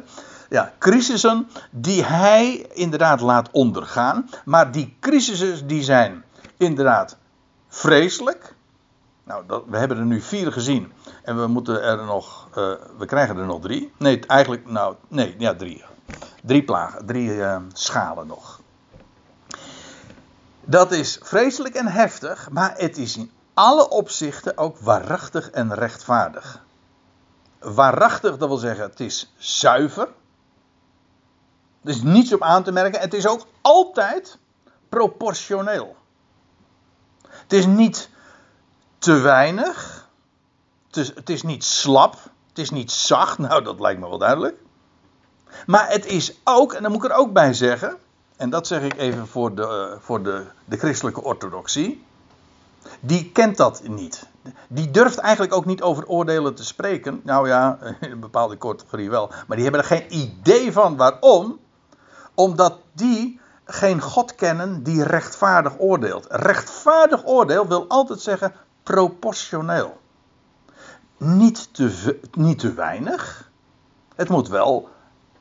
Ja, 0.48 0.72
crisissen 0.78 1.48
die 1.70 2.04
hij 2.04 2.66
inderdaad 2.72 3.20
laat 3.20 3.48
ondergaan. 3.50 4.30
Maar 4.44 4.72
die 4.72 4.96
crisissen 5.00 5.66
die 5.66 5.82
zijn 5.82 6.24
inderdaad 6.56 7.16
vreselijk. 7.68 8.54
Nou, 9.24 9.44
dat, 9.46 9.62
we 9.66 9.76
hebben 9.76 9.98
er 9.98 10.04
nu 10.04 10.20
vier 10.20 10.52
gezien. 10.52 10.92
En 11.24 11.40
we 11.40 11.46
moeten 11.46 11.82
er 11.82 12.04
nog, 12.04 12.48
uh, 12.48 12.72
we 12.98 13.06
krijgen 13.06 13.36
er 13.36 13.46
nog 13.46 13.60
drie. 13.60 13.92
Nee, 13.96 14.26
eigenlijk, 14.26 14.66
nou, 14.66 14.94
nee, 15.08 15.34
ja, 15.38 15.54
drie. 15.54 15.84
Drie 16.42 16.64
plagen, 16.64 17.06
drie 17.06 17.30
uh, 17.30 17.56
schalen 17.72 18.26
nog. 18.26 18.60
Dat 20.60 20.92
is 20.92 21.18
vreselijk 21.22 21.74
en 21.74 21.86
heftig, 21.86 22.50
maar 22.50 22.74
het 22.76 22.98
is 22.98 23.16
in 23.16 23.30
alle 23.54 23.88
opzichten 23.88 24.58
ook 24.58 24.78
waarachtig 24.78 25.50
en 25.50 25.74
rechtvaardig. 25.74 26.62
Waarachtig, 27.58 28.36
dat 28.36 28.48
wil 28.48 28.56
zeggen, 28.56 28.84
het 28.84 29.00
is 29.00 29.32
zuiver. 29.36 30.08
Er 31.82 31.90
is 31.90 32.02
niets 32.02 32.32
op 32.32 32.42
aan 32.42 32.62
te 32.62 32.72
merken. 32.72 33.00
Het 33.00 33.14
is 33.14 33.26
ook 33.26 33.46
altijd 33.60 34.38
proportioneel. 34.88 35.96
Het 37.28 37.52
is 37.52 37.66
niet 37.66 38.08
te 38.98 39.12
weinig. 39.12 40.03
Het 40.94 41.04
is, 41.04 41.14
het 41.14 41.30
is 41.30 41.42
niet 41.42 41.64
slap. 41.64 42.12
Het 42.48 42.58
is 42.58 42.70
niet 42.70 42.90
zacht. 42.90 43.38
Nou, 43.48 43.62
dat 43.62 43.80
lijkt 43.80 44.00
me 44.00 44.08
wel 44.08 44.18
duidelijk. 44.18 44.56
Maar 45.66 45.88
het 45.88 46.06
is 46.06 46.40
ook, 46.44 46.72
en 46.72 46.82
daar 46.82 46.90
moet 46.90 47.04
ik 47.04 47.10
er 47.10 47.16
ook 47.16 47.32
bij 47.32 47.52
zeggen. 47.52 47.96
En 48.36 48.50
dat 48.50 48.66
zeg 48.66 48.82
ik 48.82 48.96
even 48.96 49.26
voor 49.26 49.54
de, 49.54 49.96
voor 50.00 50.22
de, 50.22 50.46
de 50.64 50.76
christelijke 50.76 51.22
orthodoxie. 51.22 52.04
Die 53.00 53.30
kent 53.32 53.56
dat 53.56 53.82
niet. 53.88 54.26
Die 54.68 54.90
durft 54.90 55.18
eigenlijk 55.18 55.54
ook 55.54 55.64
niet 55.64 55.82
over 55.82 56.06
oordelen 56.06 56.54
te 56.54 56.64
spreken. 56.64 57.20
Nou 57.24 57.48
ja, 57.48 57.78
in 58.00 58.10
een 58.10 58.20
bepaalde 58.20 58.58
categorie 58.58 59.10
wel. 59.10 59.28
Maar 59.28 59.56
die 59.56 59.62
hebben 59.62 59.80
er 59.80 59.86
geen 59.86 60.14
idee 60.14 60.72
van. 60.72 60.96
Waarom? 60.96 61.58
Omdat 62.34 62.78
die 62.92 63.40
geen 63.64 64.00
God 64.00 64.34
kennen 64.34 64.82
die 64.82 65.02
rechtvaardig 65.02 65.72
oordeelt. 65.78 66.26
Rechtvaardig 66.28 67.26
oordeel 67.26 67.66
wil 67.66 67.88
altijd 67.88 68.20
zeggen 68.20 68.52
proportioneel. 68.82 70.02
Niet 71.16 71.74
te, 71.74 72.18
niet 72.32 72.58
te 72.58 72.72
weinig. 72.72 73.50
Het 74.14 74.28
moet 74.28 74.48
wel, 74.48 74.88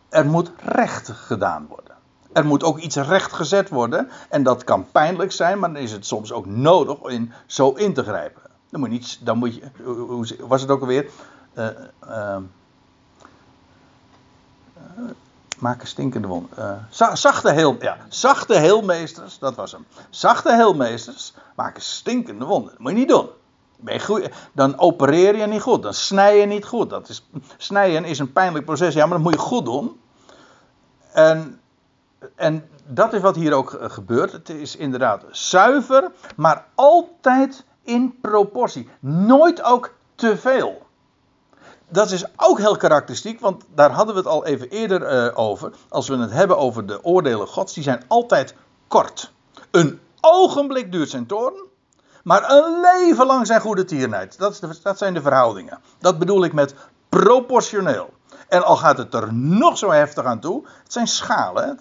er 0.10 0.26
moet 0.26 0.52
recht 0.58 1.10
gedaan 1.10 1.66
worden. 1.68 1.96
Er 2.34 2.46
moet 2.46 2.64
ook 2.64 2.80
iets 2.80 2.96
recht 2.96 3.34
gezet 3.34 3.70
worden. 3.70 4.10
En 4.30 4.44
dat 4.44 4.64
kan 4.64 4.92
pijnlijk 4.92 5.32
zijn, 5.32 5.60
maar 5.60 5.74
dan 5.74 5.82
is 5.82 5.92
het 5.92 6.06
soms 6.06 6.32
ook 6.32 6.46
nodig 6.46 7.00
om 7.00 7.32
zo 7.46 7.72
in 7.72 7.94
te 7.94 8.04
grijpen. 8.04 8.42
Dan 8.70 8.80
moet 8.80 8.90
je 8.90 8.96
niet, 8.96 9.20
dan 9.22 9.38
moet 9.38 9.56
je, 9.56 9.62
hoe 9.84 10.48
was 10.48 10.62
het 10.62 10.70
ook 10.70 10.82
alweer? 10.82 11.10
Uh, 11.54 11.68
uh, 12.04 12.38
maken 15.60 15.88
stinkende 15.88 16.28
wond. 16.28 16.54
Zachte, 17.14 17.52
heel, 17.52 17.76
ja, 17.80 17.98
zachte 18.10 18.54
heelmeesters, 18.54 19.40
dat 19.40 19.56
was 19.56 19.72
hem. 19.72 19.86
Zachte 20.10 20.56
heelmeesters 20.56 21.34
maken 21.56 21.82
stinkende 21.82 22.46
wonden. 22.46 22.72
Dat 22.72 22.80
moet 22.80 22.92
je 22.92 22.98
niet 22.98 23.08
doen. 23.08 23.30
Goed, 23.86 24.30
dan 24.54 24.80
opereer 24.80 25.38
je 25.38 25.48
niet 25.48 25.62
goed. 25.62 25.84
Dan 25.84 25.94
snij 25.94 26.38
je 26.38 26.46
niet 26.46 26.66
goed. 26.66 26.90
Dat 26.90 27.10
is, 27.10 27.30
snijden 27.58 28.06
is 28.06 28.20
een 28.20 28.32
pijnlijk 28.32 28.66
proces. 28.66 28.94
Ja, 28.94 29.06
maar 29.06 29.18
dat 29.18 29.26
moet 29.26 29.34
je 29.34 29.40
goed 29.40 29.66
doen. 29.66 30.00
En, 31.12 31.60
en 32.36 32.70
dat 32.86 33.14
is 33.14 33.22
wat 33.22 33.36
hier 33.36 33.54
ook 33.54 33.78
gebeurt. 33.82 34.32
Het 34.32 34.50
is 34.50 34.76
inderdaad 34.76 35.24
zuiver, 35.32 36.12
maar 36.36 36.66
altijd 36.76 37.64
in 37.84 38.16
proportie. 38.22 38.90
Nooit 39.00 39.64
ook 39.64 39.94
te 40.16 40.38
veel 40.38 40.84
dat 41.94 42.12
is 42.12 42.26
ook 42.38 42.58
heel 42.58 42.78
karakteristiek, 42.78 43.40
want 43.40 43.64
daar 43.76 43.92
hadden 43.92 44.16
we 44.16 44.22
het 44.22 44.30
al 44.30 44.46
even 44.46 44.70
eerder 44.70 45.26
uh, 45.26 45.40
over. 45.40 45.74
Als 45.90 46.08
we 46.08 46.18
het 46.18 46.32
hebben 46.32 46.58
over 46.58 46.86
de 46.86 47.04
oordelen 47.04 47.48
Gods, 47.48 47.74
die 47.74 47.84
zijn 47.84 48.04
altijd 48.08 48.56
kort. 48.88 49.32
Een 49.72 50.00
ogenblik 50.22 50.92
duurt 50.92 51.10
zijn 51.10 51.26
toorn, 51.26 51.54
maar 52.24 52.52
een 52.52 52.82
leven 52.82 53.26
lang 53.26 53.48
zijn 53.48 53.62
goede 53.62 53.86
tierenheid. 53.86 54.38
Dat, 54.38 54.60
dat 54.84 54.98
zijn 54.98 55.14
de 55.14 55.22
verhoudingen. 55.22 55.80
Dat 56.00 56.20
bedoel 56.20 56.44
ik 56.44 56.54
met 56.54 56.76
proportioneel. 57.10 58.14
En 58.48 58.64
al 58.64 58.78
gaat 58.78 58.98
het 58.98 59.14
er 59.14 59.34
nog 59.34 59.78
zo 59.78 59.92
heftig 59.92 60.26
aan 60.26 60.40
toe, 60.40 60.68
het 60.84 60.94
zijn 60.94 61.08
schalen. 61.08 61.78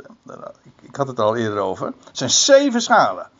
Ik 0.80 0.96
had 0.96 1.08
het 1.08 1.18
er 1.18 1.24
al 1.24 1.36
eerder 1.36 1.58
over. 1.58 1.86
Het 1.86 2.18
zijn 2.18 2.30
zeven 2.30 2.82
schalen. 2.82 3.30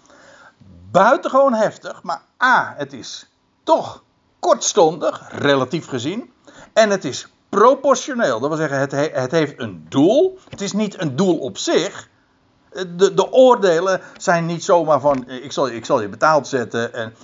Buitengewoon 0.91 1.55
heftig, 1.55 2.03
maar 2.03 2.23
A, 2.43 2.74
het 2.77 2.93
is 2.93 3.31
toch 3.62 4.03
kortstondig, 4.41 5.23
relatief 5.31 5.87
gezien. 5.87 6.33
En 6.73 6.91
het 6.91 7.05
is 7.05 7.29
proportioneel. 7.49 8.41
Dat 8.41 8.49
wil 8.49 8.59
zeggen, 8.59 8.79
het, 8.79 8.93
het 9.15 9.31
heeft 9.31 9.61
een 9.61 9.87
doel. 9.89 10.39
Het 10.49 10.61
is 10.61 10.73
niet 10.73 11.01
een 11.01 11.16
doel 11.16 11.39
op 11.39 11.59
zich. 11.59 12.09
De, 12.73 13.15
de 13.15 13.32
oordelen 13.32 14.01
zijn 14.16 14.47
niet 14.47 14.65
zomaar 14.65 15.01
van: 15.01 15.28
ik 15.28 15.53
zal, 15.53 15.69
ik 15.69 15.85
zal 15.85 16.01
je 16.01 16.09
betaald 16.09 16.47
zetten. 16.47 16.94
En, 16.94 17.15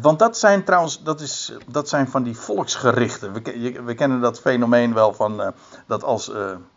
want 0.00 0.18
dat 0.18 0.38
zijn 0.38 0.64
trouwens, 0.64 1.02
dat, 1.02 1.20
is, 1.20 1.52
dat 1.66 1.88
zijn 1.88 2.08
van 2.08 2.22
die 2.22 2.38
volksgerichten. 2.38 3.32
We, 3.32 3.80
we 3.84 3.94
kennen 3.94 4.20
dat 4.20 4.40
fenomeen 4.40 4.94
wel 4.94 5.14
van 5.14 5.40
uh, 5.40 5.48
dat 5.86 6.04
als, 6.04 6.32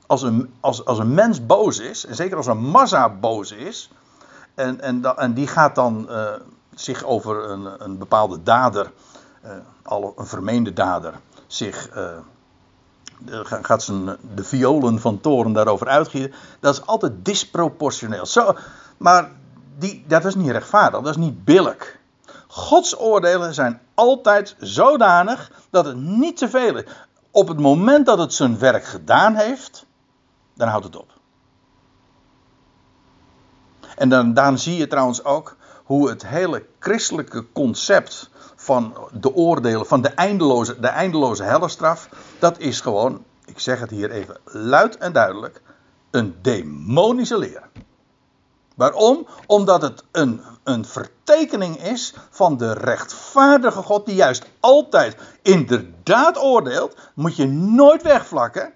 als, 0.07 0.21
een, 0.21 0.53
als, 0.59 0.85
als 0.85 0.99
een 0.99 1.13
mens 1.13 1.45
boos 1.45 1.79
is, 1.79 2.05
en 2.05 2.15
zeker 2.15 2.37
als 2.37 2.47
een 2.47 2.65
massa 2.65 3.09
boos 3.09 3.51
is, 3.51 3.91
en, 4.55 4.81
en, 4.81 5.17
en 5.17 5.33
die 5.33 5.47
gaat 5.47 5.75
dan 5.75 6.09
zich 6.75 7.03
over 7.03 7.49
een, 7.49 7.83
een 7.83 7.97
bepaalde 7.97 8.43
dader, 8.43 8.91
al 9.83 10.13
een 10.17 10.25
vermeende 10.25 10.73
dader, 10.73 11.13
zich. 11.47 11.89
Uh, 13.25 13.39
gaat 13.43 13.83
zijn, 13.83 14.17
de 14.35 14.43
violen 14.43 14.99
van 14.99 15.21
toren 15.21 15.53
daarover 15.53 15.87
uitgieten. 15.87 16.33
Dat 16.59 16.73
is 16.73 16.85
altijd 16.85 17.25
disproportioneel. 17.25 18.25
Zo, 18.25 18.55
Maar 18.97 19.31
die, 19.77 20.03
dat 20.07 20.25
is 20.25 20.35
niet 20.35 20.51
rechtvaardig, 20.51 21.01
dat 21.01 21.09
is 21.09 21.23
niet 21.23 21.43
billig. 21.43 21.97
Gods 22.47 22.99
oordelen 22.99 23.53
zijn 23.53 23.81
altijd 23.93 24.55
zodanig 24.59 25.51
dat 25.69 25.85
het 25.85 25.97
niet 25.97 26.37
te 26.37 26.49
veel 26.49 26.75
is. 26.77 26.83
Op 27.31 27.47
het 27.47 27.59
moment 27.59 28.05
dat 28.05 28.17
het 28.17 28.33
zijn 28.33 28.59
werk 28.59 28.85
gedaan 28.85 29.35
heeft, 29.35 29.85
dan 30.53 30.67
houdt 30.67 30.85
het 30.85 30.95
op. 30.95 31.11
En 33.95 34.09
dan, 34.09 34.33
dan 34.33 34.57
zie 34.57 34.77
je 34.77 34.87
trouwens 34.87 35.23
ook 35.23 35.55
hoe 35.83 36.09
het 36.09 36.27
hele 36.27 36.65
christelijke 36.79 37.51
concept 37.51 38.29
van 38.69 38.93
de 39.11 39.33
oordelen, 39.33 39.85
van 39.85 40.01
de 40.01 40.09
eindeloze, 40.09 40.79
de 40.79 40.87
eindeloze 40.87 41.43
hellestraf, 41.43 42.09
dat 42.39 42.59
is 42.59 42.81
gewoon, 42.81 43.23
ik 43.45 43.59
zeg 43.59 43.79
het 43.79 43.89
hier 43.89 44.11
even 44.11 44.37
luid 44.43 44.97
en 44.97 45.13
duidelijk, 45.13 45.61
een 46.11 46.35
demonische 46.41 47.37
leer. 47.37 47.63
Waarom? 48.75 49.27
Omdat 49.45 49.81
het 49.81 50.03
een, 50.11 50.41
een 50.63 50.85
vertekening 50.85 51.77
is 51.83 52.13
van 52.29 52.57
de 52.57 52.73
rechtvaardige 52.73 53.81
God, 53.81 54.05
die 54.05 54.15
juist 54.15 54.45
altijd 54.59 55.17
inderdaad 55.41 56.37
oordeelt. 56.37 56.95
Moet 57.13 57.35
je 57.35 57.47
nooit 57.47 58.01
wegvlakken. 58.03 58.73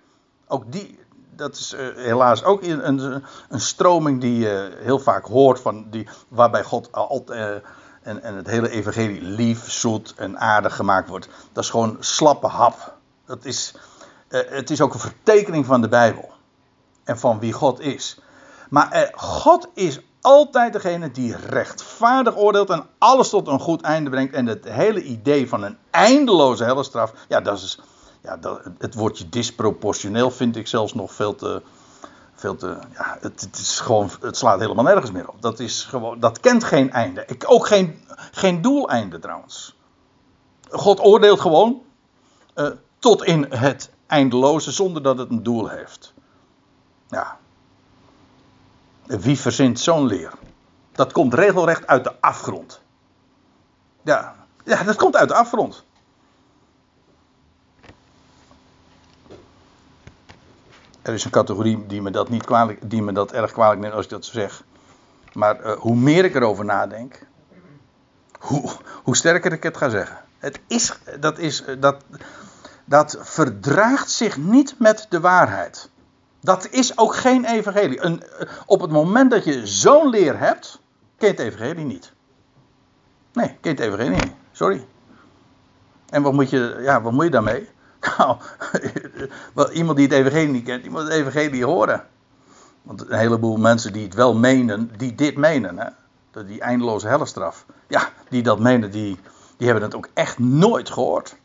Ook 0.48 0.72
die, 0.72 1.00
dat 1.36 1.56
is 1.56 1.74
uh, 1.74 1.80
helaas 1.96 2.44
ook 2.44 2.64
een, 2.64 2.88
een, 2.88 3.24
een, 3.50 3.60
stroming 3.60 4.22
die 4.22 4.40
je 4.40 4.78
heel 4.80 5.00
vaak 5.00 5.26
hoort, 5.26 5.60
van 5.60 5.90
die, 5.90 6.08
waarbij 6.28 6.64
God 6.64 6.92
altijd. 6.92 7.64
Uh, 7.64 7.70
en, 8.04 8.24
en 8.24 8.36
het 8.36 8.48
hele 8.48 8.70
evangelie 8.70 9.22
lief, 9.22 9.72
zoet 9.72 10.14
en 10.18 10.40
aardig 10.40 10.76
gemaakt 10.76 11.10
wordt. 11.10 11.30
Dat 11.52 11.64
is 11.64 11.70
gewoon 11.70 11.98
slappe 12.00 12.48
hap. 12.48 12.94
Dat 13.26 13.46
is, 13.46 13.76
uh, 14.30 14.42
het 14.46 14.70
is 14.70 14.82
ook 14.82 14.94
een 14.94 15.00
vertekening 15.00 15.66
van 15.66 15.82
de 15.82 15.88
Bijbel. 15.88 16.32
En 17.04 17.20
van 17.20 17.40
wie 17.40 17.54
God 17.54 17.80
is. 17.80 18.20
Maar 18.70 19.12
God 19.16 19.68
is 19.74 20.00
altijd 20.22 20.74
degene 20.74 21.12
die 21.12 21.36
rechtvaardig 21.36 22.38
oordeelt 22.38 22.70
en 22.70 22.86
alles 22.98 23.30
tot 23.30 23.48
een 23.48 23.60
goed 23.60 23.82
einde 23.82 24.10
brengt. 24.10 24.34
En 24.34 24.46
het 24.46 24.66
hele 24.70 25.04
idee 25.04 25.50
van 25.50 25.64
een 25.64 25.78
eindeloze 25.90 26.64
hellestraf, 26.64 27.14
ja, 27.28 27.42
dat 27.42 27.58
is, 27.58 27.80
ja, 28.22 28.38
dat, 28.38 28.62
het 28.78 28.94
woordje 28.94 29.30
disproportioneel 29.30 30.32
vind 30.32 30.56
ik 30.56 30.68
zelfs 30.68 30.94
nog 30.94 31.14
veel 31.14 31.36
te, 31.36 31.62
veel 32.44 32.56
te, 32.56 32.78
ja, 32.94 33.18
het, 33.20 33.42
het, 33.42 33.58
is 33.58 33.80
gewoon, 33.80 34.10
het 34.22 34.38
slaat 34.38 34.60
helemaal 34.60 34.84
nergens 34.84 35.12
meer 35.12 35.30
op. 35.30 35.42
Dat 35.42 35.60
is 35.60 35.84
gewoon, 35.84 36.20
dat 36.20 36.40
kent 36.40 36.64
geen 36.64 36.92
einde. 36.92 37.24
Ik, 37.28 37.44
ook 37.48 37.68
geen, 37.68 38.02
geen 38.32 38.62
doeleinde 38.62 39.20
trouwens. 39.20 39.76
God 40.70 41.00
oordeelt 41.00 41.40
gewoon 41.40 41.82
uh, 42.56 42.68
tot 43.00 43.24
in 43.24 43.46
het 43.50 43.90
eindeloze 44.08 44.72
zonder 44.72 45.04
dat 45.04 45.18
het 45.18 45.30
een 45.30 45.44
doel 45.44 45.68
heeft. 45.68 46.14
Ja. 47.08 47.38
Wie 49.04 49.40
verzint 49.40 49.80
zo'n 49.80 50.06
leer? 50.06 50.32
Dat 50.92 51.12
komt 51.12 51.34
regelrecht 51.34 51.88
uit 51.88 52.04
de 52.04 52.22
afgrond. 52.22 52.82
Ja, 54.02 54.36
ja 54.64 54.84
dat 54.84 54.96
komt 54.96 55.16
uit 55.16 55.30
de 55.30 55.36
afgrond. 55.36 55.86
Er 61.04 61.14
is 61.14 61.26
een 61.26 61.32
categorie 61.32 61.86
die 61.88 62.02
me 62.02 62.12
dat, 62.12 62.30
niet 62.30 62.46
kwalijk, 62.46 62.90
die 62.90 63.02
me 63.02 63.12
dat 63.12 63.32
erg 63.32 63.52
kwalijk 63.52 63.82
neemt 63.82 63.94
als 63.94 64.04
ik 64.04 64.10
dat 64.12 64.26
zeg. 64.26 64.64
Maar 65.34 65.66
uh, 65.66 65.72
hoe 65.72 65.96
meer 65.96 66.26
ik 66.26 66.36
erover 66.36 66.66
nadenk, 66.66 67.26
hoe, 68.40 68.72
hoe 69.04 69.16
sterker 69.16 69.52
ik 69.52 69.64
het 69.64 69.78
ga 69.78 69.90
zeggen. 69.90 70.18
Het 70.38 70.60
is, 70.68 70.98
dat, 71.20 71.38
is, 71.38 71.64
dat, 71.80 72.04
dat 72.86 73.18
verdraagt 73.22 74.12
zich 74.12 74.38
niet 74.38 74.76
met 74.80 75.06
de 75.10 75.20
waarheid. 75.20 75.90
Dat 76.40 76.68
is 76.70 76.98
ook 76.98 77.16
geen 77.16 77.46
evangelie. 77.46 78.04
Een, 78.04 78.24
op 78.66 78.82
het 78.82 78.92
moment 78.92 79.32
dat 79.32 79.44
je 79.44 79.68
zo'n 79.68 80.10
leer 80.10 80.40
hebt, 80.40 80.82
ken 81.18 81.28
je 81.28 81.34
het 81.34 81.54
evangelie 81.54 81.86
niet. 81.86 82.14
Nee, 83.34 83.48
ken 83.48 83.58
je 83.62 83.70
het 83.70 83.80
evangelie 83.80 84.24
niet. 84.24 84.34
Sorry. 84.52 84.88
En 86.10 86.22
wat 86.22 86.34
moet 86.34 86.50
je, 86.50 86.80
ja, 86.82 87.02
wat 87.02 87.12
moet 87.12 87.24
je 87.24 87.32
daarmee? 87.32 87.70
Nou, 88.18 88.38
iemand 89.74 89.98
die 89.98 90.08
het 90.08 90.16
evangelie 90.16 90.48
niet 90.48 90.66
kent, 90.66 90.82
die 90.82 90.92
moet 90.92 91.02
het 91.02 91.12
evangelie 91.12 91.66
horen. 91.66 92.08
Want 92.82 93.10
een 93.10 93.18
heleboel 93.18 93.58
mensen 93.58 93.94
die 93.94 94.04
het 94.04 94.14
wel 94.14 94.36
menen, 94.36 94.92
die 94.98 95.16
dit 95.16 95.38
menen, 95.38 95.78
hè? 95.78 95.90
die 96.46 96.62
eindeloze 96.62 97.08
hellestraf. 97.08 97.66
Ja, 97.88 98.10
die 98.30 98.44
dat 98.44 98.60
menen, 98.60 98.92
die, 98.92 99.20
die 99.58 99.68
hebben 99.68 99.84
het 99.84 99.96
ook 99.96 100.10
echt 100.14 100.40
nooit 100.40 100.90
gehoord. 100.90 101.36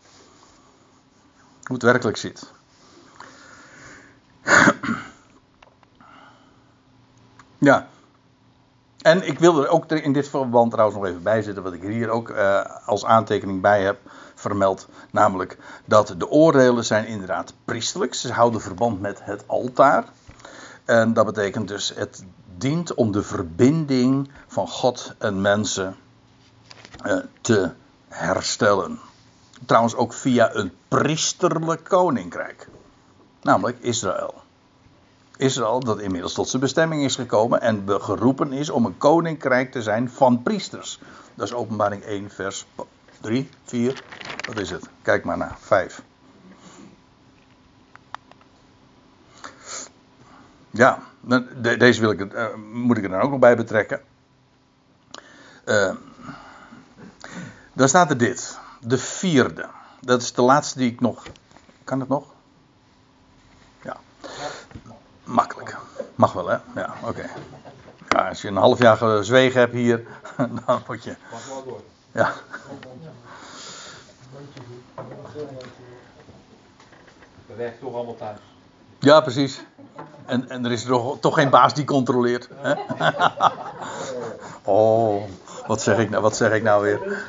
Hoe 1.63 1.77
het 1.77 1.83
werkelijk 1.83 2.17
zit. 2.17 2.53
Ja. 7.61 7.89
En 8.99 9.27
ik 9.27 9.39
wil 9.39 9.63
er 9.63 9.69
ook 9.69 9.91
in 9.91 10.13
dit 10.13 10.29
verband 10.29 10.71
trouwens 10.71 10.99
nog 10.99 11.09
even 11.09 11.23
bij 11.23 11.43
zitten, 11.43 11.63
wat 11.63 11.73
ik 11.73 11.83
hier 11.83 12.11
ook 12.11 12.29
uh, 12.29 12.65
als 12.87 13.05
aantekening 13.05 13.61
bij 13.61 13.83
heb 13.83 13.99
vermeld. 14.39 14.89
Namelijk 15.11 15.59
dat 15.85 16.15
de 16.19 16.29
oordelen 16.29 16.85
zijn 16.85 17.07
inderdaad 17.07 17.55
priesterlijk. 17.65 18.15
Ze 18.15 18.33
houden 18.33 18.61
verband 18.61 19.01
met 19.01 19.25
het 19.25 19.45
altaar. 19.47 20.05
En 20.85 21.13
dat 21.13 21.27
betekent 21.27 21.69
dus, 21.69 21.93
het 21.95 22.25
dient 22.57 22.95
om 22.95 23.13
de 23.13 23.23
verbinding 23.23 24.31
van 24.47 24.69
God 24.69 25.15
en 25.19 25.41
mensen 25.41 25.97
uh, 27.07 27.17
te 27.41 27.71
herstellen. 28.09 28.99
Trouwens 29.67 29.95
ook 29.95 30.13
via 30.13 30.55
een 30.55 30.73
priesterlijk 30.89 31.85
koninkrijk. 31.85 32.69
Namelijk 33.43 33.79
Israël. 33.81 34.35
Israël 35.37 35.81
dat 35.81 36.01
inmiddels 36.01 36.33
tot 36.33 36.49
zijn 36.49 36.63
bestemming 36.63 37.05
is 37.05 37.17
gekomen 37.17 37.61
en 37.61 37.85
geroepen 37.87 38.53
is 38.53 38.71
om 38.71 38.85
een 38.85 38.99
koninkrijk 38.99 39.73
te 39.73 39.83
zijn 39.83 40.11
van 40.11 40.43
priesters. 40.43 41.01
Dat 41.35 41.47
is 41.47 41.55
openbaring 41.55 42.03
1 42.03 42.31
vers 42.31 42.67
3, 43.21 43.49
4, 43.65 44.03
wat 44.47 44.59
is 44.59 44.71
het? 44.71 44.89
Kijk 45.03 45.25
maar 45.25 45.37
naar, 45.37 45.57
5. 45.61 46.03
Ja, 50.71 51.03
deze 51.79 52.01
wil 52.01 52.11
ik, 52.11 52.33
uh, 52.33 52.55
moet 52.73 52.97
ik 52.97 53.05
er 53.05 53.11
dan 53.11 53.21
ook 53.21 53.31
nog 53.31 53.39
bij 53.39 53.57
betrekken. 53.57 54.01
Uh, 55.65 55.95
daar 57.73 57.89
staat 57.89 58.11
er 58.11 58.19
dit, 58.19 58.59
de 58.81 58.99
vierde. 58.99 59.69
Dat 60.01 60.23
is 60.23 60.33
de 60.33 60.43
laatste 60.43 60.79
die 60.79 60.93
ik 60.93 61.01
nog. 61.01 61.23
Kan 61.85 62.01
het 62.01 62.09
nog? 62.09 62.37
Makkelijk. 65.29 65.77
Mag 66.15 66.33
wel, 66.33 66.49
hè? 66.49 66.57
Ja, 66.75 66.95
oké. 67.03 67.31
Ja, 68.09 68.29
als 68.29 68.43
je 68.43 68.49
een 68.49 68.57
half 68.57 68.79
jaar 68.79 68.97
gezwegen 68.97 69.61
hebt 69.61 69.73
hier, 69.73 70.07
dan 70.67 70.83
moet 70.87 71.05
je. 71.05 71.17
Mag 71.31 71.47
wel 71.47 71.65
door. 71.65 71.81
Ja. 72.13 72.33
We 77.47 77.55
werken 77.57 77.81
toch 77.81 77.95
allemaal 77.95 78.17
thuis. 78.17 78.39
Ja, 78.99 79.21
precies. 79.21 79.61
En, 80.27 80.49
en 80.49 80.65
er 80.65 80.73
is 80.73 80.85
toch, 80.85 81.21
toch 81.21 81.35
geen 81.35 81.51
baas 81.51 81.75
die 81.75 81.85
controleert. 81.85 82.49
Hè? 82.55 82.75
Oh, 84.65 85.23
wat 85.67 85.83
zeg, 85.83 85.99
ik 85.99 86.11
nou, 86.11 86.23
wat 86.23 86.37
zeg 86.37 86.53
ik 86.53 86.63
nou 86.63 86.83
weer? 86.83 87.23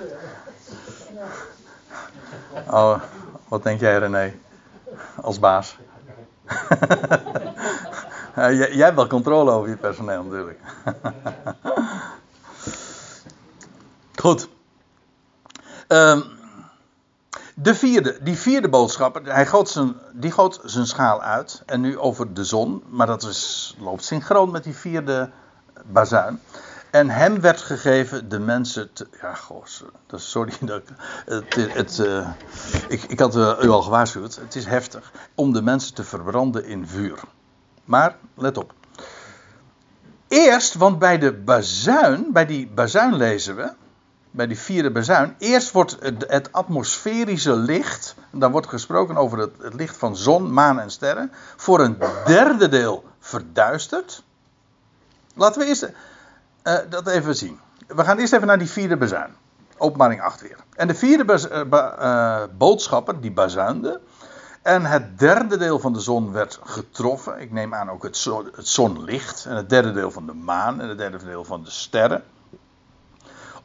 Oh, 2.70 3.02
wat 3.48 3.64
denk 3.64 3.80
jij 3.80 3.98
René? 3.98 4.34
Als 5.22 5.40
baas? 5.40 5.78
jij, 8.36 8.56
jij, 8.56 8.86
hebt 8.86 8.96
wel 8.96 9.08
controle 9.08 9.52
over 9.52 9.70
je 9.70 9.76
personeel 9.76 10.24
natuurlijk. 10.24 10.60
Goed. 14.22 14.50
Um, 15.92 16.24
de 17.56 17.76
vierde, 17.76 18.18
die 18.22 18.38
vierde 18.38 18.70
boodschap, 18.70 19.20
hij 19.24 19.46
goot 19.46 19.70
zijn, 19.70 19.96
die 20.14 20.32
goot 20.32 20.60
zijn 20.64 20.88
schaal 20.88 21.22
uit. 21.22 21.64
En 21.66 21.82
nu 21.82 21.98
over 21.98 22.34
de 22.34 22.44
zon, 22.44 22.84
maar 22.90 23.08
dat 23.08 23.24
is, 23.24 23.76
loopt 23.80 24.04
synchroon 24.04 24.52
met 24.52 24.64
die 24.64 24.76
vierde 24.76 25.30
bazuin. 25.86 26.40
En 26.92 27.10
hem 27.10 27.42
werd 27.42 27.62
gegeven 27.62 28.30
de 28.30 28.40
mensen 28.40 28.94
te. 28.94 29.08
Ja, 29.22 29.34
goh, 29.34 29.64
sorry 30.16 30.54
dat 30.66 30.82
het, 31.26 31.56
het, 31.74 31.98
uh, 31.98 32.30
ik, 32.88 33.04
ik 33.04 33.20
had 33.20 33.36
uh, 33.36 33.58
u 33.62 33.70
al 33.70 33.82
gewaarschuwd. 33.82 34.36
Het 34.36 34.56
is 34.56 34.66
heftig 34.66 35.12
om 35.36 35.54
de 35.54 35.62
mensen 35.62 35.94
te 35.94 36.04
verbranden 36.04 36.66
in 36.66 36.88
vuur. 36.88 37.20
Maar 37.86 38.16
let 38.36 38.58
op. 38.58 38.74
Eerst, 40.28 40.74
want 40.74 41.00
bij 41.00 41.18
de 41.18 41.34
bazuin, 41.34 42.32
bij 42.32 42.46
die 42.46 42.68
bazuin 42.68 43.16
lezen 43.16 43.56
we, 43.56 43.72
bij 44.32 44.48
die 44.48 44.60
vierde 44.60 44.92
bazuin, 44.92 45.36
eerst 45.38 45.72
wordt 45.72 45.98
het, 46.28 46.52
atmosferische 46.52 47.56
licht, 47.56 48.16
dan 48.32 48.52
wordt 48.52 48.68
gesproken 48.68 49.18
over 49.18 49.38
het, 49.38 49.74
licht 49.74 49.98
van 49.98 50.16
zon, 50.16 50.54
maan 50.54 50.80
en 50.80 50.92
sterren, 50.92 51.32
voor 51.56 51.80
een 51.80 51.98
derde 52.26 52.70
deel 52.70 53.04
verduisterd. 53.20 54.24
Laten 55.36 55.62
we 55.62 55.68
eerst 55.68 55.84
uh, 56.64 56.78
dat 56.90 57.08
even 57.08 57.36
zien. 57.36 57.60
We 57.88 58.04
gaan 58.04 58.18
eerst 58.18 58.34
even 58.34 58.48
naar 58.48 58.58
die 58.58 58.70
vierde 58.70 58.98
bazuin. 58.98 59.36
Openbaring 59.78 60.22
8 60.22 60.42
weer. 60.42 60.58
En 60.76 60.88
de 60.88 60.96
vierde 60.96 61.68
uh, 61.72 62.44
boodschapper, 62.58 63.22
die 63.22 63.32
bazuinde. 63.32 64.02
En 64.62 64.86
het 64.86 65.20
derde 65.20 65.58
deel 65.58 65.80
van 65.80 65.94
de 65.94 66.00
zon 66.00 66.32
werd 66.32 66.60
getroffen. 66.64 67.40
Ik 67.40 67.52
neem 67.52 67.74
aan 67.74 67.90
ook 67.90 68.04
het 68.04 68.28
zonlicht. 68.58 69.46
En 69.46 69.56
het 69.56 69.70
derde 69.70 69.92
deel 69.92 70.12
van 70.12 70.26
de 70.26 70.34
maan. 70.34 70.82
En 70.82 70.90
het 70.90 70.98
derde 70.98 71.26
deel 71.26 71.44
van 71.44 71.64
de 71.64 71.70
sterren. 71.70 72.24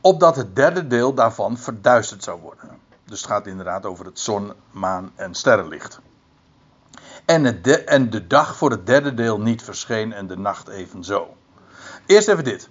Opdat 0.05 0.37
het 0.37 0.57
derde 0.57 0.87
deel 0.87 1.15
daarvan 1.15 1.59
verduisterd 1.59 2.23
zou 2.23 2.41
worden. 2.41 2.79
Dus 3.05 3.21
het 3.21 3.31
gaat 3.31 3.47
inderdaad 3.47 3.87
over 3.87 4.05
het 4.05 4.19
zon, 4.19 4.53
maan 4.71 5.13
en 5.15 5.35
sterrenlicht. 5.35 6.01
En, 7.25 7.63
de, 7.63 7.85
en 7.85 8.11
de 8.11 8.27
dag 8.27 8.57
voor 8.57 8.71
het 8.71 8.87
derde 8.87 9.15
deel 9.15 9.41
niet 9.41 9.63
verscheen 9.63 10.13
en 10.13 10.27
de 10.27 10.37
nacht 10.37 10.69
evenzo. 10.69 11.37
Eerst 12.07 12.29
even 12.29 12.45
dit. 12.45 12.69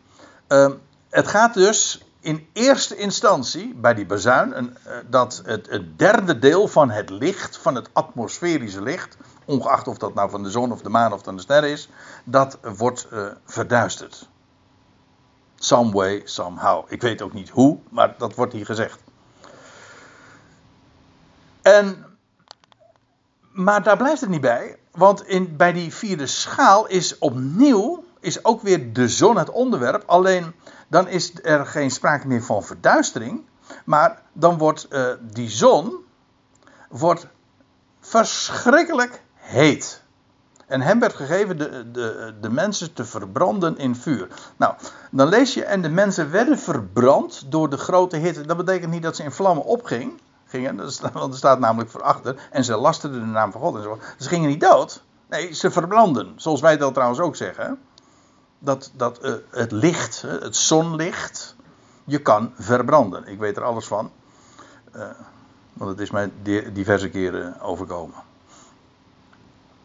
Uh, 0.47 0.71
het 1.09 1.27
gaat 1.27 1.53
dus 1.53 2.05
in 2.19 2.47
eerste 2.53 2.95
instantie 2.95 3.75
bij 3.75 3.93
die 3.93 4.05
bazuin 4.05 4.57
een, 4.57 4.77
uh, 4.87 4.93
dat 5.09 5.41
het, 5.45 5.69
het, 5.69 5.99
derde 5.99 6.39
deel 6.39 6.67
van 6.67 6.89
het 6.89 7.09
licht, 7.09 7.57
van 7.57 7.75
het 7.75 7.89
atmosferische 7.93 8.81
licht, 8.81 9.17
ongeacht 9.45 9.87
of 9.87 9.97
dat 9.97 10.13
nou 10.13 10.29
van 10.29 10.43
de 10.43 10.51
zon 10.51 10.71
of 10.71 10.81
de 10.81 10.89
maan 10.89 11.13
of 11.13 11.23
van 11.23 11.35
de 11.35 11.41
sterren 11.41 11.69
is, 11.69 11.89
dat 12.23 12.57
wordt 12.77 13.07
uh, 13.13 13.27
verduisterd. 13.45 14.31
Some 15.63 15.91
way, 15.91 16.21
somehow. 16.23 16.85
Ik 16.87 17.01
weet 17.01 17.21
ook 17.21 17.33
niet 17.33 17.49
hoe, 17.49 17.77
maar 17.89 18.15
dat 18.17 18.35
wordt 18.35 18.53
hier 18.53 18.65
gezegd. 18.65 18.99
En, 21.61 22.05
maar 23.51 23.83
daar 23.83 23.97
blijft 23.97 24.21
het 24.21 24.29
niet 24.29 24.41
bij, 24.41 24.77
want 24.91 25.27
in, 25.27 25.57
bij 25.57 25.73
die 25.73 25.93
vierde 25.93 26.27
schaal 26.27 26.87
is 26.87 27.17
opnieuw 27.17 28.03
is 28.19 28.45
ook 28.45 28.61
weer 28.61 28.93
de 28.93 29.07
zon 29.07 29.37
het 29.37 29.49
onderwerp. 29.49 30.03
Alleen 30.05 30.53
dan 30.87 31.07
is 31.07 31.33
er 31.43 31.65
geen 31.65 31.91
sprake 31.91 32.27
meer 32.27 32.43
van 32.43 32.63
verduistering. 32.63 33.45
Maar 33.85 34.21
dan 34.33 34.57
wordt 34.57 34.87
uh, 34.89 35.13
die 35.21 35.49
zon 35.49 36.05
wordt 36.89 37.27
verschrikkelijk 37.99 39.23
heet. 39.35 40.02
En 40.73 40.81
hem 40.81 40.99
werd 40.99 41.13
gegeven 41.13 41.57
de, 41.57 41.91
de, 41.91 42.33
de 42.41 42.49
mensen 42.49 42.93
te 42.93 43.05
verbranden 43.05 43.77
in 43.77 43.95
vuur. 43.95 44.27
Nou, 44.57 44.73
dan 45.11 45.27
lees 45.27 45.53
je, 45.53 45.63
en 45.63 45.81
de 45.81 45.89
mensen 45.89 46.31
werden 46.31 46.59
verbrand 46.59 47.51
door 47.51 47.69
de 47.69 47.77
grote 47.77 48.17
hitte. 48.17 48.45
Dat 48.45 48.57
betekent 48.57 48.91
niet 48.91 49.03
dat 49.03 49.15
ze 49.15 49.23
in 49.23 49.31
vlammen 49.31 49.63
opgingen. 49.63 50.19
Gingen, 50.45 50.75
want 51.13 51.31
er 51.31 51.37
staat 51.37 51.59
namelijk 51.59 51.89
voor 51.89 52.01
achter. 52.01 52.35
En 52.51 52.63
ze 52.63 52.77
lasterden 52.77 53.19
de 53.19 53.25
naam 53.25 53.51
van 53.51 53.61
God 53.61 53.75
en 53.75 53.81
zo. 53.81 53.99
Ze 54.17 54.27
gingen 54.27 54.49
niet 54.49 54.61
dood. 54.61 55.03
Nee, 55.29 55.53
ze 55.53 55.71
verbranden. 55.71 56.33
Zoals 56.35 56.61
wij 56.61 56.77
dat 56.77 56.93
trouwens 56.93 57.19
ook 57.19 57.35
zeggen 57.35 57.79
dat, 58.59 58.91
dat 58.95 59.25
uh, 59.25 59.33
het 59.49 59.71
licht, 59.71 60.21
het 60.21 60.55
zonlicht, 60.55 61.55
je 62.03 62.21
kan 62.21 62.53
verbranden. 62.57 63.27
Ik 63.27 63.39
weet 63.39 63.57
er 63.57 63.63
alles 63.63 63.85
van. 63.85 64.11
Uh, 64.95 65.05
want 65.73 65.89
het 65.91 65.99
is 65.99 66.11
mij 66.11 66.31
diverse 66.73 67.09
keren 67.09 67.61
overkomen. 67.61 68.31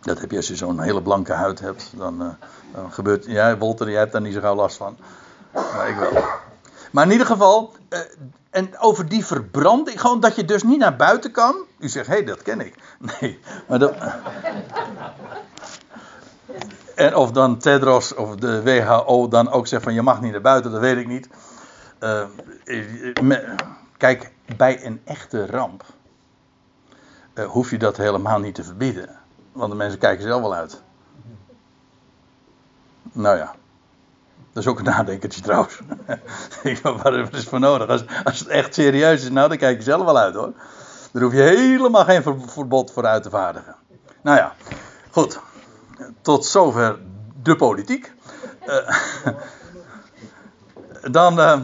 Dat 0.01 0.21
heb 0.21 0.31
je 0.31 0.37
als 0.37 0.49
je 0.49 0.57
zo'n 0.57 0.81
hele 0.81 1.03
blanke 1.03 1.33
huid 1.33 1.61
hebt. 1.61 1.93
Dan, 1.97 2.37
dan 2.73 2.93
gebeurt. 2.93 3.25
Ja, 3.25 3.59
Wolter, 3.59 3.91
jij 3.91 3.99
hebt 3.99 4.13
daar 4.13 4.21
niet 4.21 4.35
zo 4.35 4.41
gauw 4.41 4.55
last 4.55 4.77
van. 4.77 4.97
Maar 5.53 5.89
ik 5.89 5.97
wel. 5.97 6.25
Maar 6.91 7.05
in 7.05 7.13
ieder 7.13 7.27
geval. 7.27 7.75
en 8.51 8.79
over 8.79 9.09
die 9.09 9.25
verbranding. 9.25 10.01
Gewoon 10.01 10.21
dat 10.21 10.37
je 10.37 10.45
dus 10.45 10.63
niet 10.63 10.79
naar 10.79 10.97
buiten 10.97 11.31
kan. 11.31 11.57
U 11.79 11.89
zegt, 11.89 12.07
hé, 12.07 12.13
hey, 12.13 12.25
dat 12.25 12.43
ken 12.43 12.61
ik. 12.61 12.75
Nee, 13.21 13.39
maar 13.69 13.79
dat. 13.79 13.95
En 16.99 17.15
of 17.17 17.31
dan 17.31 17.59
Tedros 17.59 18.15
of 18.15 18.37
de 18.37 18.63
WHO 18.63 19.29
dan 19.29 19.51
ook 19.51 19.67
zegt 19.67 19.83
van 19.83 19.95
je 19.95 20.03
mag 20.03 20.21
niet 20.21 20.33
naar 20.33 20.41
buiten, 20.41 20.71
dat 20.71 20.81
weet 20.81 20.97
ik 20.97 21.07
niet. 21.07 21.29
Uh, 22.01 22.25
kijk, 23.97 24.33
bij 24.57 24.85
een 24.85 25.01
echte 25.05 25.47
ramp 25.47 25.85
hoef 27.47 27.71
je 27.71 27.79
dat 27.79 27.97
helemaal 27.97 28.39
niet 28.39 28.55
te 28.55 28.65
verbieden. 28.65 29.18
Want 29.59 29.71
de 29.71 29.77
mensen 29.77 29.99
kijken 29.99 30.25
zelf 30.25 30.41
wel 30.41 30.55
uit. 30.55 30.83
Nou 33.13 33.37
ja. 33.37 33.55
Dat 34.53 34.63
is 34.63 34.69
ook 34.69 34.79
een 34.79 34.85
nadenkertje 34.85 35.41
trouwens. 35.41 35.81
Waar 37.03 37.15
is 37.15 37.29
het 37.31 37.45
voor 37.45 37.61
nodig? 37.61 37.89
Als, 37.89 38.05
als 38.25 38.39
het 38.39 38.49
echt 38.49 38.75
serieus 38.75 39.23
is, 39.23 39.31
nou 39.31 39.49
dan 39.49 39.59
kijk 39.59 39.77
je 39.77 39.83
zelf 39.83 40.05
wel 40.05 40.19
uit 40.19 40.35
hoor. 40.35 40.53
Daar 41.13 41.23
hoef 41.23 41.33
je 41.33 41.41
helemaal 41.41 42.05
geen 42.05 42.23
verbod 42.47 42.93
voor 42.93 43.07
uit 43.07 43.23
te 43.23 43.31
vaardigen. 43.31 43.77
Nou 44.23 44.37
ja, 44.37 44.55
goed 45.11 45.41
tot 46.21 46.47
zover 46.47 46.99
de 47.43 47.57
politiek. 47.57 48.13
Uh, 48.67 49.35
dan, 51.17 51.39
uh, 51.39 51.61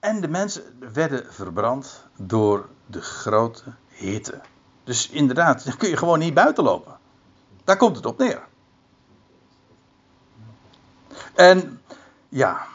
en 0.00 0.20
de 0.20 0.28
mensen 0.28 0.62
werden 0.92 1.26
verbrand 1.32 2.04
door 2.16 2.68
de 2.86 3.00
grote 3.00 3.62
hitte. 3.88 4.40
Dus 4.84 5.10
inderdaad, 5.10 5.64
dan 5.64 5.76
kun 5.76 5.88
je 5.88 5.96
gewoon 5.96 6.18
niet 6.18 6.34
buiten 6.34 6.64
lopen. 6.64 7.00
Daar 7.64 7.76
komt 7.76 7.96
het 7.96 8.06
op 8.06 8.18
neer. 8.18 8.42
En 11.34 11.80
ja, 12.28 12.66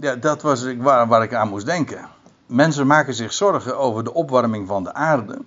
ja 0.00 0.16
dat 0.16 0.42
was 0.42 0.74
waar, 0.76 1.06
waar 1.06 1.22
ik 1.22 1.34
aan 1.34 1.48
moest 1.48 1.66
denken. 1.66 2.08
Mensen 2.46 2.86
maken 2.86 3.14
zich 3.14 3.32
zorgen 3.32 3.78
over 3.78 4.04
de 4.04 4.14
opwarming 4.14 4.68
van 4.68 4.84
de 4.84 4.94
aarde. 4.94 5.38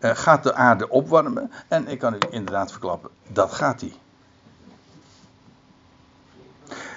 Uh, 0.00 0.10
gaat 0.14 0.42
de 0.42 0.54
aarde 0.54 0.88
opwarmen? 0.88 1.52
En 1.68 1.88
ik 1.88 1.98
kan 1.98 2.14
u 2.14 2.18
inderdaad 2.30 2.70
verklappen, 2.70 3.10
dat 3.28 3.52
gaat 3.52 3.78
die. 3.78 3.96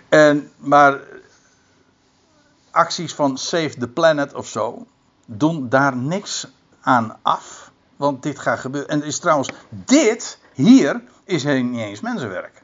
En, 0.09 0.51
maar 0.57 0.99
acties 2.71 3.13
van 3.13 3.37
Save 3.37 3.77
the 3.77 3.87
Planet 3.87 4.33
of 4.33 4.47
zo 4.47 4.85
doen 5.25 5.69
daar 5.69 5.95
niks 5.95 6.47
aan 6.81 7.17
af. 7.21 7.71
Want 7.95 8.23
dit 8.23 8.39
gaat 8.39 8.59
gebeuren. 8.59 8.89
En 8.89 9.03
is 9.03 9.19
trouwens, 9.19 9.49
dit 9.69 10.39
hier 10.53 11.01
is 11.23 11.43
niet 11.43 11.79
eens 11.79 12.01
mensenwerk. 12.01 12.63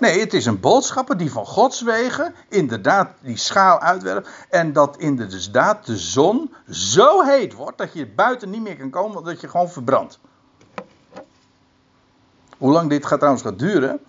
Nee, 0.00 0.20
het 0.20 0.34
is 0.34 0.46
een 0.46 0.60
boodschapper 0.60 1.16
die 1.16 1.32
van 1.32 1.46
Gods 1.46 1.82
wegen 1.82 2.34
inderdaad 2.48 3.10
die 3.20 3.36
schaal 3.36 3.80
uitwerpt. 3.80 4.28
En 4.48 4.72
dat 4.72 4.96
inderdaad 4.98 5.86
de 5.86 5.98
zon 5.98 6.54
zo 6.70 7.22
heet 7.22 7.52
wordt 7.52 7.78
dat 7.78 7.92
je 7.92 8.06
buiten 8.06 8.50
niet 8.50 8.62
meer 8.62 8.76
kan 8.76 8.90
komen, 8.90 9.24
dat 9.24 9.40
je 9.40 9.48
gewoon 9.48 9.70
verbrandt. 9.70 10.18
Hoe 12.58 12.72
lang 12.72 12.90
dit 12.90 13.06
gaat 13.06 13.18
trouwens 13.18 13.44
gaat 13.44 13.58
duren, 13.58 14.00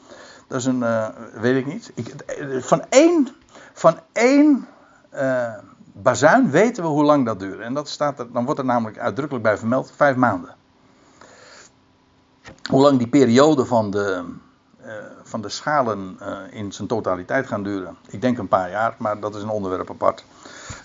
dat 0.48 0.60
is 0.60 0.66
een, 0.66 0.80
uh, 0.80 1.08
weet 1.34 1.56
ik 1.56 1.66
niet. 1.66 1.92
Ik, 1.96 2.16
van 2.64 2.84
één, 2.90 3.28
van 3.74 4.00
één 4.12 4.68
uh, 5.14 5.54
bazuin 5.94 6.52
weten 6.52 6.84
we 6.84 6.90
hoe 6.90 7.04
lang 7.04 7.26
dat 7.26 7.40
duurt. 7.40 7.60
En 7.60 7.74
dat 7.74 7.90
staat 7.90 8.20
er, 8.20 8.32
dan 8.32 8.46
wordt 8.46 8.60
er 8.60 8.66
namelijk 8.66 9.00
uitdrukkelijk 9.00 9.44
bij 9.46 9.58
vermeld, 9.58 9.92
vijf 9.96 10.16
maanden. 10.16 10.56
Hoe 12.70 12.82
lang 12.82 12.98
die 12.98 13.08
periode 13.08 13.66
van 13.66 13.92
de, 13.92 14.24
uh, 14.86 14.92
van 15.24 15.42
de 15.42 15.50
schalen 15.50 16.20
in 16.52 16.72
zijn 16.72 16.88
totaliteit 16.88 17.48
gaan 17.48 17.64
duren. 17.64 17.98
Ik 18.08 18.22
denk 18.22 18.38
een 18.38 18.48
paar 18.48 18.70
jaar, 18.70 18.96
maar 18.98 19.20
dat 19.20 19.36
is 19.36 19.42
een 19.42 19.50
onderwerp 19.50 19.90
apart. 19.90 20.26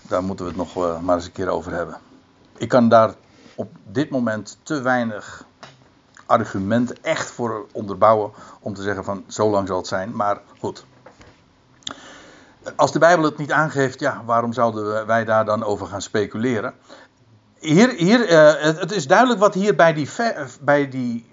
Daar 0.07 0.23
moeten 0.23 0.45
we 0.45 0.51
het 0.51 0.59
nog 0.59 1.01
maar 1.01 1.15
eens 1.15 1.25
een 1.25 1.31
keer 1.31 1.49
over 1.49 1.71
hebben. 1.71 1.97
Ik 2.57 2.69
kan 2.69 2.89
daar 2.89 3.13
op 3.55 3.71
dit 3.83 4.09
moment 4.09 4.57
te 4.63 4.81
weinig 4.81 5.45
argumenten 6.27 6.97
echt 7.01 7.31
voor 7.31 7.65
onderbouwen 7.71 8.31
om 8.59 8.73
te 8.73 8.81
zeggen 8.81 9.03
van 9.03 9.23
zo 9.27 9.49
lang 9.49 9.67
zal 9.67 9.77
het 9.77 9.87
zijn. 9.87 10.15
Maar 10.15 10.41
goed. 10.59 10.85
Als 12.75 12.91
de 12.91 12.99
Bijbel 12.99 13.25
het 13.25 13.37
niet 13.37 13.51
aangeeft, 13.51 13.99
ja, 13.99 14.21
waarom 14.25 14.53
zouden 14.53 15.05
wij 15.05 15.25
daar 15.25 15.45
dan 15.45 15.63
over 15.63 15.87
gaan 15.87 16.01
speculeren? 16.01 16.73
Hier, 17.59 17.89
hier, 17.89 18.29
het, 18.61 18.91
is 18.91 19.07
duidelijk 19.07 19.39
wat 19.39 19.53
hier 19.53 19.75
bij 19.75 19.93
die, 19.93 20.09
bij 20.61 20.89
die 20.89 21.29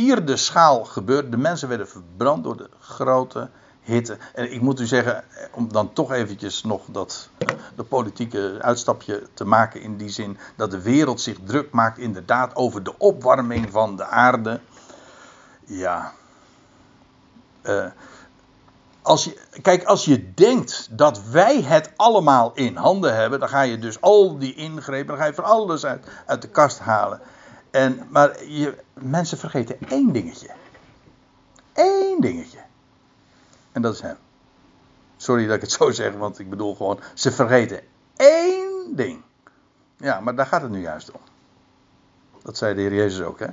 vierde 0.00 0.36
schaal 0.36 0.84
gebeurt. 0.84 1.30
De 1.30 1.36
mensen 1.36 1.68
werden 1.68 1.88
verbrand 1.88 2.44
door 2.44 2.56
de 2.56 2.70
grote 2.78 3.48
hitte. 3.80 4.18
En 4.34 4.52
ik 4.52 4.60
moet 4.60 4.80
u 4.80 4.86
zeggen, 4.86 5.24
om 5.52 5.72
dan 5.72 5.92
toch 5.92 6.12
eventjes 6.12 6.62
nog 6.62 6.82
dat 6.86 7.28
de 7.76 7.84
politieke 7.84 8.58
uitstapje 8.60 9.22
te 9.34 9.44
maken 9.44 9.80
in 9.80 9.96
die 9.96 10.08
zin 10.08 10.38
dat 10.56 10.70
de 10.70 10.82
wereld 10.82 11.20
zich 11.20 11.38
druk 11.44 11.72
maakt 11.72 11.98
inderdaad 11.98 12.56
over 12.56 12.82
de 12.82 12.98
opwarming 12.98 13.70
van 13.70 13.96
de 13.96 14.04
aarde. 14.04 14.60
Ja. 15.64 16.12
Uh, 17.62 17.86
als 19.02 19.24
je, 19.24 19.38
kijk, 19.62 19.84
als 19.84 20.04
je 20.04 20.34
denkt 20.34 20.88
dat 20.90 21.22
wij 21.30 21.62
het 21.62 21.92
allemaal 21.96 22.52
in 22.54 22.76
handen 22.76 23.14
hebben, 23.14 23.40
dan 23.40 23.48
ga 23.48 23.62
je 23.62 23.78
dus 23.78 24.00
al 24.00 24.38
die 24.38 24.54
ingrepen, 24.54 25.06
dan 25.06 25.16
ga 25.16 25.24
je 25.24 25.34
van 25.34 25.44
alles 25.44 25.84
uit, 25.84 26.06
uit 26.26 26.42
de 26.42 26.48
kast 26.48 26.78
halen. 26.78 27.20
En, 27.70 28.06
maar 28.08 28.44
je, 28.44 28.78
mensen 28.92 29.38
vergeten 29.38 29.78
één 29.88 30.12
dingetje. 30.12 30.50
Eén 31.72 32.20
dingetje. 32.20 32.58
En 33.72 33.82
dat 33.82 33.94
is 33.94 34.00
hem. 34.00 34.16
Sorry 35.16 35.46
dat 35.46 35.54
ik 35.54 35.60
het 35.60 35.70
zo 35.70 35.90
zeg, 35.90 36.14
want 36.14 36.38
ik 36.38 36.50
bedoel 36.50 36.74
gewoon, 36.74 37.00
ze 37.14 37.32
vergeten 37.32 37.80
één 38.16 38.96
ding. 38.96 39.22
Ja, 39.96 40.20
maar 40.20 40.34
daar 40.34 40.46
gaat 40.46 40.62
het 40.62 40.70
nu 40.70 40.80
juist 40.80 41.10
om. 41.10 41.20
Dat 42.42 42.56
zei 42.56 42.74
de 42.74 42.80
Heer 42.80 42.94
Jezus 42.94 43.20
ook, 43.20 43.38
hè? 43.38 43.46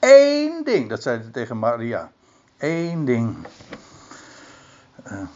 Eén 0.00 0.64
ding, 0.64 0.88
dat 0.88 1.02
zei 1.02 1.20
hij 1.20 1.30
tegen 1.30 1.58
Maria. 1.58 2.12
Eén 2.58 3.04
ding 3.04 3.46
uh, 5.06 5.28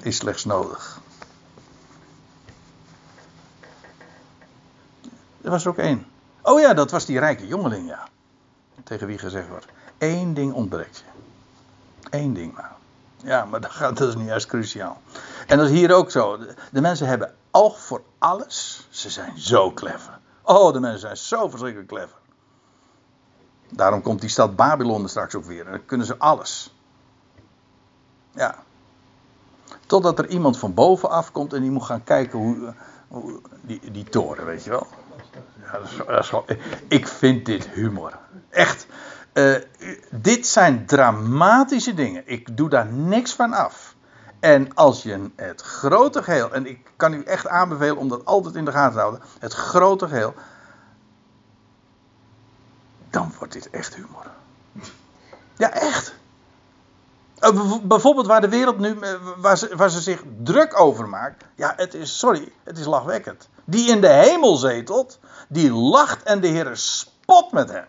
is 0.00 0.16
slechts 0.16 0.44
nodig. 0.44 1.00
Er 5.40 5.50
was 5.50 5.64
er 5.64 5.70
ook 5.70 5.78
één. 5.78 6.11
Oh 6.42 6.60
ja, 6.60 6.74
dat 6.74 6.90
was 6.90 7.04
die 7.04 7.18
rijke 7.18 7.46
jongeling, 7.46 7.88
ja. 7.88 8.08
Tegen 8.84 9.06
wie 9.06 9.18
gezegd 9.18 9.48
wordt: 9.48 9.66
één 9.98 10.34
ding 10.34 10.52
ontbreekt 10.52 10.96
je. 10.98 11.04
Eén 12.18 12.34
ding 12.34 12.54
maar. 12.54 12.76
Ja, 13.16 13.44
maar 13.44 13.60
dat, 13.60 13.70
gaat, 13.70 13.96
dat 13.96 14.08
is 14.08 14.14
niet 14.14 14.26
juist 14.26 14.46
cruciaal. 14.46 15.00
En 15.46 15.58
dat 15.58 15.66
is 15.66 15.72
hier 15.72 15.92
ook 15.92 16.10
zo. 16.10 16.38
De, 16.72 16.80
mensen 16.80 17.06
hebben 17.06 17.34
oog 17.50 17.80
voor 17.80 18.02
alles. 18.18 18.86
Ze 18.90 19.10
zijn 19.10 19.38
zo 19.38 19.72
clever. 19.72 20.18
Oh, 20.42 20.72
de 20.72 20.80
mensen 20.80 21.00
zijn 21.00 21.16
zo 21.16 21.48
verschrikkelijk 21.48 21.88
clever. 21.88 22.16
Daarom 23.68 24.02
komt 24.02 24.20
die 24.20 24.30
stad 24.30 24.56
Babylon 24.56 25.02
er 25.02 25.08
straks 25.08 25.34
ook 25.34 25.44
weer. 25.44 25.66
En 25.66 25.70
dan 25.70 25.84
kunnen 25.84 26.06
ze 26.06 26.18
alles. 26.18 26.74
Ja. 28.30 28.62
Totdat 29.86 30.18
er 30.18 30.28
iemand 30.28 30.58
van 30.58 30.74
bovenaf 30.74 31.32
komt 31.32 31.52
en 31.52 31.60
die 31.60 31.70
moet 31.70 31.84
gaan 31.84 32.04
kijken 32.04 32.38
hoe 32.38 32.74
die, 33.60 33.90
die 33.90 34.04
toren, 34.04 34.44
weet 34.46 34.64
je 34.64 34.70
wel. 34.70 34.86
Ja, 35.62 35.72
dat 36.06 36.18
is, 36.20 36.28
gewoon- 36.28 36.44
ik 36.88 37.08
vind 37.08 37.46
dit 37.46 37.68
humor. 37.68 38.18
Echt. 38.50 38.86
Eh, 39.32 39.54
dit 40.10 40.46
zijn 40.46 40.86
dramatische 40.86 41.94
dingen. 41.94 42.22
Ik 42.26 42.56
doe 42.56 42.68
daar 42.68 42.86
niks 42.86 43.32
van 43.32 43.52
af. 43.52 43.94
En 44.40 44.74
als 44.74 45.02
je 45.02 45.30
het 45.36 45.60
grote 45.60 46.22
geheel, 46.22 46.52
en 46.52 46.66
ik 46.66 46.90
kan 46.96 47.12
u 47.14 47.22
echt 47.22 47.48
aanbevelen 47.48 47.96
om 47.96 48.08
dat 48.08 48.24
altijd 48.24 48.54
in 48.54 48.64
de 48.64 48.72
gaten 48.72 48.92
te 48.92 48.98
houden, 48.98 49.22
het 49.38 49.52
grote 49.52 50.08
geheel, 50.08 50.34
dan 53.10 53.32
wordt 53.38 53.52
dit 53.52 53.70
echt 53.70 53.94
humor. 53.94 54.26
Ja, 55.56 55.70
echt. 55.72 56.14
Eh, 57.42 57.50
bijv- 57.52 57.80
Bijvoorbeeld 57.82 58.26
waar 58.26 58.40
de 58.40 58.48
wereld 58.48 58.78
nu, 58.78 58.98
eh, 59.00 59.10
waar 59.36 59.58
ze, 59.58 59.76
waar 59.76 59.90
ze 59.90 60.00
zich 60.00 60.22
druk 60.42 60.80
over 60.80 61.08
maakt. 61.08 61.44
Ja, 61.54 61.72
het 61.76 61.94
is, 61.94 62.18
sorry, 62.18 62.52
het 62.64 62.78
is 62.78 62.84
lachwekkend. 62.86 63.48
Die 63.64 63.90
in 63.90 64.00
de 64.00 64.08
hemel 64.08 64.56
zetelt, 64.56 65.18
die 65.48 65.72
lacht 65.72 66.22
en 66.22 66.40
de 66.40 66.46
Heer 66.46 66.70
spot 66.76 67.52
met 67.52 67.70
hen. 67.70 67.86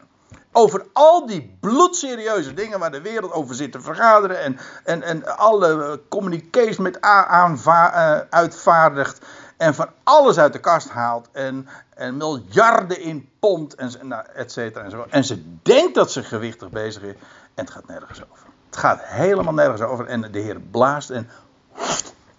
Over 0.52 0.86
al 0.94 1.26
die 1.26 1.58
bloedserieuze 1.60 2.54
dingen 2.54 2.80
waar 2.80 2.92
de 2.92 3.02
wereld 3.02 3.32
over 3.32 3.56
zit 3.56 3.72
te 3.72 3.82
vergaderen. 3.82 4.40
En, 4.42 4.58
en, 4.84 5.02
en 5.04 5.38
alle 5.38 5.84
eh, 5.84 5.94
communicaties 6.10 6.78
met 6.78 7.06
a- 7.06 7.26
aanva- 7.28 8.28
uitvaardigt. 8.30 9.26
En 9.58 9.74
van 9.76 9.88
alles 10.04 10.38
uit 10.38 10.54
de 10.54 10.60
kast 10.60 10.90
haalt. 10.90 11.28
En, 11.32 11.68
en 11.96 12.18
miljarden 12.18 13.00
in 13.00 13.30
pond. 13.40 13.76
En, 13.76 13.92
nou, 14.02 14.26
et 14.36 14.52
cetera 14.52 14.84
en 14.86 14.92
zo. 14.92 15.06
En 15.10 15.24
ze 15.24 15.60
denkt 15.64 15.96
dat 15.96 16.12
ze 16.12 16.24
gewichtig 16.24 16.70
bezig 16.70 17.02
is. 17.04 17.14
En 17.54 17.64
het 17.66 17.70
gaat 17.70 17.88
nergens 17.88 18.22
over. 18.32 18.48
Het 18.74 18.82
gaat 18.82 19.02
helemaal 19.04 19.54
nergens 19.54 19.82
over. 19.82 20.06
En 20.06 20.32
de 20.32 20.40
Heer 20.40 20.60
blaast 20.60 21.10
en 21.10 21.30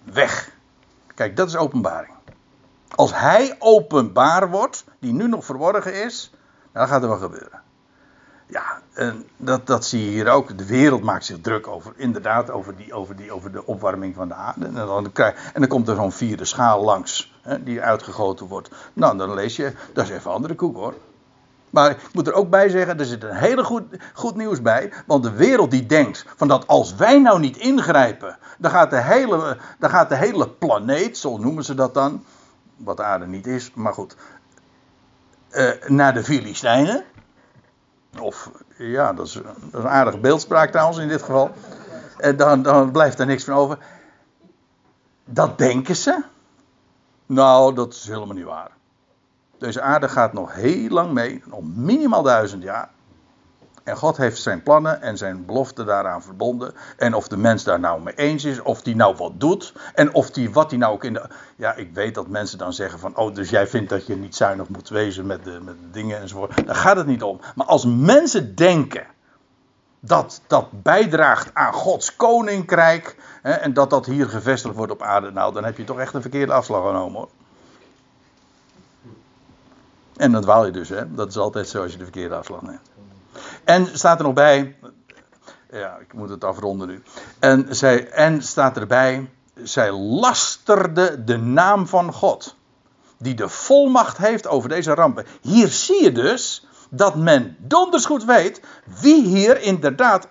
weg. 0.02 0.50
Kijk, 1.14 1.36
dat 1.36 1.48
is 1.48 1.56
openbaring. 1.56 2.14
Als 2.94 3.14
hij 3.14 3.56
openbaar 3.58 4.50
wordt, 4.50 4.84
die 4.98 5.12
nu 5.12 5.28
nog 5.28 5.44
verborgen 5.44 6.04
is, 6.04 6.32
dan 6.72 6.88
gaat 6.88 7.02
er 7.02 7.08
wat 7.08 7.20
gebeuren. 7.20 7.62
Ja, 8.46 8.80
en 8.92 9.26
dat, 9.36 9.66
dat 9.66 9.84
zie 9.84 10.04
je 10.04 10.10
hier 10.10 10.28
ook. 10.28 10.58
De 10.58 10.66
wereld 10.66 11.02
maakt 11.02 11.24
zich 11.24 11.40
druk 11.40 11.66
over, 11.66 11.92
inderdaad, 11.96 12.50
over, 12.50 12.76
die, 12.76 12.92
over, 12.92 13.16
die, 13.16 13.32
over 13.32 13.52
de 13.52 13.66
opwarming 13.66 14.14
van 14.14 14.28
de 14.28 14.34
aarde. 14.34 14.66
En 14.66 14.74
dan, 14.74 15.12
krijg, 15.12 15.52
en 15.52 15.60
dan 15.60 15.68
komt 15.68 15.88
er 15.88 15.96
zo'n 15.96 16.12
vierde 16.12 16.44
schaal 16.44 16.82
langs, 16.82 17.34
hè, 17.42 17.62
die 17.62 17.80
uitgegoten 17.80 18.46
wordt. 18.46 18.70
Nou, 18.92 19.16
dan 19.18 19.34
lees 19.34 19.56
je, 19.56 19.72
dat 19.92 20.04
is 20.04 20.10
even 20.10 20.30
andere 20.30 20.54
koek 20.54 20.76
hoor. 20.76 20.94
Maar 21.74 21.90
ik 21.90 22.12
moet 22.12 22.26
er 22.26 22.32
ook 22.32 22.50
bij 22.50 22.68
zeggen, 22.68 22.98
er 22.98 23.04
zit 23.04 23.22
een 23.22 23.34
hele 23.34 23.64
goed, 23.64 23.82
goed 24.12 24.36
nieuws 24.36 24.62
bij. 24.62 24.92
Want 25.06 25.22
de 25.22 25.32
wereld 25.32 25.70
die 25.70 25.86
denkt 25.86 26.24
van 26.36 26.48
dat 26.48 26.66
als 26.66 26.94
wij 26.94 27.18
nou 27.18 27.40
niet 27.40 27.56
ingrijpen, 27.56 28.38
dan 28.58 28.70
gaat 28.70 28.90
de 28.90 29.00
hele, 29.00 29.56
dan 29.78 29.90
gaat 29.90 30.08
de 30.08 30.16
hele 30.16 30.48
planeet, 30.48 31.18
zo 31.18 31.38
noemen 31.38 31.64
ze 31.64 31.74
dat 31.74 31.94
dan, 31.94 32.24
wat 32.76 32.96
de 32.96 33.02
aarde 33.02 33.26
niet 33.26 33.46
is, 33.46 33.70
maar 33.74 33.92
goed, 33.92 34.16
eh, 35.50 35.70
naar 35.86 36.14
de 36.14 36.24
Filistijnen. 36.24 37.04
Of 38.20 38.50
ja, 38.76 39.12
dat 39.12 39.26
is, 39.26 39.40
een 39.72 39.88
aardige 39.88 40.18
beeldspraak 40.18 40.70
trouwens 40.70 40.98
in 40.98 41.08
dit 41.08 41.22
geval. 41.22 41.50
En 42.18 42.36
dan, 42.36 42.62
dan 42.62 42.90
blijft 42.92 43.18
er 43.18 43.26
niks 43.26 43.44
van 43.44 43.54
over. 43.54 43.78
Dat 45.24 45.58
denken 45.58 45.96
ze. 45.96 46.22
Nou, 47.26 47.74
dat 47.74 47.92
is 47.92 48.06
helemaal 48.06 48.34
niet 48.34 48.44
waar. 48.44 48.70
Deze 49.64 49.80
aarde 49.80 50.08
gaat 50.08 50.32
nog 50.32 50.54
heel 50.54 50.88
lang 50.88 51.12
mee, 51.12 51.42
nog 51.46 51.60
minimaal 51.62 52.22
duizend 52.22 52.62
jaar. 52.62 52.88
En 53.84 53.96
God 53.96 54.16
heeft 54.16 54.42
zijn 54.42 54.62
plannen 54.62 55.02
en 55.02 55.16
zijn 55.16 55.46
beloften 55.46 55.86
daaraan 55.86 56.22
verbonden. 56.22 56.74
En 56.96 57.14
of 57.14 57.28
de 57.28 57.36
mens 57.36 57.64
daar 57.64 57.80
nou 57.80 58.02
mee 58.02 58.14
eens 58.14 58.44
is, 58.44 58.62
of 58.62 58.82
die 58.82 58.96
nou 58.96 59.16
wat 59.16 59.40
doet. 59.40 59.72
En 59.94 60.14
of 60.14 60.30
die, 60.30 60.52
wat 60.52 60.70
die 60.70 60.78
nou 60.78 60.92
ook 60.92 61.04
in 61.04 61.12
de. 61.12 61.28
Ja, 61.56 61.74
ik 61.74 61.94
weet 61.94 62.14
dat 62.14 62.28
mensen 62.28 62.58
dan 62.58 62.72
zeggen 62.72 62.98
van. 62.98 63.16
Oh, 63.16 63.34
dus 63.34 63.50
jij 63.50 63.66
vindt 63.66 63.90
dat 63.90 64.06
je 64.06 64.16
niet 64.16 64.36
zuinig 64.36 64.68
moet 64.68 64.88
wezen 64.88 65.26
met 65.26 65.44
de, 65.44 65.60
met 65.64 65.74
de 65.80 65.90
dingen 65.90 66.20
enzovoort. 66.20 66.66
Daar 66.66 66.74
gaat 66.74 66.96
het 66.96 67.06
niet 67.06 67.22
om. 67.22 67.40
Maar 67.54 67.66
als 67.66 67.84
mensen 67.86 68.54
denken. 68.54 69.06
Dat 70.00 70.40
dat 70.46 70.82
bijdraagt 70.82 71.54
aan 71.54 71.72
Gods 71.72 72.16
koninkrijk. 72.16 73.16
Hè, 73.42 73.52
en 73.52 73.72
dat 73.72 73.90
dat 73.90 74.06
hier 74.06 74.28
gevestigd 74.28 74.74
wordt 74.74 74.92
op 74.92 75.02
aarde. 75.02 75.30
Nou, 75.30 75.52
dan 75.52 75.64
heb 75.64 75.76
je 75.76 75.84
toch 75.84 75.98
echt 75.98 76.14
een 76.14 76.20
verkeerde 76.20 76.52
afslag 76.52 76.86
genomen 76.86 77.18
hoor. 77.18 77.28
En 80.16 80.32
dan 80.32 80.42
dwaal 80.42 80.66
je 80.66 80.72
dus, 80.72 80.88
hè? 80.88 81.14
Dat 81.14 81.28
is 81.28 81.36
altijd 81.36 81.68
zo 81.68 81.82
als 81.82 81.92
je 81.92 81.98
de 81.98 82.04
verkeerde 82.04 82.34
afslag 82.34 82.62
neemt. 82.62 82.90
En 83.64 83.98
staat 83.98 84.18
er 84.18 84.24
nog 84.24 84.34
bij. 84.34 84.76
Ja, 85.70 85.96
ik 85.96 86.12
moet 86.12 86.28
het 86.28 86.44
afronden 86.44 86.88
nu. 86.88 87.02
En, 87.38 87.66
zij, 87.70 88.08
en 88.08 88.42
staat 88.42 88.76
erbij. 88.76 89.30
Zij 89.62 89.92
lasterde 89.92 91.24
de 91.24 91.36
naam 91.36 91.86
van 91.86 92.12
God. 92.12 92.56
Die 93.18 93.34
de 93.34 93.48
volmacht 93.48 94.16
heeft 94.16 94.46
over 94.46 94.68
deze 94.68 94.94
rampen. 94.94 95.26
Hier 95.40 95.68
zie 95.68 96.02
je 96.02 96.12
dus 96.12 96.66
dat 96.90 97.14
men 97.14 97.56
donders 97.58 98.04
goed 98.04 98.24
weet. 98.24 98.60
wie 99.00 99.24
hier 99.26 99.60
inderdaad 99.60 100.28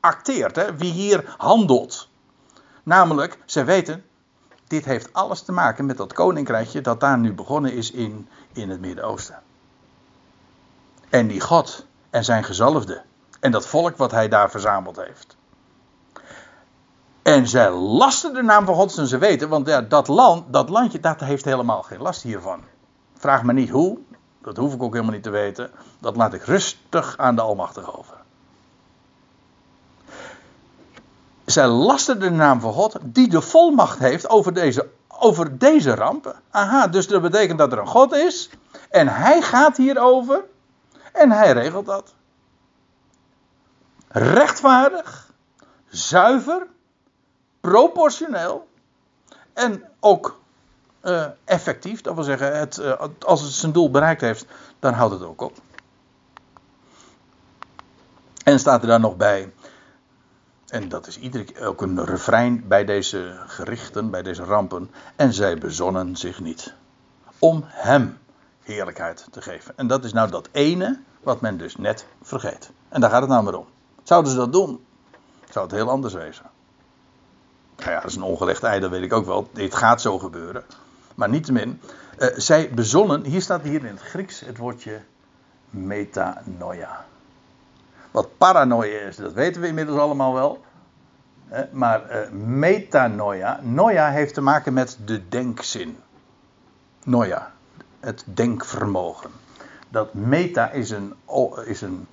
acteert. 0.00 0.56
Hè? 0.56 0.76
Wie 0.76 0.92
hier 0.92 1.34
handelt. 1.38 2.08
Namelijk, 2.82 3.38
zij 3.44 3.64
weten. 3.64 4.04
Dit 4.72 4.84
heeft 4.84 5.12
alles 5.12 5.42
te 5.42 5.52
maken 5.52 5.86
met 5.86 5.96
dat 5.96 6.12
koninkrijkje. 6.12 6.80
dat 6.80 7.00
daar 7.00 7.18
nu 7.18 7.32
begonnen 7.32 7.72
is 7.72 7.90
in, 7.90 8.28
in 8.52 8.70
het 8.70 8.80
Midden-Oosten. 8.80 9.42
En 11.08 11.26
die 11.26 11.40
God 11.40 11.86
en 12.10 12.24
zijn 12.24 12.44
gezalfde. 12.44 13.02
En 13.40 13.50
dat 13.50 13.66
volk 13.66 13.96
wat 13.96 14.10
hij 14.10 14.28
daar 14.28 14.50
verzameld 14.50 14.96
heeft. 14.96 15.36
En 17.22 17.48
zij 17.48 17.70
lasten 17.70 18.34
de 18.34 18.42
naam 18.42 18.66
van 18.66 18.74
God 18.74 18.98
en 18.98 19.06
ze 19.06 19.18
weten, 19.18 19.48
want 19.48 19.66
ja, 19.66 19.80
dat, 19.80 20.08
land, 20.08 20.52
dat 20.52 20.68
landje 20.68 21.00
dat 21.00 21.20
heeft 21.20 21.44
helemaal 21.44 21.82
geen 21.82 22.00
last 22.00 22.22
hiervan. 22.22 22.60
Vraag 23.14 23.42
me 23.42 23.52
niet 23.52 23.70
hoe, 23.70 23.98
dat 24.42 24.56
hoef 24.56 24.74
ik 24.74 24.82
ook 24.82 24.92
helemaal 24.92 25.14
niet 25.14 25.22
te 25.22 25.30
weten. 25.30 25.70
Dat 25.98 26.16
laat 26.16 26.34
ik 26.34 26.42
rustig 26.42 27.18
aan 27.18 27.34
de 27.34 27.42
Almachtige 27.42 27.98
over. 27.98 28.16
Zij 31.52 31.68
lasten 31.68 32.20
de 32.20 32.30
naam 32.30 32.60
van 32.60 32.72
God 32.72 32.96
die 33.02 33.28
de 33.28 33.40
volmacht 33.40 33.98
heeft 33.98 34.28
over 34.28 34.52
deze, 34.52 34.88
over 35.08 35.58
deze 35.58 35.94
rampen. 35.94 36.34
Aha, 36.50 36.86
dus 36.86 37.06
dat 37.06 37.22
betekent 37.22 37.58
dat 37.58 37.72
er 37.72 37.78
een 37.78 37.86
God 37.86 38.12
is 38.12 38.50
en 38.90 39.08
hij 39.08 39.42
gaat 39.42 39.76
hierover 39.76 40.44
en 41.12 41.30
hij 41.30 41.52
regelt 41.52 41.86
dat. 41.86 42.14
Rechtvaardig, 44.08 45.32
zuiver, 45.88 46.66
proportioneel 47.60 48.68
en 49.52 49.84
ook 50.00 50.40
eh, 51.00 51.26
effectief. 51.44 52.00
Dat 52.00 52.14
wil 52.14 52.24
zeggen, 52.24 52.58
het, 52.58 52.78
eh, 52.78 53.02
als 53.18 53.42
het 53.42 53.52
zijn 53.52 53.72
doel 53.72 53.90
bereikt 53.90 54.20
heeft, 54.20 54.46
dan 54.78 54.92
houdt 54.92 55.14
het 55.14 55.22
ook 55.22 55.40
op. 55.40 55.56
En 58.44 58.58
staat 58.58 58.82
er 58.82 58.88
dan 58.88 59.00
nog 59.00 59.16
bij, 59.16 59.52
en 60.72 60.88
dat 60.88 61.06
is 61.06 61.18
iedere 61.18 61.44
keer 61.44 61.66
ook 61.66 61.82
een 61.82 62.04
refrein 62.04 62.68
bij 62.68 62.84
deze 62.84 63.34
gerichten, 63.46 64.10
bij 64.10 64.22
deze 64.22 64.44
rampen. 64.44 64.90
En 65.16 65.32
zij 65.32 65.58
bezonnen 65.58 66.16
zich 66.16 66.40
niet. 66.40 66.74
Om 67.38 67.62
hem 67.66 68.18
heerlijkheid 68.62 69.26
te 69.30 69.42
geven. 69.42 69.76
En 69.76 69.86
dat 69.86 70.04
is 70.04 70.12
nou 70.12 70.30
dat 70.30 70.48
ene 70.52 71.00
wat 71.22 71.40
men 71.40 71.56
dus 71.56 71.76
net 71.76 72.06
vergeet. 72.22 72.70
En 72.88 73.00
daar 73.00 73.10
gaat 73.10 73.20
het 73.20 73.30
nou 73.30 73.42
maar 73.44 73.54
om. 73.54 73.66
Zouden 74.02 74.30
ze 74.30 74.36
dat 74.36 74.52
doen, 74.52 74.84
zou 75.50 75.66
het 75.66 75.74
heel 75.74 75.90
anders 75.90 76.14
wezen. 76.14 76.50
Nou 77.76 77.90
ja, 77.90 78.00
dat 78.00 78.10
is 78.10 78.16
een 78.16 78.22
ongelegd 78.22 78.62
ei, 78.62 78.80
dat 78.80 78.90
weet 78.90 79.02
ik 79.02 79.12
ook 79.12 79.26
wel. 79.26 79.48
Dit 79.52 79.74
gaat 79.74 80.00
zo 80.00 80.18
gebeuren. 80.18 80.64
Maar 81.14 81.28
niettemin, 81.28 81.80
uh, 82.18 82.28
zij 82.36 82.70
bezonnen, 82.74 83.24
hier 83.24 83.42
staat 83.42 83.62
hier 83.62 83.84
in 83.84 83.94
het 83.94 84.02
Grieks 84.02 84.40
het 84.40 84.56
woordje 84.56 85.00
metanoia. 85.70 87.04
Wat 88.12 88.38
paranoia 88.38 89.00
is, 89.00 89.16
dat 89.16 89.32
weten 89.32 89.60
we 89.60 89.66
inmiddels 89.66 89.98
allemaal 89.98 90.34
wel. 90.34 90.64
Maar 91.70 92.02
uh, 92.10 92.30
metanoia, 92.30 93.60
noia 93.62 94.10
heeft 94.10 94.34
te 94.34 94.40
maken 94.40 94.72
met 94.72 94.98
de 95.04 95.28
denkzin. 95.28 95.98
Noia, 97.04 97.52
het 98.00 98.24
denkvermogen. 98.26 99.30
Dat 99.88 100.14
meta 100.14 100.70
is 100.70 100.90
een, 100.90 101.14
is 101.64 101.80
een, 101.80 102.06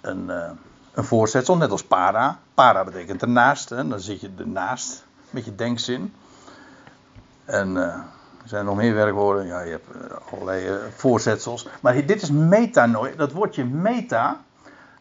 een, 0.00 0.24
uh, 0.28 0.50
een 0.92 1.04
voorzetsel, 1.04 1.56
net 1.56 1.70
als 1.70 1.84
para. 1.84 2.38
Para 2.54 2.84
betekent 2.84 3.22
ernaast, 3.22 3.68
dan 3.68 4.00
zit 4.00 4.20
je 4.20 4.30
ernaast 4.38 5.04
met 5.30 5.44
je 5.44 5.54
denkzin. 5.54 6.14
En 7.44 7.68
uh, 7.76 7.94
Er 8.42 8.48
zijn 8.48 8.64
nog 8.64 8.76
meer 8.76 8.94
werkwoorden. 8.94 9.46
Ja, 9.46 9.60
je 9.60 9.70
hebt 9.70 9.86
eh, 9.90 10.32
allerlei 10.32 10.66
eh, 10.66 10.74
voorzetsels. 10.96 11.68
Maar 11.80 12.06
dit 12.06 12.22
is 12.22 12.30
metanoia. 12.30 13.16
Dat 13.16 13.32
woordje 13.32 13.64
meta, 13.64 14.40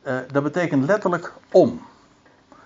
eh, 0.02 0.18
dat 0.32 0.44
betekent 0.44 0.86
letterlijk 0.86 1.34
om. 1.52 1.82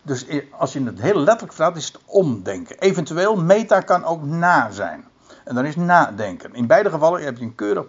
Dus 0.01 0.25
als 0.51 0.73
je 0.73 0.83
het 0.83 1.01
heel 1.01 1.17
letterlijk 1.17 1.53
vertaalt, 1.53 1.75
is 1.75 1.85
het 1.85 1.99
omdenken. 2.05 2.79
Eventueel, 2.79 3.35
meta 3.35 3.79
kan 3.79 4.03
ook 4.03 4.23
na 4.23 4.71
zijn. 4.71 5.05
En 5.43 5.55
dan 5.55 5.65
is 5.65 5.75
nadenken. 5.75 6.53
In 6.53 6.67
beide 6.67 6.89
gevallen 6.89 7.23
heb 7.23 7.37
je 7.37 7.43
een 7.43 7.55
keurig, 7.55 7.85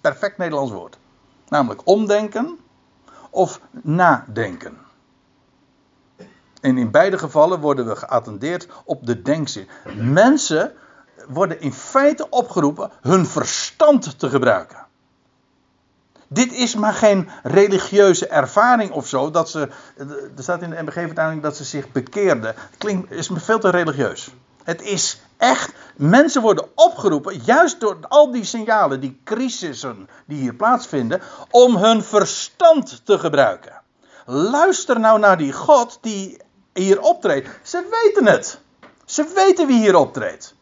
perfect 0.00 0.38
Nederlands 0.38 0.72
woord. 0.72 0.98
Namelijk 1.48 1.80
omdenken 1.84 2.58
of 3.30 3.60
nadenken. 3.70 4.78
En 6.60 6.78
in 6.78 6.90
beide 6.90 7.18
gevallen 7.18 7.60
worden 7.60 7.86
we 7.86 7.96
geattendeerd 7.96 8.68
op 8.84 9.06
de 9.06 9.22
denkzin. 9.22 9.68
Mensen 9.96 10.72
worden 11.28 11.60
in 11.60 11.72
feite 11.72 12.28
opgeroepen 12.28 12.90
hun 13.00 13.26
verstand 13.26 14.18
te 14.18 14.28
gebruiken. 14.28 14.83
Dit 16.28 16.52
is 16.52 16.74
maar 16.74 16.94
geen 16.94 17.28
religieuze 17.42 18.26
ervaring 18.26 18.90
of 18.90 19.06
zo. 19.06 19.30
Dat 19.30 19.50
ze, 19.50 19.68
er 20.36 20.42
staat 20.42 20.62
in 20.62 20.70
de 20.70 20.82
MBG-vertaling 20.82 21.42
dat 21.42 21.56
ze 21.56 21.64
zich 21.64 21.92
bekeerden. 21.92 22.54
Klinkt, 22.78 23.10
is 23.10 23.30
veel 23.32 23.58
te 23.58 23.70
religieus. 23.70 24.30
Het 24.64 24.82
is 24.82 25.20
echt, 25.36 25.72
mensen 25.96 26.42
worden 26.42 26.68
opgeroepen, 26.74 27.40
juist 27.44 27.80
door 27.80 27.96
al 28.08 28.30
die 28.30 28.44
signalen, 28.44 29.00
die 29.00 29.20
crisissen 29.24 30.08
die 30.26 30.38
hier 30.38 30.54
plaatsvinden, 30.54 31.20
om 31.50 31.76
hun 31.76 32.02
verstand 32.02 33.06
te 33.06 33.18
gebruiken. 33.18 33.82
Luister 34.26 35.00
nou 35.00 35.18
naar 35.18 35.38
die 35.38 35.52
God 35.52 35.98
die 36.00 36.40
hier 36.72 37.00
optreedt. 37.00 37.48
Ze 37.62 38.02
weten 38.02 38.26
het. 38.26 38.60
Ze 39.04 39.32
weten 39.34 39.66
wie 39.66 39.78
hier 39.78 39.96
optreedt. 39.96 40.54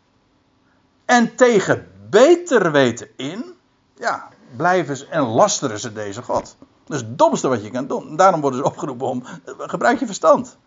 En 1.04 1.36
tegen 1.36 1.90
beter 2.10 2.72
weten 2.72 3.08
in, 3.16 3.54
ja, 3.94 4.28
blijven 4.56 4.96
ze 4.96 5.06
en 5.06 5.22
lasteren 5.22 5.80
ze 5.80 5.92
deze 5.92 6.22
God. 6.22 6.56
Dat 6.86 7.00
is 7.00 7.06
het 7.06 7.18
domste 7.18 7.48
wat 7.48 7.62
je 7.64 7.70
kan 7.70 7.86
doen. 7.86 8.16
Daarom 8.16 8.40
worden 8.40 8.58
ze 8.58 8.64
opgeroepen 8.64 9.06
om, 9.06 9.24
eh, 9.24 9.54
gebruik 9.56 9.98
je 9.98 10.06
verstand. 10.06 10.58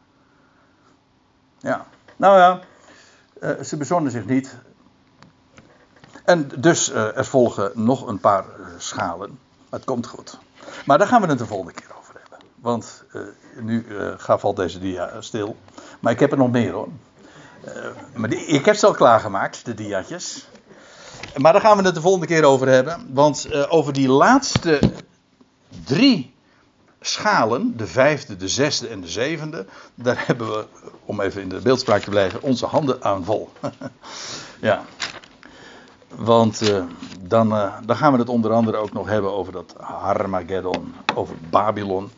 Ja, 1.57 1.85
nou 2.15 2.37
ja, 2.37 2.59
eh, 3.39 3.63
ze 3.63 3.77
bezonnen 3.77 4.11
zich 4.11 4.25
niet. 4.25 4.55
En 6.23 6.51
dus 6.57 6.91
eh, 6.91 7.17
er 7.17 7.25
volgen 7.25 7.71
nog 7.73 8.07
een 8.07 8.19
paar 8.19 8.45
schalen. 8.77 9.39
Het 9.69 9.83
komt 9.83 10.07
goed. 10.07 10.39
Maar 10.85 10.97
daar 10.97 11.07
gaan 11.07 11.21
we 11.21 11.27
het 11.27 11.37
de 11.37 11.45
volgende 11.45 11.73
keer 11.73 11.91
over 11.99 12.13
hebben. 12.21 12.47
Want 12.55 13.03
nu 13.59 13.85
gaat 14.17 14.39
valt 14.39 14.55
deze 14.55 14.79
dia 14.79 15.21
stil. 15.21 15.55
Maar 15.99 16.11
ik 16.11 16.19
heb 16.19 16.31
er 16.31 16.37
nog 16.37 16.51
meer 16.51 16.71
hoor. 16.71 16.87
Maar 18.13 18.31
ik 18.33 18.65
heb 18.65 18.75
ze 18.75 18.85
al 18.85 18.93
klaargemaakt, 18.93 19.65
de 19.65 19.73
diaatjes. 19.73 20.47
Maar 21.37 21.53
daar 21.53 21.61
gaan 21.61 21.77
we 21.77 21.83
het 21.83 21.95
de 21.95 22.01
volgende 22.01 22.27
keer 22.27 22.43
over 22.43 22.67
hebben. 22.67 23.07
Want 23.13 23.45
eh, 23.45 23.65
over 23.69 23.93
die 23.93 24.07
laatste 24.07 24.79
drie 25.85 26.33
schalen, 27.01 27.77
de 27.77 27.87
vijfde, 27.87 28.37
de 28.37 28.47
zesde 28.47 28.87
en 28.87 29.01
de 29.01 29.07
zevende, 29.07 29.65
daar 29.95 30.23
hebben 30.27 30.47
we, 30.47 30.65
om 31.05 31.21
even 31.21 31.41
in 31.41 31.49
de 31.49 31.59
beeldspraak 31.59 32.01
te 32.01 32.09
blijven, 32.09 32.41
onze 32.41 32.65
handen 32.65 33.03
aan 33.03 33.23
vol. 33.23 33.49
ja. 34.61 34.83
Want 36.15 36.61
eh, 36.61 36.83
dan, 37.21 37.55
eh, 37.55 37.73
dan 37.85 37.95
gaan 37.95 38.11
we 38.11 38.19
het 38.19 38.29
onder 38.29 38.51
andere 38.51 38.77
ook 38.77 38.93
nog 38.93 39.07
hebben 39.07 39.33
over 39.33 39.53
dat 39.53 39.75
Harmageddon, 39.77 40.93
over 41.15 41.35
Babylon. 41.49 42.11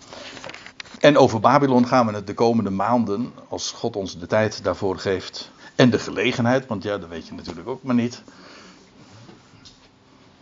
En 0.99 1.17
over 1.17 1.39
Babylon 1.39 1.87
gaan 1.87 2.05
we 2.05 2.13
het 2.13 2.27
de 2.27 2.33
komende 2.33 2.69
maanden, 2.69 3.33
als 3.47 3.71
God 3.71 3.95
ons 3.95 4.19
de 4.19 4.27
tijd 4.27 4.63
daarvoor 4.63 4.99
geeft. 4.99 5.51
En 5.75 5.89
de 5.89 5.99
gelegenheid, 5.99 6.67
want 6.67 6.83
ja, 6.83 6.97
dat 6.97 7.09
weet 7.09 7.27
je 7.27 7.33
natuurlijk 7.33 7.67
ook 7.67 7.83
maar 7.83 7.95
niet. 7.95 8.23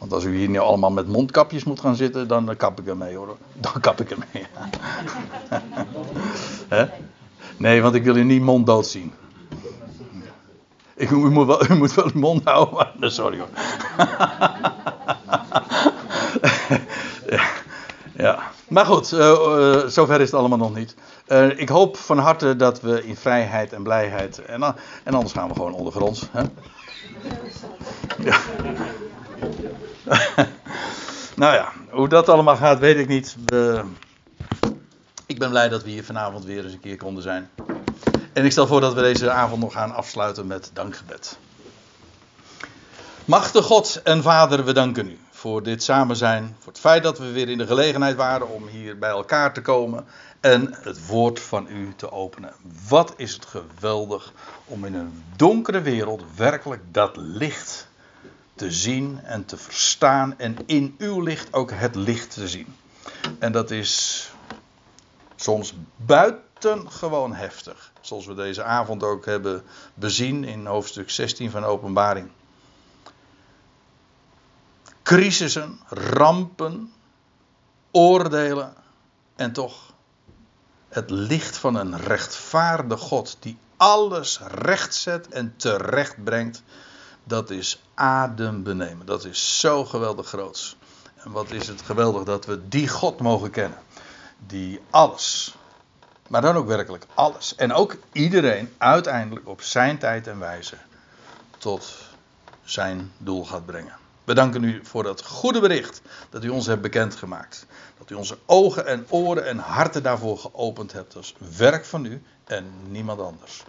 Want 0.06 0.24
als 0.24 0.34
u 0.34 0.38
hier 0.38 0.50
nu 0.50 0.60
allemaal 0.60 0.92
met 0.92 1.08
mondkapjes 1.08 1.64
moet 1.64 1.80
gaan 1.80 1.96
zitten, 1.96 2.28
dan 2.28 2.56
kap 2.58 2.80
ik 2.80 2.88
ermee 2.88 3.16
hoor. 3.16 3.38
Dan 3.54 3.72
kap 3.82 4.02
ik 4.02 4.12
ermee. 4.12 4.48
Hè? 6.76 6.86
Nee, 7.58 7.82
want 7.82 7.96
ik 7.96 8.04
wil 8.04 8.16
u 8.16 8.24
niet 8.24 8.42
monddood 8.42 8.88
zien. 8.88 9.14
Ik, 10.96 11.10
u, 11.10 11.16
moet 11.16 11.46
wel, 11.46 11.66
u 11.72 11.76
moet 11.76 11.94
wel 11.94 12.10
uw 12.14 12.20
mond 12.20 12.44
houden, 12.44 13.12
sorry 13.12 13.38
hoor. 13.38 13.48
ja, 17.30 17.44
ja. 18.16 18.40
Maar 18.68 18.86
goed, 18.86 19.12
eh, 19.12 19.30
eh, 19.30 19.88
zover 19.88 20.22
is 20.22 20.32
het 20.32 20.40
allemaal 20.40 20.58
nog 20.58 20.76
niet. 20.76 20.96
Eh, 21.28 21.60
ik 21.60 21.70
hoop 21.70 21.98
van 21.98 22.18
harte 22.18 22.56
dat 22.56 22.82
we 22.82 23.06
in 23.06 23.16
vrijheid 23.16 23.74
en 23.74 23.84
blijheid. 23.84 24.46
En, 24.46 24.64
en 25.04 25.14
anders 25.14 25.34
gaan 25.34 25.48
we 25.48 25.54
gewoon 25.54 25.74
ondergronds. 25.74 26.28
Hè? 26.32 26.42
Ja. 28.24 28.38
nou 31.36 31.54
ja, 31.54 31.72
hoe 31.90 32.08
dat 32.08 32.30
allemaal 32.30 32.56
gaat, 32.56 32.80
weet 32.80 32.98
ik 32.98 33.08
niet. 33.08 33.36
Ik 35.26 35.40
ben 35.40 35.50
blij 35.50 35.70
dat 35.70 35.84
we 35.84 35.90
hier 35.90 36.04
vanavond 36.04 36.46
weer 36.46 36.64
eens 36.64 36.74
een 36.74 36.80
keer 36.80 36.98
konden 36.98 37.24
zijn. 37.24 37.50
En 38.34 38.46
ik 38.46 38.52
stel 38.52 38.68
voor 38.68 38.82
dat 38.82 38.94
we 38.94 39.02
deze 39.02 39.32
avond 39.32 39.62
nog 39.62 39.74
gaan 39.74 39.94
afsluiten 39.94 40.48
met 40.48 40.70
dankgebed. 40.74 41.38
Machtige 43.26 43.64
God 43.64 44.02
en 44.04 44.24
Vader, 44.24 44.66
we 44.66 44.74
danken 44.74 45.08
u 45.08 45.20
voor 45.32 45.64
dit 45.64 45.84
samen 45.84 46.16
zijn. 46.16 46.56
Voor 46.60 46.72
het 46.72 46.82
feit 46.82 47.04
dat 47.04 47.20
we 47.20 47.32
weer 47.32 47.50
in 47.50 47.58
de 47.58 47.68
gelegenheid 47.68 48.16
waren 48.16 48.50
om 48.50 48.68
hier 48.68 48.98
bij 48.98 49.10
elkaar 49.10 49.54
te 49.54 49.62
komen. 49.62 50.06
En 50.40 50.76
het 50.82 51.08
woord 51.08 51.40
van 51.40 51.68
u 51.70 51.94
te 51.96 52.12
openen. 52.12 52.54
Wat 52.88 53.14
is 53.18 53.34
het 53.34 53.46
geweldig 53.46 54.32
om 54.66 54.86
in 54.86 54.94
een 54.94 55.24
donkere 55.36 55.82
wereld 55.82 56.24
werkelijk 56.36 56.82
dat 56.92 57.18
licht 57.18 57.88
te 58.56 58.72
zien 58.72 59.20
en 59.24 59.46
te 59.46 59.58
verstaan. 59.58 60.40
En 60.40 60.58
in 60.66 60.96
uw 60.98 61.22
licht 61.22 61.54
ook 61.54 61.72
het 61.72 61.96
licht 61.96 62.34
te 62.34 62.48
zien. 62.48 62.76
En 63.40 63.52
dat 63.52 63.72
is 63.72 64.30
soms 65.36 65.74
buitengewoon 65.96 67.34
heftig. 67.34 67.92
Zoals 68.02 68.26
we 68.26 68.34
deze 68.34 68.64
avond 68.64 69.04
ook 69.04 69.26
hebben 69.26 69.64
bezien 69.94 70.44
in 70.44 70.66
hoofdstuk 70.66 71.10
16 71.10 71.52
van 71.52 71.64
Openbaring. 71.64 72.30
Crisissen, 75.04 75.80
rampen, 75.90 76.94
oordelen 77.92 78.74
en 79.36 79.52
toch 79.52 79.94
het 80.90 81.10
licht 81.10 81.58
van 81.58 81.76
een 81.76 81.98
rechtvaardige 81.98 83.04
God 83.04 83.38
die 83.40 83.58
alles 83.78 84.40
rechtzet 84.40 85.28
en 85.28 85.54
terecht 85.58 86.24
brengt. 86.24 86.64
Dat 87.28 87.50
is 87.50 87.82
adembenemen. 87.94 89.06
Dat 89.06 89.26
is 89.26 89.60
zo 89.60 89.86
geweldig 89.86 90.28
groots. 90.28 90.78
En 91.16 91.32
wat 91.32 91.52
is 91.52 91.68
het 91.68 91.82
geweldig 91.82 92.24
dat 92.24 92.46
we 92.46 92.68
die 92.68 92.88
God 92.88 93.20
mogen 93.20 93.52
kennen. 93.52 93.80
Die 94.48 94.80
alles, 94.90 95.56
maar 96.28 96.42
dan 96.42 96.56
ook 96.56 96.68
werkelijk 96.68 97.06
alles. 97.14 97.56
En 97.56 97.74
ook 97.74 97.98
iedereen 98.12 98.74
uiteindelijk 98.78 99.48
op 99.48 99.62
zijn 99.62 99.98
tijd 99.98 100.28
en 100.28 100.40
wijze 100.40 100.78
tot 101.58 101.96
zijn 102.64 103.12
doel 103.18 103.46
gaat 103.46 103.66
brengen. 103.66 103.98
We 104.24 104.34
danken 104.34 104.64
u 104.64 104.80
voor 104.84 105.04
dat 105.04 105.26
goede 105.26 105.60
bericht 105.60 106.02
dat 106.30 106.44
u 106.44 106.50
ons 106.50 106.66
hebt 106.66 106.82
bekendgemaakt. 106.82 107.66
Dat 107.98 108.10
u 108.10 108.16
onze 108.16 108.38
ogen 108.46 108.86
en 108.86 109.06
oren 109.10 109.46
en 109.46 109.58
harten 109.58 110.04
daarvoor 110.04 110.38
geopend 110.38 110.92
hebt. 110.92 111.14
Dat 111.14 111.24
is 111.24 111.36
werk 111.58 111.86
van 111.86 112.06
u 112.06 112.24
en 112.44 112.66
niemand 112.88 113.22
anders. 113.22 113.64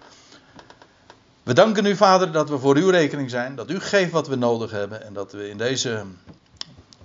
We 1.47 1.55
danken 1.55 1.87
u, 1.87 1.97
Vader, 1.97 2.33
dat 2.33 2.49
we 2.49 2.59
voor 2.59 2.77
uw 2.77 2.91
rekening 2.91 3.31
zijn. 3.31 3.55
Dat 3.55 3.71
u 3.71 3.81
geeft 3.81 4.11
wat 4.11 4.29
we 4.29 4.37
nodig 4.37 4.71
hebben. 4.71 5.03
En 5.03 5.13
dat 5.13 5.33
we 5.33 5.49
in 5.49 5.59
deze 5.59 6.05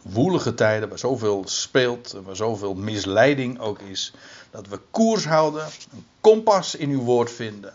woelige 0.02 0.54
tijden, 0.54 0.90
waar 0.90 1.00
zoveel 1.00 1.44
speelt, 1.46 2.16
waar 2.24 2.36
zoveel 2.36 2.74
misleiding 2.74 3.60
ook 3.60 3.80
is, 3.80 4.14
dat 4.52 4.68
we 4.68 4.80
koers 4.92 5.26
houden, 5.26 5.66
een 5.66 6.06
kompas 6.22 6.76
in 6.76 6.90
uw 6.90 7.02
woord 7.02 7.32
vinden. 7.32 7.74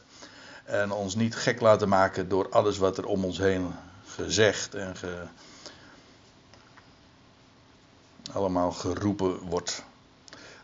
En 0.65 0.93
ons 0.93 1.15
niet 1.15 1.37
gek 1.37 1.61
laten 1.61 1.89
maken 1.89 2.29
door 2.29 2.49
alles 2.51 2.79
wat 2.79 2.99
er 2.99 3.07
om 3.07 3.25
ons 3.25 3.39
heen 3.39 3.75
gezegd 4.07 4.75
en 4.75 4.95
allemaal 8.33 8.73
geroepen 8.73 9.39
wordt. 9.39 9.83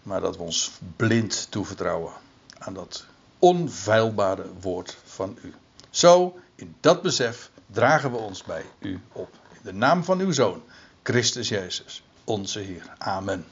Maar 0.02 0.20
dat 0.20 0.36
we 0.36 0.42
ons 0.42 0.72
blind 0.96 1.46
toevertrouwen 1.50 2.12
aan 2.58 2.74
dat 2.74 3.04
onfeilbare 3.38 4.46
woord 4.60 4.96
van 5.04 5.38
u. 5.42 5.54
Zo, 5.92 6.38
in 6.54 6.74
dat 6.80 7.02
besef, 7.02 7.50
dragen 7.66 8.10
we 8.10 8.16
ons 8.16 8.42
bij 8.42 8.64
u 8.78 9.00
op. 9.12 9.28
In 9.52 9.60
de 9.62 9.72
naam 9.72 10.04
van 10.04 10.20
uw 10.20 10.32
Zoon, 10.32 10.62
Christus 11.02 11.48
Jezus, 11.48 12.04
onze 12.24 12.58
Heer. 12.58 12.94
Amen. 12.98 13.46